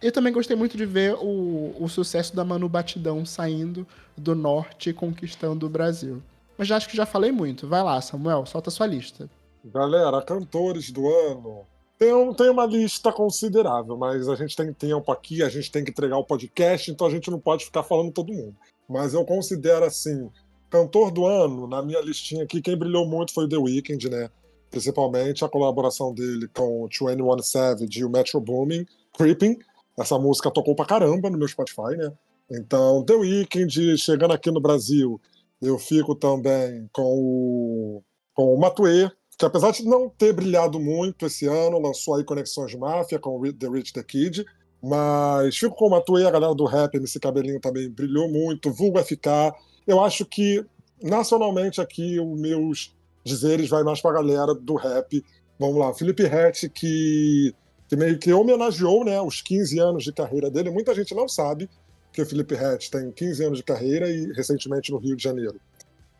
E 0.00 0.10
também 0.10 0.32
gostei 0.32 0.56
muito 0.56 0.78
de 0.78 0.86
ver 0.86 1.14
o, 1.16 1.76
o 1.78 1.86
sucesso 1.86 2.34
da 2.34 2.42
Manu 2.42 2.70
Batidão 2.70 3.22
saindo 3.26 3.86
do 4.16 4.34
norte 4.34 4.88
e 4.88 4.94
conquistando 4.94 5.66
o 5.66 5.68
Brasil. 5.68 6.22
Mas 6.56 6.66
já 6.66 6.78
acho 6.78 6.88
que 6.88 6.96
já 6.96 7.04
falei 7.04 7.32
muito. 7.32 7.68
Vai 7.68 7.82
lá, 7.82 8.00
Samuel, 8.00 8.46
solta 8.46 8.70
sua 8.70 8.86
lista. 8.86 9.28
Galera, 9.62 10.22
cantores 10.22 10.90
do 10.90 11.06
ano. 11.06 11.66
Tem, 12.04 12.12
um- 12.12 12.34
tem 12.34 12.50
uma 12.50 12.66
lista 12.66 13.10
considerável, 13.10 13.96
mas 13.96 14.28
a 14.28 14.34
gente 14.36 14.54
tem 14.54 14.70
tempo 14.74 15.10
aqui, 15.10 15.42
a 15.42 15.48
gente 15.48 15.70
tem 15.72 15.82
que 15.82 15.90
entregar 15.90 16.18
o 16.18 16.24
podcast, 16.24 16.90
então 16.90 17.06
a 17.06 17.10
gente 17.10 17.30
não 17.30 17.40
pode 17.40 17.64
ficar 17.64 17.82
falando 17.82 18.12
todo 18.12 18.30
mundo. 18.30 18.54
Mas 18.86 19.14
eu 19.14 19.24
considero 19.24 19.86
assim, 19.86 20.28
cantor 20.68 21.10
do 21.10 21.24
ano, 21.24 21.66
na 21.66 21.82
minha 21.82 22.02
listinha 22.02 22.44
aqui, 22.44 22.60
quem 22.60 22.76
brilhou 22.76 23.06
muito 23.06 23.32
foi 23.32 23.48
The 23.48 23.56
Weeknd, 23.56 24.10
né? 24.10 24.28
Principalmente 24.70 25.44
a 25.46 25.48
colaboração 25.48 26.12
dele 26.12 26.46
com 26.54 26.82
o 26.82 26.88
21 26.88 27.38
Savage 27.42 28.00
e 28.00 28.04
o 28.04 28.10
Metro 28.10 28.38
Booming, 28.38 28.84
Creeping. 29.16 29.56
Essa 29.98 30.18
música 30.18 30.50
tocou 30.50 30.74
pra 30.74 30.84
caramba 30.84 31.30
no 31.30 31.38
meu 31.38 31.48
Spotify, 31.48 31.96
né? 31.96 32.12
Então, 32.50 33.02
The 33.02 33.14
Weeknd 33.14 33.96
chegando 33.96 34.34
aqui 34.34 34.50
no 34.50 34.60
Brasil, 34.60 35.18
eu 35.62 35.78
fico 35.78 36.14
também 36.14 36.86
com 36.92 37.02
o, 37.02 38.02
com 38.34 38.54
o 38.54 38.60
Matuê, 38.60 39.10
que 39.36 39.44
apesar 39.44 39.72
de 39.72 39.84
não 39.84 40.08
ter 40.08 40.32
brilhado 40.32 40.78
muito 40.78 41.26
esse 41.26 41.46
ano, 41.46 41.80
lançou 41.80 42.14
aí 42.14 42.24
Conexões 42.24 42.74
Máfia 42.74 43.18
com 43.18 43.40
The 43.52 43.68
Rich 43.68 43.92
The 43.92 44.02
Kid, 44.02 44.44
mas 44.82 45.56
fico 45.56 45.74
com 45.74 45.86
o 45.86 45.90
Matuê, 45.90 46.26
a 46.26 46.30
galera 46.30 46.54
do 46.54 46.66
rap, 46.66 46.94
MC 46.94 47.18
Cabelinho 47.18 47.60
também 47.60 47.88
brilhou 47.88 48.28
muito, 48.28 48.70
Vulgo 48.70 49.02
FK. 49.02 49.52
Eu 49.86 50.02
acho 50.04 50.26
que, 50.26 50.64
nacionalmente 51.02 51.80
aqui, 51.80 52.20
os 52.20 52.38
meus 52.38 52.94
dizeres 53.24 53.68
vai 53.68 53.82
mais 53.82 54.00
pra 54.00 54.12
galera 54.12 54.54
do 54.54 54.74
rap. 54.74 55.24
Vamos 55.58 55.76
lá, 55.76 55.94
Felipe 55.94 56.24
Rett, 56.24 56.68
que, 56.68 57.54
que 57.88 57.96
meio 57.96 58.18
que 58.18 58.32
homenageou 58.32 59.04
né, 59.04 59.20
os 59.20 59.40
15 59.40 59.78
anos 59.78 60.04
de 60.04 60.12
carreira 60.12 60.50
dele. 60.50 60.70
Muita 60.70 60.94
gente 60.94 61.14
não 61.14 61.26
sabe 61.26 61.68
que 62.12 62.20
o 62.20 62.26
Felipe 62.26 62.54
Rett 62.54 62.90
tem 62.90 63.10
15 63.10 63.44
anos 63.44 63.58
de 63.58 63.64
carreira 63.64 64.08
e 64.08 64.32
recentemente 64.32 64.92
no 64.92 64.98
Rio 64.98 65.16
de 65.16 65.22
Janeiro. 65.22 65.58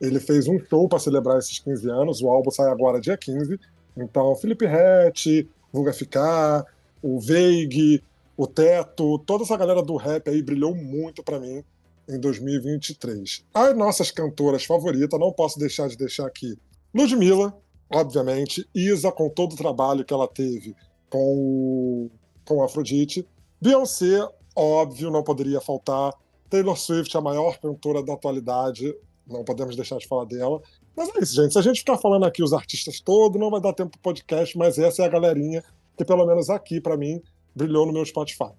Ele 0.00 0.20
fez 0.20 0.48
um 0.48 0.58
show 0.58 0.88
para 0.88 0.98
celebrar 0.98 1.38
esses 1.38 1.58
15 1.58 1.90
anos, 1.90 2.22
o 2.22 2.28
álbum 2.28 2.50
sai 2.50 2.70
agora 2.70 3.00
dia 3.00 3.16
15. 3.16 3.58
Então, 3.96 4.34
Felipe 4.36 4.66
Rett, 4.66 5.48
Vulga 5.72 5.92
FK, 5.92 6.18
o 7.02 7.20
Veig, 7.20 8.02
o 8.36 8.46
Teto, 8.46 9.18
toda 9.20 9.44
essa 9.44 9.56
galera 9.56 9.82
do 9.82 9.96
rap 9.96 10.28
aí 10.28 10.42
brilhou 10.42 10.74
muito 10.74 11.22
para 11.22 11.38
mim 11.38 11.62
em 12.08 12.18
2023. 12.18 13.44
As 13.54 13.76
nossas 13.76 14.10
cantoras 14.10 14.64
favoritas, 14.64 15.18
não 15.18 15.32
posso 15.32 15.58
deixar 15.58 15.88
de 15.88 15.96
deixar 15.96 16.26
aqui 16.26 16.58
Ludmilla, 16.94 17.56
obviamente, 17.92 18.68
Isa 18.74 19.10
com 19.10 19.28
todo 19.28 19.52
o 19.54 19.56
trabalho 19.56 20.04
que 20.04 20.12
ela 20.12 20.28
teve 20.28 20.76
com 21.08 21.36
o, 21.36 22.10
com 22.44 22.62
Afrodite, 22.62 23.26
Beyoncé, 23.60 24.28
óbvio, 24.54 25.10
não 25.10 25.22
poderia 25.22 25.60
faltar, 25.60 26.12
Taylor 26.50 26.76
Swift, 26.76 27.16
a 27.16 27.20
maior 27.20 27.58
cantora 27.58 28.02
da 28.02 28.14
atualidade, 28.14 28.94
não 29.26 29.44
podemos 29.44 29.74
deixar 29.76 29.98
de 29.98 30.06
falar 30.06 30.24
dela. 30.26 30.60
Mas 30.96 31.08
é 31.14 31.18
isso, 31.20 31.34
gente. 31.34 31.52
Se 31.52 31.58
a 31.58 31.62
gente 31.62 31.80
ficar 31.80 31.98
falando 31.98 32.24
aqui 32.24 32.42
os 32.42 32.52
artistas 32.52 33.00
todos, 33.00 33.40
não 33.40 33.50
vai 33.50 33.60
dar 33.60 33.72
tempo 33.72 33.90
pro 33.92 34.00
podcast, 34.00 34.56
mas 34.56 34.78
essa 34.78 35.02
é 35.02 35.06
a 35.06 35.08
galerinha 35.08 35.62
que, 35.96 36.04
pelo 36.04 36.26
menos 36.26 36.50
aqui, 36.50 36.80
para 36.80 36.96
mim, 36.96 37.20
brilhou 37.54 37.86
no 37.86 37.92
meu 37.92 38.04
Spotify. 38.04 38.50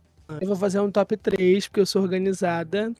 Eu 0.41 0.47
vou 0.47 0.55
fazer 0.55 0.79
um 0.79 0.89
top 0.91 1.15
3, 1.17 1.67
porque 1.67 1.79
eu 1.81 1.85
sou 1.85 2.01
organizada. 2.01 2.91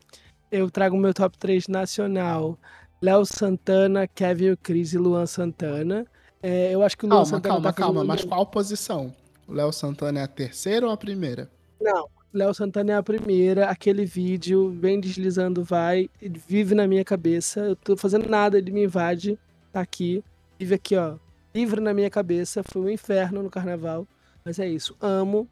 Eu 0.51 0.69
trago 0.69 0.95
o 0.95 0.99
meu 0.99 1.13
top 1.13 1.37
3 1.37 1.67
nacional. 1.67 2.57
Léo 3.01 3.25
Santana, 3.25 4.07
Kevin 4.07 4.55
Cris 4.55 4.93
e 4.93 4.97
Luan 4.97 5.25
Santana. 5.25 6.05
É, 6.41 6.73
eu 6.73 6.81
acho 6.83 6.97
que 6.97 7.05
o 7.05 7.09
Luan 7.09 7.17
Calma, 7.17 7.25
Santana 7.25 7.53
calma, 7.55 7.67
tá 7.67 7.73
calma. 7.73 7.93
fazendo- 7.95 8.07
Mas 8.07 8.23
qual 8.23 8.45
posição? 8.45 9.13
O 9.47 9.53
Léo 9.53 9.71
Santana 9.73 10.19
é 10.19 10.23
a 10.23 10.27
terceira 10.27 10.85
ou 10.85 10.91
a 10.91 10.97
primeira? 10.97 11.49
Não, 11.81 12.07
Léo 12.35 12.53
Santana 12.53 12.91
é 12.91 12.95
a 12.97 13.01
primeira. 13.01 13.69
Aquele 13.69 14.05
vídeo, 14.05 14.69
vem 14.69 14.99
deslizando, 14.99 15.63
vai, 15.63 16.09
vive 16.21 16.75
na 16.75 16.85
minha 16.85 17.05
cabeça. 17.05 17.61
Eu 17.61 17.75
tô 17.77 17.95
fazendo 17.95 18.29
nada, 18.29 18.57
ele 18.57 18.71
me 18.71 18.83
invade. 18.83 19.39
Tá 19.71 19.79
aqui. 19.79 20.21
Vive 20.59 20.75
aqui, 20.75 20.97
ó. 20.97 21.15
Livre 21.53 21.79
na 21.79 21.93
minha 21.93 22.09
cabeça. 22.09 22.61
Foi 22.61 22.81
um 22.81 22.89
inferno 22.89 23.41
no 23.41 23.49
carnaval. 23.49 24.05
Mas 24.43 24.59
é 24.59 24.67
isso. 24.67 24.97
Amo. 24.99 25.47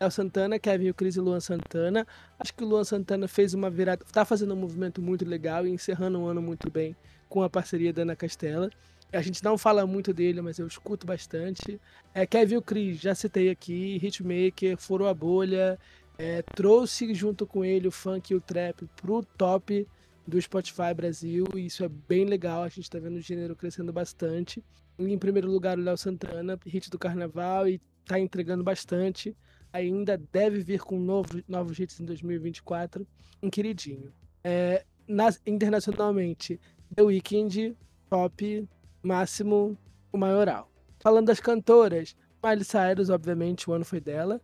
Léo 0.00 0.10
Santana, 0.10 0.58
Kevin 0.58 0.88
o 0.88 0.94
Cris 0.94 1.16
e 1.16 1.20
Luan 1.20 1.38
Santana. 1.38 2.06
Acho 2.40 2.54
que 2.54 2.64
o 2.64 2.66
Luan 2.66 2.82
Santana 2.82 3.28
fez 3.28 3.52
uma 3.52 3.68
virada. 3.68 4.02
Tá 4.10 4.24
fazendo 4.24 4.54
um 4.54 4.56
movimento 4.56 5.02
muito 5.02 5.26
legal 5.26 5.66
e 5.66 5.70
encerrando 5.70 6.18
um 6.18 6.26
ano 6.26 6.40
muito 6.40 6.70
bem 6.70 6.96
com 7.28 7.42
a 7.42 7.50
parceria 7.50 7.92
da 7.92 8.02
Ana 8.02 8.16
Castela. 8.16 8.70
A 9.12 9.20
gente 9.20 9.44
não 9.44 9.58
fala 9.58 9.86
muito 9.86 10.14
dele, 10.14 10.40
mas 10.40 10.58
eu 10.58 10.66
escuto 10.66 11.06
bastante. 11.06 11.78
É, 12.14 12.26
Kevin 12.26 12.56
o 12.56 12.62
Cris, 12.62 12.98
já 12.98 13.14
citei 13.14 13.50
aqui. 13.50 14.00
Hitmaker, 14.02 14.78
Furou 14.78 15.06
a 15.06 15.12
Bolha. 15.12 15.78
É, 16.18 16.42
trouxe 16.42 17.12
junto 17.14 17.46
com 17.46 17.64
ele 17.64 17.88
o 17.88 17.92
funk 17.92 18.32
e 18.32 18.36
o 18.36 18.40
trap 18.40 18.88
pro 18.96 19.24
top 19.36 19.86
do 20.26 20.40
Spotify 20.40 20.94
Brasil. 20.94 21.44
E 21.56 21.66
isso 21.66 21.84
é 21.84 21.88
bem 21.88 22.24
legal. 22.24 22.62
A 22.62 22.68
gente 22.68 22.88
tá 22.88 22.98
vendo 22.98 23.16
o 23.16 23.20
gênero 23.20 23.56
crescendo 23.56 23.92
bastante. 23.92 24.62
Em 24.98 25.18
primeiro 25.18 25.50
lugar, 25.50 25.78
o 25.78 25.82
Léo 25.82 25.96
Santana, 25.96 26.58
hit 26.66 26.90
do 26.90 26.98
carnaval, 26.98 27.68
e 27.68 27.80
tá 28.06 28.18
entregando 28.18 28.62
bastante. 28.62 29.36
Ainda 29.72 30.20
deve 30.32 30.60
vir 30.60 30.80
com 30.80 30.98
novo, 30.98 31.42
novos 31.48 31.78
hits 31.78 31.98
em 31.98 32.04
2024. 32.04 33.06
Um 33.42 33.48
queridinho. 33.50 34.12
É, 34.44 34.84
nas- 35.08 35.40
internacionalmente, 35.46 36.60
The 36.94 37.02
Weeknd, 37.02 37.76
top, 38.08 38.68
máximo, 39.02 39.76
o 40.12 40.18
maioral. 40.18 40.70
Falando 41.00 41.26
das 41.26 41.40
cantoras, 41.40 42.14
Miley 42.44 42.64
Cyrus, 42.64 43.08
obviamente, 43.08 43.68
o 43.68 43.72
ano 43.72 43.84
foi 43.84 44.00
dela. 44.00 44.40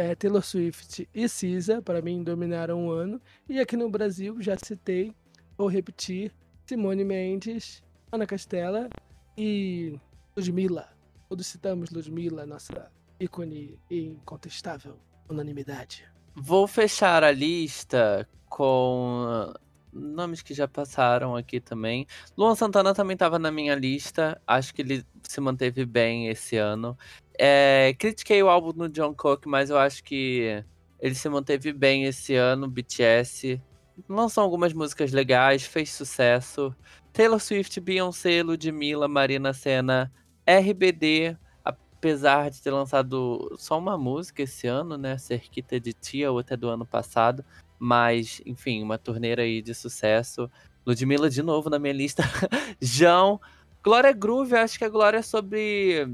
É, 0.00 0.14
Taylor 0.14 0.42
Swift 0.42 1.06
e 1.14 1.28
Cisa, 1.28 1.82
para 1.82 2.00
mim, 2.00 2.22
dominaram 2.22 2.86
o 2.86 2.90
ano. 2.90 3.20
E 3.46 3.60
aqui 3.60 3.76
no 3.76 3.90
Brasil, 3.90 4.40
já 4.40 4.56
citei, 4.56 5.14
vou 5.58 5.68
repetir, 5.68 6.32
Simone 6.64 7.04
Mendes, 7.04 7.82
Ana 8.10 8.26
Castela 8.26 8.88
e 9.36 10.00
Ludmilla. 10.34 10.88
Todos 11.28 11.46
citamos 11.48 11.90
Ludmilla, 11.90 12.46
nossa 12.46 12.90
ícone 13.20 13.78
incontestável 13.90 14.98
unanimidade. 15.28 16.10
Vou 16.34 16.66
fechar 16.66 17.22
a 17.22 17.30
lista 17.30 18.26
com 18.48 19.26
ah, 19.28 19.60
nomes 19.92 20.40
que 20.40 20.54
já 20.54 20.66
passaram 20.66 21.36
aqui 21.36 21.60
também. 21.60 22.06
Luan 22.38 22.54
Santana 22.54 22.94
também 22.94 23.16
estava 23.16 23.38
na 23.38 23.50
minha 23.50 23.74
lista. 23.74 24.40
Acho 24.46 24.72
que 24.72 24.80
ele 24.80 25.04
se 25.24 25.42
manteve 25.42 25.84
bem 25.84 26.28
esse 26.28 26.56
ano. 26.56 26.96
É, 27.42 27.94
critiquei 27.98 28.42
o 28.42 28.50
álbum 28.50 28.70
do 28.70 28.86
John 28.90 29.14
Cook, 29.14 29.46
mas 29.46 29.70
eu 29.70 29.78
acho 29.78 30.04
que 30.04 30.62
ele 31.00 31.14
se 31.14 31.26
manteve 31.26 31.72
bem 31.72 32.04
esse 32.04 32.34
ano. 32.34 32.68
BTS 32.68 33.58
lançou 34.06 34.44
algumas 34.44 34.74
músicas 34.74 35.10
legais, 35.10 35.62
fez 35.62 35.90
sucesso. 35.90 36.76
Taylor 37.14 37.40
Swift, 37.40 37.80
Beyoncé, 37.80 38.42
Ludmilla, 38.42 39.08
Marina 39.08 39.54
Senna, 39.54 40.12
RBD, 40.46 41.34
apesar 41.64 42.50
de 42.50 42.60
ter 42.60 42.72
lançado 42.72 43.56
só 43.56 43.78
uma 43.78 43.96
música 43.96 44.42
esse 44.42 44.66
ano, 44.66 44.98
né? 44.98 45.16
Cerquita 45.16 45.80
de 45.80 45.94
Tia, 45.94 46.30
outra 46.30 46.52
é 46.52 46.58
do 46.58 46.68
ano 46.68 46.84
passado. 46.84 47.42
Mas, 47.78 48.42
enfim, 48.44 48.82
uma 48.82 48.98
torneira 48.98 49.40
aí 49.40 49.62
de 49.62 49.74
sucesso. 49.74 50.50
Ludmilla 50.84 51.30
de 51.30 51.42
novo 51.42 51.70
na 51.70 51.78
minha 51.78 51.94
lista. 51.94 52.22
João. 52.78 53.40
Glória 53.82 54.12
Groove, 54.12 54.56
acho 54.56 54.78
que 54.78 54.84
a 54.84 54.90
Glória 54.90 55.20
é 55.20 55.22
sobre 55.22 56.06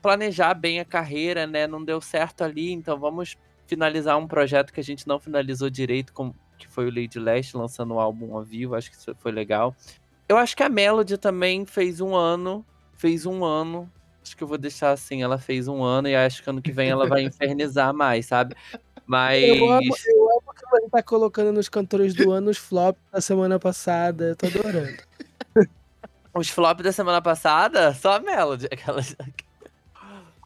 planejar 0.00 0.54
bem 0.54 0.80
a 0.80 0.84
carreira, 0.84 1.46
né? 1.46 1.66
Não 1.66 1.84
deu 1.84 2.00
certo 2.00 2.42
ali, 2.42 2.72
então 2.72 2.98
vamos 2.98 3.36
finalizar 3.66 4.18
um 4.18 4.26
projeto 4.26 4.72
que 4.72 4.80
a 4.80 4.84
gente 4.84 5.06
não 5.06 5.18
finalizou 5.18 5.70
direito, 5.70 6.12
com, 6.12 6.34
que 6.58 6.68
foi 6.68 6.86
o 6.86 6.94
Lady 6.94 7.18
Leste 7.18 7.56
lançando 7.56 7.94
um 7.94 8.00
álbum 8.00 8.36
ao 8.36 8.42
vivo, 8.42 8.74
acho 8.74 8.90
que 8.90 8.96
isso 8.96 9.14
foi 9.18 9.32
legal. 9.32 9.74
Eu 10.28 10.36
acho 10.36 10.56
que 10.56 10.62
a 10.62 10.68
Melody 10.68 11.18
também 11.18 11.66
fez 11.66 12.00
um 12.00 12.14
ano, 12.14 12.64
fez 12.94 13.26
um 13.26 13.44
ano. 13.44 13.90
Acho 14.22 14.36
que 14.36 14.42
eu 14.42 14.48
vou 14.48 14.56
deixar 14.56 14.92
assim, 14.92 15.22
ela 15.22 15.36
fez 15.36 15.66
um 15.66 15.82
ano 15.82 16.08
e 16.08 16.14
acho 16.14 16.42
que 16.42 16.48
ano 16.48 16.62
que 16.62 16.70
vem 16.70 16.88
ela 16.88 17.08
vai 17.08 17.22
infernizar 17.22 17.92
mais, 17.92 18.26
sabe? 18.26 18.54
Mas 19.04 19.42
Eu 19.42 19.70
amo, 19.70 19.94
eu 20.06 20.30
amo 20.30 20.54
que 20.54 20.70
você 20.70 20.88
tá 20.88 21.02
colocando 21.02 21.52
nos 21.52 21.68
cantores 21.68 22.14
do 22.14 22.30
ano 22.30 22.50
os 22.50 22.56
flops 22.56 23.02
da 23.12 23.20
semana 23.20 23.58
passada. 23.58 24.28
Eu 24.28 24.36
tô 24.36 24.46
adorando. 24.46 25.02
os 26.34 26.48
flops 26.48 26.84
da 26.84 26.92
semana 26.92 27.20
passada, 27.20 27.92
só 27.94 28.16
a 28.16 28.20
Melody, 28.20 28.66
aquelas 28.70 29.16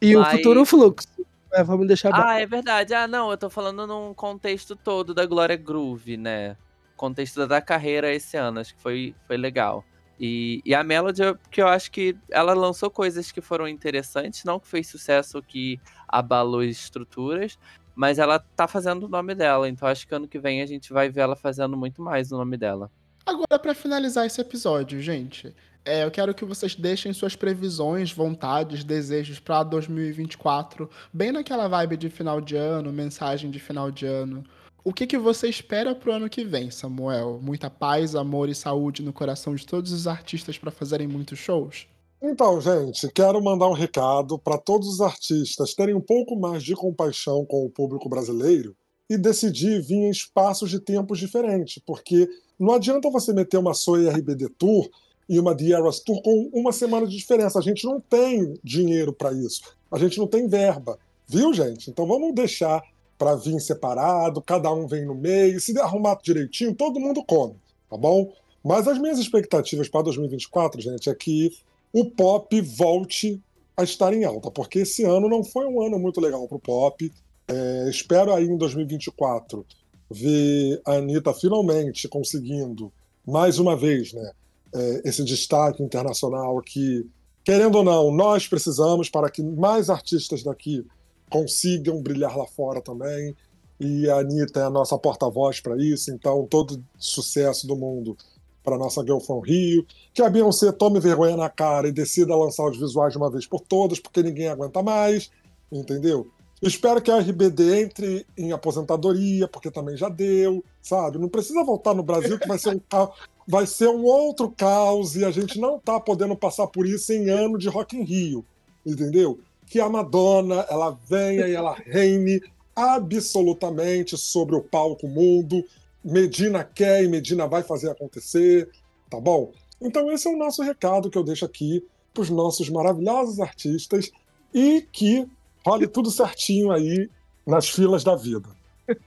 E 0.01 0.15
Mas- 0.15 0.27
o 0.33 0.37
futuro 0.37 0.65
fluxo. 0.65 1.07
É, 1.51 1.63
vamos 1.63 1.87
deixar 1.87 2.11
bom. 2.11 2.17
Ah, 2.21 2.39
é 2.39 2.45
verdade. 2.45 2.93
Ah, 2.93 3.07
não, 3.07 3.31
eu 3.31 3.37
tô 3.37 3.49
falando 3.49 3.87
num 3.87 4.13
contexto 4.13 4.75
todo 4.75 5.13
da 5.13 5.25
Glória 5.25 5.55
Groove, 5.55 6.17
né? 6.17 6.57
Contexto 6.95 7.47
da 7.47 7.61
carreira 7.61 8.13
esse 8.13 8.35
ano, 8.35 8.59
acho 8.59 8.75
que 8.75 8.81
foi, 8.81 9.15
foi 9.25 9.37
legal. 9.37 9.83
E, 10.19 10.61
e 10.65 10.73
a 10.75 10.83
Melody, 10.83 11.21
eu- 11.21 11.37
que 11.49 11.61
eu 11.61 11.67
acho 11.67 11.91
que 11.91 12.17
ela 12.29 12.53
lançou 12.53 12.89
coisas 12.89 13.31
que 13.31 13.39
foram 13.39 13.67
interessantes, 13.67 14.43
não 14.43 14.59
que 14.59 14.67
fez 14.67 14.87
sucesso 14.87 15.41
que 15.41 15.79
abalou 16.07 16.61
as 16.61 16.71
estruturas, 16.71 17.57
mas 17.95 18.17
ela 18.19 18.39
tá 18.39 18.67
fazendo 18.67 19.03
o 19.05 19.07
nome 19.09 19.33
dela, 19.35 19.69
então 19.69 19.87
acho 19.87 20.07
que 20.07 20.13
ano 20.15 20.27
que 20.27 20.39
vem 20.39 20.61
a 20.61 20.65
gente 20.65 20.91
vai 20.91 21.07
ver 21.09 21.21
ela 21.21 21.35
fazendo 21.35 21.77
muito 21.77 22.01
mais 22.01 22.31
o 22.31 22.37
nome 22.37 22.57
dela. 22.57 22.91
Agora, 23.25 23.59
pra 23.61 23.73
finalizar 23.75 24.25
esse 24.25 24.41
episódio, 24.41 24.99
gente, 25.01 25.53
é, 25.87 26.03
eu 26.03 26.11
quero 26.11 26.35
que 26.35 26.43
vocês 26.43 26.75
deixem 26.75 27.13
suas 27.13 27.35
previsões, 27.35 28.11
vontades, 28.11 28.83
desejos 28.83 29.39
pra 29.39 29.63
2024, 29.63 30.89
bem 31.13 31.31
naquela 31.31 31.69
vibe 31.69 31.95
de 31.95 32.09
final 32.09 32.41
de 32.41 32.57
ano, 32.57 32.91
mensagem 32.91 33.49
de 33.49 33.57
final 33.57 33.89
de 33.89 34.05
ano. 34.05 34.43
O 34.83 34.91
que, 34.91 35.07
que 35.07 35.17
você 35.17 35.47
espera 35.47 35.95
pro 35.95 36.11
ano 36.11 36.29
que 36.29 36.43
vem, 36.43 36.69
Samuel? 36.69 37.39
Muita 37.41 37.69
paz, 37.69 38.15
amor 38.15 38.49
e 38.49 38.55
saúde 38.55 39.01
no 39.01 39.13
coração 39.13 39.55
de 39.55 39.65
todos 39.65 39.93
os 39.93 40.07
artistas 40.07 40.57
pra 40.57 40.71
fazerem 40.71 41.07
muitos 41.07 41.39
shows? 41.39 41.87
Então, 42.21 42.59
gente, 42.59 43.07
quero 43.13 43.41
mandar 43.41 43.69
um 43.69 43.73
recado 43.73 44.37
para 44.37 44.57
todos 44.57 44.87
os 44.89 45.01
artistas 45.01 45.73
terem 45.73 45.95
um 45.95 46.01
pouco 46.01 46.35
mais 46.35 46.63
de 46.63 46.75
compaixão 46.75 47.45
com 47.45 47.65
o 47.65 47.69
público 47.69 48.09
brasileiro 48.09 48.75
e 49.09 49.17
decidir 49.17 49.81
vir 49.81 49.95
em 49.95 50.09
espaços 50.09 50.69
de 50.69 50.79
tempos 50.79 51.17
diferentes, 51.17 51.81
porque 51.85 52.27
não 52.59 52.73
adianta 52.73 53.09
você 53.09 53.31
meter 53.31 53.57
uma 53.57 53.73
Soy 53.73 54.09
RBD 54.09 54.49
Tour 54.57 54.89
e 55.27 55.39
uma 55.39 55.55
The 55.55 55.71
Eras 55.71 55.99
Tour 55.99 56.21
com 56.21 56.49
uma 56.53 56.71
semana 56.71 57.05
de 57.05 57.15
diferença. 57.15 57.59
A 57.59 57.61
gente 57.61 57.85
não 57.85 57.99
tem 57.99 58.57
dinheiro 58.63 59.11
para 59.13 59.33
isso. 59.33 59.61
A 59.91 59.97
gente 59.97 60.17
não 60.17 60.27
tem 60.27 60.47
verba. 60.47 60.97
Viu, 61.27 61.53
gente? 61.53 61.89
Então 61.89 62.07
vamos 62.07 62.33
deixar 62.33 62.81
para 63.17 63.35
vir 63.35 63.59
separado, 63.59 64.41
cada 64.41 64.71
um 64.71 64.87
vem 64.87 65.05
no 65.05 65.15
meio. 65.15 65.59
Se 65.59 65.73
der 65.73 65.81
arrumado 65.81 66.21
direitinho, 66.23 66.75
todo 66.75 66.99
mundo 66.99 67.23
come, 67.23 67.55
tá 67.89 67.97
bom? 67.97 68.31
Mas 68.63 68.87
as 68.87 68.99
minhas 68.99 69.17
expectativas 69.17 69.89
para 69.89 70.03
2024, 70.03 70.81
gente, 70.81 71.09
é 71.09 71.15
que 71.15 71.51
o 71.91 72.05
pop 72.05 72.61
volte 72.61 73.41
a 73.75 73.83
estar 73.83 74.13
em 74.13 74.23
alta, 74.23 74.51
porque 74.51 74.79
esse 74.79 75.03
ano 75.03 75.29
não 75.29 75.43
foi 75.43 75.65
um 75.65 75.81
ano 75.81 75.99
muito 75.99 76.19
legal 76.19 76.47
para 76.47 76.57
o 76.57 76.59
pop. 76.59 77.11
É, 77.47 77.89
espero 77.89 78.33
aí 78.33 78.45
em 78.45 78.57
2024 78.57 79.65
ver 80.09 80.81
a 80.85 80.93
Anitta 80.93 81.33
finalmente 81.33 82.07
conseguindo, 82.07 82.91
mais 83.25 83.59
uma 83.59 83.75
vez, 83.75 84.13
né, 84.13 84.31
é, 84.73 85.01
esse 85.05 85.23
destaque 85.23 85.81
internacional 85.81 86.61
que, 86.61 87.05
querendo 87.43 87.77
ou 87.77 87.83
não, 87.83 88.11
nós 88.11 88.47
precisamos 88.47 89.09
para 89.09 89.29
que 89.29 89.41
mais 89.41 89.89
artistas 89.89 90.43
daqui 90.43 90.85
consigam 91.29 92.01
brilhar 92.01 92.37
lá 92.37 92.45
fora 92.45 92.81
também. 92.81 93.35
E 93.79 94.09
a 94.09 94.19
Anitta 94.19 94.59
é 94.59 94.63
a 94.63 94.69
nossa 94.69 94.97
porta-voz 94.97 95.59
para 95.59 95.77
isso, 95.77 96.11
então 96.11 96.47
todo 96.49 96.83
sucesso 96.97 97.67
do 97.67 97.75
mundo 97.75 98.17
para 98.63 98.77
nossa 98.77 99.01
Girl 99.01 99.19
from 99.19 99.39
Rio. 99.39 99.85
Que 100.13 100.21
a 100.21 100.29
Beyoncé 100.29 100.71
tome 100.71 100.99
vergonha 100.99 101.37
na 101.37 101.49
cara 101.49 101.87
e 101.87 101.91
decida 101.91 102.35
lançar 102.35 102.67
os 102.69 102.77
visuais 102.77 103.13
de 103.13 103.17
uma 103.17 103.29
vez 103.29 103.45
por 103.45 103.61
todas, 103.61 103.99
porque 103.99 104.23
ninguém 104.23 104.47
aguenta 104.47 104.81
mais, 104.81 105.29
entendeu? 105.71 106.27
Espero 106.61 107.01
que 107.01 107.11
a 107.11 107.19
RBD 107.19 107.81
entre 107.83 108.25
em 108.35 108.51
aposentadoria, 108.51 109.47
porque 109.47 109.69
também 109.69 109.95
já 109.95 110.09
deu, 110.09 110.63
sabe? 110.81 111.19
Não 111.19 111.29
precisa 111.29 111.63
voltar 111.63 111.93
no 111.93 112.01
Brasil, 112.01 112.39
que 112.39 112.47
vai 112.47 112.57
ser 112.57 112.69
um, 112.75 112.79
ca- 112.79 113.11
vai 113.47 113.67
ser 113.67 113.87
um 113.89 114.03
outro 114.03 114.49
caos 114.49 115.15
e 115.15 115.23
a 115.23 115.29
gente 115.29 115.59
não 115.59 115.79
tá 115.79 115.99
podendo 115.99 116.35
passar 116.35 116.65
por 116.67 116.87
isso 116.87 117.13
em 117.13 117.29
ano 117.29 117.59
de 117.59 117.69
Rock 117.69 117.95
in 117.95 118.03
Rio, 118.03 118.43
entendeu? 118.83 119.39
Que 119.67 119.79
a 119.79 119.87
Madonna, 119.87 120.65
ela 120.69 120.97
venha 121.07 121.47
e 121.47 121.53
ela 121.53 121.73
reine 121.75 122.41
absolutamente 122.75 124.17
sobre 124.17 124.55
o 124.55 124.61
palco 124.61 125.07
mundo. 125.07 125.63
Medina 126.03 126.63
quer 126.63 127.03
e 127.03 127.07
Medina 127.07 127.47
vai 127.47 127.63
fazer 127.63 127.89
acontecer, 127.91 128.69
tá 129.09 129.19
bom? 129.19 129.51
Então 129.81 130.11
esse 130.11 130.27
é 130.27 130.31
o 130.31 130.37
nosso 130.37 130.63
recado 130.63 131.09
que 131.09 131.17
eu 131.17 131.23
deixo 131.23 131.45
aqui 131.45 131.85
para 132.13 132.23
os 132.23 132.29
nossos 132.29 132.69
maravilhosos 132.69 133.39
artistas 133.39 134.11
e 134.53 134.81
que 134.91 135.27
role 135.67 135.87
tudo 135.87 136.09
certinho 136.09 136.71
aí 136.71 137.09
nas 137.45 137.69
filas 137.69 138.03
da 138.03 138.15
vida. 138.15 138.49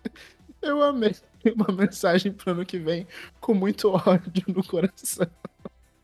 Eu 0.61 0.83
amei 0.83 1.15
uma 1.57 1.75
mensagem 1.75 2.33
pro 2.33 2.53
ano 2.53 2.67
que 2.67 2.79
vem 2.79 3.07
com 3.41 3.55
muito 3.55 3.89
ódio 3.91 4.45
no 4.49 4.63
coração. 4.63 5.27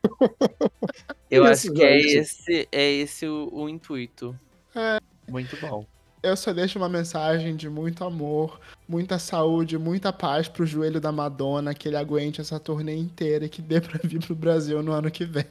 Eu 1.29 1.43
Isso, 1.43 1.51
acho 1.51 1.73
que 1.73 1.83
é 1.83 1.97
esse, 1.97 2.67
é 2.71 2.91
esse 2.91 3.27
o, 3.27 3.49
o 3.51 3.69
intuito. 3.69 4.35
É. 4.73 4.99
Muito 5.29 5.55
bom. 5.57 5.85
Eu 6.23 6.35
só 6.35 6.51
deixo 6.51 6.79
uma 6.79 6.89
mensagem 6.89 7.55
de 7.55 7.69
muito 7.69 8.03
amor, 8.03 8.59
muita 8.87 9.19
saúde, 9.19 9.77
muita 9.77 10.11
paz 10.11 10.47
pro 10.47 10.65
joelho 10.65 10.99
da 10.99 11.11
Madonna, 11.11 11.75
que 11.75 11.87
ele 11.87 11.97
aguente 11.97 12.41
essa 12.41 12.59
turnê 12.59 12.95
inteira 12.95 13.45
e 13.45 13.49
que 13.49 13.61
dê 13.61 13.79
pra 13.79 13.99
vir 14.03 14.19
pro 14.19 14.33
Brasil 14.35 14.81
no 14.81 14.91
ano 14.91 15.11
que 15.11 15.25
vem. 15.25 15.45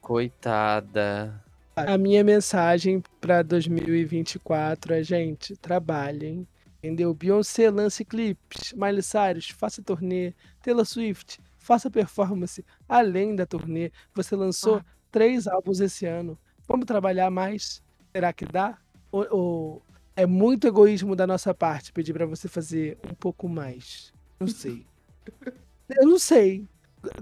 Coitada. 0.00 1.42
A 1.74 1.96
minha 1.96 2.22
mensagem 2.22 3.02
pra 3.20 3.42
2024 3.42 4.94
é, 4.94 5.02
gente, 5.02 5.56
trabalhem. 5.56 6.46
Entendeu? 6.78 7.14
Beyoncé 7.14 7.70
lance 7.70 8.04
clipes, 8.04 8.72
Miley 8.72 9.02
Cyrus 9.02 9.50
faça 9.50 9.80
turnê, 9.80 10.34
Taylor 10.62 10.84
Swift 10.84 11.38
faça 11.62 11.88
performance 11.88 12.64
além 12.88 13.34
da 13.34 13.46
turnê. 13.46 13.90
Você 14.14 14.34
lançou 14.34 14.82
três 15.10 15.46
álbuns 15.46 15.80
esse 15.80 16.04
ano. 16.04 16.38
Vamos 16.66 16.86
trabalhar 16.86 17.30
mais? 17.30 17.82
Será 18.12 18.32
que 18.32 18.44
dá? 18.44 18.76
Ou, 19.10 19.26
ou 19.30 19.82
é 20.16 20.26
muito 20.26 20.66
egoísmo 20.66 21.16
da 21.16 21.26
nossa 21.26 21.54
parte 21.54 21.92
pedir 21.92 22.12
pra 22.12 22.26
você 22.26 22.48
fazer 22.48 22.98
um 23.08 23.14
pouco 23.14 23.48
mais? 23.48 24.12
Não 24.40 24.48
sei. 24.48 24.84
Eu 25.88 26.08
não 26.08 26.18
sei. 26.18 26.66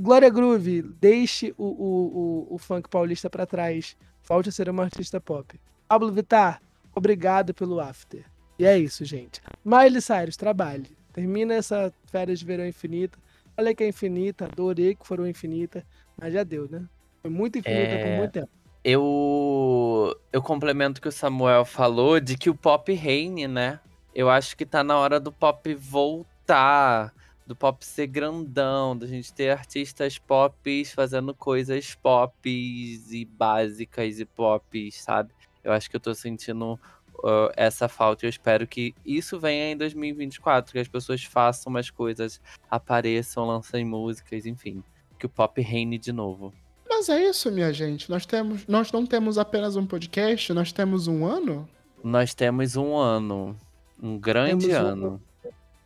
Glória 0.01 0.29
Groove, 0.29 0.83
deixe 0.83 1.55
o, 1.57 1.65
o, 1.65 2.49
o, 2.51 2.55
o 2.55 2.59
funk 2.59 2.89
paulista 2.89 3.29
pra 3.29 3.47
trás. 3.47 3.97
Volte 4.31 4.49
a 4.49 4.53
ser 4.53 4.69
uma 4.71 4.85
artista 4.85 5.21
pop. 5.21 5.61
Pablo 5.89 6.13
Vittar, 6.13 6.63
obrigado 6.95 7.53
pelo 7.53 7.81
after. 7.81 8.25
E 8.57 8.65
é 8.65 8.79
isso, 8.79 9.05
gente. 9.05 9.41
Miley 9.65 10.01
Cyrus, 10.01 10.37
trabalhe. 10.37 10.97
Termina 11.13 11.55
essa 11.55 11.93
férias 12.07 12.39
de 12.39 12.45
verão 12.45 12.65
infinita. 12.65 13.19
Falei 13.57 13.75
que 13.75 13.83
é 13.83 13.89
infinita, 13.89 14.45
adorei 14.45 14.95
que 14.95 15.05
foram 15.05 15.27
infinita, 15.27 15.85
mas 16.17 16.33
já 16.33 16.45
deu, 16.45 16.69
né? 16.71 16.85
Foi 17.21 17.29
muito 17.29 17.59
infinita 17.59 17.93
É. 17.93 18.05
por 18.09 18.19
muito 18.19 18.31
tempo. 18.31 18.49
Eu, 18.85 20.17
eu 20.33 20.41
complemento 20.41 21.01
o 21.01 21.03
que 21.03 21.09
o 21.09 21.13
Samuel 21.13 21.65
falou 21.65 22.21
de 22.21 22.39
que 22.39 22.49
o 22.49 22.55
pop 22.55 22.93
reine, 22.95 23.49
né? 23.49 23.81
Eu 24.15 24.31
acho 24.31 24.57
que 24.57 24.65
tá 24.65 24.85
na 24.85 24.97
hora 24.97 25.19
do 25.19 25.33
pop 25.33 25.75
voltar, 25.75 27.13
do 27.51 27.57
pop 27.57 27.85
ser 27.85 28.07
grandão, 28.07 28.97
da 28.97 29.09
gente 29.09 29.33
ter 29.33 29.51
artistas 29.51 30.19
pop 30.19 30.85
fazendo 30.85 31.35
coisas 31.35 31.97
pop 31.97 32.33
e 32.47 33.25
básicas 33.25 34.21
e 34.21 34.25
pop, 34.25 34.93
sabe? 34.93 35.33
Eu 35.65 35.73
acho 35.73 35.91
que 35.91 35.97
eu 35.97 36.01
tô 36.01 36.15
sentindo 36.15 36.79
uh, 37.25 37.51
essa 37.57 37.89
falta 37.89 38.25
e 38.25 38.27
eu 38.29 38.31
espero 38.31 38.69
que 38.69 38.95
isso 39.05 39.37
venha 39.41 39.73
em 39.73 39.77
2024, 39.77 40.73
que 40.73 40.79
as 40.79 40.87
pessoas 40.87 41.25
façam 41.25 41.71
umas 41.71 41.91
coisas, 41.91 42.41
apareçam, 42.71 43.45
lancem 43.45 43.85
músicas, 43.85 44.47
enfim. 44.47 44.81
Que 45.19 45.27
o 45.27 45.29
pop 45.29 45.61
reine 45.61 45.99
de 45.99 46.13
novo. 46.13 46.55
Mas 46.89 47.09
é 47.09 47.29
isso, 47.29 47.51
minha 47.51 47.73
gente. 47.73 48.09
Nós, 48.09 48.25
temos, 48.25 48.65
nós 48.69 48.93
não 48.93 49.05
temos 49.05 49.39
apenas 49.39 49.75
um 49.75 49.85
podcast, 49.85 50.53
nós 50.53 50.71
temos 50.71 51.09
um 51.09 51.27
ano. 51.27 51.69
Nós 52.05 52.33
temos 52.33 52.77
um 52.77 52.97
ano. 52.97 53.59
Um 54.01 54.17
grande 54.17 54.69
Temos 54.69 54.85
um 54.85 54.87
ano. 54.87 55.23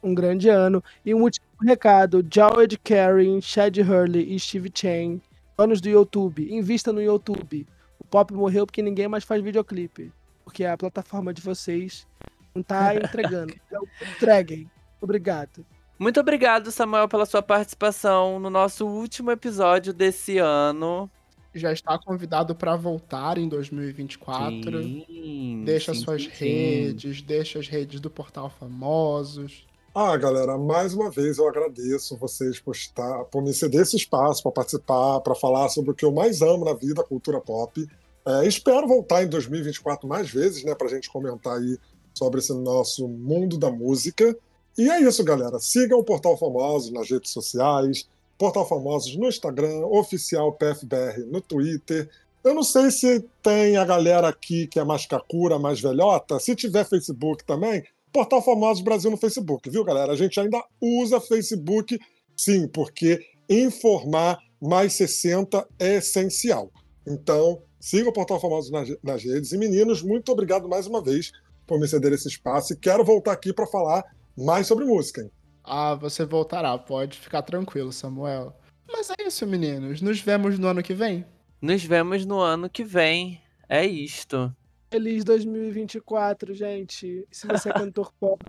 Um 0.04 0.14
grande 0.14 0.50
ano. 0.50 0.84
E 1.02 1.14
um 1.14 1.22
último 1.22 1.46
recado: 1.64 2.24
Jawed 2.30 2.78
Karen, 2.78 3.40
Chad 3.40 3.76
Hurley 3.78 4.34
e 4.34 4.38
Steve 4.38 4.70
Chen, 4.72 5.20
donos 5.56 5.80
do 5.80 5.88
YouTube, 5.88 6.52
invista 6.52 6.92
no 6.92 7.02
YouTube. 7.02 7.66
O 7.98 8.04
pop 8.04 8.32
morreu 8.32 8.66
porque 8.66 8.82
ninguém 8.82 9.08
mais 9.08 9.24
faz 9.24 9.42
videoclipe. 9.42 10.12
Porque 10.44 10.64
a 10.64 10.76
plataforma 10.76 11.32
de 11.32 11.40
vocês 11.40 12.06
não 12.54 12.62
tá 12.62 12.94
entregando. 12.96 13.54
Então, 13.66 13.82
entreguem. 14.14 14.70
Obrigado. 15.00 15.64
Muito 15.98 16.18
obrigado, 16.18 16.70
Samuel, 16.70 17.08
pela 17.08 17.24
sua 17.24 17.42
participação 17.42 18.38
no 18.40 18.50
nosso 18.50 18.86
último 18.86 19.30
episódio 19.30 19.92
desse 19.92 20.38
ano. 20.38 21.08
Já 21.54 21.72
está 21.72 21.96
convidado 21.96 22.52
para 22.54 22.74
voltar 22.74 23.38
em 23.38 23.48
2024. 23.48 24.82
Sim, 24.82 25.62
Deixa 25.64 25.94
sim, 25.94 26.00
suas 26.00 26.24
sim, 26.24 26.30
sim. 26.30 26.44
redes, 26.44 27.22
deixa 27.22 27.60
as 27.60 27.68
redes 27.68 28.00
do 28.00 28.10
Portal 28.10 28.50
Famosos. 28.50 29.64
Ah, 29.96 30.16
galera, 30.16 30.58
mais 30.58 30.92
uma 30.92 31.08
vez 31.08 31.38
eu 31.38 31.46
agradeço 31.46 32.16
vocês 32.16 32.58
por, 32.58 32.74
estar, 32.74 33.26
por 33.26 33.40
me 33.40 33.54
ceder 33.54 33.82
esse 33.82 33.94
espaço 33.94 34.42
para 34.42 34.50
participar, 34.50 35.20
para 35.20 35.36
falar 35.36 35.68
sobre 35.68 35.92
o 35.92 35.94
que 35.94 36.04
eu 36.04 36.10
mais 36.10 36.42
amo 36.42 36.64
na 36.64 36.74
vida, 36.74 37.04
cultura 37.04 37.40
pop. 37.40 37.86
É, 38.26 38.44
espero 38.44 38.88
voltar 38.88 39.22
em 39.22 39.28
2024 39.28 40.08
mais 40.08 40.28
vezes, 40.28 40.64
né, 40.64 40.74
para 40.74 40.88
a 40.88 40.90
gente 40.90 41.08
comentar 41.08 41.58
aí 41.58 41.78
sobre 42.12 42.40
esse 42.40 42.52
nosso 42.52 43.06
mundo 43.06 43.56
da 43.56 43.70
música. 43.70 44.36
E 44.76 44.90
é 44.90 45.00
isso, 45.00 45.22
galera. 45.22 45.60
Sigam 45.60 46.00
o 46.00 46.04
Portal 46.04 46.36
Famosos 46.36 46.90
nas 46.90 47.08
redes 47.08 47.30
sociais, 47.30 48.08
Portal 48.36 48.68
Famosos 48.68 49.14
no 49.14 49.28
Instagram, 49.28 49.86
oficial 49.86 50.52
PFBR 50.54 51.24
no 51.30 51.40
Twitter. 51.40 52.10
Eu 52.42 52.52
não 52.52 52.64
sei 52.64 52.90
se 52.90 53.24
tem 53.40 53.76
a 53.76 53.84
galera 53.84 54.26
aqui 54.26 54.66
que 54.66 54.80
é 54.80 54.84
mais 54.84 55.06
cacura, 55.06 55.56
mais 55.56 55.80
velhota. 55.80 56.40
Se 56.40 56.56
tiver 56.56 56.84
Facebook 56.84 57.44
também, 57.44 57.84
Portal 58.14 58.40
Famosos 58.40 58.80
Brasil 58.80 59.10
no 59.10 59.16
Facebook, 59.16 59.68
viu, 59.68 59.82
galera? 59.82 60.12
A 60.12 60.16
gente 60.16 60.38
ainda 60.38 60.64
usa 60.80 61.20
Facebook, 61.20 61.98
sim, 62.36 62.68
porque 62.68 63.18
informar 63.50 64.38
mais 64.62 64.92
60 64.92 65.66
é 65.80 65.96
essencial. 65.96 66.70
Então, 67.04 67.60
siga 67.80 68.08
o 68.08 68.12
Portal 68.12 68.40
Famosos 68.40 68.70
nas, 68.70 68.88
nas 69.02 69.24
redes. 69.24 69.50
E, 69.50 69.58
meninos, 69.58 70.00
muito 70.00 70.30
obrigado 70.30 70.68
mais 70.68 70.86
uma 70.86 71.02
vez 71.02 71.32
por 71.66 71.80
me 71.80 71.88
ceder 71.88 72.12
esse 72.12 72.28
espaço. 72.28 72.72
E 72.72 72.76
quero 72.76 73.04
voltar 73.04 73.32
aqui 73.32 73.52
para 73.52 73.66
falar 73.66 74.04
mais 74.38 74.68
sobre 74.68 74.84
música. 74.84 75.20
hein? 75.20 75.30
Ah, 75.64 75.96
você 75.96 76.24
voltará, 76.24 76.78
pode 76.78 77.18
ficar 77.18 77.42
tranquilo, 77.42 77.90
Samuel. 77.90 78.54
Mas 78.92 79.10
é 79.10 79.26
isso, 79.26 79.44
meninos. 79.44 80.00
Nos 80.00 80.20
vemos 80.20 80.56
no 80.56 80.68
ano 80.68 80.84
que 80.84 80.94
vem. 80.94 81.26
Nos 81.60 81.82
vemos 81.82 82.24
no 82.24 82.38
ano 82.38 82.70
que 82.70 82.84
vem. 82.84 83.40
É 83.68 83.84
isto. 83.84 84.54
Feliz 84.94 85.24
2024, 85.24 86.54
gente. 86.54 87.26
Se 87.28 87.48
você 87.48 87.68
é 87.68 87.72
cantor 87.74 88.12
pop, 88.20 88.40